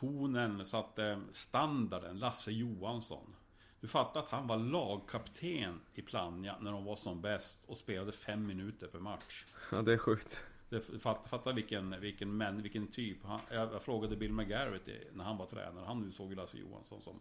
tonen, 0.00 0.64
satte 0.64 1.20
standarden. 1.32 2.18
Lasse 2.18 2.52
Johansson. 2.52 3.36
Du 3.80 3.88
fattar 3.88 4.20
att 4.20 4.28
han 4.28 4.46
var 4.46 4.56
lagkapten 4.56 5.80
i 5.94 6.02
Plannja 6.02 6.58
när 6.60 6.72
de 6.72 6.84
var 6.84 6.96
som 6.96 7.20
bäst 7.20 7.58
och 7.66 7.76
spelade 7.76 8.12
fem 8.12 8.46
minuter 8.46 8.86
per 8.86 8.98
match. 8.98 9.44
ja, 9.72 9.82
det 9.82 9.92
är 9.92 9.98
sjukt. 9.98 10.44
Det, 10.68 10.80
fatta, 10.80 11.28
fatta 11.28 11.52
vilken, 11.52 12.00
vilken, 12.00 12.36
män, 12.36 12.62
vilken 12.62 12.86
typ. 12.86 13.24
Han, 13.24 13.40
jag, 13.50 13.72
jag 13.72 13.82
frågade 13.82 14.16
Bill 14.16 14.32
McGarrett 14.32 14.88
när 15.12 15.24
han 15.24 15.36
var 15.36 15.46
tränare. 15.46 15.84
Han 15.86 16.00
nu 16.00 16.12
såg 16.12 16.34
Lasse 16.34 16.58
Johansson 16.58 17.00
som 17.00 17.20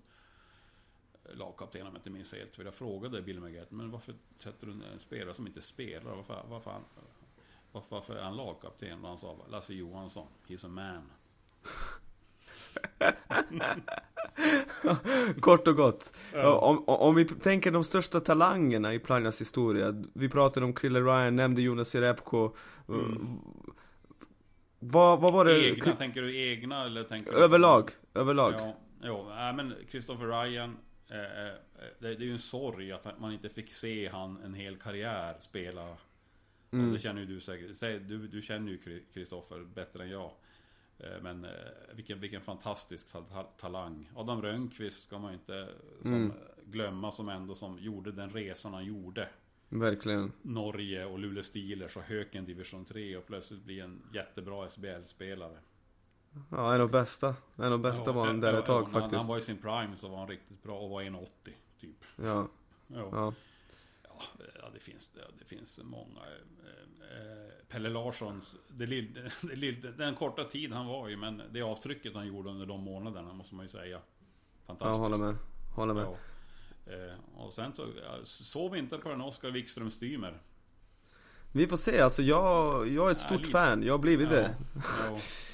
lagkapten 1.33 1.81
om 1.81 1.93
jag 1.93 1.99
inte 1.99 2.09
minns 2.09 2.33
helt. 2.33 2.55
För 2.55 2.65
jag 2.65 2.73
frågade 2.73 3.21
Bill 3.21 3.39
McGarrett, 3.39 3.71
men 3.71 3.91
varför 3.91 4.15
sätter 4.37 4.67
du 4.67 4.73
en 4.73 4.99
spelare 4.99 5.33
som 5.33 5.47
inte 5.47 5.61
spelar? 5.61 6.15
Varför, 6.15 6.45
varför, 6.49 6.71
han, 6.71 6.83
varför, 7.71 7.95
varför 7.95 8.15
är 8.15 8.23
han 8.23 8.35
lagkapten? 8.35 9.01
Och 9.01 9.07
han 9.07 9.17
sa, 9.17 9.45
Lasse 9.49 9.73
Johansson, 9.73 10.27
he's 10.47 10.65
a 10.65 10.69
man. 10.69 11.11
Kort 15.39 15.67
och 15.67 15.75
gott. 15.75 16.17
Om, 16.33 16.83
om 16.87 17.15
vi 17.15 17.25
tänker 17.25 17.71
de 17.71 17.83
största 17.83 18.19
talangerna 18.19 18.93
i 18.93 18.99
Plannjas 18.99 19.41
historia. 19.41 20.03
Vi 20.13 20.29
pratade 20.29 20.65
om 20.65 20.73
Krille 20.73 20.99
Ryan, 20.99 21.35
nämnde 21.35 21.61
Jonas 21.61 21.95
Jerebko. 21.95 22.55
Mm. 22.89 23.39
Vad, 24.79 25.19
vad 25.19 25.33
var 25.33 25.45
det? 25.45 25.69
Egna, 25.69 25.95
tänker 25.95 26.21
du 26.21 26.51
egna 26.51 26.85
eller 26.85 27.03
tänker 27.03 27.31
du... 27.31 27.37
Överlag, 27.37 27.91
överlag. 28.13 28.53
Ja, 28.53 28.77
jo, 29.03 29.25
nej, 29.29 29.53
men 29.53 29.75
Christopher 29.89 30.25
Ryan. 30.25 30.77
Eh, 31.09 31.17
eh, 31.17 31.53
det, 31.99 32.15
det 32.15 32.23
är 32.23 32.25
ju 32.25 32.31
en 32.31 32.39
sorg 32.39 32.91
att 32.91 33.19
man 33.19 33.33
inte 33.33 33.49
fick 33.49 33.71
se 33.71 34.09
han 34.09 34.41
en 34.43 34.53
hel 34.53 34.77
karriär 34.77 35.35
spela. 35.39 35.97
Mm. 36.71 36.93
Det 36.93 36.99
känner 36.99 37.21
ju 37.21 37.27
du 37.27 37.41
säkert. 37.41 37.79
Du, 37.79 38.27
du 38.27 38.41
känner 38.41 38.71
ju 38.71 39.03
Christopher 39.13 39.59
bättre 39.75 40.03
än 40.03 40.09
jag. 40.09 40.31
Eh, 40.99 41.21
Men 41.21 41.45
eh, 41.45 41.51
vilken, 41.93 42.19
vilken 42.19 42.41
fantastisk 42.41 43.11
ta- 43.11 43.21
ta- 43.23 43.43
talang. 43.59 44.09
Adam 44.15 44.41
Rönnqvist 44.41 45.03
ska 45.03 45.19
man 45.19 45.33
inte 45.33 45.69
som, 46.01 46.13
Mm. 46.13 46.31
glömma 46.65 47.11
som 47.11 47.29
ändå 47.29 47.55
som 47.55 47.79
gjorde 47.79 48.11
den 48.11 48.29
resan 48.29 48.73
han 48.73 48.85
gjorde. 48.85 49.29
Verkligen. 49.69 50.31
Norge 50.41 51.05
och 51.05 51.19
Luleå 51.19 51.43
Steelers 51.43 51.97
och 51.97 52.03
Höken 52.03 52.45
division 52.45 52.85
3 52.85 53.17
och 53.17 53.25
plötsligt 53.27 53.63
bli 53.63 53.79
en 53.79 54.01
jättebra 54.13 54.69
SBL-spelare. 54.69 55.57
Ja, 56.51 56.75
en 56.75 56.81
av 56.81 56.91
bästa. 56.91 57.35
En 57.55 57.73
av 57.73 57.79
bästa 57.79 58.11
var 58.11 58.25
han 58.25 58.39
där 58.41 58.53
ett 58.53 58.65
tag 58.65 58.81
när, 58.81 58.87
När 58.91 58.99
han 58.99 59.01
faktiskt. 59.09 59.29
var 59.29 59.37
i 59.39 59.41
sin 59.41 59.57
prime 59.57 59.97
så 59.97 60.07
var 60.07 60.17
han 60.17 60.27
riktigt 60.27 60.63
bra 60.63 60.79
och 60.79 60.89
var 60.89 61.01
1,80 61.03 61.27
typ. 61.79 62.05
Ja, 62.15 62.47
Ja. 62.87 63.09
ja. 63.11 63.33
Ja, 64.61 64.69
det 64.73 64.79
finns, 64.79 65.09
det, 65.39 65.45
finns 65.45 65.79
många. 65.83 66.19
Eh, 66.19 67.17
eh, 67.17 67.49
Pelle 67.69 67.89
Larssons, 67.89 68.55
det 68.67 68.85
lill, 68.85 69.29
det 69.41 69.55
lill, 69.55 69.93
den 69.97 70.15
korta 70.15 70.43
tid 70.43 70.73
han 70.73 70.85
var 70.87 71.09
i, 71.09 71.15
men 71.15 71.41
det 71.51 71.61
avtrycket 71.61 72.13
han 72.15 72.27
gjorde 72.27 72.49
under 72.49 72.65
de 72.65 72.81
månaderna 72.83 73.33
måste 73.33 73.55
man 73.55 73.65
ju 73.65 73.69
säga. 73.69 73.85
Jag 73.91 74.01
Fantastiskt. 74.65 74.99
håller 74.99 75.17
med. 75.17 75.35
Håller 75.75 75.93
med. 75.93 76.03
Ja. 76.05 76.15
Eh, 76.93 77.13
och 77.45 77.53
sen 77.53 77.73
så, 77.75 77.87
ja, 78.03 78.17
sov 78.23 78.77
inte 78.77 78.97
på 78.97 79.09
en 79.09 79.21
Oskar 79.21 79.49
Wikström 79.51 79.91
Stymer. 79.91 80.41
Vi 81.51 81.67
får 81.67 81.77
se, 81.77 81.99
alltså 82.01 82.21
jag, 82.21 82.87
jag 82.87 83.07
är 83.07 83.11
ett 83.11 83.17
Ja, 83.21 83.25
stort 83.25 83.39
lite. 83.39 83.51
fan. 83.51 83.83
Jag 83.83 83.93
har 83.93 83.99
blivit 83.99 84.29
det. 84.29 84.55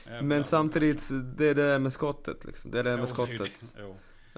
Ja. 0.08 0.22
Men 0.22 0.44
samtidigt, 0.44 1.10
det 1.38 1.46
är 1.46 1.56
det 1.56 1.80
med 1.80 1.94
skottet 1.94 2.46
liksom. 2.46 2.72
Det 2.72 2.80
är 2.80 2.84
det 2.84 2.98
med 2.98 3.10
skottet. 3.10 3.76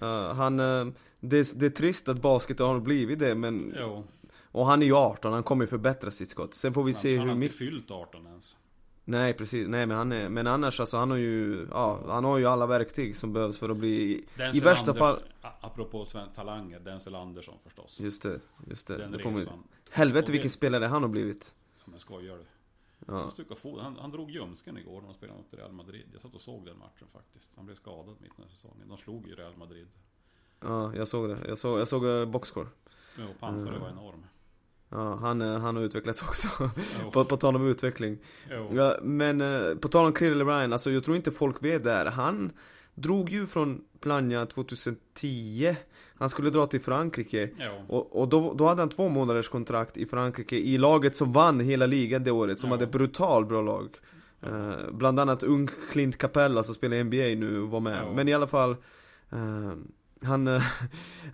Uh, 0.02 0.34
han, 0.34 0.60
uh, 0.60 0.88
det, 1.20 1.38
är- 1.38 1.60
det 1.60 1.66
är 1.66 1.70
trist 1.70 2.10
att 2.10 2.22
basket 2.22 2.60
har 2.60 2.80
blivit 2.80 3.20
det 3.20 3.36
men 3.36 3.74
jo. 3.80 4.04
Och 4.52 4.66
han 4.66 4.82
är 4.82 4.86
ju 4.86 4.96
18, 4.96 5.34
han 5.34 5.44
kommer 5.44 5.64
ju 5.64 5.68
förbättra 5.68 6.12
sitt 6.12 6.30
skott 6.30 6.54
Sen 6.54 6.74
får 6.74 6.84
vi 6.84 6.94
se 6.94 7.10
han 7.10 7.20
hur 7.20 7.28
har 7.28 7.36
inte 7.36 7.40
mycket 7.40 7.58
fyllt 7.58 7.92
18 7.92 8.28
ens. 8.28 8.56
Nej 9.06 9.34
precis, 9.34 9.68
nej 9.68 9.86
men 9.86 9.98
han 9.98 10.12
är, 10.12 10.30
men 10.30 10.48
annars 10.48 10.80
alltså 10.80 10.98
han 10.98 11.10
har 11.12 11.18
ju, 11.18 11.68
ja 11.72 12.00
han 12.08 12.24
har 12.24 12.38
ju 12.38 12.46
alla 12.46 12.68
verktyg 12.68 13.16
som 13.16 13.34
behövs 13.34 13.58
för 13.58 13.70
att 13.70 13.78
bli 13.78 14.26
Denzel 14.38 14.64
I 14.64 14.66
värsta 14.66 14.92
Anders- 14.92 15.00
fall 15.00 15.20
Apropå 15.62 16.06
Sven 16.06 16.30
talanger, 16.36 16.80
Denzel 16.80 17.16
Andersson 17.16 17.58
förstås. 17.64 18.00
Just 18.00 18.24
det, 18.24 18.40
just 18.68 18.88
det, 18.88 18.98
Den 18.98 19.12
det 19.12 19.18
resan. 19.18 19.64
Helvete 19.90 20.32
vilken 20.32 20.50
spelare 20.50 20.86
han 20.86 21.02
har 21.02 21.10
blivit 21.10 21.56
Ja, 21.78 21.84
men 21.86 22.00
skojar 22.00 22.38
du? 22.38 22.46
Ja, 23.08 23.32
Han, 23.64 23.80
han, 23.80 23.98
han 24.00 24.12
drog 24.12 24.32
ljumsken 24.32 24.78
igår 24.78 25.02
när 25.02 25.08
de 25.08 25.14
spelade 25.14 25.38
mot 25.38 25.54
Real 25.54 25.72
Madrid. 25.72 26.06
Jag 26.14 26.22
satt 26.22 26.36
och 26.36 26.42
såg 26.42 26.66
den 26.66 26.78
matchen 26.78 27.08
faktiskt. 27.14 27.52
Han 27.56 27.66
blev 27.66 27.76
skadad 27.76 28.16
mitt 28.22 28.32
i 28.48 28.52
säsongen. 28.52 28.88
De 28.88 28.98
slog 28.98 29.28
ju 29.28 29.36
Real 29.36 29.58
Madrid. 29.58 29.88
ja 30.60 30.96
jag 30.96 31.08
såg 31.08 31.30
det, 31.30 31.38
jag 31.48 31.58
såg, 31.58 31.80
jag 31.80 31.88
såg 31.88 32.06
uh, 32.06 32.26
boxscore 32.26 32.68
Ja, 33.18 33.24
och 33.30 33.40
pansare 33.40 33.80
var 33.80 33.90
enorm. 33.90 34.26
Ja, 34.90 35.16
han, 35.22 35.42
eh, 35.42 35.60
han 35.60 35.76
har 35.76 35.84
utvecklats 35.84 36.22
också 36.22 36.48
på, 37.14 37.26
på 37.26 37.38
tal 37.38 37.56
om 37.56 37.68
utveckling. 37.68 38.18
Ja, 38.72 38.96
men 39.02 39.42
eh, 39.42 39.76
på 39.76 39.88
tal 39.88 40.06
om 40.06 40.14
Krille 40.14 40.44
Ryan, 40.44 40.74
alltså 40.74 40.92
jag 40.92 41.04
tror 41.04 41.16
inte 41.18 41.32
folk 41.32 41.64
vet 41.64 41.84
det 41.84 41.92
här. 41.92 42.06
Han 42.06 42.52
drog 42.96 43.30
ju 43.30 43.48
från 43.48 43.82
Plannja 44.00 44.46
2010 44.46 45.76
Han 46.20 46.30
skulle 46.30 46.50
dra 46.50 46.66
till 46.68 46.82
Frankrike 46.82 47.50
Jo. 47.60 47.86
Och, 47.96 48.22
och 48.22 48.28
då, 48.28 48.54
då 48.54 48.66
hade 48.68 48.82
han 48.82 48.90
två 48.90 49.10
månaders 49.10 49.50
kontrakt 49.50 49.98
i 49.98 50.06
Frankrike 50.06 50.56
i 50.56 50.78
laget 50.78 51.16
som 51.16 51.34
vann 51.34 51.60
hela 51.60 51.86
ligan 51.86 52.24
det 52.24 52.32
året, 52.32 52.60
som 52.60 52.70
Ja. 52.70 52.74
hade 52.76 52.84
ett 52.86 52.92
brutalt 52.92 53.48
bra 53.48 53.62
lag 53.62 53.88
Eh, 54.42 54.92
Bland 54.92 55.20
annat 55.20 55.44
ung 55.44 55.70
Clint 55.92 56.18
Capella 56.18 56.64
som 56.64 56.76
spelar 56.76 56.98
i 56.98 57.04
NBA 57.04 57.48
nu 57.48 57.60
var 57.60 57.80
med, 57.80 57.98
Ja. 58.04 58.14
men 58.14 58.28
i 58.28 58.34
alla 58.34 58.48
fall 58.48 58.72
eh, 59.32 59.72
Han, 60.24 60.48
eh, 60.48 60.64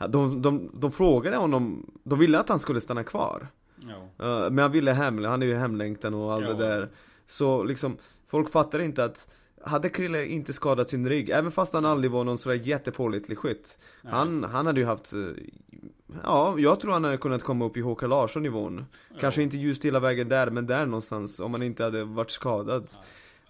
de, 0.10 0.42
de, 0.42 0.70
de 0.74 0.92
frågade 0.92 1.38
honom, 1.38 1.90
de 2.04 2.20
ville 2.20 2.40
att 2.40 2.50
han 2.50 2.60
skulle 2.60 2.82
stanna 2.82 3.04
kvar 3.04 3.48
Jo. 3.78 4.26
Eh, 4.26 4.50
Men 4.52 4.58
han 4.58 4.72
ville 4.72 4.92
hem, 4.92 5.26
han 5.26 5.42
är 5.42 5.46
ju 5.46 5.56
hemlängtan 5.56 6.14
och 6.14 6.34
allt 6.34 6.46
Ja. 6.46 6.54
det 6.54 6.58
där 6.68 6.90
Så 7.26 7.64
liksom, 7.64 7.98
folk 8.28 8.50
fattar 8.50 8.80
inte 8.80 9.04
att 9.04 9.30
hade 9.66 9.90
Krille 9.90 10.26
inte 10.26 10.54
skadat 10.54 10.90
sin 10.90 11.10
rygg, 11.10 11.30
även 11.30 11.52
fast 11.52 11.74
han 11.74 11.86
aldrig 11.86 12.12
var 12.12 12.24
någon 12.24 12.38
sådär 12.38 12.56
jättepålitlig 12.56 13.38
skytt 13.38 13.78
Nej. 14.02 14.14
han, 14.14 14.44
han 14.44 14.66
hade 14.66 14.80
ju 14.80 14.86
haft 14.86 15.14
eh, 15.14 15.20
Ja, 16.24 16.56
jag 16.58 16.80
tror 16.80 16.92
han 16.92 17.04
hade 17.04 17.18
kunnat 17.18 17.44
komma 17.44 17.66
upp 17.66 17.78
i 17.78 17.82
Håkan 17.82 18.10
Larsson 18.10 18.44
nivån 18.44 18.86
Kanske 19.20 19.44
inte 19.44 19.58
just 19.58 19.86
hela 19.86 20.00
vägen 20.00 20.30
där, 20.30 20.50
men 20.50 20.68
där 20.68 20.86
någonstans 20.86 21.40
om 21.40 21.54
han 21.54 21.64
inte 21.64 21.84
hade 21.84 22.04
varit 22.04 22.32
skadad 22.32 22.82
Nej. 22.94 23.04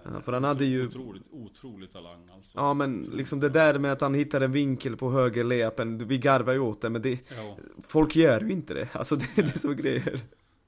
Ja, 0.04 0.22
för 0.22 0.34
han 0.34 0.44
hade 0.44 0.66
ju- 0.66 0.88
Otroligt, 0.88 1.24
otrolig 1.32 1.94
talang 1.94 2.30
alltså. 2.36 2.52
Ja 2.56 2.74
men 2.74 3.04
liksom 3.04 3.40
det 3.40 3.50
där 3.50 3.80
med 3.80 3.92
att 3.92 4.02
han 4.02 4.14
hittar 4.14 4.42
en 4.42 4.52
vinkel 4.52 4.98
på 4.98 5.12
höger 5.12 5.44
layupen, 5.44 6.08
vi 6.08 6.18
garvar 6.18 6.54
ju 6.54 6.60
åt 6.60 6.82
det 6.82 6.90
men 6.90 7.02
det 7.02 7.20
Jo. 7.38 7.58
Folk 7.88 8.16
gör 8.16 8.42
ju 8.42 8.52
inte 8.52 8.74
det, 8.74 8.90
alltså 8.96 9.16
det 9.16 9.28
det 9.36 9.66
är 9.66 9.74
grejer 9.74 10.20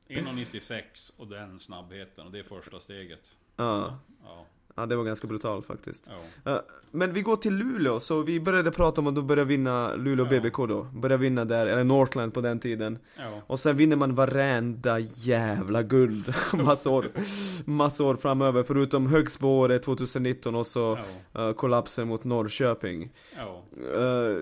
1,96 0.07 1.11
och 1.17 1.27
den 1.27 1.59
snabbheten 1.59 2.25
och 2.25 2.31
det 2.31 2.39
är 2.39 2.43
första 2.43 2.79
steget. 2.79 3.21
Ja, 3.55 3.99
Ja. 4.23 4.45
Ja 4.75 4.85
det 4.85 4.95
var 4.95 5.03
ganska 5.03 5.27
brutalt 5.27 5.65
faktiskt. 5.65 6.09
Eh, 6.45 6.57
Men 6.91 7.13
vi 7.13 7.21
går 7.21 7.35
till 7.35 7.53
Luleå, 7.55 7.99
så 7.99 8.21
vi 8.21 8.39
började 8.39 8.71
prata 8.71 9.01
om 9.01 9.07
att 9.07 9.15
de 9.15 9.27
började 9.27 9.47
vinna 9.49 9.95
Luleå 9.95 10.25
Ja. 10.31 10.39
BBK 10.39 10.57
då 10.57 10.83
Började 10.93 11.21
vinna 11.21 11.45
där, 11.45 11.67
eller 11.67 11.83
Northland 11.83 12.33
på 12.33 12.41
den 12.41 12.59
tiden 12.59 12.99
Ja. 13.17 13.41
Och 13.47 13.59
sen 13.59 13.77
vinner 13.77 13.95
man 13.95 14.15
varenda 14.15 14.99
jävla 14.99 15.83
guld 15.83 16.33
massa 17.65 18.03
år 18.03 18.15
framöver 18.15 18.63
Förutom 18.63 19.07
Högsbo-året 19.07 19.83
2019 19.83 20.55
och 20.55 20.67
så 20.67 20.97
eh, 21.33 21.51
kollapsen 21.53 22.07
mot 22.07 22.23
Norrköping. 22.23 23.11
Eh, 23.37 24.37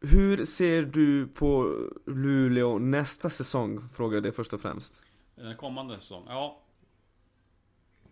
Hur 0.00 0.44
ser 0.44 0.82
du 0.82 1.26
på 1.26 1.74
Luleå 2.06 2.78
nästa 2.78 3.30
säsong? 3.30 3.88
Frågar 3.94 4.16
jag 4.16 4.22
det 4.22 4.32
först 4.32 4.52
och 4.54 4.60
främst 4.60 5.02
Den 5.36 5.56
kommande 5.56 5.94
säsong. 6.00 6.22
Ja. 6.28 6.58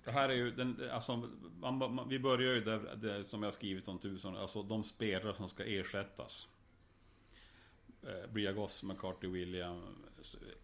Det 0.05 0.11
här 0.11 0.28
är 0.28 0.34
ju, 0.34 0.51
den, 0.51 0.90
alltså, 0.90 1.28
man, 1.61 1.78
man, 1.78 2.09
vi 2.09 2.18
börjar 2.18 2.55
ju 2.55 2.61
där, 2.61 2.96
det, 2.96 3.24
som 3.24 3.42
jag 3.42 3.55
skrivit 3.55 3.88
om 3.88 3.98
tusen, 3.98 4.36
alltså 4.36 4.62
de 4.62 4.84
spelare 4.84 5.34
som 5.34 5.48
ska 5.48 5.64
ersättas. 5.64 6.48
Eh, 8.03 8.30
Bria 8.32 8.53
Goss, 8.53 8.82
McCarthy, 8.82 9.28
William, 9.28 10.05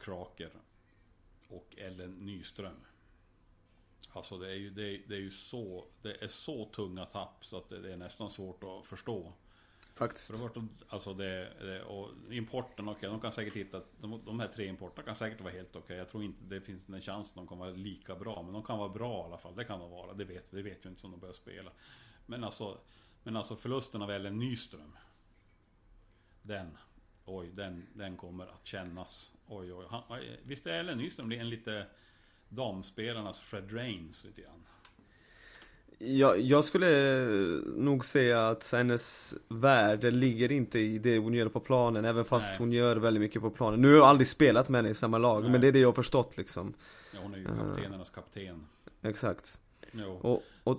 Kraker 0.01 0.51
och 1.49 1.75
Ellen 1.77 2.11
Nyström. 2.11 2.77
Alltså 4.13 4.39
det 4.39 4.51
är 4.51 4.55
ju, 4.55 4.71
det 4.71 4.83
är, 4.83 5.03
det 5.09 5.15
är 5.15 5.21
ju 5.21 5.31
så, 5.31 5.87
det 6.03 6.23
är 6.23 6.29
så 6.29 6.65
tunga 6.65 7.05
tapp 7.07 7.45
så 7.45 7.57
att 7.57 7.69
det, 7.69 7.81
det 7.81 7.93
är 7.93 7.97
nästan 7.97 8.31
svårt 8.31 8.65
att 8.65 8.87
förstå. 8.87 9.33
Faktiskt 9.99 10.39
För 10.39 10.51
det 10.55 10.67
alltså 10.89 11.15
det, 11.15 11.53
det, 11.61 11.83
och 11.83 12.11
importen, 12.31 12.89
okej, 12.89 13.09
de 13.09 13.21
kan 13.21 13.33
säkert 13.33 13.57
hitta, 13.57 13.83
de, 14.01 14.23
de 14.25 14.41
här 14.41 14.49
tre 14.49 14.67
importerna 14.67 15.03
kan 15.03 15.17
säkert 15.17 15.41
vara 15.41 15.53
helt 15.53 15.77
okej. 15.77 15.97
Jag 15.97 16.09
tror 16.09 16.25
inte 16.25 16.45
det 16.45 16.61
finns 16.61 16.89
en 16.89 17.01
chans 17.01 17.29
att 17.29 17.35
de 17.35 17.47
kommer 17.47 17.65
vara 17.65 17.77
lika 17.77 18.15
bra, 18.15 18.43
men 18.43 18.53
de 18.53 18.63
kan 18.63 18.79
vara 18.79 18.89
bra 18.89 19.23
i 19.23 19.25
alla 19.25 19.39
fall. 19.39 19.57
Det 19.57 19.65
kan 19.65 19.81
de 19.81 19.91
vara, 19.91 20.15
det 20.15 20.25
vet, 20.25 20.51
det 20.51 20.63
vet 20.63 20.87
vi 20.87 20.89
inte 20.89 21.07
om 21.07 21.11
de 21.11 21.21
börjar 21.21 21.33
spela. 21.33 21.71
Men 22.27 22.45
alltså, 22.45 22.79
men 23.23 23.37
alltså 23.37 23.57
förlusten 23.57 24.03
av 24.03 24.11
Ellen 24.11 24.39
Nyström. 24.39 24.97
Den, 26.43 26.79
oj, 27.25 27.51
den, 27.53 27.87
den 27.95 28.17
kommer 28.17 28.47
att 28.47 28.67
kännas. 28.67 29.33
Oj, 29.47 29.73
oj, 29.73 29.87
han, 29.91 30.03
visst 30.43 30.67
är 30.67 30.73
Ellen 30.73 30.99
Nyström 30.99 31.29
det 31.29 31.37
är 31.37 31.41
en 31.41 31.51
lite 31.51 31.87
damspelarnas 32.49 33.41
Fred 33.41 33.73
Rains 33.73 34.25
lite 34.25 34.41
grann 34.43 34.67
jag, 35.99 36.41
jag 36.41 36.65
skulle 36.65 36.89
nog 37.77 38.05
säga 38.05 38.49
att 38.49 38.73
hennes 38.73 39.35
värde 39.49 40.11
ligger 40.11 40.53
inte 40.53 40.79
i 40.79 40.99
det 40.99 41.19
hon 41.19 41.35
gör 41.35 41.49
på 41.49 41.61
planen 41.61 42.05
Även 42.05 42.25
fast 42.25 42.51
Nej. 42.51 42.59
hon 42.59 42.73
gör 42.73 42.97
väldigt 42.97 43.21
mycket 43.21 43.43
på 43.43 43.51
planen 43.51 43.81
Nu 43.81 43.89
har 43.89 43.97
jag 43.97 44.07
aldrig 44.07 44.27
spelat 44.27 44.69
med 44.69 44.79
henne 44.79 44.91
i 44.91 44.95
samma 44.95 45.19
lag, 45.19 45.43
Nej. 45.43 45.51
men 45.51 45.61
det 45.61 45.69
är 45.69 45.73
det 45.73 45.79
jag 45.79 45.89
har 45.89 45.93
förstått 45.93 46.37
liksom 46.37 46.75
Ja, 47.15 47.19
hon 47.23 47.35
är 47.35 47.39
ju 47.39 47.45
kaptenernas 47.45 48.11
kapten. 48.11 48.67
Exakt 49.03 49.59
Jo. 49.93 50.19
Och, 50.23 50.43
och 50.65 50.79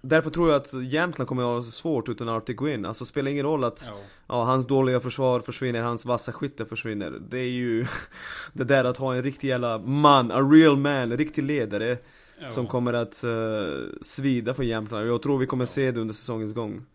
därför 0.00 0.30
tror 0.30 0.48
jag 0.50 0.56
att 0.56 0.74
Jämtland 0.82 1.28
kommer 1.28 1.42
att 1.42 1.64
ha 1.64 1.70
svårt 1.70 2.08
utan 2.08 2.28
Artie 2.28 2.54
Gwyn 2.54 2.84
Alltså 2.86 3.04
spelar 3.04 3.30
ingen 3.30 3.46
roll 3.46 3.64
att. 3.64 3.90
Ja, 4.26 4.44
hans 4.44 4.66
dåliga 4.66 5.00
försvar 5.00 5.40
försvinner, 5.40 5.82
hans 5.82 6.04
vassa 6.04 6.32
skytte 6.32 6.66
försvinner 6.66 7.10
Det 7.10 7.38
är 7.38 7.50
ju 7.50 7.86
Det 8.52 8.64
där 8.64 8.84
att 8.84 8.96
ha 8.96 9.14
en 9.14 9.22
riktig 9.22 9.48
jävla 9.48 9.78
man, 9.78 10.32
a 10.32 10.40
real 10.40 10.76
man, 10.76 10.92
en 10.92 11.16
riktig 11.16 11.42
ledare 11.42 11.98
Ja. 12.40 12.48
Som 12.48 12.66
kommer 12.66 12.92
att 12.92 13.24
uh, 13.24 13.88
svida 14.02 14.54
för 14.54 14.62
Jämtland 14.62 15.08
Jag 15.08 15.22
tror 15.22 15.38
vi 15.38 15.46
kommer 15.46 15.66
se 15.66 15.90
det 15.90 16.00
under 16.00 16.14
säsongens 16.14 16.54
gång 16.54 16.86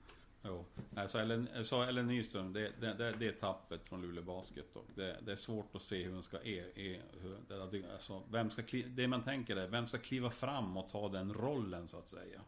Jo. 0.42 0.66
Nej, 0.90 1.10
så 1.10 1.18
Ellen, 1.18 1.50
så 1.64 1.84
Ellen 1.84 2.08
Nyström, 2.08 2.54
det, 2.54 2.72
det, 2.80 2.94
det, 2.94 3.14
det 3.20 3.28
är 3.28 3.32
tappet 3.32 3.88
från 3.88 4.02
Luleå 4.02 4.24
Basket. 4.24 4.76
Och 4.76 4.86
det, 4.96 5.18
det 5.26 5.32
är 5.32 5.36
svårt 5.36 5.76
att 5.76 5.82
se 5.82 6.04
hur 6.04 6.14
hon 6.14 6.24
ska... 6.24 6.38
E, 6.38 6.64
e, 6.76 7.00
hur, 7.22 7.86
alltså, 7.94 8.22
vem 8.32 8.50
ska 8.50 8.64
det 8.88 9.08
man 9.08 9.24
tänker 9.24 9.56
är, 9.56 9.68
vem 9.68 9.88
ska 9.88 9.98
kliva 9.98 10.30
fram 10.30 10.78
och 10.78 10.90
ta 10.90 11.10
den 11.10 11.34
rollen 11.34 11.88
så 11.88 11.98
att 11.98 12.10
säga? 12.10 12.42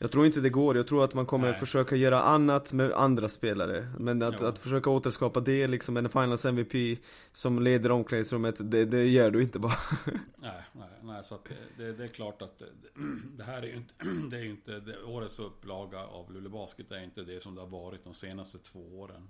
Jag 0.00 0.12
tror 0.12 0.26
inte 0.26 0.40
det 0.40 0.50
går, 0.50 0.76
jag 0.76 0.86
tror 0.86 1.04
att 1.04 1.14
man 1.14 1.26
kommer 1.26 1.50
Nej. 1.50 1.60
försöka 1.60 1.96
göra 1.96 2.22
annat 2.22 2.72
med 2.72 2.92
andra 2.92 3.28
spelare 3.28 3.88
Men 3.98 4.22
att, 4.22 4.40
Jo. 4.40 4.46
att 4.46 4.58
försöka 4.58 4.90
återskapa 4.90 5.40
det 5.40 5.66
liksom, 5.66 5.96
en 5.96 6.08
finals 6.08 6.44
MVP 6.44 6.98
Som 7.32 7.62
leder 7.62 7.90
omklädningsrummet, 7.90 8.70
det, 8.70 8.84
det 8.84 9.04
gör 9.04 9.30
du 9.30 9.42
inte 9.42 9.58
bara 9.58 9.72
Nej, 10.36 10.62
nej, 10.72 10.88
nej 11.02 11.24
så 11.24 11.34
att 11.34 11.48
det, 11.76 11.92
det, 11.92 12.04
är 12.04 12.08
klart 12.08 12.42
att 12.42 12.62
det, 13.36 13.44
här 13.44 13.62
är 13.62 13.66
ju 13.66 13.76
inte... 13.76 13.94
Det 14.30 14.36
är 14.36 14.44
inte 14.44 14.80
det, 14.80 15.02
årets 15.02 15.38
upplaga 15.38 15.98
av 15.98 16.32
Luleå 16.32 16.50
Basket 16.50 16.92
är 16.92 17.04
inte 17.04 17.22
det 17.22 17.42
som 17.42 17.54
det 17.54 17.60
har 17.60 17.68
varit 17.68 18.04
de 18.04 18.14
senaste 18.14 18.58
två 18.58 19.00
åren. 19.00 19.28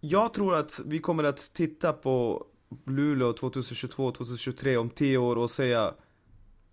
Jag 0.00 0.34
tror 0.34 0.54
att 0.54 0.80
vi 0.86 0.98
kommer 0.98 1.24
att 1.24 1.36
titta 1.54 1.92
på 1.92 2.46
Luleå 2.86 3.32
2022-2023 3.32 4.76
om 4.76 4.90
10 4.90 5.18
år 5.18 5.38
och 5.38 5.50
säga 5.50 5.94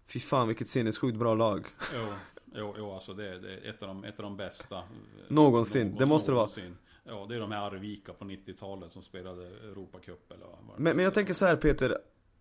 Fy 0.07 0.19
fan 0.19 0.47
vilket 0.47 0.67
sinnessjukt 0.67 1.17
bra 1.17 1.35
lag 1.35 1.67
Jo, 1.93 2.13
Jo, 2.55 2.75
jo 2.77 2.91
alltså 2.93 3.13
det, 3.13 3.39
det 3.39 3.53
är 3.53 3.69
ett 3.69 3.81
av 3.81 3.87
de, 3.87 4.03
ett 4.03 4.19
av 4.19 4.23
de 4.23 4.37
bästa. 4.37 4.77
eh, 4.77 4.83
Någonsin, 5.27 5.87
någon- 5.87 5.97
det 5.97 6.05
måste 6.05 6.31
det 6.31 6.35
vara. 6.35 6.41
någonsin. 6.45 6.77
Ja, 7.03 7.25
det 7.29 7.35
är 7.35 7.39
de 7.39 7.51
här 7.51 7.67
Arvika 7.67 8.13
på 8.13 8.25
90-talet 8.25 8.93
som 8.93 9.01
spelade 9.01 9.45
Europacup 9.47 10.31
eller 10.31 10.45
vad 10.45 10.51
det 10.77 10.81
Men, 10.83 10.95
men 10.95 11.03
jag 11.05 11.13
tänker 11.13 11.33
så 11.33 11.45
här 11.45 11.55
Peter, 11.55 11.97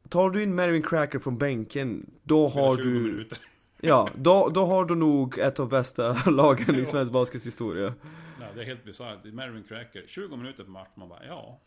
tar 0.08 0.30
du 0.30 0.42
in 0.42 0.54
Mervyn 0.54 0.82
Cracker 0.82 1.18
från 1.18 1.38
bänken, 1.38 2.10
då 2.22 2.48
har 2.48 2.76
20 2.76 2.82
du, 2.82 2.88
minuter. 3.00 3.38
ja, 3.80 4.08
då, 4.16 4.48
då 4.54 4.64
har 4.64 4.84
du 4.84 4.94
nog 4.94 5.38
ett 5.38 5.60
av 5.60 5.68
bästa 5.68 6.16
lagen 6.30 6.74
i 6.78 6.84
svensk 6.84 7.12
baskets 7.12 7.46
historia. 7.46 7.94
Nej, 8.40 8.48
det 8.54 8.60
är 8.60 8.64
helt 8.64 8.84
bisarrt. 8.84 9.24
Marvin 9.24 9.64
Cracker, 9.68 10.04
20 10.08 10.36
minuter 10.36 10.64
per 10.64 10.70
match. 10.70 10.88
Man 10.94 11.08
bara, 11.08 11.26
ja. 11.26 11.60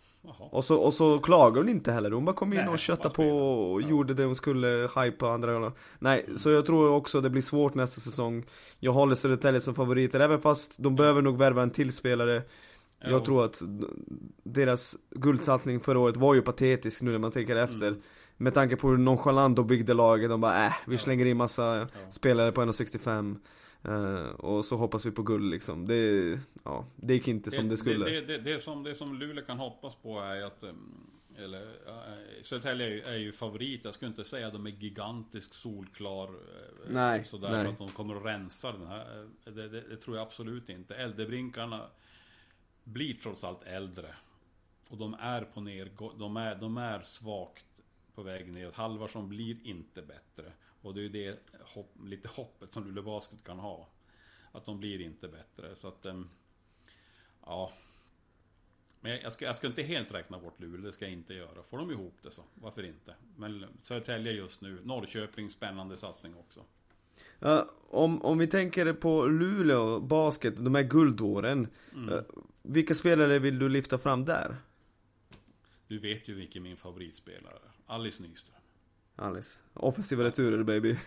Och 0.51 0.65
så, 0.65 0.75
och 0.77 0.93
så 0.93 1.19
klagar 1.19 1.57
hon 1.61 1.69
inte 1.69 1.91
heller, 1.91 2.11
hon 2.11 2.25
bara 2.25 2.35
kom 2.35 2.53
in 2.53 2.59
Nej, 2.59 2.67
och 2.69 2.79
köttade 2.79 3.15
på 3.15 3.23
och 3.23 3.81
Ja. 3.81 3.87
gjorde 3.89 4.13
det 4.13 4.23
hon 4.25 4.35
skulle, 4.35 4.89
hypa 4.95 5.29
andra 5.29 5.53
gånger. 5.53 5.71
Nej, 5.99 6.25
så 6.37 6.49
jag 6.49 6.65
tror 6.65 6.89
också 6.91 7.21
det 7.21 7.29
blir 7.29 7.41
svårt 7.41 7.73
nästa 7.75 8.01
säsong. 8.01 8.45
Jag 8.79 8.91
håller 8.91 9.15
Södertälje 9.15 9.61
som 9.61 9.75
favoriter, 9.75 10.19
även 10.19 10.41
fast 10.41 10.75
de 10.83 10.95
behöver 10.95 11.21
nog 11.21 11.37
värva 11.37 11.63
en 11.63 11.69
till 11.71 11.93
spelare. 11.93 12.41
Jag 13.05 13.25
tror 13.25 13.45
att 13.45 13.61
deras 14.43 14.95
guldsatsning 15.11 15.79
förra 15.79 15.99
året 15.99 16.17
var 16.17 16.33
ju 16.33 16.41
patetisk 16.41 17.01
nu 17.01 17.11
när 17.11 17.19
man 17.19 17.31
tänker 17.31 17.55
efter. 17.55 17.87
Mm. 17.87 18.01
Med 18.37 18.53
tanke 18.53 18.75
på 18.75 18.89
hur 18.89 18.97
nonchalant 18.97 19.55
de 19.55 19.67
byggde 19.67 19.93
laget, 19.93 20.29
de 20.29 20.41
bara 20.41 20.65
äh, 20.65 20.71
vi 20.87 20.97
slänger 20.97 21.25
in 21.25 21.37
massa 21.37 21.77
Ja. 21.77 21.85
spelare 22.09 22.51
på 22.51 22.61
1,65 22.61 23.35
eh, 23.83 24.27
Och 24.27 24.65
så 24.65 24.75
hoppas 24.77 25.05
vi 25.05 25.11
på 25.11 25.23
guld 25.23 25.51
liksom. 25.51 25.87
Det, 25.87 26.39
ja, 26.63 26.85
det 26.95 27.13
gick 27.13 27.27
inte 27.27 27.51
som 27.51 27.69
det 27.69 27.77
skulle. 27.77 28.05
Det, 28.05 28.21
det, 28.21 28.37
det, 28.37 28.59
som, 28.59 28.83
det 28.83 28.95
som 28.95 29.19
Luleå 29.19 29.45
kan 29.45 29.57
hoppas 29.59 29.95
på 29.95 30.19
är 30.19 30.41
att 30.43 30.63
em, 30.63 31.09
eller, 31.37 31.61
äh, 31.87 32.43
Södertälje 32.43 32.85
är, 32.87 32.91
ju- 32.91 33.01
är 33.01 33.15
ju 33.17 33.31
favorit. 33.31 33.81
Jag 33.83 33.93
skulle 33.93 34.09
inte 34.09 34.23
säga 34.23 34.47
att 34.47 34.53
de 34.53 34.65
är 34.67 34.71
gigantisk 34.71 35.53
solklar. 35.53 36.27
eh, 36.27 36.33
Nej, 36.89 37.23
sådär 37.23 37.49
nej. 37.51 37.65
så 37.65 37.71
att 37.71 37.77
de 37.77 37.87
kommer 37.87 38.15
att 38.15 38.25
rensa 38.25 38.71
den 38.71 38.87
här. 38.87 39.21
eh, 39.45 39.53
Det, 39.53 39.67
det, 39.69 39.81
det 39.81 39.97
tror 39.97 40.17
jag 40.17 40.25
absolut 40.27 40.69
inte. 40.69 40.95
Äldrebrinkarna 40.95 41.85
blir 42.83 43.13
trots 43.13 43.43
allt 43.43 43.63
äldre. 43.63 44.15
Och 44.89 44.97
de 44.97 45.13
är 45.13 45.41
på 45.41 45.61
ner, 45.61 45.89
de 46.19 46.37
är, 46.37 46.55
de 46.55 46.77
är 46.77 46.99
svagt 47.01 47.65
på 48.15 48.23
väg 48.23 48.51
ner. 48.51 48.71
Halvarsson 48.73 49.29
blir 49.29 49.57
inte 49.63 50.01
bättre. 50.01 50.51
Och 50.83 50.93
det 50.93 50.99
är 50.99 51.03
ju 51.03 51.09
det 51.09 51.39
hopp, 51.61 51.93
lite 52.03 52.27
hoppet 52.27 52.73
som 52.73 52.85
Luleå 52.85 53.03
Basket 53.03 53.43
kan 53.43 53.59
ha. 53.59 53.87
Att 54.51 54.65
de 54.65 54.79
blir 54.79 55.01
inte 55.01 55.27
bättre. 55.27 55.75
Så 55.75 55.87
att, 55.87 56.05
em, 56.05 56.29
ja. 57.45 57.71
Men 59.01 59.11
jag- 59.11 59.23
jag 59.23 59.33
ska, 59.33 59.45
jag 59.45 59.55
ska 59.55 59.67
inte 59.67 59.83
helt 59.83 60.13
räkna 60.13 60.39
bort 60.39 60.59
Luleå, 60.59 60.81
det 60.85 60.91
ska 60.91 61.05
jag 61.05 61.13
inte 61.13 61.33
göra. 61.33 61.63
Får 61.63 61.77
de 61.77 61.91
ihop 61.91 62.13
det 62.21 62.31
så, 62.31 62.43
varför 62.53 62.83
inte? 62.83 63.15
Men 63.37 63.65
Södertälje 63.83 64.31
just 64.31 64.61
nu, 64.61 64.79
Norrköping, 64.83 65.49
spännande 65.49 65.97
satsning 65.97 66.35
också. 66.35 66.61
Ja, 67.39 67.69
om, 67.89 68.21
om 68.21 68.37
vi 68.37 68.47
tänker 68.47 68.93
på 68.93 69.25
Luleå 69.25 69.99
basket, 69.99 70.65
de 70.65 70.75
här 70.75 70.83
guldåren. 70.83 71.67
Mm. 71.93 72.09
eh, 72.09 72.21
Vilka 72.61 72.95
spelare 72.95 73.39
vill 73.39 73.59
du 73.59 73.69
lyfta 73.69 73.97
fram 73.97 74.25
där? 74.25 74.55
Du 75.87 75.99
vet 75.99 76.27
ju 76.27 76.33
vilken 76.33 76.63
min 76.63 76.77
favoritspelare 76.77 77.53
är. 77.55 77.71
Alice 77.93 78.23
Nyström. 78.23 78.55
Alice. 79.15 79.59
Offensiva 79.73 80.23
returer 80.23 80.63
baby. 80.63 80.97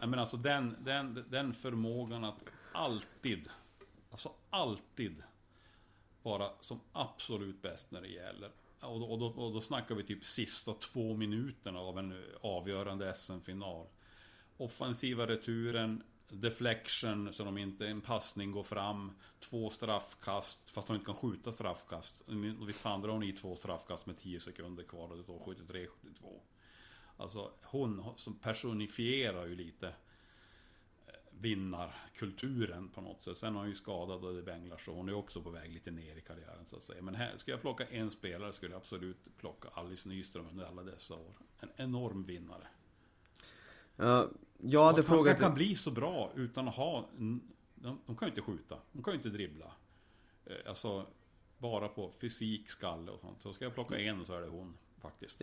Ja, 0.00 0.06
men 0.06 0.18
alltså 0.18 0.36
den, 0.36 0.76
den, 0.84 1.24
den 1.30 1.54
förmågan 1.54 2.24
att 2.24 2.44
alltid, 2.72 3.48
alltså 4.10 4.32
alltid 4.50 5.22
vara 6.22 6.50
som 6.60 6.80
absolut 6.92 7.62
bäst 7.62 7.90
när 7.90 8.00
det 8.00 8.08
gäller. 8.08 8.50
Och 8.80 9.00
då, 9.00 9.06
och, 9.06 9.18
då, 9.18 9.26
och 9.26 9.52
då 9.52 9.60
snackar 9.60 9.94
vi 9.94 10.04
typ 10.04 10.24
sista 10.24 10.74
två 10.74 11.14
minuterna 11.14 11.80
av 11.80 11.98
en 11.98 12.24
avgörande 12.40 13.14
SM-final. 13.14 13.86
Offensiva 14.56 15.26
returen, 15.26 16.02
deflection 16.28 17.32
så 17.32 17.44
de 17.44 17.58
inte, 17.58 17.86
en 17.86 18.00
passning 18.00 18.52
går 18.52 18.62
fram, 18.62 19.12
två 19.40 19.70
straffkast, 19.70 20.70
fast 20.70 20.88
de 20.88 20.94
inte 20.94 21.06
kan 21.06 21.14
skjuta 21.14 21.52
straffkast. 21.52 22.20
Och 22.60 22.68
visst 22.68 22.80
fan 22.80 23.00
drar 23.00 23.12
hon 23.12 23.22
i 23.22 23.32
två 23.32 23.56
straffkast 23.56 24.06
med 24.06 24.18
10 24.18 24.40
sekunder 24.40 24.84
kvar 24.84 25.08
och 25.08 25.16
det 25.16 25.22
står 25.22 25.38
73-72. 25.38 25.88
Alltså 27.16 27.50
hon 27.62 28.04
som 28.16 28.34
personifierar 28.38 29.46
ju 29.46 29.54
lite 29.54 29.88
eh, 31.06 31.14
vinnarkulturen 31.30 32.88
på 32.88 33.00
något 33.00 33.22
sätt. 33.22 33.36
Sen 33.36 33.54
är 33.54 33.58
hon 33.58 33.68
ju 33.68 33.74
skadad 33.74 34.24
och 34.24 34.34
det 34.34 34.42
bänglar 34.42 34.76
så 34.78 34.92
hon 34.92 35.08
är 35.08 35.14
också 35.14 35.42
på 35.42 35.50
väg 35.50 35.72
lite 35.72 35.90
ner 35.90 36.16
i 36.16 36.20
karriären 36.20 36.66
så 36.66 36.76
att 36.76 36.82
säga. 36.82 37.02
Men 37.02 37.14
här, 37.14 37.36
ska 37.36 37.50
jag 37.50 37.60
plocka 37.60 37.86
en 37.86 38.10
spelare 38.10 38.52
skulle 38.52 38.72
jag 38.72 38.80
absolut 38.80 39.36
plocka 39.38 39.68
Alice 39.68 40.08
Nyström 40.08 40.46
under 40.48 40.64
alla 40.64 40.82
dessa 40.82 41.14
år. 41.14 41.34
En 41.60 41.68
enorm 41.76 42.24
vinnare. 42.24 42.66
Ja, 43.96 44.28
jag 44.58 44.84
hade 44.84 44.96
Vad 44.96 45.06
fan 45.06 45.16
frågat... 45.16 45.38
kan 45.38 45.54
bli 45.54 45.74
så 45.74 45.90
bra 45.90 46.32
utan 46.34 46.68
att 46.68 46.74
ha... 46.74 47.08
De, 47.16 47.98
de 48.06 48.16
kan 48.16 48.28
ju 48.28 48.30
inte 48.30 48.42
skjuta, 48.42 48.78
de 48.92 49.02
kan 49.02 49.12
ju 49.12 49.16
inte 49.16 49.28
dribbla. 49.28 49.72
Eh, 50.46 50.56
Alltså, 50.66 51.06
bara 51.58 51.88
på 51.88 52.10
fysik, 52.10 52.70
skalle 52.70 53.10
och 53.10 53.20
sånt. 53.20 53.42
Så 53.42 53.52
ska 53.52 53.64
jag 53.64 53.74
plocka 53.74 53.98
en 53.98 54.24
så 54.24 54.34
är 54.34 54.40
det 54.40 54.48
hon 54.48 54.76
faktiskt. 54.98 55.42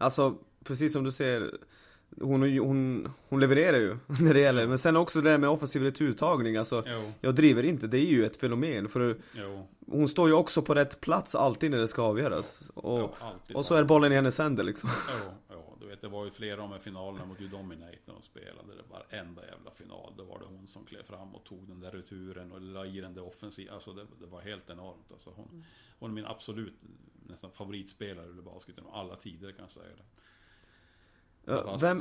Alltså, 0.00 0.36
precis 0.64 0.92
som 0.92 1.04
du 1.04 1.12
säger 1.12 1.50
hon, 2.20 2.58
hon, 2.58 3.12
hon 3.28 3.40
levererar 3.40 3.78
ju 3.78 3.96
när 4.20 4.34
det 4.34 4.40
gäller, 4.40 4.66
men 4.66 4.78
sen 4.78 4.96
också 4.96 5.20
det 5.20 5.30
där 5.30 5.38
med 5.38 5.50
offensiv 5.50 5.82
returtagning, 5.82 6.56
alltså 6.56 6.82
Jo, 6.86 7.12
Jag 7.20 7.34
driver 7.34 7.62
inte, 7.62 7.86
det 7.86 7.98
är 7.98 8.06
ju 8.06 8.26
ett 8.26 8.36
fenomen 8.36 8.88
för 8.88 9.16
jo. 9.32 9.68
hon 9.86 10.08
står 10.08 10.28
ju 10.28 10.34
också 10.34 10.62
på 10.62 10.74
rätt 10.74 11.00
plats 11.00 11.34
alltid 11.34 11.70
när 11.70 11.78
det 11.78 11.88
ska 11.88 12.02
avgöras. 12.02 12.70
Och, 12.74 13.00
jo, 13.00 13.10
alltid. 13.20 13.56
och 13.56 13.64
så 13.64 13.74
är 13.74 13.84
bollen 13.84 14.12
i 14.12 14.14
hennes 14.14 14.38
händer 14.38 14.64
liksom 14.64 14.90
det 16.00 16.08
var 16.08 16.24
ju 16.24 16.30
flera 16.30 16.62
av 16.62 16.68
de 16.68 16.72
här 16.72 16.80
finalerna 16.80 17.26
mot 17.26 17.38
Dominate 17.38 17.98
när 18.04 18.14
de 18.14 18.22
spelade. 18.22 18.74
Det 18.76 18.82
varenda 18.90 19.46
jävla 19.46 19.70
final. 19.70 20.14
Då 20.16 20.24
var 20.24 20.38
det 20.38 20.44
hon 20.44 20.66
som 20.66 20.84
klev 20.84 21.02
fram 21.02 21.34
och 21.34 21.44
tog 21.44 21.68
den 21.68 21.80
där 21.80 21.90
returen 21.90 22.52
och 22.52 22.60
la 22.60 22.86
i 22.86 23.00
den 23.00 23.14
där 23.14 23.22
offensiva. 23.22 23.74
Alltså 23.74 23.92
det, 23.92 24.06
det 24.20 24.26
var 24.26 24.40
helt 24.40 24.70
enormt. 24.70 25.12
Alltså 25.12 25.30
hon, 25.36 25.64
hon 25.98 26.10
är 26.10 26.14
min 26.14 26.26
absolut 26.26 26.74
nästan 27.28 27.50
favoritspelare 27.50 28.28
i 28.28 28.42
basketen 28.42 28.86
av 28.86 28.94
alla 28.94 29.16
tider 29.16 29.52
kan 29.52 29.62
jag 29.62 29.70
säga 29.70 29.90
det. 29.96 30.04
Vem, 31.80 32.00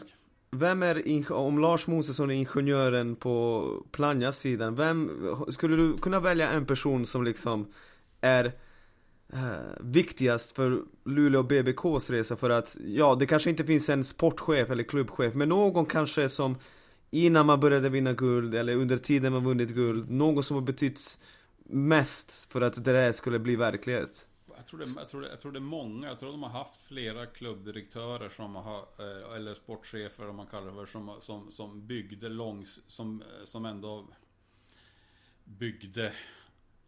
vem 0.52 0.84
är, 0.84 1.32
om 1.34 1.60
Lars 1.60 1.88
Mosesson 1.88 2.32
är 2.32 2.36
ingenjören 2.36 3.16
på 3.16 3.66
Planjas 3.92 4.40
sidan, 4.40 4.76
vem, 4.76 5.36
skulle 5.50 5.76
du 5.76 5.98
kunna 5.98 6.20
välja 6.20 6.50
en 6.50 6.66
person 6.66 7.06
som 7.06 7.24
liksom 7.24 7.74
är 8.22 8.52
eh, 9.34 9.40
viktigast 9.80 10.56
för 10.56 10.84
Luleå 11.06 11.44
BBKs 11.44 12.10
resa 12.10 12.36
för 12.36 12.50
att, 12.50 12.78
ja 12.86 13.16
det 13.16 13.26
kanske 13.26 13.50
inte 13.50 13.66
finns 13.66 13.90
en 13.90 14.04
sportchef 14.04 14.70
eller 14.70 14.84
klubbchef, 14.84 15.34
men 15.34 15.50
någon 15.50 15.86
kanske 15.86 16.30
som 16.30 16.56
innan 17.12 17.46
man 17.46 17.60
började 17.60 17.90
vinna 17.90 18.14
guld 18.14 18.56
eller 18.56 18.76
under 18.76 18.98
tiden 18.98 19.34
man 19.34 19.44
vunnit 19.44 19.70
guld, 19.70 20.10
någon 20.12 20.44
som 20.44 20.56
har 20.56 20.62
betytt 20.62 21.20
mest 21.70 22.52
för 22.52 22.62
att 22.62 22.86
det 22.86 22.94
där 22.94 23.12
skulle 23.12 23.40
bli 23.40 23.56
verklighet. 23.56 24.28
Jag 24.56 24.68
tror, 24.68 24.80
det, 24.80 24.86
jag, 24.96 25.10
tror 25.10 25.22
det, 25.22 25.30
jag 25.30 25.42
tror 25.42 25.52
det 25.52 25.60
är 25.60 25.62
många. 25.62 26.08
Jag 26.08 26.20
tror 26.20 26.32
de 26.32 26.44
har 26.44 26.50
haft 26.50 26.82
flera 26.82 27.26
klubbdirektörer 27.26 28.30
som 28.30 28.56
har, 28.56 28.80
eh, 28.80 29.36
eller 29.36 29.54
sportchefer 29.54 30.30
om 30.30 30.36
man 30.36 30.48
kallar 30.48 30.68
det 30.68 30.74
för, 30.74 30.86
som, 30.86 31.22
som, 31.22 31.52
som 31.52 31.88
byggde 31.88 32.30
långs, 32.30 32.82
som, 32.88 33.22
eh, 33.22 33.46
som 33.46 33.66
ändå 33.66 34.08
byggde 35.44 36.14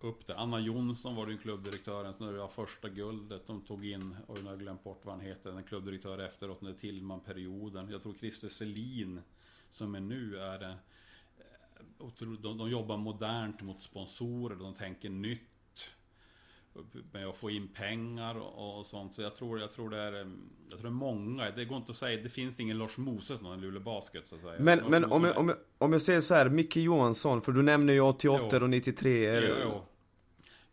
upp 0.04 0.28
det. 0.28 0.38
Anna 0.38 0.60
Jonsson 0.60 1.16
var 1.16 1.28
ju 1.28 1.38
klubbdirektören 1.38 2.14
när 2.18 2.34
det 2.34 2.40
var 2.40 2.48
första 2.48 2.90
guldet. 2.90 3.48
De 3.48 3.62
tog 3.62 3.86
in, 3.86 4.16
och 4.28 4.38
nu 4.38 4.44
har 4.44 4.52
jag 4.52 4.60
glömt 4.60 4.84
bort 4.84 5.06
vad 5.06 5.16
han 5.16 5.26
heter, 5.26 5.52
en 5.52 5.64
klubbdirektör 5.64 6.20
efteråt 6.20 6.62
under 6.62 6.74
Tillman-perioden. 6.74 7.90
Jag 7.90 8.04
tror 8.04 8.14
Christer 8.14 8.50
Selin 8.50 9.22
som 9.70 9.96
är 9.96 10.00
nu 10.00 10.40
är 10.40 10.64
eh, 10.64 10.76
de, 12.20 12.58
de 12.58 12.70
jobbar 12.70 12.98
modernt 12.98 13.62
mot 13.62 13.82
sponsorer, 13.82 14.56
de 14.56 14.74
tänker 14.74 15.10
nytt 15.10 15.51
med 17.12 17.28
att 17.28 17.38
få 17.38 17.50
in 17.50 17.68
pengar 17.68 18.36
och, 18.36 18.80
och 18.80 18.86
sånt. 18.86 19.16
Så 19.16 19.22
jag 19.22 19.36
tror, 19.36 19.60
jag 19.60 19.72
tror 19.72 19.90
det 19.90 19.98
är 19.98 20.14
eh, 20.14 20.28
Jag 20.70 20.80
tror 20.80 20.82
det 20.82 20.88
är 20.88 20.92
många. 20.92 21.52
Det 21.52 21.66
går 21.66 21.78
inte 21.78 21.92
att 21.92 21.98
säga. 21.98 22.22
Det 22.22 22.30
finns 22.30 22.60
ingen 22.60 22.78
Lars 22.78 22.98
Moses 22.98 23.42
någon 23.42 23.60
i 23.60 23.62
Luleå 23.62 23.82
Basket 23.82 24.28
så 24.28 24.36
att 24.36 24.42
säga. 24.42 24.60
Men, 24.60 24.80
men 24.90 25.06
om, 25.06 25.24
jag, 25.24 25.38
om, 25.38 25.50
jag, 25.50 25.58
om 25.78 25.92
jag 25.92 26.02
säger 26.02 26.22
så 26.22 26.34
här, 26.34 26.50
Micke 26.50 26.76
Johansson, 26.76 27.42
för 27.42 27.52
du 27.52 27.62
nämner 27.62 27.94
ju 27.94 28.02
88 28.02 28.48
Jo. 28.52 28.64
och 28.64 28.70
93 28.70 29.26
är, 29.26 29.42
Jo, 29.42 29.56
jo. 29.64 29.82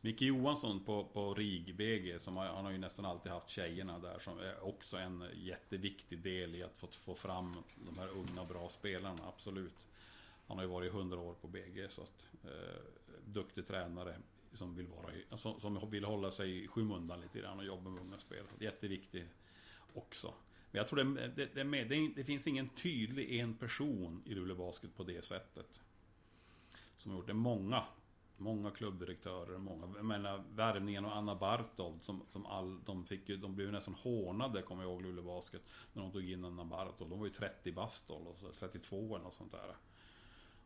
Micke 0.01 0.23
Johansson 0.23 0.85
på, 0.85 1.05
på 1.05 1.37
som 2.19 2.37
har, 2.37 2.47
han 2.47 2.65
har 2.65 2.73
ju 2.73 2.79
nästan 2.79 3.05
alltid 3.05 3.33
haft 3.33 3.49
tjejerna 3.49 3.99
där, 3.99 4.19
som 4.19 4.39
är 4.39 4.69
också 4.69 4.97
en 4.97 5.25
jätteviktig 5.35 6.23
del 6.23 6.55
i 6.55 6.63
att 6.63 6.77
få, 6.77 6.87
få 6.87 7.15
fram 7.15 7.57
de 7.77 7.99
här 8.01 8.09
unga 8.09 8.45
bra 8.49 8.69
spelarna, 8.69 9.19
absolut. 9.29 9.87
Han 10.47 10.57
har 10.57 10.65
ju 10.65 10.71
varit 10.71 10.93
100 10.93 11.19
år 11.19 11.35
på 11.41 11.49
BG, 11.49 11.89
så 11.89 12.03
att, 12.03 12.25
eh, 12.45 12.81
duktig 13.25 13.67
tränare 13.67 14.17
som 14.59 14.75
vill, 14.75 14.87
vara 14.87 15.39
som, 15.39 15.61
som 15.61 15.91
vill 15.91 16.05
hålla 16.05 16.31
sig 16.31 16.65
i 16.65 16.69
skymundan 16.69 17.21
lite 17.21 17.39
grann 17.39 17.59
och 17.59 17.65
jobba 17.65 17.91
med 17.91 18.03
unga 18.03 18.19
spelare. 18.19 18.49
Jätteviktig 18.61 19.29
också. 19.95 20.35
Men 20.71 20.79
jag 20.79 20.89
tror 20.89 21.05
det, 21.05 21.29
det, 21.29 21.55
det, 21.55 21.65
med, 21.65 21.89
det, 21.89 22.09
det 22.17 22.25
finns 22.25 22.47
ingen 22.47 22.69
tydlig 22.69 23.41
en 23.41 23.55
person 23.55 24.23
i 24.27 24.35
Luleå 24.35 24.57
Basket 24.57 24.97
på 24.97 25.03
det 25.05 25.25
sättet. 25.25 25.81
Som 26.97 27.11
har 27.11 27.19
gjort 27.19 27.27
det. 27.27 27.35
Många 27.35 27.85
Många 28.41 28.71
klubbdirektörer, 28.71 29.59
många, 29.59 29.89
jag 29.97 30.05
menar 30.05 30.45
värvningen 30.55 31.05
av 31.05 31.13
Anna 31.13 31.35
Bartold 31.35 32.03
som, 32.03 32.23
som 32.29 32.47
all, 32.47 32.85
de 32.85 33.05
fick 33.05 33.29
ju, 33.29 33.37
de 33.37 33.55
blev 33.55 33.67
ju 33.67 33.73
nästan 33.73 33.95
hånade 33.95 34.63
kommer 34.63 34.83
jag 34.83 34.93
ihåg 34.93 35.03
Luleå 35.03 35.25
Basket 35.25 35.63
När 35.93 36.03
de 36.03 36.13
tog 36.13 36.31
in 36.31 36.45
Anna 36.45 36.65
Bartold, 36.65 37.11
de 37.11 37.19
var 37.19 37.27
ju 37.27 37.33
30 37.33 37.73
bast 37.73 38.11
och 38.11 38.39
så 38.39 38.53
32 38.53 38.97
eller 38.97 39.25
något 39.25 39.35
sånt 39.35 39.53
där 39.53 39.77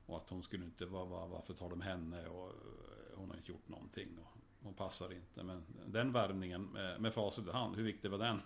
Och 0.07 0.17
att 0.17 0.31
hon 0.31 0.43
skulle 0.43 0.65
inte, 0.65 0.87
var, 0.87 1.07
var, 1.07 1.29
varför 1.29 1.55
tar 1.55 1.71
de 1.71 1.81
henne 1.81 2.29
och 2.29 2.53
hon 3.15 3.31
har 3.31 3.37
inte 3.37 3.53
gjort 3.53 3.69
någonting. 3.69 4.09
Och 4.19 4.39
hon 4.63 4.75
passar 4.75 5.13
inte. 5.13 5.43
Men 5.43 5.63
den 5.87 6.13
värvningen 6.13 6.65
med, 6.65 7.01
med 7.01 7.15
facit 7.15 7.47
i 7.47 7.51
hand, 7.51 7.77
hur 7.77 7.83
viktig 7.83 8.11
var 8.11 8.19
den? 8.19 8.41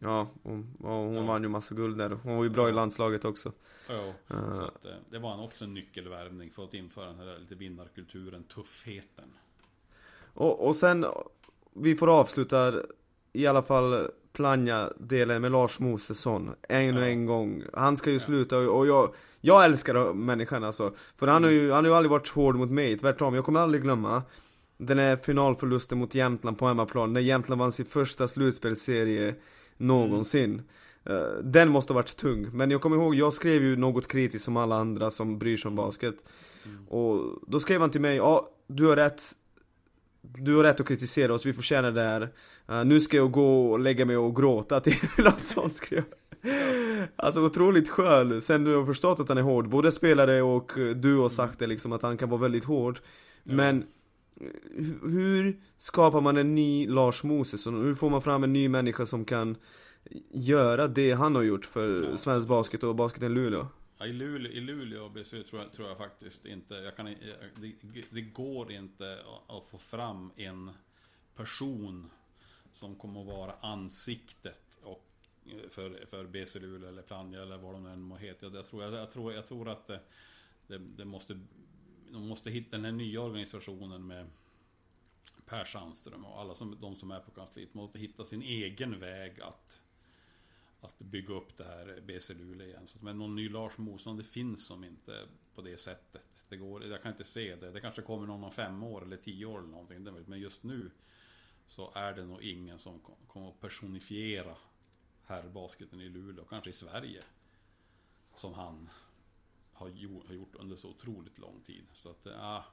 Ja, 0.00 0.28
hon, 0.42 0.76
hon 0.78 1.14
ja. 1.14 1.22
vann 1.22 1.42
ju 1.42 1.48
massa 1.48 1.74
guld 1.74 1.98
där. 1.98 2.10
Hon 2.10 2.36
var 2.36 2.44
ju 2.44 2.50
bra 2.50 2.68
i 2.68 2.72
landslaget 2.72 3.24
också. 3.24 3.52
Ja, 3.88 4.12
uh. 4.30 4.56
så 4.56 4.62
att, 4.62 4.84
eh, 4.84 4.92
det 5.10 5.18
var 5.18 5.44
också 5.44 5.64
en 5.64 5.74
nyckelvärvning 5.74 6.50
för 6.50 6.64
att 6.64 6.74
införa 6.74 7.06
den 7.06 7.18
här 7.18 7.38
lite 7.38 7.54
vinnarkulturen, 7.54 8.44
tuffheten. 8.44 9.32
Och, 10.34 10.66
och 10.66 10.76
sen, 10.76 11.06
vi 11.72 11.96
får 11.96 12.20
avsluta 12.20 12.82
i 13.32 13.46
alla 13.46 13.62
fall 13.62 14.10
Planja-delen 14.32 15.42
med 15.42 15.52
Lars 15.52 15.78
Mosesson 15.78 16.50
En 16.68 16.96
och 16.96 17.02
ja. 17.02 17.06
en 17.06 17.26
gång. 17.26 17.62
Han 17.72 17.96
ska 17.96 18.10
ju 18.10 18.16
ja. 18.16 18.20
sluta 18.20 18.58
och 18.58 18.86
jag 18.86 19.14
Jag 19.40 19.64
älskar 19.64 20.14
människan 20.14 20.64
alltså. 20.64 20.92
För 21.16 21.26
han 21.26 21.44
har 21.44 21.50
ju, 21.50 21.72
han 21.72 21.84
har 21.84 21.90
ju 21.90 21.96
aldrig 21.96 22.10
varit 22.10 22.28
hård 22.28 22.56
mot 22.56 22.70
mig 22.70 22.98
Tvärtom, 22.98 23.34
jag 23.34 23.44
kommer 23.44 23.60
aldrig 23.60 23.82
glömma 23.82 24.22
Den 24.76 24.98
här 24.98 25.16
finalförlusten 25.16 25.98
mot 25.98 26.14
Jämtland 26.14 26.58
på 26.58 26.66
hemmaplan 26.66 27.12
När 27.12 27.20
Jämtland 27.20 27.60
vann 27.60 27.72
sin 27.72 27.86
första 27.86 28.28
slutspelsserie 28.28 29.34
Någonsin. 29.76 30.62
Mm. 31.04 31.52
Den 31.52 31.68
måste 31.68 31.92
ha 31.92 31.94
varit 31.94 32.16
tung. 32.16 32.48
Men 32.52 32.70
jag 32.70 32.80
kommer 32.80 32.96
ihåg, 32.96 33.14
jag 33.14 33.32
skrev 33.32 33.62
ju 33.62 33.76
något 33.76 34.08
kritiskt 34.08 34.44
som 34.44 34.56
alla 34.56 34.76
andra 34.76 35.10
som 35.10 35.38
bryr 35.38 35.56
sig 35.56 35.68
om 35.68 35.76
basket. 35.76 36.14
Mm. 36.64 36.88
Och 36.88 37.38
då 37.46 37.60
skrev 37.60 37.80
han 37.80 37.90
till 37.90 38.00
mig, 38.00 38.16
ja 38.16 38.48
du 38.66 38.86
har 38.86 38.96
rätt 38.96 39.22
du 40.22 40.56
har 40.56 40.62
rätt 40.62 40.80
att 40.80 40.88
kritisera 40.88 41.34
oss, 41.34 41.46
vi 41.46 41.52
känna 41.62 41.90
det 41.90 42.00
här 42.00 42.22
uh, 42.70 42.84
Nu 42.84 43.00
ska 43.00 43.16
jag 43.16 43.30
gå 43.30 43.70
och 43.70 43.78
lägga 43.78 44.04
mig 44.04 44.16
och 44.16 44.36
gråta 44.36 44.80
till 44.80 44.96
något 45.18 45.44
sånt 45.44 45.74
skrev 45.74 46.04
Alltså 47.16 47.40
otroligt 47.40 47.88
skön, 47.88 48.40
sen 48.40 48.64
du 48.64 48.76
har 48.76 48.86
förstått 48.86 49.20
att 49.20 49.28
han 49.28 49.38
är 49.38 49.42
hård 49.42 49.68
Både 49.68 49.92
spelare 49.92 50.42
och 50.42 50.72
du 50.96 51.18
har 51.18 51.28
sagt 51.28 51.58
det 51.58 51.66
liksom 51.66 51.92
att 51.92 52.02
han 52.02 52.16
kan 52.16 52.28
vara 52.28 52.40
väldigt 52.40 52.64
hård 52.64 52.98
ja. 53.42 53.54
Men 53.54 53.84
Hur 55.02 55.60
skapar 55.78 56.20
man 56.20 56.36
en 56.36 56.54
ny 56.54 56.86
Lars 56.86 57.24
Mosesson? 57.24 57.84
Hur 57.84 57.94
får 57.94 58.10
man 58.10 58.22
fram 58.22 58.44
en 58.44 58.52
ny 58.52 58.68
människa 58.68 59.06
som 59.06 59.24
kan 59.24 59.56
Göra 60.30 60.88
det 60.88 61.12
han 61.12 61.34
har 61.34 61.42
gjort 61.42 61.66
för 61.66 62.02
ja. 62.10 62.16
svensk 62.16 62.48
basket 62.48 62.84
och 62.84 62.94
basketen 62.94 63.34
Luleå? 63.34 63.66
Ja, 63.98 64.06
i, 64.06 64.12
Luleå, 64.12 64.52
I 64.52 64.60
Luleå 64.60 65.24
tror 65.24 65.44
jag, 65.62 65.72
tror 65.72 65.88
jag 65.88 65.98
faktiskt 65.98 66.46
inte, 66.46 66.74
jag 66.74 66.96
kan, 66.96 67.06
det, 67.06 68.04
det 68.10 68.20
går 68.20 68.72
inte 68.72 69.24
att 69.48 69.66
få 69.66 69.78
fram 69.78 70.32
en 70.36 70.70
person 71.34 72.10
som 72.74 72.96
kommer 72.96 73.20
att 73.20 73.26
vara 73.26 73.54
ansiktet 73.60 74.78
och, 74.82 75.06
eh, 75.46 75.68
för, 75.68 76.06
för 76.06 76.26
BC 76.26 76.58
Luleå 76.58 76.88
eller 76.88 77.02
Plannja 77.02 77.42
eller 77.42 77.56
vad 77.56 77.74
de 77.74 77.86
än 77.86 78.02
må 78.02 78.16
heta. 78.16 78.46
Jag 78.46 78.66
tror, 78.66 78.82
jag, 78.82 78.92
jag, 78.92 79.12
tror, 79.12 79.32
jag 79.32 79.46
tror 79.46 79.68
att 79.68 79.86
det, 79.86 80.00
det, 80.66 80.78
det, 80.78 81.04
måste, 81.04 81.40
de 82.10 82.28
måste 82.28 82.50
hitta 82.50 82.70
den 82.70 82.84
här 82.84 82.92
nya 82.92 83.20
organisationen 83.20 84.06
med 84.06 84.26
Per 85.46 85.64
Sandström 85.64 86.24
och 86.24 86.40
alla 86.40 86.54
som, 86.54 86.76
de 86.80 86.96
som 86.96 87.10
är 87.10 87.20
på 87.20 87.30
kansliet 87.30 87.74
måste 87.74 87.98
hitta 87.98 88.24
sin 88.24 88.42
egen 88.42 89.00
väg 89.00 89.40
att 89.40 89.80
att 90.80 90.98
bygga 90.98 91.34
upp 91.34 91.56
det 91.56 91.64
här 91.64 92.00
BC 92.06 92.34
Luleå 92.34 92.66
igen. 92.66 92.86
Så, 92.86 92.98
men 93.00 93.18
någon 93.18 93.36
ny 93.36 93.48
Lars 93.48 93.78
Mosson, 93.78 94.16
det 94.16 94.24
finns 94.24 94.66
som 94.66 94.84
inte 94.84 95.26
på 95.54 95.62
det 95.62 95.76
sättet. 95.76 96.22
Det 96.48 96.56
går, 96.56 96.84
jag 96.84 97.02
kan 97.02 97.12
inte 97.12 97.24
se 97.24 97.56
det. 97.56 97.70
Det 97.70 97.80
kanske 97.80 98.02
kommer 98.02 98.26
någon 98.26 98.44
om 98.44 98.52
fem 98.52 98.82
år 98.82 99.02
eller 99.02 99.16
tio 99.16 99.46
år 99.46 99.58
eller 99.58 99.68
någonting. 99.68 100.24
Men 100.26 100.40
just 100.40 100.62
nu 100.62 100.90
så 101.66 101.92
är 101.94 102.12
det 102.12 102.24
nog 102.24 102.42
ingen 102.42 102.78
som 102.78 103.00
kommer 103.26 103.48
att 103.48 103.60
personifiera 103.60 104.56
herrbasketen 105.24 106.00
i 106.00 106.08
Luleå, 106.08 106.44
kanske 106.44 106.70
i 106.70 106.72
Sverige. 106.72 107.22
Som 108.34 108.54
han 108.54 108.90
har 109.72 109.88
gjort 109.88 110.54
under 110.54 110.76
så 110.76 110.88
otroligt 110.88 111.38
lång 111.38 111.60
tid. 111.60 111.84
Så 111.92 112.10
att, 112.10 112.20
ja, 112.24 112.64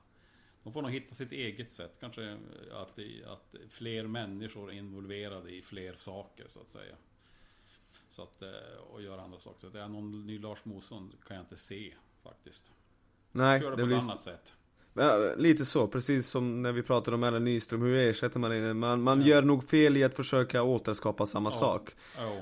de 0.64 0.74
får 0.74 0.82
nog 0.82 0.92
hitta 0.92 1.16
sitt 1.16 1.32
eget 1.32 1.72
sätt. 1.72 1.98
Kanske 2.00 2.38
att, 2.72 3.00
att 3.26 3.56
fler 3.70 4.08
människor 4.08 4.72
är 4.72 4.76
involverade 4.76 5.52
i 5.52 5.62
fler 5.62 5.94
saker 5.94 6.48
så 6.48 6.62
att 6.62 6.72
säga. 6.72 6.96
Så 8.16 8.24
att, 8.24 8.42
eh, 8.42 8.50
och 8.94 9.02
göra 9.02 9.22
andra 9.22 9.40
saker. 9.40 9.60
Så 9.62 9.70
det 9.70 9.82
är 9.82 9.88
någon 9.88 10.26
ny 10.26 10.40
Lars 10.40 10.66
Mosson 10.66 11.12
kan 11.28 11.36
jag 11.36 11.44
inte 11.44 11.58
se 11.58 11.94
faktiskt. 12.24 12.72
Nej, 13.32 13.60
det, 13.60 13.70
det 13.70 13.78
på 13.78 13.86
blir... 13.86 13.98
ett 13.98 14.04
annat 14.04 14.22
sätt. 14.22 14.54
Ja, 14.94 15.34
lite 15.38 15.66
så, 15.66 15.88
precis 15.88 16.28
som 16.28 16.62
när 16.62 16.72
vi 16.72 16.84
pratade 16.84 17.16
om 17.16 17.24
Ellen 17.24 17.44
Nyström, 17.44 17.82
hur 17.82 17.96
ersätter 17.96 18.40
man 18.40 18.52
det? 18.52 18.74
Man, 18.74 19.02
man 19.02 19.22
ja. 19.22 19.28
gör 19.28 19.42
nog 19.42 19.70
fel 19.70 19.98
i 19.98 20.04
att 20.04 20.16
försöka 20.16 20.64
återskapa 20.64 21.26
samma 21.26 21.50
ja. 21.50 21.52
sak. 21.52 21.92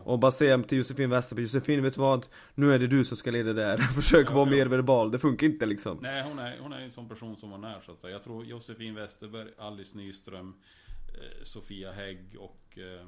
Och 0.03 0.19
bara 0.19 0.31
säga 0.31 0.63
till 0.63 0.77
Josefin 0.77 1.09
Westerberg, 1.09 1.43
Josefin 1.43 1.83
vet 1.83 1.93
du 1.93 2.01
vad? 2.01 2.27
Nu 2.55 2.73
är 2.73 2.79
det 2.79 2.87
du 2.87 3.05
som 3.05 3.17
ska 3.17 3.31
leda 3.31 3.53
det 3.53 3.65
här, 3.65 3.77
försök 3.95 4.31
vara 4.31 4.45
mer 4.45 4.65
verbal, 4.65 5.11
det 5.11 5.19
funkar 5.19 5.47
inte 5.47 5.65
liksom 5.65 5.97
Nej 6.01 6.23
hon 6.23 6.39
är, 6.39 6.59
hon 6.59 6.73
är 6.73 6.81
en 6.81 6.91
sån 6.91 7.09
person 7.09 7.35
som 7.35 7.51
var 7.51 7.57
när 7.57 7.79
så 7.79 7.91
att 7.91 7.99
säga 7.99 8.13
Jag 8.13 8.23
tror 8.23 8.45
Josefin 8.45 8.95
Westerberg, 8.95 9.49
Alice 9.57 9.97
Nyström 9.97 10.53
Sofia 11.44 11.91
Hägg 11.91 12.35
och 12.40 12.77
eh, 12.77 13.07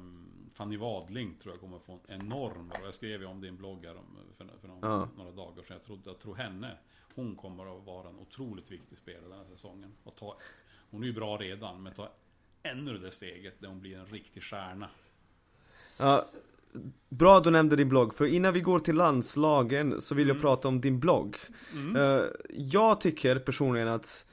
Fanny 0.54 0.76
Wadling 0.76 1.34
tror 1.42 1.54
jag 1.54 1.60
kommer 1.60 1.78
få 1.78 1.92
en 1.92 2.20
enorm 2.20 2.72
Jag 2.82 2.94
skrev 2.94 3.20
ju 3.20 3.26
om 3.26 3.40
din 3.40 3.56
blogg 3.56 3.84
här 3.84 3.96
för, 4.36 4.58
för 4.60 4.68
några, 4.68 5.08
några 5.16 5.32
dagar 5.32 5.62
sedan 5.62 5.76
Jag 5.76 5.84
tror, 5.84 5.98
jag 6.04 6.18
tror 6.18 6.34
henne 6.34 6.78
hon 7.16 7.36
kommer 7.36 7.78
att 7.78 7.86
vara 7.86 8.08
en 8.08 8.18
otroligt 8.18 8.70
viktig 8.70 8.98
spelare 8.98 9.28
den 9.28 9.38
här 9.38 9.44
säsongen. 9.44 9.92
Och 10.02 10.16
ta, 10.16 10.38
hon 10.90 11.02
är 11.02 11.06
ju 11.06 11.12
bra 11.12 11.36
redan, 11.36 11.82
men 11.82 11.94
ta 11.94 12.12
ännu 12.62 12.98
det 12.98 13.10
steget 13.10 13.54
där 13.60 13.68
hon 13.68 13.80
blir 13.80 13.98
en 13.98 14.06
riktig 14.06 14.42
stjärna. 14.42 14.88
Ja, 15.96 16.26
bra 17.08 17.40
du 17.40 17.50
nämnde 17.50 17.76
din 17.76 17.88
blogg, 17.88 18.14
för 18.14 18.26
innan 18.26 18.52
vi 18.52 18.60
går 18.60 18.78
till 18.78 18.94
landslagen 18.94 20.00
så 20.00 20.14
vill 20.14 20.28
jag 20.28 20.34
mm. 20.34 20.42
prata 20.42 20.68
om 20.68 20.80
din 20.80 21.00
blogg. 21.00 21.36
Mm. 21.72 21.96
Uh, 21.96 22.24
jag 22.48 23.00
tycker 23.00 23.38
personligen 23.38 23.88
att 23.88 24.26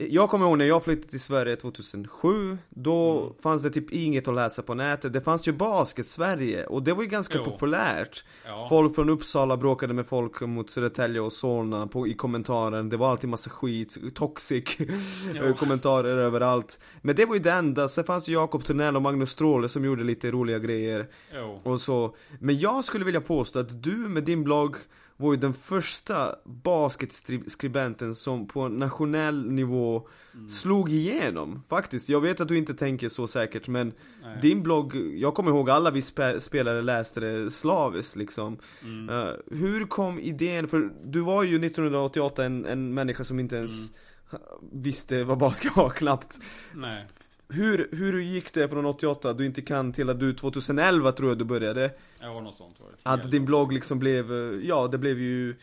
jag 0.00 0.30
kommer 0.30 0.46
ihåg 0.46 0.58
när 0.58 0.64
jag 0.64 0.84
flyttade 0.84 1.08
till 1.08 1.20
Sverige 1.20 1.56
2007 1.56 2.58
Då 2.68 3.20
mm. 3.20 3.32
fanns 3.42 3.62
det 3.62 3.70
typ 3.70 3.90
inget 3.90 4.28
att 4.28 4.34
läsa 4.34 4.62
på 4.62 4.74
nätet 4.74 5.12
Det 5.12 5.20
fanns 5.20 5.48
ju 5.48 5.52
Basket-Sverige 5.52 6.66
och 6.66 6.82
det 6.82 6.92
var 6.92 7.02
ju 7.02 7.08
ganska 7.08 7.38
jo. 7.38 7.44
populärt 7.44 8.24
ja. 8.46 8.66
Folk 8.68 8.94
från 8.94 9.08
Uppsala 9.08 9.56
bråkade 9.56 9.94
med 9.94 10.06
folk 10.06 10.40
mot 10.40 10.70
Södertälje 10.70 11.20
och 11.20 11.32
Solna 11.32 11.86
på, 11.86 12.06
i 12.06 12.14
kommentaren 12.14 12.88
Det 12.88 12.96
var 12.96 13.10
alltid 13.10 13.30
massa 13.30 13.50
skit, 13.50 13.98
toxic 14.14 14.64
kommentarer 15.58 16.16
överallt 16.16 16.80
Men 17.00 17.16
det 17.16 17.24
var 17.24 17.34
ju 17.34 17.40
det 17.40 17.52
enda, 17.52 17.88
sen 17.88 18.04
fanns 18.04 18.28
ju 18.28 18.32
Jakob 18.32 18.64
Tunnell 18.64 18.96
och 18.96 19.02
Magnus 19.02 19.30
Stråle 19.30 19.68
som 19.68 19.84
gjorde 19.84 20.04
lite 20.04 20.30
roliga 20.30 20.58
grejer 20.58 21.06
jo. 21.34 21.60
Och 21.62 21.80
så 21.80 22.14
Men 22.38 22.58
jag 22.58 22.84
skulle 22.84 23.04
vilja 23.04 23.20
påstå 23.20 23.58
att 23.58 23.82
du 23.82 23.96
med 23.96 24.24
din 24.24 24.44
blogg 24.44 24.76
var 25.20 25.32
ju 25.32 25.38
den 25.38 25.54
första 25.54 26.36
basketskribenten 26.44 28.14
som 28.14 28.46
på 28.46 28.68
nationell 28.68 29.50
nivå 29.50 30.08
mm. 30.34 30.48
slog 30.48 30.92
igenom 30.92 31.62
Faktiskt, 31.68 32.08
jag 32.08 32.20
vet 32.20 32.40
att 32.40 32.48
du 32.48 32.58
inte 32.58 32.74
tänker 32.74 33.08
så 33.08 33.26
säkert 33.26 33.68
men 33.68 33.92
Nej. 34.22 34.38
Din 34.42 34.62
blogg, 34.62 34.96
jag 34.96 35.34
kommer 35.34 35.50
ihåg 35.50 35.70
alla 35.70 35.90
vi 35.90 36.02
spe 36.02 36.40
spelare 36.40 36.82
läste 36.82 37.20
det 37.20 37.50
slaviskt 37.50 38.16
liksom 38.16 38.58
mm. 38.82 39.08
uh, 39.08 39.30
Hur 39.50 39.86
kom 39.86 40.20
idén, 40.20 40.68
för 40.68 40.90
du 41.04 41.20
var 41.20 41.42
ju 41.42 41.66
1988 41.66 42.44
en, 42.44 42.66
en 42.66 42.94
människa 42.94 43.24
som 43.24 43.40
inte 43.40 43.56
ens 43.56 43.90
mm. 43.90 44.42
visste 44.72 45.24
vad 45.24 45.38
basket 45.38 45.76
var 45.76 45.90
knappt 45.90 46.38
Nej 46.74 47.06
hur, 47.48 47.88
hur 47.92 48.20
gick 48.20 48.54
det 48.54 48.68
från 48.68 48.86
88, 48.86 49.32
du 49.32 49.46
inte 49.46 49.62
kan, 49.62 49.92
till 49.92 50.10
att 50.10 50.20
du 50.20 50.34
2011 50.34 51.12
tror 51.12 51.28
jag 51.28 51.38
du 51.38 51.44
började? 51.44 51.90
Ja, 52.20 52.40
något 52.40 52.56
sånt 52.56 52.80
var 52.80 52.88
det. 52.90 52.96
Att 53.02 53.30
din 53.30 53.44
blogg 53.44 53.72
liksom 53.72 53.98
blev, 53.98 54.32
eh, 54.32 54.68
ja 54.68 54.88
det 54.88 54.98
blev 54.98 55.18
ju 55.18 55.56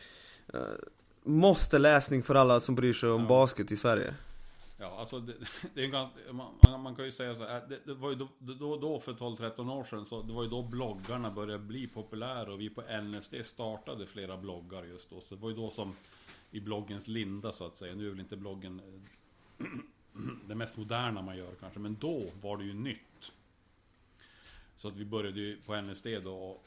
uh, 0.53 0.59
Måste 1.23 1.77
läsning 1.77 2.23
för 2.23 2.35
alla 2.35 2.59
som 2.59 2.75
bryr 2.75 2.93
sig 2.93 3.09
om 3.09 3.21
ja. 3.21 3.27
basket 3.27 3.71
i 3.71 3.75
Sverige 3.75 4.13
Ja, 4.77 4.99
alltså 4.99 5.19
det, 5.19 5.33
det 5.73 5.83
är 5.83 5.87
ganska, 5.87 6.19
man, 6.33 6.81
man, 6.81 6.95
kan 6.95 7.05
ju 7.05 7.11
säga 7.11 7.35
så 7.35 7.43
här, 7.43 7.63
det, 7.69 7.79
det 7.85 7.93
var 7.93 8.09
ju 8.09 8.15
då, 8.15 8.27
då, 8.39 8.77
då 8.77 8.99
för 8.99 9.13
12-13 9.13 9.71
år 9.71 9.83
sedan 9.83 10.05
så 10.05 10.21
det 10.21 10.33
var 10.33 10.43
ju 10.43 10.49
då 10.49 10.63
bloggarna 10.63 11.31
började 11.31 11.63
bli 11.63 11.87
populära 11.87 12.53
och 12.53 12.61
vi 12.61 12.69
på 12.69 12.81
NSD 13.01 13.35
startade 13.43 14.05
flera 14.05 14.37
bloggar 14.37 14.83
just 14.83 15.09
då. 15.09 15.21
Så 15.21 15.35
det 15.35 15.41
var 15.41 15.49
ju 15.49 15.55
då 15.55 15.69
som 15.69 15.95
i 16.51 16.59
bloggens 16.59 17.07
linda 17.07 17.51
så 17.51 17.65
att 17.65 17.77
säga. 17.77 17.95
Nu 17.95 18.05
är 18.05 18.09
väl 18.09 18.19
inte 18.19 18.37
bloggen 18.37 18.81
eh, 19.59 19.65
det 20.47 20.55
mest 20.55 20.77
moderna 20.77 21.21
man 21.21 21.37
gör 21.37 21.55
kanske. 21.59 21.79
Men 21.79 21.97
då 21.99 22.23
var 22.41 22.57
det 22.57 22.63
ju 22.63 22.73
nytt. 22.73 23.31
Så 24.75 24.87
att 24.87 24.97
vi 24.97 25.05
började 25.05 25.39
ju 25.39 25.61
på 25.61 25.81
NSD 25.81 26.07
då 26.23 26.35
och 26.35 26.65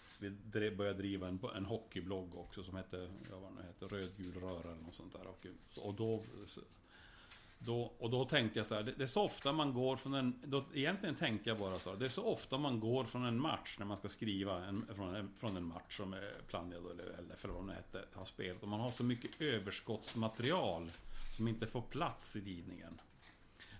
vi 0.52 0.70
började 0.70 0.98
driva 0.98 1.28
en, 1.28 1.40
en 1.56 1.64
hockeyblogg 1.64 2.36
också 2.36 2.62
som 2.62 2.76
hette, 2.76 3.08
jag 3.30 3.40
vad 3.40 3.52
nu 3.52 3.62
hette 3.62 3.96
Rödgul 3.96 4.42
röra 4.42 4.72
eller 4.72 4.82
något 4.82 4.94
sånt 4.94 5.12
där. 5.12 5.26
Och, 5.26 5.46
och 5.88 5.94
då, 5.94 6.22
då, 7.58 7.92
och 7.98 8.10
då 8.10 8.24
tänkte 8.24 8.58
jag 8.58 8.66
så 8.66 8.74
här, 8.74 8.82
det, 8.82 8.92
det, 8.92 9.02
är 9.02 9.06
så 9.06 9.22
ofta 9.22 9.52
man 9.52 9.74
går 9.74 9.96
från 9.96 10.14
en, 10.14 10.42
då, 10.44 10.64
egentligen 10.74 11.14
tänkte 11.14 11.48
jag 11.48 11.58
bara 11.58 11.78
så 11.78 11.90
här, 11.90 11.96
det 11.96 12.04
är 12.04 12.08
så 12.08 12.24
ofta 12.24 12.58
man 12.58 12.80
går 12.80 13.04
från 13.04 13.24
en 13.24 13.40
match 13.40 13.76
när 13.78 13.86
man 13.86 13.96
ska 13.96 14.08
skriva 14.08 14.64
en, 14.64 14.86
från, 14.94 15.14
en, 15.14 15.30
från 15.38 15.56
en 15.56 15.64
match 15.64 15.96
som 15.96 16.12
är 16.12 16.34
Plannja 16.48 16.76
eller 16.76 17.22
LF 17.22 17.44
eller 17.44 17.54
vad 17.54 17.66
det 17.66 17.72
hette, 17.72 18.04
har 18.12 18.24
spelat. 18.24 18.62
Och 18.62 18.68
man 18.68 18.80
har 18.80 18.90
så 18.90 19.04
mycket 19.04 19.40
överskottsmaterial 19.40 20.90
som 21.36 21.48
inte 21.48 21.66
får 21.66 21.82
plats 21.82 22.36
i 22.36 22.40
tidningen 22.40 23.00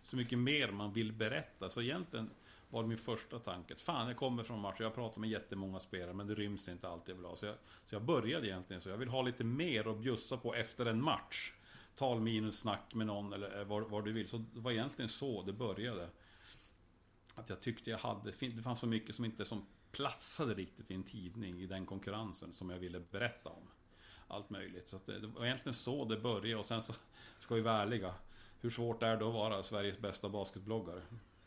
så 0.08 0.16
mycket 0.16 0.38
mer 0.38 0.70
man 0.70 0.92
vill 0.92 1.12
berätta. 1.12 1.70
Så 1.70 1.82
egentligen 1.82 2.30
var 2.70 2.82
min 2.82 2.98
första 2.98 3.38
tanke. 3.38 3.76
Fan, 3.76 4.08
jag 4.08 4.16
kommer 4.16 4.42
från 4.42 4.60
match, 4.60 4.76
jag 4.80 4.94
pratar 4.94 5.20
med 5.20 5.30
jättemånga 5.30 5.80
spelare, 5.80 6.14
men 6.14 6.26
det 6.26 6.34
ryms 6.34 6.68
inte 6.68 6.88
alltid 6.88 7.16
bra. 7.16 7.36
Så 7.36 7.46
jag, 7.46 7.54
så 7.84 7.94
jag 7.94 8.02
började 8.02 8.46
egentligen 8.46 8.82
så. 8.82 8.88
Jag 8.88 8.96
vill 8.96 9.08
ha 9.08 9.22
lite 9.22 9.44
mer 9.44 9.88
att 9.88 9.98
bjussa 9.98 10.36
på 10.36 10.54
efter 10.54 10.86
en 10.86 11.02
match. 11.02 11.52
Tal 11.96 12.20
minus 12.20 12.58
snack 12.58 12.94
med 12.94 13.06
någon 13.06 13.32
eller 13.32 13.58
eh, 13.58 13.64
vad, 13.64 13.90
vad 13.90 14.04
du 14.04 14.12
vill. 14.12 14.28
Så 14.28 14.44
det 14.54 14.60
var 14.60 14.72
egentligen 14.72 15.08
så 15.08 15.42
det 15.42 15.52
började. 15.52 16.08
Att 17.34 17.48
jag 17.48 17.60
tyckte 17.60 17.90
jag 17.90 17.98
hade, 17.98 18.32
det 18.40 18.62
fanns 18.62 18.80
så 18.80 18.86
mycket 18.86 19.14
som 19.14 19.24
inte 19.24 19.44
som 19.44 19.66
platsade 19.92 20.54
riktigt 20.54 20.90
i 20.90 20.94
en 20.94 21.02
tidning 21.02 21.60
i 21.60 21.66
den 21.66 21.86
konkurrensen 21.86 22.52
som 22.52 22.70
jag 22.70 22.78
ville 22.78 23.00
berätta 23.00 23.50
om. 23.50 23.68
Allt 24.28 24.50
möjligt. 24.50 24.88
Så 24.88 24.98
det, 25.06 25.18
det 25.18 25.26
var 25.26 25.44
egentligen 25.44 25.74
så 25.74 26.04
det 26.04 26.16
började 26.16 26.56
och 26.56 26.66
sen 26.66 26.82
så 26.82 26.94
ska 27.40 27.54
vi 27.54 27.60
vara 27.60 27.82
ärliga. 27.82 28.14
Hur 28.60 28.70
svårt 28.70 29.02
är 29.02 29.16
det 29.16 29.26
att 29.26 29.34
vara 29.34 29.62
Sveriges 29.62 29.98
bästa 29.98 30.28
basketbloggare? 30.28 31.00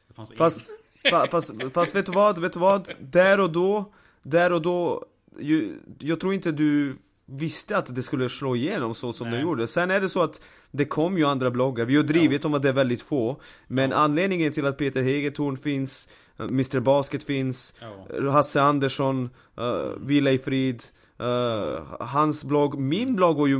Det 0.07 0.13
fanns 0.13 0.33
fast, 0.33 0.69
fast, 1.31 1.51
fast, 1.73 1.95
vet 1.95 2.05
du 2.05 2.11
vad, 2.11 2.39
vet 2.39 2.53
du 2.53 2.59
vad? 2.59 2.89
Där 2.99 3.39
och 3.39 3.51
då, 3.51 3.93
där 4.23 4.53
och 4.53 4.61
då, 4.61 5.05
ju, 5.39 5.77
jag 5.99 6.19
tror 6.19 6.33
inte 6.33 6.51
du 6.51 6.97
visste 7.25 7.77
att 7.77 7.95
det 7.95 8.03
skulle 8.03 8.29
slå 8.29 8.55
igenom 8.55 8.93
så 8.93 9.13
som 9.13 9.29
Nej. 9.29 9.37
det 9.37 9.43
gjorde. 9.43 9.67
Sen 9.67 9.91
är 9.91 10.01
det 10.01 10.09
så 10.09 10.21
att 10.21 10.41
det 10.71 10.85
kom 10.85 11.17
ju 11.17 11.25
andra 11.25 11.51
bloggar, 11.51 11.85
vi 11.85 11.95
har 11.95 12.03
drivit 12.03 12.43
ja. 12.43 12.47
om 12.47 12.53
att 12.53 12.61
det 12.61 12.69
är 12.69 12.73
väldigt 12.73 13.01
få. 13.01 13.41
Men 13.67 13.91
ja. 13.91 13.97
anledningen 13.97 14.51
till 14.51 14.65
att 14.65 14.77
Peter 14.77 15.03
Hegertorn 15.03 15.57
finns, 15.57 16.09
eh, 16.37 16.45
Mr 16.45 16.79
Basket 16.79 17.23
finns, 17.23 17.75
ja. 18.09 18.31
Hasse 18.31 18.61
Andersson, 18.61 19.29
uh, 19.59 20.05
Vila 20.05 20.37
Frid, 20.37 20.83
uh, 21.21 21.97
hans 21.99 22.43
blogg, 22.43 22.79
min 22.79 23.15
blogg 23.15 23.37
var 23.37 23.47
ju 23.47 23.59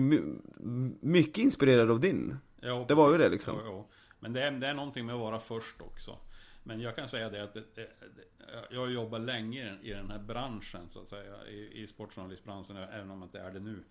mycket 1.02 1.38
inspirerad 1.38 1.92
av 1.92 2.00
din. 2.00 2.38
Jo, 2.62 2.86
det 2.88 2.94
var 2.94 3.12
ju 3.12 3.18
det 3.18 3.30
liksom. 3.30 3.56
Jo, 3.60 3.64
jo. 3.66 3.90
Men 4.20 4.34
det 4.34 4.44
är, 4.44 4.52
det 4.52 4.68
är 4.68 4.74
någonting 4.74 5.06
med 5.06 5.16
att 5.16 5.22
vara 5.22 5.40
först 5.40 5.82
också. 5.82 6.18
Men 6.64 6.82
jag 6.82 6.96
kan 6.96 7.10
säga 7.10 7.30
det 7.30 7.44
att 7.44 7.54
det, 7.54 7.64
det, 7.76 7.90
jag 8.70 8.80
har 8.80 8.88
jobbat 8.88 9.22
länge 9.22 9.78
i 9.82 9.90
den 9.90 10.12
här 10.12 10.20
branschen 10.20 10.90
så 10.90 11.02
att 11.02 11.10
säga. 11.10 11.48
I, 11.48 11.84
i 11.84 11.88
sportjournalistbranschen, 11.88 12.78
även 12.78 13.12
om 13.12 13.20
det 13.20 13.24
inte 13.24 13.40
är 13.40 13.52
det 13.52 13.60
nu. 13.60 13.84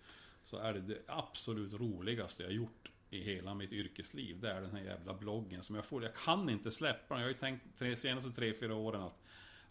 Så 0.45 0.57
är 0.57 0.73
det 0.73 0.79
det 0.79 1.01
absolut 1.07 1.73
roligaste 1.73 2.43
jag 2.43 2.51
gjort 2.51 2.91
i 3.09 3.21
hela 3.21 3.53
mitt 3.53 3.71
yrkesliv. 3.71 4.39
Det 4.39 4.51
är 4.51 4.61
den 4.61 4.75
här 4.75 4.83
jävla 4.83 5.13
bloggen 5.13 5.63
som 5.63 5.75
jag 5.75 5.85
får. 5.85 6.03
Jag 6.03 6.15
kan 6.15 6.49
inte 6.49 6.71
släppa 6.71 7.13
den. 7.13 7.21
Jag 7.21 7.27
har 7.27 7.33
ju 7.33 7.39
tänkt 7.39 7.65
de 7.79 7.95
senaste 7.95 8.31
tre, 8.31 8.53
fyra 8.53 8.75
åren 8.75 9.01
att 9.01 9.21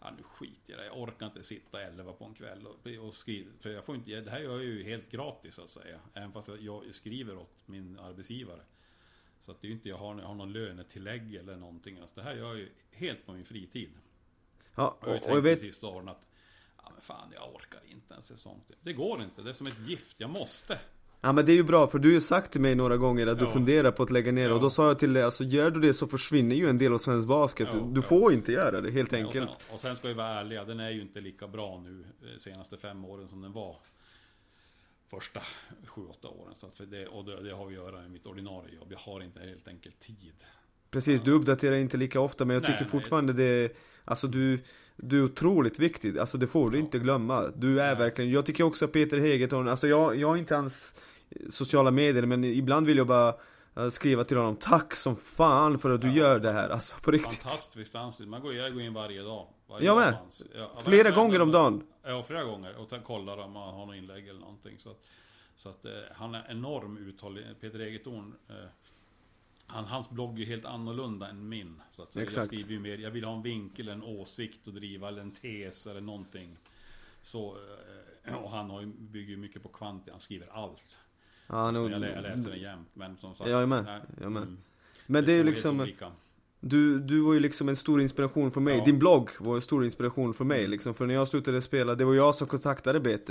Ja, 0.03 0.11
nu 0.17 0.23
skiter 0.23 0.73
jag. 0.73 0.85
Jag 0.85 0.97
orkar 0.97 1.25
inte 1.25 1.43
sitta 1.43 1.81
elva 1.81 2.13
på 2.13 2.25
en 2.25 2.33
kväll 2.33 2.67
och, 2.67 3.05
och 3.07 3.13
skriva. 3.13 3.51
För 3.59 3.69
jag 3.69 3.85
får 3.85 3.95
inte, 3.95 4.21
det 4.21 4.31
här 4.31 4.39
gör 4.39 4.51
jag 4.51 4.63
ju 4.63 4.83
helt 4.83 5.11
gratis 5.11 5.55
så 5.55 5.63
att 5.63 5.71
säga. 5.71 5.99
Även 6.13 6.31
fast 6.31 6.47
jag, 6.47 6.61
jag 6.61 6.95
skriver 6.95 7.37
åt 7.37 7.53
min 7.65 7.99
arbetsgivare. 7.99 8.61
Så 9.41 9.51
att 9.51 9.61
det 9.61 9.67
är 9.67 9.69
ju 9.69 9.75
inte 9.75 9.89
jag 9.89 9.97
har, 9.97 10.15
har 10.15 10.35
någon 10.35 10.53
lönetillägg 10.53 11.35
eller 11.35 11.55
någonting. 11.55 11.99
Alltså 11.99 12.15
det 12.15 12.21
här 12.21 12.35
gör 12.35 12.47
jag 12.47 12.57
ju 12.57 12.69
helt 12.91 13.25
på 13.25 13.33
min 13.33 13.45
fritid. 13.45 13.89
Ja, 14.75 14.97
och, 14.99 15.07
och, 15.07 15.15
och 15.15 15.37
jag 15.37 15.41
vet... 15.41 15.59
sista 15.59 15.87
åren 15.87 16.09
att 16.09 16.27
ja, 16.77 16.91
men 16.93 17.01
fan, 17.01 17.31
jag 17.33 17.55
orkar 17.55 17.81
inte 17.85 18.13
en 18.13 18.21
säsong 18.21 18.61
till. 18.67 18.75
Det 18.81 18.93
går 18.93 19.23
inte, 19.23 19.41
det 19.41 19.49
är 19.49 19.53
som 19.53 19.67
ett 19.67 19.79
gift, 19.87 20.15
jag 20.19 20.29
måste. 20.29 20.79
Ja 21.21 21.31
men 21.31 21.45
det 21.45 21.51
är 21.51 21.55
ju 21.55 21.63
bra, 21.63 21.87
för 21.87 21.99
du 21.99 22.09
har 22.09 22.13
ju 22.13 22.21
sagt 22.21 22.51
till 22.51 22.61
mig 22.61 22.75
några 22.75 22.97
gånger 22.97 23.27
att 23.27 23.39
ja. 23.39 23.45
du 23.45 23.51
funderar 23.51 23.91
på 23.91 24.03
att 24.03 24.09
lägga 24.09 24.31
ner 24.31 24.49
ja. 24.49 24.55
och 24.55 24.61
då 24.61 24.69
sa 24.69 24.87
jag 24.87 24.99
till 24.99 25.13
dig, 25.13 25.23
alltså 25.23 25.43
gör 25.43 25.71
du 25.71 25.79
det 25.79 25.93
så 25.93 26.07
försvinner 26.07 26.55
ju 26.55 26.69
en 26.69 26.77
del 26.77 26.93
av 26.93 26.97
svensk 26.97 27.27
basket. 27.27 27.67
Ja, 27.73 27.79
du 27.91 28.01
får 28.01 28.33
inte 28.33 28.51
göra 28.51 28.81
det 28.81 28.91
helt 28.91 29.13
enkelt. 29.13 29.49
Och 29.49 29.61
sen, 29.61 29.73
och 29.73 29.79
sen 29.79 29.95
ska 29.95 30.07
vi 30.07 30.13
vara 30.13 30.39
ärliga, 30.39 30.65
den 30.65 30.79
är 30.79 30.89
ju 30.89 31.01
inte 31.01 31.21
lika 31.21 31.47
bra 31.47 31.79
nu 31.83 32.05
de 32.21 32.27
eh, 32.27 32.37
senaste 32.37 32.77
fem 32.77 33.05
åren 33.05 33.27
som 33.27 33.41
den 33.41 33.51
var 33.51 33.75
första 35.11 35.41
sju, 35.87 36.01
åtta 36.09 36.27
åren. 36.27 36.53
Så 36.57 36.67
att 36.67 36.75
för 36.75 36.85
det, 36.85 37.07
och 37.07 37.25
det, 37.25 37.43
det 37.43 37.53
har 37.53 37.67
att 37.67 37.73
göra 37.73 38.01
med 38.01 38.11
mitt 38.11 38.25
ordinarie 38.25 38.75
jobb. 38.75 38.87
Jag 38.91 38.99
har 38.99 39.21
inte 39.21 39.39
helt 39.39 39.67
enkelt 39.67 39.99
tid. 39.99 40.33
Precis, 40.91 41.21
du 41.21 41.31
uppdaterar 41.31 41.75
inte 41.75 41.97
lika 41.97 42.19
ofta 42.19 42.45
men 42.45 42.53
jag 42.53 42.63
nej, 42.63 42.71
tycker 42.71 42.85
fortfarande 42.85 43.33
nej. 43.33 43.43
det 43.43 43.75
Alltså 44.05 44.27
du 44.27 44.59
Du 44.95 45.19
är 45.19 45.23
otroligt 45.23 45.79
viktig, 45.79 46.17
alltså 46.17 46.37
det 46.37 46.47
får 46.47 46.69
du 46.69 46.77
ja. 46.77 46.83
inte 46.83 46.99
glömma 46.99 47.47
Du 47.55 47.81
är 47.81 47.95
nej. 47.95 48.03
verkligen, 48.03 48.31
jag 48.31 48.45
tycker 48.45 48.63
också 48.63 48.87
Peter 48.87 49.19
Hegerton, 49.19 49.67
alltså 49.67 49.87
jag, 49.87 50.15
jag 50.15 50.27
har 50.27 50.37
inte 50.37 50.55
hans 50.55 50.95
Sociala 51.49 51.91
medier 51.91 52.25
men 52.25 52.43
ibland 52.43 52.87
vill 52.87 52.97
jag 52.97 53.07
bara 53.07 53.35
skriva 53.91 54.23
till 54.23 54.37
honom 54.37 54.55
Tack 54.55 54.95
som 54.95 55.15
fan 55.15 55.79
för 55.79 55.89
att 55.89 56.01
du 56.01 56.07
ja. 56.07 56.13
gör 56.13 56.39
det 56.39 56.51
här, 56.51 56.69
alltså 56.69 56.95
på 57.01 57.11
riktigt 57.11 57.43
Fantastiskt, 57.91 58.29
man 58.29 58.41
går, 58.41 58.53
jag 58.53 58.73
går 58.73 58.81
in 58.81 58.93
varje 58.93 59.21
dag 59.21 59.47
varje 59.67 59.85
Jag 59.85 59.97
med! 59.97 60.17
Ja, 60.55 60.79
flera 60.83 61.03
varje, 61.03 61.15
gånger 61.15 61.41
om 61.41 61.51
dagen 61.51 61.83
Ja, 62.03 62.23
flera 62.23 62.43
gånger 62.43 62.75
och 62.75 63.03
kollar 63.03 63.37
om 63.37 63.51
man 63.51 63.73
har 63.73 63.85
något 63.85 63.95
inlägg 63.95 64.27
eller 64.27 64.39
någonting 64.39 64.79
så 64.79 64.89
att, 64.91 65.03
så 65.55 65.69
att 65.69 65.85
eh, 65.85 65.91
han 66.15 66.35
är 66.35 66.45
enorm 66.49 66.97
uthållig, 66.97 67.45
Peter 67.61 67.79
Egertorn 67.79 68.35
eh, 68.49 68.55
han, 69.71 69.85
hans 69.85 70.09
blogg 70.09 70.39
är 70.41 70.45
helt 70.45 70.65
annorlunda 70.65 71.29
än 71.29 71.49
min. 71.49 71.81
Så 71.91 72.03
att 72.03 72.17
Exakt. 72.17 72.53
Jag 72.53 72.61
skriver 72.61 72.73
ju 72.73 72.79
mer, 72.79 72.97
jag 72.97 73.11
vill 73.11 73.23
ha 73.23 73.33
en 73.33 73.41
vinkel, 73.41 73.87
en 73.87 74.03
åsikt 74.03 74.67
att 74.67 74.75
driva, 74.75 75.07
eller 75.07 75.21
en 75.21 75.31
tes 75.31 75.87
eller 75.87 76.01
någonting. 76.01 76.57
Så, 77.21 77.57
eh, 78.23 78.35
och 78.35 78.51
han 78.51 78.69
har 78.69 78.81
ju, 78.81 78.87
bygger 78.87 79.29
ju 79.29 79.37
mycket 79.37 79.63
på 79.63 79.69
kvant, 79.69 80.09
han 80.11 80.19
skriver 80.19 80.47
allt. 80.51 80.99
Ja, 81.51 81.71
nog, 81.71 81.91
jag, 81.91 82.01
jag 82.01 82.21
läser 82.21 82.49
den 82.49 82.59
jämt, 82.59 82.89
men 82.93 83.17
som 83.17 83.35
sagt. 83.35 83.49
Jag 83.49 83.61
är 83.61 83.65
med, 83.65 83.83
nej, 83.83 84.01
jag 84.17 84.25
är 84.25 84.29
med. 84.29 84.43
Mm, 84.43 84.57
men 85.07 85.25
det 85.25 85.31
är 85.31 85.37
ju 85.37 85.43
liksom 85.43 85.87
du, 86.59 86.99
du 86.99 87.21
var 87.21 87.33
ju 87.33 87.39
liksom 87.39 87.69
en 87.69 87.75
stor 87.75 88.01
inspiration 88.01 88.51
för 88.51 88.61
mig, 88.61 88.77
ja. 88.77 88.85
din 88.85 88.99
blogg 88.99 89.29
var 89.39 89.55
en 89.55 89.61
stor 89.61 89.85
inspiration 89.85 90.33
för 90.33 90.45
mig 90.45 90.59
mm. 90.59 90.71
liksom. 90.71 90.93
För 90.93 91.05
när 91.05 91.13
jag 91.13 91.27
slutade 91.27 91.61
spela, 91.61 91.95
det 91.95 92.05
var 92.05 92.13
jag 92.13 92.35
som 92.35 92.47
kontaktade 92.47 92.99
BT 92.99 93.29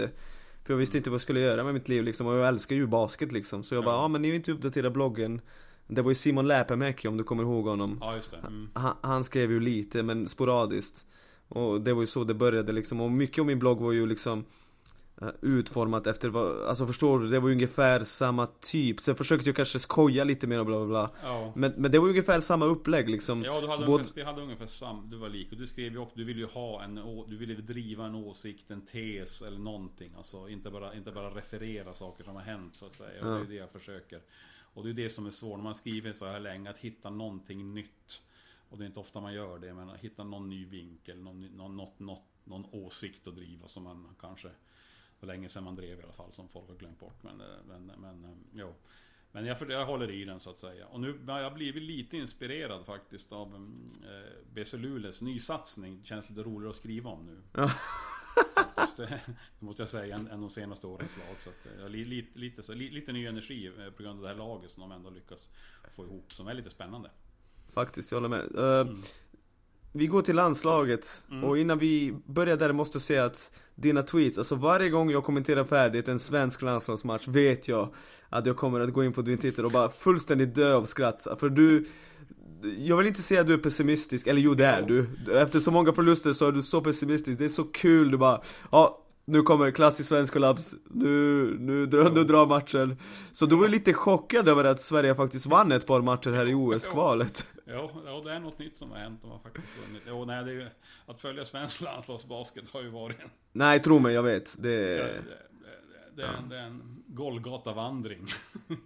För 0.64 0.72
jag 0.72 0.76
visste 0.76 0.96
inte 0.96 1.10
vad 1.10 1.14
jag 1.14 1.20
skulle 1.20 1.40
göra 1.40 1.64
med 1.64 1.74
mitt 1.74 1.88
liv 1.88 2.04
liksom, 2.04 2.26
och 2.26 2.34
jag 2.34 2.48
älskar 2.48 2.76
ju 2.76 2.86
basket 2.86 3.32
liksom. 3.32 3.64
Så 3.64 3.74
jag 3.74 3.82
ja. 3.82 3.86
bara, 3.86 3.94
ja 3.94 4.04
ah, 4.04 4.08
men 4.08 4.22
ni 4.22 4.28
har 4.28 4.36
inte 4.36 4.52
uppdaterat 4.52 4.92
bloggen. 4.92 5.40
Det 5.86 6.02
var 6.02 6.10
ju 6.10 6.14
Simon 6.14 6.48
Läpämäki 6.48 7.08
om 7.08 7.16
du 7.16 7.24
kommer 7.24 7.42
ihåg 7.42 7.68
honom. 7.68 7.98
Ja 8.00 8.16
just 8.16 8.30
det. 8.30 8.36
Mm. 8.36 8.68
han, 8.74 8.96
han, 9.00 9.24
skrev 9.24 9.50
ju 9.50 9.60
lite 9.60 10.02
men 10.02 10.28
sporadiskt. 10.28 11.06
Och 11.48 11.80
det 11.80 11.92
var 11.92 12.00
ju 12.00 12.06
så 12.06 12.24
det 12.24 12.34
började 12.34 12.72
liksom. 12.72 13.00
Och 13.00 13.10
mycket 13.10 13.38
av 13.38 13.46
min 13.46 13.58
blogg 13.58 13.80
var 13.80 13.92
ju 13.92 14.06
liksom 14.06 14.44
Utformat 15.42 16.06
efter 16.06 16.28
vad, 16.28 16.62
alltså 16.62 16.86
förstår 16.86 17.18
du? 17.18 17.28
Det 17.28 17.40
var 17.40 17.48
ju 17.48 17.54
ungefär 17.54 18.04
samma 18.04 18.46
typ 18.46 19.00
Sen 19.00 19.14
försökte 19.16 19.48
jag 19.48 19.56
kanske 19.56 19.78
skoja 19.78 20.24
lite 20.24 20.46
mer 20.46 20.60
och 20.60 20.66
bla 20.66 20.76
bla 20.78 20.86
bla 20.86 21.10
ja. 21.22 21.52
men, 21.56 21.72
men 21.76 21.90
det 21.90 21.98
var 21.98 22.06
ju 22.06 22.10
ungefär 22.10 22.40
samma 22.40 22.64
upplägg 22.64 23.08
liksom 23.08 23.42
Ja 23.42 23.60
du 23.60 23.68
hade, 23.68 23.86
Både... 23.86 23.92
ungefär, 23.92 24.14
vi 24.14 24.22
hade 24.22 24.42
ungefär 24.42 24.66
samma, 24.66 25.02
du 25.02 25.16
var 25.16 25.28
lik 25.28 25.52
och 25.52 25.58
du 25.58 25.66
skrev 25.66 25.92
ju 25.92 25.98
också, 25.98 26.18
du 26.18 26.24
ville 26.24 26.40
ju 26.40 26.46
ha 26.46 26.82
en, 26.82 26.94
du 27.28 27.36
ville 27.36 27.54
driva 27.54 28.06
en 28.06 28.14
åsikt, 28.14 28.70
en 28.70 28.86
tes 28.86 29.42
eller 29.42 29.58
någonting 29.58 30.12
Alltså 30.16 30.48
inte 30.48 30.70
bara, 30.70 30.94
inte 30.94 31.12
bara 31.12 31.30
referera 31.30 31.94
saker 31.94 32.24
som 32.24 32.34
har 32.34 32.42
hänt 32.42 32.74
så 32.74 32.86
att 32.86 32.94
säga, 32.94 33.22
och 33.22 33.28
ja. 33.28 33.34
det 33.34 33.40
är 33.40 33.48
det 33.48 33.54
jag 33.54 33.70
försöker 33.70 34.20
och 34.74 34.84
det 34.84 34.90
är 34.90 34.94
det 34.94 35.10
som 35.10 35.26
är 35.26 35.30
svårt 35.30 35.58
när 35.58 35.64
man 35.64 35.74
skriver 35.74 36.12
så 36.12 36.26
här 36.26 36.40
länge, 36.40 36.70
att 36.70 36.78
hitta 36.78 37.10
någonting 37.10 37.74
nytt. 37.74 38.22
Och 38.68 38.78
det 38.78 38.84
är 38.84 38.86
inte 38.86 39.00
ofta 39.00 39.20
man 39.20 39.34
gör 39.34 39.58
det, 39.58 39.74
men 39.74 39.90
att 39.90 40.00
hitta 40.00 40.24
någon 40.24 40.48
ny 40.48 40.64
vinkel, 40.64 41.18
någon, 41.18 41.46
någon, 41.46 41.76
något, 41.76 41.98
något, 41.98 42.24
någon 42.44 42.66
åsikt 42.72 43.28
att 43.28 43.36
driva 43.36 43.68
som 43.68 43.82
man 43.82 44.16
kanske 44.20 44.48
för 45.20 45.26
länge 45.26 45.48
sedan 45.48 45.64
man 45.64 45.76
drev 45.76 46.00
i 46.00 46.02
alla 46.02 46.12
fall, 46.12 46.32
som 46.32 46.48
folk 46.48 46.68
har 46.68 46.76
glömt 46.76 47.00
bort. 47.00 47.22
Men, 47.22 47.42
men, 47.66 47.86
men 48.00 48.36
jo. 48.54 48.74
Men 49.32 49.46
jag, 49.46 49.70
jag 49.70 49.86
håller 49.86 50.10
i 50.10 50.24
den 50.24 50.40
så 50.40 50.50
att 50.50 50.58
säga. 50.58 50.86
Och 50.86 51.00
nu 51.00 51.18
har 51.26 51.40
jag 51.40 51.54
blivit 51.54 51.82
lite 51.82 52.16
inspirerad 52.16 52.86
faktiskt 52.86 53.32
av 53.32 53.54
eh, 54.04 54.52
BC 54.54 54.76
Luleås 54.76 55.22
nysatsning. 55.22 55.98
Det 56.00 56.06
känns 56.06 56.28
lite 56.30 56.42
roligare 56.42 56.70
att 56.70 56.76
skriva 56.76 57.10
om 57.10 57.26
nu. 57.26 57.62
faktiskt. 58.54 58.96
Det 58.96 59.66
måste 59.66 59.82
jag 59.82 59.88
säga, 59.88 60.14
än, 60.14 60.40
de 60.40 60.50
senaste 60.50 60.86
årens 60.86 61.16
lag. 61.16 61.36
Så 61.40 61.50
att, 61.50 61.80
ja, 61.80 61.88
lite, 61.88 62.38
lite, 62.38 62.62
så, 62.62 62.72
lite 62.72 63.12
ny 63.12 63.26
energi 63.26 63.66
eh, 63.66 63.90
på 63.90 64.02
grund 64.02 64.18
av 64.18 64.22
det 64.22 64.28
här 64.28 64.36
laget 64.36 64.70
som 64.70 64.80
de 64.80 64.92
ändå 64.92 65.10
lyckas 65.10 65.48
få 65.90 66.04
ihop. 66.04 66.32
Som 66.32 66.48
är 66.48 66.54
lite 66.54 66.70
spännande. 66.70 67.10
Faktiskt, 67.68 68.12
jag 68.12 68.20
håller 68.20 68.28
med. 68.28 68.58
Uh, 68.58 68.90
mm. 68.90 69.02
Vi 69.92 70.06
går 70.06 70.22
till 70.22 70.36
landslaget 70.36 71.24
mm. 71.30 71.44
och 71.44 71.58
innan 71.58 71.78
vi 71.78 72.14
börjar 72.26 72.56
där 72.56 72.72
måste 72.72 72.96
jag 72.96 73.02
säga 73.02 73.24
att 73.24 73.52
dina 73.74 74.02
tweets, 74.02 74.38
alltså 74.38 74.54
varje 74.54 74.90
gång 74.90 75.10
jag 75.10 75.24
kommenterar 75.24 75.64
färdigt 75.64 76.08
en 76.08 76.18
svensk 76.18 76.62
landslagsmatch 76.62 77.28
vet 77.28 77.68
jag 77.68 77.88
att 78.28 78.46
jag 78.46 78.56
kommer 78.56 78.80
att 78.80 78.92
gå 78.92 79.04
in 79.04 79.12
på 79.12 79.22
din 79.22 79.38
Twitter 79.38 79.64
och 79.64 79.70
bara 79.70 79.88
fullständigt 79.88 80.54
dö 80.54 80.74
av 80.74 80.84
skratt. 80.84 81.26
För 81.38 81.48
du, 81.48 81.86
jag 82.78 82.96
vill 82.96 83.06
inte 83.06 83.22
säga 83.22 83.40
att 83.40 83.46
du 83.46 83.54
är 83.54 83.58
pessimistisk, 83.58 84.26
eller 84.26 84.40
jo 84.40 84.54
det 84.54 84.66
är 84.66 84.82
du. 84.82 85.08
Efter 85.32 85.60
så 85.60 85.70
många 85.70 85.92
förluster 85.92 86.32
så 86.32 86.46
är 86.48 86.52
du 86.52 86.62
så 86.62 86.80
pessimistisk, 86.80 87.38
det 87.38 87.44
är 87.44 87.48
så 87.48 87.64
kul, 87.64 88.10
du 88.10 88.18
bara 88.18 88.40
Ja, 88.70 89.02
nu 89.30 89.42
kommer 89.42 89.70
klassisk 89.70 90.08
svensk 90.08 90.32
kollaps, 90.32 90.74
nu, 90.90 91.56
nu, 91.58 91.86
drar, 91.86 92.10
nu 92.10 92.24
drar 92.24 92.46
matchen. 92.46 92.96
Så 93.32 93.46
du 93.46 93.56
var 93.56 93.68
lite 93.68 93.92
chockad 93.92 94.48
över 94.48 94.64
att 94.64 94.80
Sverige 94.80 95.14
faktiskt 95.14 95.46
vann 95.46 95.72
ett 95.72 95.86
par 95.86 96.02
matcher 96.02 96.30
här 96.30 96.48
i 96.48 96.54
OS-kvalet 96.54 97.46
Ja, 97.64 97.90
ja, 98.06 98.20
det 98.24 98.32
är 98.32 98.40
något 98.40 98.58
nytt 98.58 98.78
som 98.78 98.90
har 98.90 98.98
hänt, 98.98 99.20
de 99.22 99.30
har 99.30 99.38
faktiskt 99.38 99.66
vunnit. 99.86 100.02
Jo, 100.06 100.24
nej, 100.24 100.44
det 100.44 100.50
är 100.50 100.54
ju, 100.54 100.66
Att 101.06 101.20
följa 101.20 101.44
svensk 101.44 101.80
landslagsbasket 101.80 102.64
har 102.72 102.82
ju 102.82 102.88
varit 102.88 103.20
en 103.20 103.30
Nej, 103.52 103.80
tro 103.82 103.98
mig, 103.98 104.14
jag 104.14 104.22
vet, 104.22 104.62
det, 104.62 104.68
det, 104.68 104.96
det, 104.96 105.22
det, 106.16 106.22
är, 106.22 106.32
en, 106.32 106.48
det 106.48 106.56
är 106.56 106.62
en 106.62 107.02
Golgata-vandring. 107.06 108.26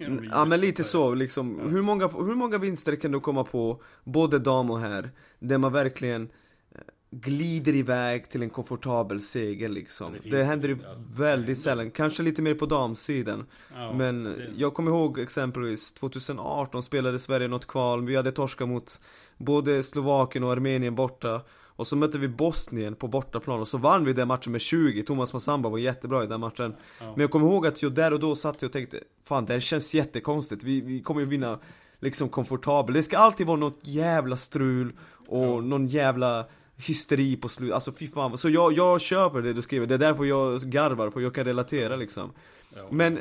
Mm, 0.01 0.29
ja 0.33 0.45
men 0.45 0.61
lite 0.61 0.85
så 0.85 1.15
liksom. 1.15 1.59
Ja. 1.63 1.69
Hur, 1.69 1.83
många, 1.83 2.09
hur 2.09 2.35
många 2.35 2.59
vinster 2.59 2.97
kan 2.97 3.13
du 3.13 3.21
komma 3.21 3.45
på, 3.45 3.83
både 4.05 4.39
dam 4.39 4.71
och 4.71 4.81
här, 4.81 5.11
där 5.39 5.59
man 5.59 5.73
verkligen 5.73 6.29
glider 7.21 7.75
iväg 7.75 8.29
till 8.29 8.43
en 8.43 8.51
komfortabel 8.51 9.21
seger 9.21 9.69
liksom. 9.69 10.13
Det, 10.23 10.31
det 10.31 10.45
händer 10.45 10.69
ju 10.69 10.79
väldigt 11.17 11.59
sällan, 11.59 11.91
kanske 11.91 12.23
lite 12.23 12.43
mer 12.43 12.55
på 12.55 12.67
damsidan. 12.67 13.47
Ja, 13.75 13.93
men 13.93 14.25
det... 14.25 14.51
jag 14.57 14.75
kommer 14.75 14.91
ihåg 14.91 15.19
exempelvis 15.19 15.93
2018 15.93 16.83
spelade 16.83 17.19
Sverige 17.19 17.49
något 17.49 17.67
kval, 17.67 18.07
vi 18.07 18.17
hade 18.17 18.33
torskat 18.33 18.69
mot 18.69 19.01
både 19.37 19.83
Slovakien 19.83 20.45
och 20.45 20.53
Armenien 20.53 20.95
borta. 20.95 21.41
Och 21.77 21.87
så 21.87 21.97
mötte 21.97 22.19
vi 22.19 22.29
Bosnien 22.29 22.95
på 22.95 23.09
bortaplan 23.09 23.61
och 23.61 23.69
så 23.69 23.79
vann 23.79 24.05
vi 24.05 24.13
den 24.13 24.29
matchen 24.29 24.53
med 24.53 24.61
20 24.61 25.03
Thomas 25.03 25.33
Massamba 25.33 25.69
var 25.69 25.79
jättebra 25.79 26.25
i 26.25 26.27
den 26.27 26.41
matchen 26.41 26.75
ja. 27.01 27.07
Men 27.11 27.21
jag 27.21 27.31
kommer 27.31 27.47
ihåg 27.47 27.67
att 27.67 27.83
jag 27.83 27.95
där 27.95 28.13
och 28.13 28.21
då 28.21 28.37
satt 28.37 28.63
och 28.63 28.73
tänkte 28.73 29.01
Fan 29.25 29.45
det 29.45 29.53
här 29.53 29.61
känns 29.61 29.95
jättekonstigt, 29.95 30.65
vi, 30.65 30.81
vi 30.81 31.03
kommer 31.03 31.21
ju 31.21 31.27
vinna 31.27 31.59
liksom 32.01 32.29
komfortabelt 32.29 32.97
Det 32.97 33.03
ska 33.03 33.19
alltid 33.19 33.47
vara 33.47 33.57
något 33.57 33.79
jävla 33.83 34.37
strul 34.37 34.93
och 35.27 35.45
ja. 35.45 35.61
någon 35.61 35.87
jävla 35.87 36.47
hysteri 36.77 37.37
på 37.37 37.49
slutet, 37.49 37.75
alltså 37.75 37.93
fy 37.93 38.09
fan 38.09 38.39
Så 38.39 38.51
jag, 38.51 38.73
jag 38.73 39.01
köper 39.01 39.43
det 39.43 39.53
du 39.53 39.63
skriver, 39.63 39.87
det 39.87 39.95
är 39.95 39.99
därför 39.99 40.25
jag 40.25 40.61
garvar, 40.61 41.11
för 41.11 41.21
jag 41.21 41.35
kan 41.35 41.45
relatera 41.45 41.97
liksom 41.97 42.33
Men, 42.91 43.19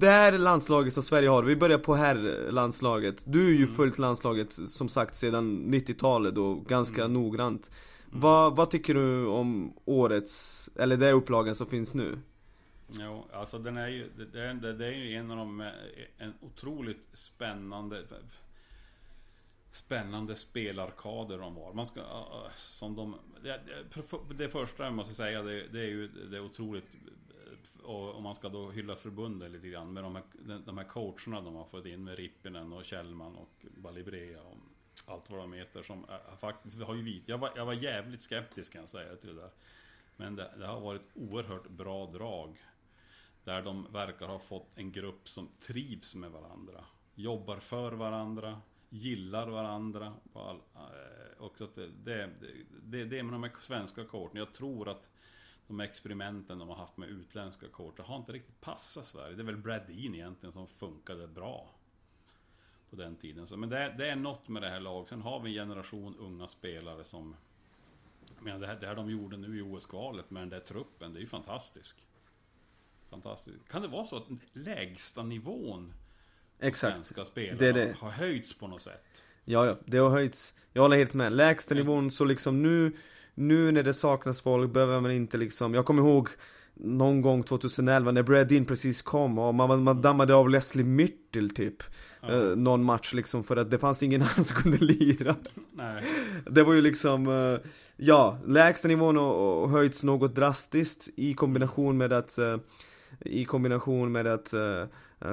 det 0.00 0.10
här 0.10 0.38
landslaget 0.38 0.92
som 0.92 1.02
Sverige 1.02 1.28
har, 1.28 1.42
vi 1.42 1.56
börjar 1.56 1.78
på 1.78 1.94
här 1.94 2.46
landslaget 2.50 3.24
Du 3.26 3.46
är 3.46 3.52
ju 3.52 3.64
mm. 3.64 3.74
följt 3.74 3.98
landslaget 3.98 4.52
som 4.52 4.88
sagt 4.88 5.14
sedan 5.14 5.74
90-talet 5.74 6.38
och 6.38 6.64
ganska 6.66 7.00
mm. 7.00 7.12
noggrant 7.12 7.70
mm. 8.08 8.20
vad, 8.20 8.56
vad 8.56 8.70
tycker 8.70 8.94
du 8.94 9.26
om 9.26 9.72
årets, 9.84 10.70
eller 10.76 10.96
den 10.96 11.14
upplagan 11.14 11.54
som 11.54 11.66
finns 11.66 11.94
nu? 11.94 12.18
Jo, 12.88 13.26
alltså 13.32 13.58
den 13.58 13.76
är 13.76 13.88
ju, 13.88 14.10
det, 14.16 14.52
det, 14.54 14.72
det 14.72 14.86
är 14.86 14.90
ju 14.90 15.14
en 15.14 15.30
av 15.30 15.36
de, 15.36 15.70
en 16.18 16.34
otroligt 16.40 17.08
spännande 17.12 18.02
spännande 19.72 20.36
spelarkader 20.36 21.38
de 21.38 21.56
har. 21.56 21.72
Man 21.72 21.86
ska, 21.86 22.02
som 22.56 22.96
de, 22.96 23.16
det, 24.34 24.48
första 24.48 24.84
jag 24.84 24.92
måste 24.92 25.14
säga 25.14 25.42
det, 25.42 25.68
det 25.68 25.80
är 25.80 25.88
ju 25.88 26.08
det 26.08 26.36
är 26.36 26.40
otroligt 26.40 26.84
och 27.82 28.14
om 28.16 28.22
man 28.22 28.34
ska 28.34 28.48
då 28.48 28.70
hylla 28.70 28.96
förbundet 28.96 29.50
lite 29.50 29.68
grann 29.68 29.92
med 29.92 30.02
de 30.02 30.16
här, 30.16 30.24
de 30.66 30.78
här 30.78 30.84
coacherna 30.84 31.40
de 31.40 31.54
har 31.54 31.64
fått 31.64 31.86
in 31.86 32.04
med 32.04 32.16
Rippinen 32.16 32.72
och 32.72 32.84
Kjellman 32.84 33.36
och 33.36 33.66
Balibrea 33.76 34.42
och 34.42 34.56
allt 35.06 35.30
vad 35.30 35.40
de 35.40 35.52
heter 35.52 35.82
som 35.82 36.04
eh, 36.04 36.36
faktiskt 36.40 36.82
har 36.82 36.94
ju 36.94 37.02
vit. 37.02 37.28
Jag 37.28 37.38
var, 37.38 37.52
jag 37.56 37.66
var 37.66 37.72
jävligt 37.72 38.22
skeptisk 38.22 38.72
kan 38.72 38.80
jag 38.80 38.88
säga 38.88 39.16
till 39.16 39.36
det 39.36 39.42
där. 39.42 39.50
Men 40.16 40.36
det, 40.36 40.54
det 40.58 40.66
har 40.66 40.80
varit 40.80 41.10
oerhört 41.14 41.68
bra 41.68 42.06
drag. 42.06 42.56
Där 43.44 43.62
de 43.62 43.92
verkar 43.92 44.26
ha 44.26 44.38
fått 44.38 44.68
en 44.74 44.92
grupp 44.92 45.28
som 45.28 45.48
trivs 45.60 46.14
med 46.14 46.30
varandra. 46.30 46.84
Jobbar 47.14 47.56
för 47.56 47.92
varandra 47.92 48.60
gillar 48.92 49.48
varandra. 49.48 50.14
All, 50.32 50.56
eh, 50.56 51.42
också 51.42 51.64
att 51.64 51.74
det, 51.74 51.88
det, 51.88 52.30
det, 52.82 53.04
det 53.04 53.18
är 53.18 53.22
med 53.22 53.32
de 53.32 53.42
här 53.42 53.52
svenska 53.60 54.04
korten. 54.04 54.38
Jag 54.38 54.52
tror 54.52 54.88
att 54.88 55.10
de 55.66 55.80
experimenten 55.80 56.58
de 56.58 56.68
har 56.68 56.76
haft 56.76 56.96
med 56.96 57.08
utländska 57.08 57.68
kort 57.68 57.98
har 57.98 58.16
inte 58.16 58.32
riktigt 58.32 58.60
passat 58.60 59.06
Sverige. 59.06 59.36
Det 59.36 59.42
är 59.42 59.44
väl 59.44 59.56
Brad 59.56 59.82
Dean 59.86 60.14
egentligen 60.14 60.52
som 60.52 60.66
funkade 60.66 61.28
bra 61.28 61.70
på 62.90 62.96
den 62.96 63.16
tiden. 63.16 63.46
Så, 63.46 63.56
men 63.56 63.68
det, 63.68 63.94
det 63.98 64.10
är 64.10 64.16
något 64.16 64.48
med 64.48 64.62
det 64.62 64.68
här 64.68 64.80
laget. 64.80 65.08
Sen 65.08 65.22
har 65.22 65.40
vi 65.40 65.58
en 65.58 65.68
generation 65.68 66.16
unga 66.16 66.48
spelare 66.48 67.04
som... 67.04 67.36
Men 68.40 68.60
det, 68.60 68.66
här, 68.66 68.80
det 68.80 68.86
här 68.86 68.94
de 68.94 69.10
gjorde 69.10 69.36
nu 69.36 69.58
i 69.58 69.62
OS-kvalet 69.62 70.30
med 70.30 70.42
den 70.42 70.48
där 70.48 70.60
truppen, 70.60 71.12
det 71.12 71.18
är 71.18 71.20
ju 71.20 71.26
fantastiskt. 71.26 71.96
Fantastiskt. 73.10 73.68
Kan 73.68 73.82
det 73.82 73.88
vara 73.88 74.04
så 74.04 74.16
att 74.16 74.28
lägsta 74.52 75.22
nivån 75.22 75.92
Exakt. 76.62 76.94
svenska 76.94 77.24
spelare 77.24 77.56
det 77.58 77.72
det. 77.72 77.94
har 77.98 78.10
höjts 78.10 78.58
på 78.58 78.68
något 78.68 78.82
sätt. 78.82 79.04
Ja, 79.44 79.66
ja, 79.66 79.78
det 79.86 79.98
har 79.98 80.10
höjts. 80.10 80.54
Jag 80.72 80.82
håller 80.82 80.96
helt 80.96 81.14
med. 81.14 81.32
Lägsta 81.32 81.74
nivån, 81.74 82.10
så 82.10 82.24
liksom 82.24 82.62
nu, 82.62 82.92
nu 83.34 83.72
när 83.72 83.82
det 83.82 83.94
saknas 83.94 84.42
folk 84.42 84.72
behöver 84.72 85.00
man 85.00 85.10
inte 85.10 85.36
liksom, 85.36 85.74
jag 85.74 85.84
kommer 85.84 86.02
ihåg 86.02 86.28
någon 86.74 87.22
gång 87.22 87.42
2011 87.42 88.12
när 88.12 88.22
Brad 88.22 88.52
in 88.52 88.64
precis 88.64 89.02
kom 89.02 89.38
och 89.38 89.54
man, 89.54 89.82
man 89.82 90.00
dammade 90.00 90.34
av 90.34 90.50
Leslie 90.50 90.84
Myrtle 90.84 91.48
typ 91.54 91.82
eh, 92.22 92.38
Någon 92.38 92.84
match 92.84 93.14
liksom 93.14 93.44
för 93.44 93.56
att 93.56 93.70
det 93.70 93.78
fanns 93.78 94.02
ingen 94.02 94.22
annan 94.22 94.44
som 94.44 94.56
kunde 94.56 94.78
lira 94.78 95.36
Nej. 95.72 96.04
Det 96.46 96.62
var 96.62 96.74
ju 96.74 96.80
liksom, 96.80 97.28
eh, 97.28 97.70
ja, 97.96 98.38
lägsta 98.46 98.88
nivån 98.88 99.18
och, 99.18 99.62
och 99.62 99.70
höjts 99.70 100.02
något 100.02 100.34
drastiskt 100.34 101.08
i 101.16 101.34
kombination 101.34 101.98
med 101.98 102.12
att 102.12 102.38
eh, 102.38 102.56
I 103.20 103.44
kombination 103.44 104.12
med 104.12 104.26
att 104.26 104.52
Eh, 104.52 104.84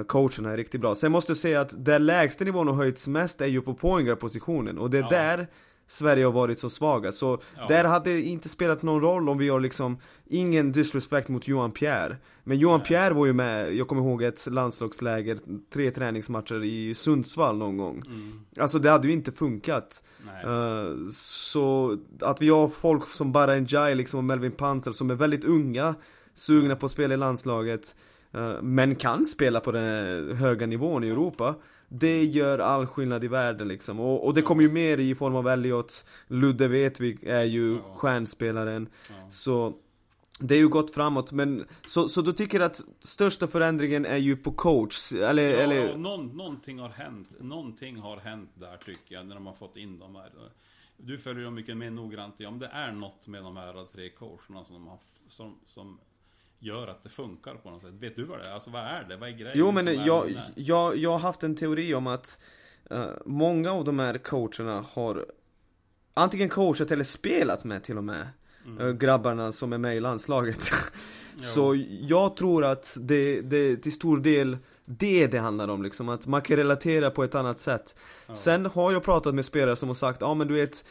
coacherna 0.08 0.52
är 0.52 0.58
riktigt 0.58 0.82
bra. 0.82 0.96
Sen 0.96 1.12
måste 1.12 1.30
jag 1.32 1.38
säga 1.38 1.62
att 1.62 1.86
där 1.86 2.00
lägsta 2.00 2.46
nivån 2.46 2.68
har 2.68 2.76
höjts 2.76 3.08
mest 3.08 3.42
är 3.42 3.46
ju 3.46 3.62
på 3.62 3.74
poängguard-positionen 3.74 4.78
och 4.78 4.90
det 4.90 4.98
är 4.98 5.02
ja. 5.02 5.10
där 5.10 5.48
Sverige 5.88 6.26
har 6.26 6.32
varit 6.32 6.60
så 6.60 6.70
svaga. 6.70 7.12
Så 7.12 7.38
ja. 7.58 7.68
där 7.68 7.84
hade 7.84 8.14
det 8.14 8.22
inte 8.22 8.50
spelat 8.50 8.84
någon 8.84 9.02
roll 9.02 9.30
om 9.30 9.38
vi 9.38 9.50
har 9.50 9.60
liksom 9.60 9.98
Ingen 10.32 10.72
disrespect 10.72 11.28
mot 11.28 11.48
Johan 11.48 11.72
Pierre 11.72 12.18
Men 12.44 12.58
Johan 12.58 12.80
Nej. 12.80 12.88
Pierre 12.88 13.14
var 13.14 13.26
ju 13.26 13.34
med, 13.34 13.76
jag 13.76 13.88
kommer 13.88 14.02
ihåg 14.02 14.24
ett 14.24 14.48
landslagsläger 14.48 15.38
Tre 15.74 15.92
träningsmatcher 15.92 16.64
i 16.64 16.94
Sundsvall 16.94 17.58
någon 17.58 17.78
gång 17.78 18.04
mm. 18.08 18.42
Alltså 18.60 18.80
det 18.80 18.90
hade 18.92 19.08
ju 19.08 19.14
inte 19.14 19.32
funkat 19.32 20.04
uh, 20.46 21.10
Så 21.12 21.98
att 22.22 22.42
vi 22.42 22.50
har 22.50 22.68
folk 22.68 23.08
som 23.08 23.32
Bara 23.32 23.56
Njai 23.56 23.96
liksom 23.96 24.18
och 24.18 24.24
Melvin 24.24 24.52
Pansel 24.52 24.94
som 24.94 25.10
är 25.10 25.16
väldigt 25.16 25.46
unga 25.46 25.96
Sugna 26.34 26.76
på 26.76 26.86
att 26.86 26.92
spela 26.92 27.14
i 27.14 27.18
landslaget 27.18 27.96
Eh, 27.96 28.09
men 28.62 28.96
kan 28.96 29.26
spela 29.26 29.60
på 29.60 29.72
den 29.72 30.38
höga 30.38 30.66
nivån 30.66 31.04
i 31.04 31.10
Europa 31.10 31.56
Det 31.88 32.26
gör 32.26 32.60
all 32.60 32.86
skillnad 32.86 33.24
i 33.24 33.28
världen 33.28 33.68
liksom 33.68 34.00
och, 34.00 34.26
och 34.26 34.34
det 34.34 34.42
kommer 34.42 34.64
ju 34.64 34.72
mer 34.72 34.98
i 34.98 35.16
form 35.16 35.36
av 35.36 35.48
Elliot 35.48 36.06
Ludde 36.28 36.68
vet 36.68 37.00
vi 37.00 37.18
är 37.24 37.44
ju 37.44 37.74
ja. 37.74 37.96
stjärnspelaren 37.96 38.90
ja. 39.10 39.30
Så 39.30 39.74
det 40.40 40.56
är 40.56 40.60
ju 40.60 40.68
gått 40.68 40.94
framåt 40.94 41.32
men 41.32 41.66
Så, 41.86 42.10
så 42.10 42.22
du 42.22 42.34
tycker 42.34 42.60
att 42.60 42.82
största 43.00 43.48
förändringen 43.48 44.06
är 44.06 44.18
ju 44.18 44.38
på 44.38 44.52
coach? 44.52 45.14
Eller, 45.14 45.44
ja, 45.44 45.60
eller... 45.60 45.98
Någon, 45.98 46.38
någonting 46.38 46.80
har 46.80 46.90
hänt 46.90 47.28
Någonting 47.40 47.98
har 47.98 48.18
hänt 48.18 48.50
där 48.54 48.78
tycker 48.78 49.16
jag 49.16 49.26
när 49.28 49.36
de 49.36 49.46
har 49.46 49.54
fått 49.54 49.78
in 49.78 50.00
de 50.00 50.16
här 50.16 50.32
Du 50.98 51.18
följer 51.18 51.44
dem 51.46 51.56
mycket 51.56 51.78
mer 51.78 51.90
noggrant 51.90 52.42
i 52.42 52.46
om 52.46 52.60
det 52.60 52.68
är 52.68 52.92
något 52.92 53.28
med 53.28 53.44
de 53.44 53.58
här 53.58 53.86
tre 53.94 54.10
coacherna 54.10 54.66
som 54.66 54.74
de 54.74 54.88
har 54.88 55.00
som, 55.28 55.56
som 55.66 56.00
gör 56.60 56.88
att 56.88 57.04
det 57.04 57.10
funkar 57.10 57.56
på 57.56 57.70
något 57.70 57.82
sätt. 57.82 57.94
Vet 57.94 58.16
du 58.16 58.24
vad 58.24 58.40
det 58.40 58.46
är? 58.46 58.54
Alltså 58.54 58.70
vad 58.70 58.82
är 58.82 59.04
det? 59.04 59.18
Vad 59.18 59.30
är 59.30 59.34
grejen? 59.34 59.54
Jo 59.56 59.72
men 59.72 60.06
jag, 60.06 60.26
jag, 60.56 60.98
jag 60.98 61.12
har 61.12 61.20
haft 61.20 61.44
en 61.44 61.56
teori 61.56 61.94
om 61.94 62.08
att 62.08 62.40
uh, 62.92 63.08
många 63.26 63.72
av 63.72 63.84
de 63.84 64.00
här 64.00 64.18
coacherna 64.18 64.84
har 64.94 65.26
antingen 66.14 66.50
coachat 66.50 66.92
eller 66.92 67.04
spelat 67.04 67.66
med 67.66 67.84
till 67.84 67.98
och 67.98 68.04
med 68.04 68.28
mm. 68.66 68.86
uh, 68.86 68.94
grabbarna 68.94 69.52
som 69.52 69.74
är 69.74 69.78
med 69.78 69.98
i 69.98 70.00
landslaget. 70.00 70.72
Så 71.40 71.86
jag 72.02 72.36
tror 72.36 72.66
att 72.66 72.98
det, 73.00 73.42
det 73.42 73.78
till 73.78 73.92
stor 73.92 74.18
del 74.18 74.58
det 74.86 75.28
det 75.28 75.40
handlar 75.40 75.68
om 75.68 75.84
liksom, 75.84 76.10
att 76.10 76.28
man 76.28 76.42
kan 76.42 76.58
relatera 76.58 77.12
på 77.12 77.24
ett 77.24 77.36
annat 77.36 77.60
sätt. 77.60 77.96
Ja. 78.28 78.36
Sen 78.36 78.66
har 78.66 78.92
jag 78.92 79.04
pratat 79.04 79.36
med 79.36 79.46
spelare 79.46 79.76
som 79.76 79.90
har 79.90 79.94
sagt, 79.94 80.22
ja 80.22 80.28
ah, 80.28 80.34
men 80.34 80.48
du 80.48 80.54
vet 80.54 80.86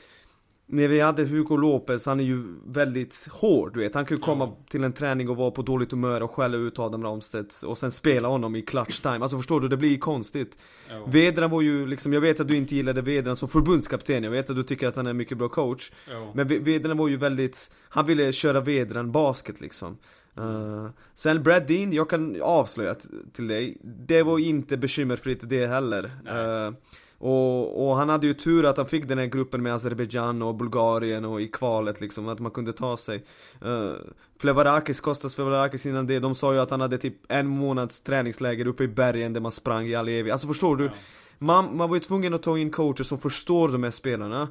när 0.71 0.89
vi 0.89 1.01
hade 1.01 1.25
Hugo 1.25 1.57
Lopez, 1.57 2.07
han 2.07 2.21
är 2.21 2.25
ju 2.25 2.45
väldigt 2.67 3.29
hård 3.31 3.75
du 3.75 3.81
vet. 3.81 3.95
Han 3.95 4.05
kan 4.05 4.17
ju 4.17 4.23
komma 4.23 4.45
ja. 4.45 4.65
till 4.69 4.85
en 4.85 4.93
träning 4.93 5.29
och 5.29 5.37
vara 5.37 5.51
på 5.51 5.63
dåligt 5.63 5.93
humör 5.93 6.23
och 6.23 6.31
skälla 6.31 6.57
ut 6.57 6.79
Adam 6.79 7.05
Ramstedt 7.05 7.63
Och 7.63 7.79
sen 7.79 7.91
spela 7.91 8.29
honom 8.29 8.57
i 8.57 8.63
clutch 8.63 9.01
time. 9.01 9.19
Alltså 9.19 9.37
förstår 9.37 9.61
du, 9.61 9.69
det 9.69 9.77
blir 9.77 9.99
konstigt. 9.99 10.59
Ja. 10.91 11.05
Vedran 11.07 11.51
var 11.51 11.61
ju 11.61 11.87
liksom, 11.87 12.13
jag 12.13 12.21
vet 12.21 12.41
att 12.41 12.49
du 12.49 12.57
inte 12.57 12.77
gillade 12.77 13.03
Vedran 13.03 13.37
som 13.37 13.49
förbundskapten. 13.49 14.25
Jag 14.25 14.31
vet 14.31 14.51
att 14.51 14.57
du 14.57 14.63
tycker 14.63 14.89
att 14.89 14.97
han 14.97 15.07
är 15.07 15.11
en 15.11 15.17
mycket 15.17 15.39
bra 15.39 15.49
coach. 15.49 15.93
Ja. 16.11 16.33
Men 16.35 16.65
Vedran 16.65 16.97
var 16.97 17.09
ju 17.09 17.17
väldigt 17.17 17.71
Han 17.89 18.07
ville 18.07 18.33
köra 18.33 18.61
Vedran 18.61 19.13
basket 19.13 19.61
liksom. 19.61 19.99
Uh, 20.39 20.89
sen 21.15 21.43
Brad 21.43 21.67
Dean, 21.67 21.93
jag 21.93 22.11
kan 22.11 22.43
avslöja 22.43 22.95
till 23.33 23.49
dig. 23.49 23.79
Det 23.83 24.23
var 24.23 24.39
inte 24.39 24.77
bekymmerfritt 24.77 25.49
det 25.49 25.67
heller. 25.67 26.05
Uh, 26.05 26.75
och, 27.19 27.89
och, 27.89 27.97
han 27.97 28.09
hade 28.09 28.27
ju 28.27 28.35
tur 28.35 28.65
att 28.65 28.77
han 28.77 28.87
fick 28.87 29.09
den 29.09 29.19
här 29.19 29.27
gruppen 29.27 29.63
med 29.63 29.75
Azerbajdzjan 29.75 30.43
och 30.43 30.55
Bulgarien 30.55 31.25
och 31.25 31.41
i 31.41 31.49
kvalet 31.49 32.01
liksom, 32.01 32.29
att 32.29 32.39
man 32.39 32.51
kunde 32.51 32.73
ta 32.73 32.97
sig 32.97 33.25
uh, 33.65 33.93
Flevarakis, 34.41 35.01
Kostas 35.01 35.35
Flevarakis 35.35 35.87
innan 35.87 36.07
det, 36.07 36.19
de 36.19 36.35
sa 36.35 36.53
ju 36.53 36.61
att 36.61 36.71
han 36.71 36.81
hade 36.81 36.99
typ 36.99 37.15
en 37.29 37.47
månads 37.47 38.01
träningsläger 38.01 38.67
uppe 38.67 38.85
i 38.85 38.89
bergen 38.89 39.33
där 39.33 39.41
man 39.41 39.53
sprang 39.53 39.87
i 39.87 39.95
all 39.95 40.09
evighet 40.09 40.33
Alltså 40.33 40.49
förstår 40.49 40.77
du? 40.77 40.91
Man, 41.39 41.77
man 41.77 41.89
var 41.89 41.97
ju 41.97 42.01
tvungen 42.01 42.35
att 42.35 42.43
ta 42.43 42.59
in 42.59 42.71
coacher 42.71 43.03
som 43.03 43.19
förstår 43.19 43.69
de 43.69 43.83
här 43.83 43.91
spelarna 43.91 44.49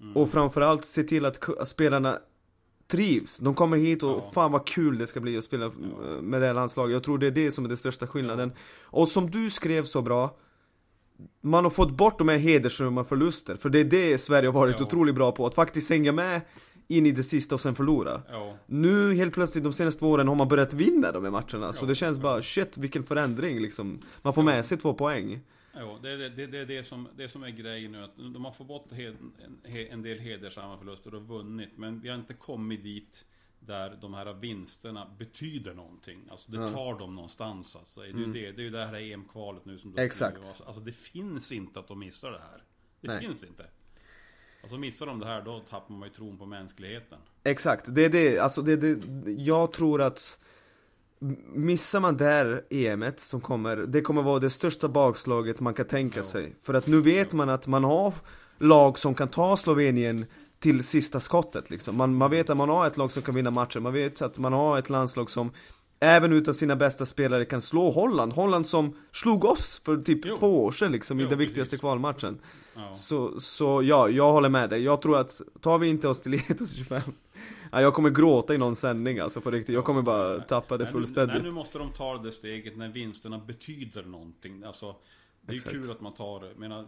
mm. 0.00 0.16
Och 0.16 0.30
framförallt 0.30 0.84
se 0.84 1.02
till 1.02 1.24
att, 1.24 1.38
spelarna 1.64 2.18
trivs. 2.90 3.38
De 3.38 3.54
kommer 3.54 3.76
hit 3.76 4.02
och 4.02 4.10
ja. 4.10 4.30
fan 4.34 4.52
vad 4.52 4.66
kul 4.66 4.98
det 4.98 5.06
ska 5.06 5.20
bli 5.20 5.38
att 5.38 5.44
spela 5.44 5.64
ja. 5.64 5.70
med 6.22 6.40
det 6.40 6.46
här 6.46 6.54
landslaget. 6.54 6.92
Jag 6.92 7.02
tror 7.02 7.18
det 7.18 7.26
är 7.26 7.30
det 7.30 7.50
som 7.50 7.64
är 7.64 7.68
den 7.68 7.76
största 7.76 8.06
skillnaden. 8.06 8.52
Och 8.82 9.08
som 9.08 9.30
du 9.30 9.50
skrev 9.50 9.84
så 9.84 10.02
bra, 10.02 10.36
man 11.40 11.64
har 11.64 11.70
fått 11.70 11.90
bort 11.90 12.18
de 12.18 12.28
här 12.28 12.38
hedersrumma 12.38 13.04
förluster, 13.04 13.56
för 13.56 13.68
det 13.70 13.80
är 13.80 13.84
det 13.84 14.18
Sverige 14.18 14.48
har 14.48 14.52
varit 14.52 14.76
ja. 14.78 14.86
otroligt 14.86 15.14
bra 15.14 15.32
på, 15.32 15.46
att 15.46 15.54
faktiskt 15.54 15.90
hänga 15.90 16.12
med 16.12 16.40
in 16.88 17.06
i 17.06 17.12
det 17.12 17.22
sista 17.22 17.54
och 17.54 17.60
sen 17.60 17.74
förlora. 17.74 18.22
Ja. 18.28 18.56
Nu 18.66 19.14
helt 19.14 19.34
plötsligt 19.34 19.64
de 19.64 19.72
senaste 19.72 20.04
åren 20.04 20.28
har 20.28 20.34
man 20.34 20.48
börjat 20.48 20.74
vinna 20.74 21.12
de 21.12 21.24
här 21.24 21.30
matcherna, 21.30 21.72
så 21.72 21.86
det 21.86 21.94
känns 21.94 22.20
bara 22.20 22.42
shit 22.42 22.78
vilken 22.78 23.04
förändring 23.04 23.60
liksom. 23.60 23.98
Man 24.22 24.34
får 24.34 24.42
med 24.42 24.64
sig 24.64 24.78
två 24.78 24.94
poäng. 24.94 25.40
Ja, 25.76 25.98
det 26.02 26.10
är 26.10 26.16
det, 26.16 26.28
det, 26.28 26.46
det, 26.46 26.64
det, 26.64 26.82
som, 26.82 27.08
det 27.16 27.28
som 27.28 27.42
är 27.42 27.50
grejen 27.50 27.92
nu, 27.92 28.04
att 28.04 28.16
de 28.16 28.44
har 28.44 28.52
fått 28.52 28.68
bort 28.68 28.86
en, 28.92 29.32
en 29.90 30.02
del 30.02 30.18
hedersamma 30.18 30.78
förluster 30.78 31.14
och 31.14 31.22
vunnit, 31.22 31.70
men 31.76 32.00
vi 32.00 32.08
har 32.08 32.16
inte 32.16 32.34
kommit 32.34 32.82
dit 32.82 33.24
där 33.66 33.98
de 34.00 34.14
här 34.14 34.32
vinsterna 34.32 35.10
betyder 35.18 35.74
någonting. 35.74 36.28
Alltså 36.30 36.50
det 36.50 36.68
tar 36.68 36.98
dem 36.98 37.14
någonstans 37.14 37.76
alltså. 37.76 38.00
Det 38.00 38.06
är 38.06 38.10
mm. 38.10 38.32
det, 38.32 38.52
det 38.52 38.62
är 38.62 38.64
ju 38.64 38.70
det 38.70 38.86
här 38.86 38.94
EM-kvalet 38.94 39.64
nu 39.64 39.78
som 39.78 39.92
du 39.92 40.02
Exakt. 40.02 40.62
Alltså 40.66 40.80
det 40.80 40.92
finns 40.92 41.52
inte 41.52 41.80
att 41.80 41.88
de 41.88 41.98
missar 41.98 42.30
det 42.30 42.38
här. 42.38 42.62
Det 43.00 43.08
Nej. 43.08 43.20
finns 43.20 43.44
inte. 43.44 43.66
Och 44.62 44.70
så 44.70 44.78
missar 44.78 45.06
de 45.06 45.18
det 45.18 45.26
här, 45.26 45.42
då 45.42 45.60
tappar 45.60 45.94
man 45.94 46.08
ju 46.08 46.14
tron 46.14 46.38
på 46.38 46.46
mänskligheten. 46.46 47.18
Exakt, 47.44 47.94
det 47.94 48.04
är 48.04 48.10
det, 48.10 48.38
alltså 48.38 48.62
det, 48.62 48.76
det, 48.76 48.98
jag 49.32 49.72
tror 49.72 50.02
att 50.02 50.40
Missar 51.54 52.00
man 52.00 52.16
det 52.16 52.24
här 52.24 52.64
EMet 52.70 53.20
som 53.20 53.40
kommer, 53.40 53.76
det 53.76 54.00
kommer 54.00 54.22
vara 54.22 54.38
det 54.38 54.50
största 54.50 54.88
bakslaget 54.88 55.60
man 55.60 55.74
kan 55.74 55.86
tänka 55.86 56.20
Jo. 56.20 56.24
sig 56.24 56.54
För 56.60 56.74
att 56.74 56.86
nu 56.86 57.00
vet 57.00 57.32
man 57.32 57.48
att 57.48 57.66
man 57.66 57.84
har 57.84 58.14
lag 58.58 58.98
som 58.98 59.14
kan 59.14 59.28
ta 59.28 59.56
Slovenien 59.56 60.26
till 60.64 60.84
sista 60.84 61.20
skottet 61.20 61.70
liksom 61.70 61.96
man, 61.96 62.14
man 62.14 62.30
vet 62.30 62.50
att 62.50 62.56
man 62.56 62.68
har 62.68 62.86
ett 62.86 62.96
lag 62.96 63.12
som 63.12 63.22
kan 63.22 63.34
vinna 63.34 63.50
matcher, 63.50 63.80
man 63.80 63.92
vet 63.92 64.22
att 64.22 64.38
man 64.38 64.52
har 64.52 64.78
ett 64.78 64.90
landslag 64.90 65.30
som 65.30 65.50
Även 66.00 66.32
utan 66.32 66.54
sina 66.54 66.76
bästa 66.76 67.06
spelare 67.06 67.44
kan 67.44 67.60
slå 67.60 67.90
Holland, 67.90 68.32
Holland 68.32 68.66
som 68.66 68.96
slog 69.12 69.44
oss 69.44 69.82
för 69.84 69.96
typ 69.96 70.20
Jo. 70.24 70.36
två 70.36 70.64
år 70.64 70.72
sedan 70.72 70.92
liksom 70.92 71.20
i 71.20 71.22
Jo, 71.22 71.28
den 71.28 71.38
viktigaste 71.38 71.76
kvalmatchen 71.78 72.38
Ja. 72.76 72.94
så, 72.94 73.40
så 73.40 73.82
ja, 73.82 74.08
jag 74.08 74.32
håller 74.32 74.48
med 74.48 74.70
dig. 74.70 74.82
Jag 74.82 75.02
tror 75.02 75.18
att, 75.18 75.40
tar 75.60 75.78
vi 75.78 75.88
inte 75.88 76.08
oss 76.08 76.20
till 76.22 76.34
ETOS 76.34 76.72
25 76.74 77.00
ja, 77.72 77.80
Jag 77.80 77.94
kommer 77.94 78.10
gråta 78.10 78.54
i 78.54 78.58
någon 78.58 78.76
sändning 78.76 79.18
alltså 79.18 79.40
på 79.40 79.50
riktigt. 79.50 79.74
Jag 79.74 79.84
kommer 79.84 80.02
bara 80.02 80.40
tappa 80.40 80.76
det 80.76 80.84
Nej, 80.84 80.92
nu- 80.92 80.98
fullständigt. 80.98 81.34
Nej, 81.34 81.42
nu 81.42 81.50
måste 81.50 81.78
de 81.78 81.92
ta 81.92 82.18
det 82.18 82.32
steget 82.32 82.76
när 82.76 82.88
vinsterna 82.88 83.38
betyder 83.38 84.02
någonting. 84.02 84.64
Alltså, 84.64 84.96
det 85.46 85.52
är 85.52 85.56
Exakt. 85.56 85.74
kul 85.76 85.90
att 85.90 86.00
man 86.00 86.14
tar 86.14 86.40
det. 86.40 86.54
Menar, 86.54 86.86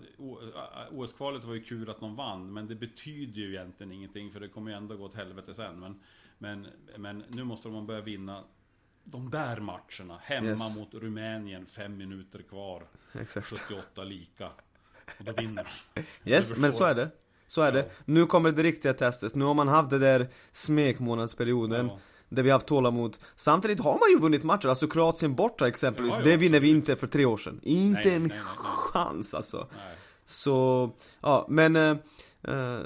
OS-kvalet 0.90 1.44
var 1.44 1.54
ju 1.54 1.62
kul 1.62 1.90
att 1.90 2.00
de 2.00 2.16
vann, 2.16 2.52
men 2.52 2.66
det 2.66 2.74
betyder 2.74 3.40
ju 3.40 3.54
egentligen 3.54 3.92
ingenting, 3.92 4.30
för 4.30 4.40
det 4.40 4.48
kommer 4.48 4.70
ju 4.70 4.76
ändå 4.76 4.96
gå 4.96 5.04
åt 5.04 5.14
helvete 5.14 5.54
sen. 5.54 5.80
Men, 5.80 6.00
men, 6.38 6.66
men 6.96 7.24
nu 7.28 7.44
måste 7.44 7.68
de 7.68 7.86
börja 7.86 8.00
vinna 8.00 8.44
de 9.04 9.30
där 9.30 9.60
matcherna. 9.60 10.18
Hemma 10.22 10.46
Yes. 10.48 10.78
mot 10.80 10.94
Rumänien, 10.94 11.66
fem 11.66 11.96
minuter 11.96 12.42
kvar. 12.42 12.86
Exakt. 13.12 13.46
78 13.46 14.04
lika. 14.04 14.46
Och 15.18 15.24
då 15.24 15.32
vinner 15.32 15.66
de. 15.94 16.02
Yes, 16.30 16.56
men 16.56 16.72
så 16.72 16.84
är 16.84 16.94
det. 16.94 17.10
Så 17.46 17.62
är 17.62 17.72
det. 17.72 17.78
Ja. 17.78 17.90
Nu 18.04 18.26
kommer 18.26 18.52
det 18.52 18.62
riktiga 18.62 18.94
testet. 18.94 19.34
Nu 19.34 19.44
har 19.44 19.54
man 19.54 19.68
haft 19.68 19.90
det 19.90 19.98
där 19.98 20.26
smekmånadsperioden. 20.52 21.86
Ja. 21.86 21.98
Där 22.28 22.42
vi 22.42 22.50
har 22.50 22.54
haft 22.54 22.66
tålamod. 22.66 23.16
Samtidigt 23.36 23.80
har 23.80 23.98
man 23.98 24.10
ju 24.10 24.18
vunnit 24.18 24.44
matcher. 24.44 24.68
Alltså 24.68 24.86
Kroatien 24.88 25.34
borta 25.34 25.68
exempelvis. 25.68 26.14
Ja, 26.14 26.18
ja, 26.18 26.24
det 26.24 26.36
vinner 26.36 26.60
vi 26.60 26.70
inte 26.70 26.96
för 26.96 27.06
tre 27.06 27.24
år 27.24 27.36
sedan. 27.36 27.60
Inte 27.62 28.00
Nej, 28.04 28.14
en 28.14 28.22
nej, 28.22 28.36
nej, 28.38 28.46
chans 28.92 29.34
alltså. 29.34 29.66
Så, 30.24 30.90
ja, 31.20 31.46
men 31.48 31.76
eh, 31.76 31.96
eh, 32.42 32.80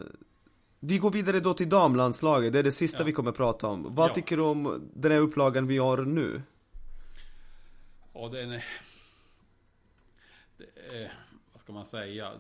Vi 0.81 0.99
går 0.99 1.11
vidare 1.11 1.41
då 1.41 1.55
till 1.55 1.69
damlandslaget, 1.69 2.53
det 2.53 2.59
är 2.59 2.63
det 2.63 2.73
sista 2.73 2.99
Ja. 2.99 3.05
vi 3.05 3.13
kommer 3.13 3.33
prata 3.33 3.67
om. 3.67 3.95
Vad 3.95 4.11
Ja. 4.11 4.15
tycker 4.15 4.37
du 4.37 4.43
om 4.43 4.91
den 4.95 5.13
här 5.13 5.19
upplagan 5.19 5.67
vi 5.67 5.79
har 5.79 5.99
nu? 5.99 6.43
Ja, 8.15 8.29
den 8.29 8.51
är... 8.53 8.65
Det 10.57 10.97
är... 10.97 11.13
Vad 11.53 11.61
ska 11.61 11.73
man 11.73 11.87
säga? 11.87 12.31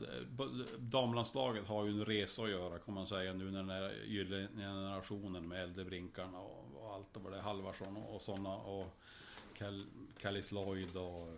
Damlandslaget 0.79 1.67
har 1.67 1.85
ju 1.85 1.91
en 1.91 2.05
resa 2.05 2.43
att 2.43 2.51
göra 2.51 2.79
kan 2.79 2.95
man 2.95 3.07
säga 3.07 3.33
nu 3.33 3.51
när 3.51 3.59
den 3.59 3.71
här 3.71 4.05
gyllene 4.07 4.49
generationen 4.57 5.49
med 5.49 5.63
Eldebrinkarna 5.63 6.39
och, 6.39 6.65
och 6.91 6.97
allt 6.97 7.17
och 7.17 7.23
vad 7.23 7.33
det 7.33 7.39
är, 7.39 7.43
Halvarsson 7.43 7.97
och, 7.97 8.15
och 8.15 8.23
sådana 8.23 8.57
och 8.57 8.87
Cal, 9.59 9.87
Callis 10.21 10.53
Lloyd 10.53 10.97
och 10.97 11.29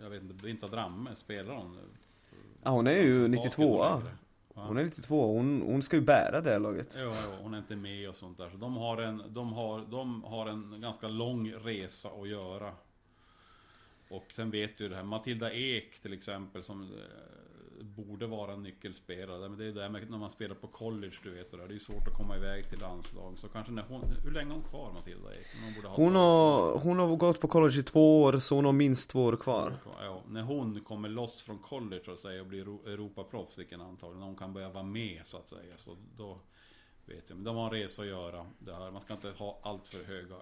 jag 0.00 0.10
vet 0.10 0.22
inte, 0.22 0.34
Brinta 0.34 0.68
Dramme, 0.68 1.14
spelar 1.14 1.54
hon? 1.54 1.78
Ja, 2.62 2.70
hon 2.70 2.86
är 2.86 3.02
ju 3.02 3.18
Baken 3.18 3.30
92 3.30 3.64
och 3.64 3.84
ja. 3.84 3.98
längre. 3.98 4.16
Ja. 4.54 4.62
Hon 4.62 4.78
är 4.78 4.84
92, 4.84 5.32
hon, 5.36 5.62
hon 5.62 5.82
ska 5.82 5.96
ju 5.96 6.02
bära 6.02 6.40
det 6.40 6.50
här 6.50 6.58
laget. 6.58 6.96
Jo, 7.00 7.12
jo, 7.24 7.30
hon 7.42 7.54
är 7.54 7.58
inte 7.58 7.76
med 7.76 8.08
och 8.08 8.16
sånt 8.16 8.38
där. 8.38 8.50
Så 8.50 8.56
de 8.56 8.76
har 8.76 9.02
en, 9.02 9.22
de 9.28 9.52
har, 9.52 9.80
de 9.90 10.24
har 10.24 10.46
en 10.46 10.80
ganska 10.80 11.08
lång 11.08 11.52
resa 11.52 12.08
att 12.08 12.28
göra. 12.28 12.72
Och 14.08 14.26
sen 14.30 14.50
vet 14.50 14.78
du 14.78 14.88
det 14.88 14.96
här, 14.96 15.02
Matilda 15.02 15.52
Ek 15.52 15.98
till 16.02 16.12
exempel 16.12 16.62
som 16.62 16.82
eh, 16.82 16.88
borde 17.84 18.26
vara 18.26 18.52
en 18.52 18.62
nyckelspelare. 18.62 19.48
Men 19.48 19.58
det 19.58 19.64
är 19.64 19.72
det 19.72 19.88
med 19.88 20.10
när 20.10 20.18
man 20.18 20.30
spelar 20.30 20.54
på 20.54 20.66
college, 20.66 21.16
du 21.22 21.30
vet 21.34 21.50
det 21.50 21.56
är 21.74 21.78
svårt 21.78 22.08
att 22.08 22.14
komma 22.16 22.36
iväg 22.36 22.68
till 22.70 22.78
landslag. 22.78 23.38
Så 23.38 23.48
kanske 23.48 23.72
när 23.72 23.82
hon, 23.82 24.04
hur 24.24 24.30
länge 24.30 24.50
har 24.50 24.54
hon 24.60 24.68
kvar 24.68 24.92
Matilda 24.92 25.30
Ek? 25.34 25.46
Hon, 25.64 25.84
ha 25.84 25.96
Hon 25.96 26.14
har, 26.14 26.78
hon 26.78 26.98
har 26.98 27.16
gått 27.16 27.40
på 27.40 27.48
college 27.48 27.80
i 27.80 27.82
två 27.82 28.22
år, 28.22 28.38
så 28.38 28.54
hon 28.54 28.64
har 28.64 28.72
minst 28.72 29.10
två 29.10 29.24
år 29.24 29.36
kvar. 29.36 29.76
Ja, 30.00 30.22
när 30.28 30.42
hon 30.42 30.80
kommer 30.80 31.08
loss 31.08 31.42
från 31.42 31.58
college 31.58 32.02
så 32.04 32.12
att 32.12 32.18
säga 32.18 32.40
och 32.40 32.46
blir 32.46 32.62
Euro- 32.62 32.86
Europaproffs, 32.86 33.58
vilken 33.58 33.80
antagligen, 33.80 34.20
när 34.20 34.26
hon 34.26 34.36
kan 34.36 34.52
börja 34.52 34.68
vara 34.70 34.84
med 34.84 35.20
så 35.24 35.36
att 35.36 35.48
säga. 35.48 35.76
Så 35.76 35.96
då 36.16 36.38
vet 37.06 37.28
jag. 37.30 37.36
Men 37.36 37.44
de 37.44 37.56
har 37.56 37.64
en 37.64 37.70
resa 37.70 38.02
att 38.02 38.08
göra. 38.08 38.46
Det 38.58 38.74
här. 38.74 38.90
Man 38.90 39.00
ska 39.00 39.12
inte 39.14 39.30
ha 39.38 39.60
allt 39.62 39.88
för 39.88 40.04
höga 40.04 40.36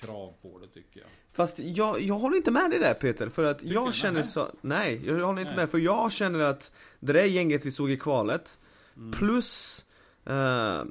krav 0.00 0.34
på 0.42 0.58
det 0.58 0.66
tycker 0.68 1.00
jag. 1.00 1.08
Fast 1.32 1.58
jag, 1.58 2.00
jag 2.00 2.14
håller 2.14 2.36
inte 2.36 2.50
med 2.50 2.70
dig 2.70 2.78
där 2.78 2.94
Peter, 2.94 3.28
för 3.28 3.44
att 3.44 3.62
jag 3.62 3.88
du? 3.88 3.92
känner 3.92 4.12
Nähä. 4.12 4.26
så, 4.26 4.50
nej, 4.60 5.02
jag 5.06 5.26
håller 5.26 5.40
inte 5.40 5.52
Nej. 5.52 5.56
med, 5.62 5.70
för 5.70 5.78
jag 5.78 6.12
känner 6.12 6.38
att 6.38 6.72
det 7.00 7.12
där 7.12 7.24
gänget 7.24 7.66
vi 7.66 7.70
såg 7.70 7.90
i 7.90 7.96
kvalet, 7.96 8.58
Mm. 8.96 9.12
plus 9.12 9.84
uh, 10.30 10.82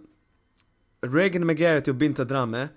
Regan 1.01 1.45
McGarrett 1.45 1.87
och 1.87 1.95
Binta 1.95 2.23
Dramme 2.23 2.67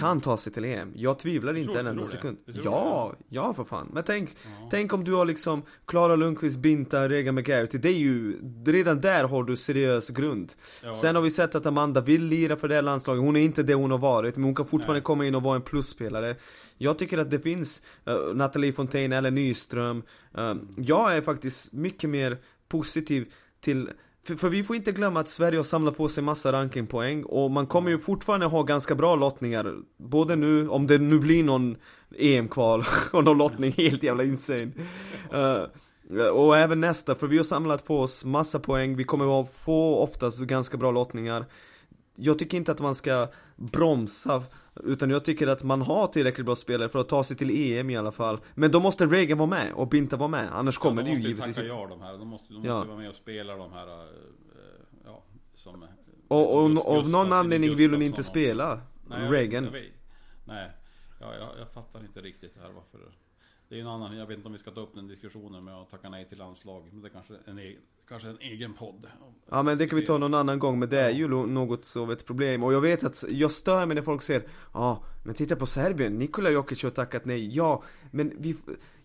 kan 0.00 0.20
ta 0.20 0.36
sig 0.36 0.52
till 0.52 0.64
EM. 0.64 0.92
Jag 0.96 1.18
tvivlar 1.18 1.54
inte 1.56 1.72
tror- 1.72 1.80
en 1.80 1.86
enda 1.86 2.02
det? 2.02 2.08
sekund. 2.08 2.38
Du 2.46 2.52
tror 2.52 2.64
Ja, 2.64 3.14
ja 3.28 3.54
för 3.54 3.64
fan. 3.64 3.90
Men 3.92 4.02
tänk, 4.04 4.36
Ja. 4.44 4.68
tänk 4.70 4.92
om 4.92 5.04
du 5.04 5.12
har 5.12 5.24
liksom 5.24 5.62
Klara 5.86 6.16
Lundqvist, 6.16 6.58
Binta, 6.58 7.08
Regan 7.08 7.34
McGarrett. 7.34 7.82
Det 7.82 7.88
är 7.88 7.92
ju, 7.98 8.40
redan 8.66 9.00
där 9.00 9.24
har 9.24 9.44
du 9.44 9.56
seriös 9.56 10.10
grund. 10.10 10.52
Ja, 10.82 10.94
Sen 10.94 11.14
har 11.16 11.22
vi 11.22 11.30
sett 11.30 11.54
att 11.54 11.66
Amanda 11.66 12.00
vill 12.00 12.24
lira 12.26 12.56
för 12.56 12.68
det 12.68 12.74
här 12.74 12.82
landslaget, 12.82 13.22
hon 13.24 13.36
är 13.36 13.40
inte 13.40 13.62
det 13.62 13.74
hon 13.74 13.90
har 13.90 13.98
varit, 13.98 14.36
men 14.36 14.44
hon 14.44 14.54
kan 14.54 14.66
fortfarande 14.66 15.00
Nej. 15.00 15.04
komma 15.04 15.26
in 15.26 15.34
och 15.34 15.42
vara 15.42 15.56
en 15.56 15.62
plusspelare 15.62 16.36
Jag 16.78 16.98
tycker 16.98 17.18
att 17.18 17.30
det 17.30 17.40
finns 17.40 17.82
uh, 18.08 18.34
Nathalie 18.34 18.72
Fontaine 18.72 19.12
eller 19.12 19.30
Nyström 19.30 20.02
uh, 20.38 20.54
Jag 20.76 21.16
är 21.16 21.20
faktiskt 21.22 21.72
mycket 21.72 22.10
mer 22.10 22.38
positiv 22.68 23.32
till 23.60 23.90
för, 24.24 24.36
för 24.36 24.48
vi 24.48 24.64
får 24.64 24.76
inte 24.76 24.92
glömma 24.92 25.20
att 25.20 25.28
Sverige 25.28 25.58
har 25.58 25.64
samlat 25.64 25.96
på 25.96 26.08
sig 26.08 26.24
massa 26.24 26.52
rankingpoäng 26.52 27.24
och 27.24 27.50
man 27.50 27.66
kommer 27.66 27.90
ju 27.90 27.98
fortfarande 27.98 28.46
ha 28.46 28.62
ganska 28.62 28.94
bra 28.94 29.16
lottningar 29.16 29.74
Både 29.96 30.36
nu, 30.36 30.68
om 30.68 30.86
det 30.86 30.98
nu 30.98 31.18
blir 31.18 31.44
någon 31.44 31.76
EM-kval 32.18 32.84
och 33.12 33.24
någon 33.24 33.38
lottning 33.38 33.72
helt 33.72 34.02
jävla 34.02 34.24
insane. 34.24 34.72
Eh, 35.32 36.26
och 36.26 36.58
även 36.58 36.80
nästa, 36.80 37.14
för 37.14 37.26
vi 37.26 37.36
har 37.36 37.44
samlat 37.44 37.84
på 37.84 38.00
oss 38.00 38.24
massa 38.24 38.58
poäng, 38.58 38.96
vi 38.96 39.04
kommer 39.04 39.40
att 39.40 39.54
få 39.54 39.96
oftast 39.96 40.40
ganska 40.40 40.76
bra 40.76 40.90
lottningar 40.90 41.44
Jag 42.14 42.38
tycker 42.38 42.56
inte 42.56 42.72
att 42.72 42.80
man 42.80 42.94
ska 42.94 43.28
bromsa 43.56 44.42
Utan 44.84 45.10
jag 45.10 45.24
tycker 45.24 45.46
att 45.46 45.64
man 45.64 45.82
har 45.82 46.06
tillräckligt 46.06 46.46
bra 46.46 46.56
spelare 46.56 46.88
för 46.88 46.98
att 46.98 47.08
ta 47.08 47.24
sig 47.24 47.36
till 47.36 47.50
EM 47.72 47.90
i 47.90 47.96
alla 47.96 48.12
fall 48.12 48.40
Men 48.54 48.70
då 48.70 48.80
måste 48.80 49.06
Reagan 49.06 49.38
vara 49.38 49.48
med 49.48 49.72
och 49.72 49.88
Binta 49.88 50.16
vara 50.16 50.28
med, 50.28 50.48
annars 50.52 50.78
kommer 50.78 51.02
ja, 51.02 51.08
det 51.08 51.10
de 51.10 51.14
ju 51.14 51.16
måste 51.16 51.28
givetvis 51.28 51.56
tacka 51.56 51.66
inte 51.66 51.76
ja 51.78 51.86
de 51.88 52.00
här. 52.02 52.18
De 52.18 52.28
måste, 52.28 52.46
de 52.48 52.54
måste 52.54 52.68
Ja. 52.68 52.84
vara 52.84 52.96
med 52.96 53.08
och 53.08 53.14
spela 53.14 53.56
de 53.56 53.72
här, 53.72 53.86
eh, 53.86 54.08
ja, 55.04 55.22
som... 55.54 55.84
Och, 56.28 56.62
och, 56.64 56.70
Just- 56.70 56.86
av 56.86 57.08
någon 57.08 57.32
anledning 57.32 57.74
vill 57.76 57.90
hon 57.92 58.02
inte 58.02 58.22
spela 58.22 58.80
Nej, 59.08 59.22
jag- 59.24 59.32
Reagan 59.34 59.64
Jag 59.64 59.70
vet, 59.70 59.82
nej, 60.44 60.70
ja, 61.20 61.34
jag, 61.34 61.48
jag 61.60 61.70
fattar 61.72 62.00
inte 62.00 62.20
riktigt 62.20 62.54
det 62.54 62.60
här 62.60 62.70
varför. 62.72 63.00
Det 63.72 63.78
är 63.78 63.80
en 63.80 63.86
annan, 63.88 64.16
jag 64.16 64.26
vet 64.26 64.36
inte 64.36 64.46
om 64.46 64.52
vi 64.52 64.58
ska 64.58 64.70
ta 64.70 64.80
upp 64.80 64.94
den 64.94 65.08
diskussionen 65.08 65.64
med 65.64 65.74
att 65.74 65.90
tacka 65.90 66.08
nej 66.08 66.28
till 66.28 66.38
landslaget. 66.38 66.92
Men 66.92 67.02
det 67.02 67.08
är 67.08 67.10
kanske 67.10 67.34
en, 67.46 67.58
egen, 67.58 67.80
kanske 68.08 68.28
en 68.28 68.38
egen 68.40 68.72
podd. 68.72 69.06
Ja 69.50 69.62
men 69.62 69.78
det 69.78 69.86
kan 69.86 69.98
vi 69.98 70.06
ta 70.06 70.18
någon 70.18 70.34
annan 70.34 70.58
gång, 70.58 70.78
men 70.78 70.88
det 70.88 71.00
är 71.00 71.10
ju 71.10 71.28
något 71.28 71.96
av 71.96 72.12
ett 72.12 72.26
problem 72.26 72.62
Och 72.62 72.72
jag 72.72 72.80
vet 72.80 73.04
att, 73.04 73.24
jag 73.28 73.50
stör 73.50 73.86
mig 73.86 73.94
när 73.94 74.02
folk 74.02 74.22
säger 74.22 74.40
Ja, 74.40 74.80
ah, 74.80 75.04
men 75.24 75.34
titta 75.34 75.56
på 75.56 75.66
Serbien, 75.66 76.18
Nikola 76.18 76.50
Jokic 76.50 76.82
har 76.82 76.90
tackat 76.90 77.24
nej 77.24 77.56
Ja, 77.56 77.82
men 78.10 78.32
vi 78.38 78.56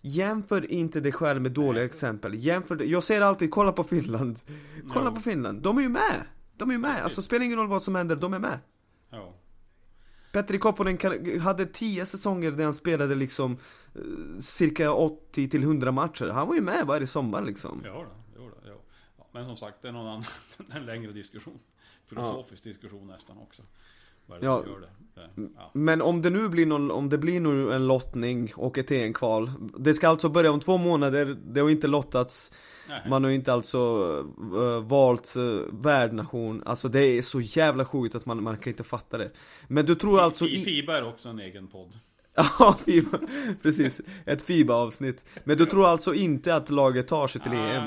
Jämför 0.02 0.72
inte 0.72 0.99
dig 0.99 1.11
själv 1.11 1.41
med 1.41 1.52
dåliga 1.52 1.84
exempel 1.85 2.35
Jämför, 2.35 2.84
jag 2.84 3.03
säger 3.03 3.22
alltid, 3.22 3.52
kolla 3.52 3.72
på 3.72 3.84
Finland 3.84 4.39
Kolla 4.88 5.10
Jo. 5.10 5.15
på 5.15 5.22
Finland, 5.22 5.61
de 5.61 5.77
är 5.77 5.81
ju 5.81 5.89
med! 5.89 6.23
De 6.57 6.69
är 6.69 6.73
ju 6.73 6.80
med, 6.80 7.03
alltså 7.03 7.22
spelar 7.22 7.45
ingen 7.45 7.57
roll 7.57 7.68
vad 7.68 7.84
som 7.84 7.95
händer, 7.95 8.15
de 8.15 8.34
är 8.34 8.39
med 8.39 8.60
Ja. 9.10 9.34
Petteri 10.38 10.57
Kopponen 10.59 10.97
kan- 10.97 11.39
hade 11.39 11.65
10 11.65 12.05
säsonger 12.05 12.51
där 12.51 12.64
han 12.64 12.73
spelade 12.73 13.15
liksom 13.15 13.57
eh, 13.95 14.01
Cirka 14.39 14.91
80 14.93 15.49
till 15.49 15.64
100 15.64 15.91
matcher, 15.91 16.27
han 16.27 16.47
var 16.47 16.55
ju 16.55 16.61
med 16.61 16.85
varje 16.88 17.07
sommar 17.07 17.41
liksom 17.41 17.81
Ja, 17.85 17.93
då, 17.93 18.11
jo, 18.38 18.49
då. 18.65 18.69
Ja, 19.18 19.27
men 19.31 19.45
som 19.45 19.57
sagt, 19.57 19.81
det 19.81 19.88
är 19.88 19.91
någon 19.91 20.07
annan, 20.07 20.23
en 20.72 20.85
längre 20.85 21.11
diskussion. 21.11 21.59
Filosofisk 22.05 22.64
diskussion 22.64 23.07
nästan 23.07 23.38
också. 23.38 23.64
Vad 24.27 24.37
är 24.37 24.41
det 24.41 24.45
Ja. 24.47 24.63
som 24.63 24.71
gör 24.71 24.79
det? 24.79 24.87
ja. 25.55 25.71
Men 25.73 26.01
om 26.01 26.21
det 26.21 26.29
nu 26.29 26.49
blir 26.49 26.65
någon, 26.65 26.91
om 26.91 27.09
det 27.09 27.17
blir 27.17 27.39
nu 27.39 27.73
en 27.73 27.87
lottning 27.87 28.51
och 28.55 28.77
ett 28.77 28.91
EM-kval 28.91 29.51
Det 29.77 29.93
ska 29.93 30.07
alltså 30.07 30.29
börja 30.29 30.51
om 30.51 30.59
två 30.59 30.77
månader, 30.77 31.37
det 31.45 31.59
har 31.59 31.69
inte 31.69 31.87
lottats 31.87 32.51
Nej. 32.89 33.01
Man 33.09 33.23
har 33.23 33.31
inte 33.31 33.53
alltså 33.53 33.77
uh, 34.53 34.79
valt 34.83 35.33
uh, 35.37 35.61
värdnation 35.71 36.63
Alltså 36.65 36.89
det 36.89 36.99
är 37.05 37.21
så 37.21 37.41
jävla 37.41 37.85
sjukt 37.85 38.15
att 38.15 38.25
man, 38.25 38.43
man 38.43 38.57
kan 38.57 38.71
inte 38.71 38.83
fatta 38.83 39.17
det 39.17 39.31
Men 39.67 39.85
du 39.85 39.95
tror 39.95 40.19
alltså 40.19 40.45
Fi- 40.45 40.55
i... 40.55 40.63
Fiba 40.63 40.97
är 40.97 41.07
också 41.07 41.29
en 41.29 41.39
egen 41.39 41.67
podd. 41.67 41.99
Ja, 42.59 42.75
FIBA, 42.85 43.19
precis, 43.61 44.01
ett 44.25 44.41
FIBA-avsnitt 44.41 45.25
Men 45.43 45.57
du 45.57 45.65
tror 45.65 45.87
alltså 45.87 46.13
inte 46.13 46.55
att 46.55 46.69
laget 46.69 47.07
tar 47.07 47.27
sig 47.27 47.41
till 47.41 47.53
E 47.53 47.55
EM? 47.55 47.83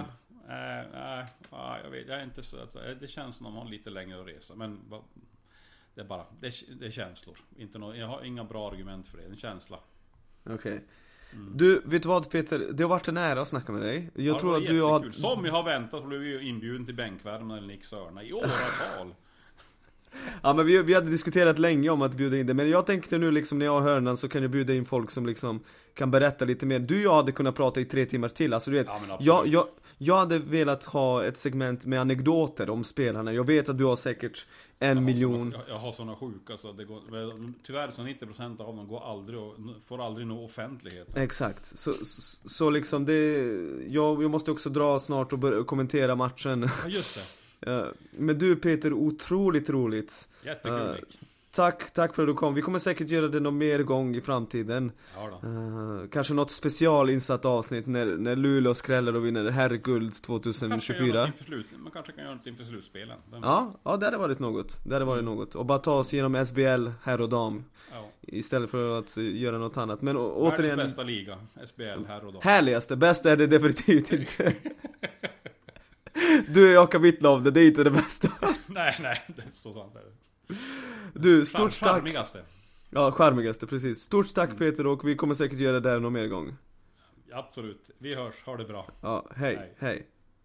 Nej, 0.48 0.86
nej, 0.92 1.26
nej, 1.52 1.80
jag 1.84 1.90
vet, 1.90 2.08
jag 2.08 2.20
är 2.20 2.24
inte 2.24 2.42
så 2.42 2.56
att, 2.56 2.76
det 3.00 3.06
känns 3.08 3.36
som 3.36 3.46
att 3.46 3.52
de 3.52 3.58
har 3.58 3.70
lite 3.70 3.90
längre 3.90 4.20
att 4.20 4.26
resa. 4.28 4.54
Men 4.54 4.78
det 5.94 6.00
är 6.00 6.04
bara, 6.04 6.26
det 6.40 6.46
är, 6.46 6.74
det 6.74 6.86
är 6.86 6.90
känslor. 6.90 7.36
Inte 7.56 7.78
nå 7.78 7.94
jag 7.94 8.06
har 8.06 8.22
inga 8.24 8.44
bra 8.44 8.70
argument 8.70 9.08
för 9.08 9.18
det, 9.18 9.24
en 9.24 9.36
känsla. 9.36 9.78
Okej 10.44 10.84
Du, 11.54 11.82
vet 11.84 12.02
du 12.02 12.08
vad 12.08 12.30
Peter? 12.30 12.58
Det 12.72 12.82
har 12.82 12.90
varit 12.90 13.08
en 13.08 13.16
ära 13.16 13.40
att 13.40 13.48
snacka 13.48 13.72
med 13.72 13.82
dig. 13.82 14.10
Jag 14.14 14.24
Ja, 14.34 14.38
tror 14.38 14.52
det 14.52 14.58
att 14.58 14.66
du 14.66 14.82
har... 14.82 15.10
Som 15.10 15.44
jag 15.44 15.52
har 15.52 15.62
väntat 15.62 16.06
blev 16.06 16.20
vi 16.20 16.48
inbjuden 16.48 16.86
till 16.86 16.94
bänkvärmen 16.94 17.58
eller 17.58 17.68
Nick 17.68 17.84
Sörna 17.84 18.22
i 18.22 18.32
åratal. 18.32 19.14
Ja 20.42 20.52
men 20.54 20.66
vi, 20.66 20.82
vi 20.82 20.94
hade 20.94 21.10
diskuterat 21.10 21.58
länge 21.58 21.90
om 21.90 22.02
att 22.02 22.14
bjuda 22.14 22.36
in 22.36 22.46
dig, 22.46 22.54
men 22.54 22.70
jag 22.70 22.86
tänkte 22.86 23.18
nu 23.18 23.30
liksom 23.30 23.58
när 23.58 23.66
jag 23.66 23.72
har 23.72 23.80
hörnan 23.80 24.16
så 24.16 24.28
kan 24.28 24.42
jag 24.42 24.50
bjuda 24.50 24.74
in 24.74 24.84
folk 24.84 25.10
som 25.10 25.26
liksom 25.26 25.60
kan 25.94 26.10
berätta 26.10 26.44
lite 26.44 26.66
mer. 26.66 26.78
Du 26.78 26.96
och 26.96 27.04
jag 27.04 27.14
hade 27.14 27.32
kunnat 27.32 27.56
prata 27.56 27.80
i 27.80 27.84
tre 27.84 28.04
timmar 28.04 28.28
till, 28.28 28.54
alltså 28.54 28.70
du 28.70 28.76
vet, 28.76 28.86
Ja, 28.88 29.18
jag, 29.20 29.46
jag, 29.46 29.66
jag 29.98 30.18
hade 30.18 30.38
velat 30.38 30.84
ha 30.84 31.24
ett 31.24 31.36
segment 31.36 31.86
med 31.86 32.00
anekdoter 32.00 32.70
om 32.70 32.84
spelarna. 32.84 33.32
Jag 33.32 33.44
vet 33.46 33.68
att 33.68 33.78
du 33.78 33.84
har 33.84 33.96
säkert 33.96 34.46
en 34.78 35.04
miljon. 35.04 35.52
Jag, 35.52 35.62
jag 35.68 35.78
har 35.78 35.92
såna 35.92 36.16
sjuka 36.16 36.56
så 36.58 36.72
det 36.72 36.84
går, 36.84 37.00
tyvärr 37.66 37.90
så 37.90 38.02
90% 38.02 38.60
av 38.60 38.76
dem 38.76 38.88
går 38.88 39.10
aldrig 39.10 39.38
och 39.38 39.54
får 39.86 40.06
aldrig 40.06 40.26
nå 40.26 40.44
offentlighet. 40.44 41.16
Exakt, 41.16 41.66
så, 41.66 41.92
så, 41.92 42.48
så 42.48 42.70
liksom 42.70 43.04
det, 43.04 43.46
jag, 43.88 44.22
jag 44.22 44.30
måste 44.30 44.50
också 44.50 44.70
dra 44.70 44.98
snart 45.00 45.32
och 45.32 45.38
börja 45.38 45.64
kommentera 45.64 46.14
matchen. 46.14 46.68
Ja 46.84 46.90
just 46.90 47.14
det. 47.14 47.49
Eh, 47.66 47.84
Men 48.12 48.38
du 48.38 48.56
Peter, 48.56 48.92
otroligt 48.92 49.70
roligt. 49.70 50.28
Jättekul 50.44 50.72
Eh, 50.80 50.92
Nick. 50.92 51.18
Tack, 51.52 51.90
tack 51.90 52.14
för 52.14 52.22
att 52.22 52.28
du 52.28 52.34
kom. 52.34 52.54
Vi 52.54 52.62
kommer 52.62 52.78
säkert 52.78 53.08
göra 53.10 53.28
det 53.28 53.40
någon 53.40 53.58
mer 53.58 53.78
gång 53.82 54.16
i 54.16 54.20
framtiden. 54.20 54.92
Ja. 55.16 55.28
Eh, 55.28 56.08
kanske 56.12 56.34
något 56.34 56.50
specialinsatt 56.50 57.44
avsnitt 57.44 57.86
när, 57.86 58.06
när 58.06 58.36
Luleå 58.36 58.74
skräller 58.74 59.16
och 59.16 59.26
vinner 59.26 59.50
herrguld 59.50 60.12
Kanske 60.26 60.32
göra 60.32 60.50
2024. 60.50 61.20
något 61.20 61.26
inför 61.28 61.44
slut, 61.44 61.66
man 61.78 61.92
kanske 61.92 62.12
kan 62.12 62.24
göra 62.24 62.34
något 62.34 62.46
inför 62.46 62.64
slutspelen. 62.64 63.18
Den- 63.30 63.42
Ja, 63.42 63.72
ja 63.84 63.96
det 63.96 64.04
hade 64.06 64.16
varit 64.18 64.38
något. 64.38 64.78
Det 64.84 64.94
hade 64.94 65.04
varit 65.04 65.24
något. 65.24 65.54
Och 65.54 65.66
bara 65.66 65.78
ta 65.78 65.94
oss 65.98 66.14
igenom 66.14 66.34
SBL, 66.46 66.88
herr 67.02 67.20
och 67.20 67.28
dam. 67.28 67.64
ja. 67.92 68.08
Istället 68.22 68.70
för 68.70 68.98
att 68.98 69.16
göra 69.16 69.58
något 69.58 69.76
annat. 69.76 70.02
Men 70.02 70.16
å- 70.16 70.28
Världens 70.44 70.58
återigen, 70.58 70.76
bästa 70.78 71.02
liga, 71.02 71.38
SBL, 71.66 72.04
här 72.08 72.26
och 72.26 72.32
då. 72.32 72.40
härligaste, 72.42 72.96
bästa 72.96 73.30
är 73.30 73.36
det 73.36 73.46
definitivt 73.46 74.12
inte. 74.12 74.54
Du 76.48 76.66
och 76.68 76.72
jag 76.72 76.92
kan 76.92 77.02
vittna 77.02 77.28
om 77.28 77.44
det, 77.44 77.50
det 77.50 77.60
är 77.60 77.66
inte 77.66 77.84
det 77.84 77.90
bästa. 77.90 78.28
nej, 78.66 78.96
nej, 79.00 79.22
det 79.26 79.42
är 79.42 79.48
så 79.54 79.72
sant. 79.74 79.92
Du, 81.14 81.46
stort 81.46 81.70
Charm- 81.72 81.80
tack. 81.84 81.94
Charmigaste. 81.96 82.42
Ja, 82.90 83.12
charmigaste, 83.12 83.66
precis. 83.66 83.98
Stort 84.00 84.34
tack 84.34 84.58
Peter 84.58 84.86
och 84.86 85.08
vi 85.08 85.14
kommer 85.16 85.34
säkert 85.34 85.58
göra 85.58 85.80
det 85.80 85.90
där 85.90 86.00
någon 86.00 86.12
mer 86.12 86.26
gång. 86.26 86.56
Absolut. 87.32 87.90
Vi 87.98 88.14
hörs, 88.14 88.34
ha 88.44 88.56
det 88.56 88.64
bra. 88.64 88.86
Ja, 89.00 89.26
hej, 89.36 89.56
Hej. 89.56 89.74
hej. 89.78 90.06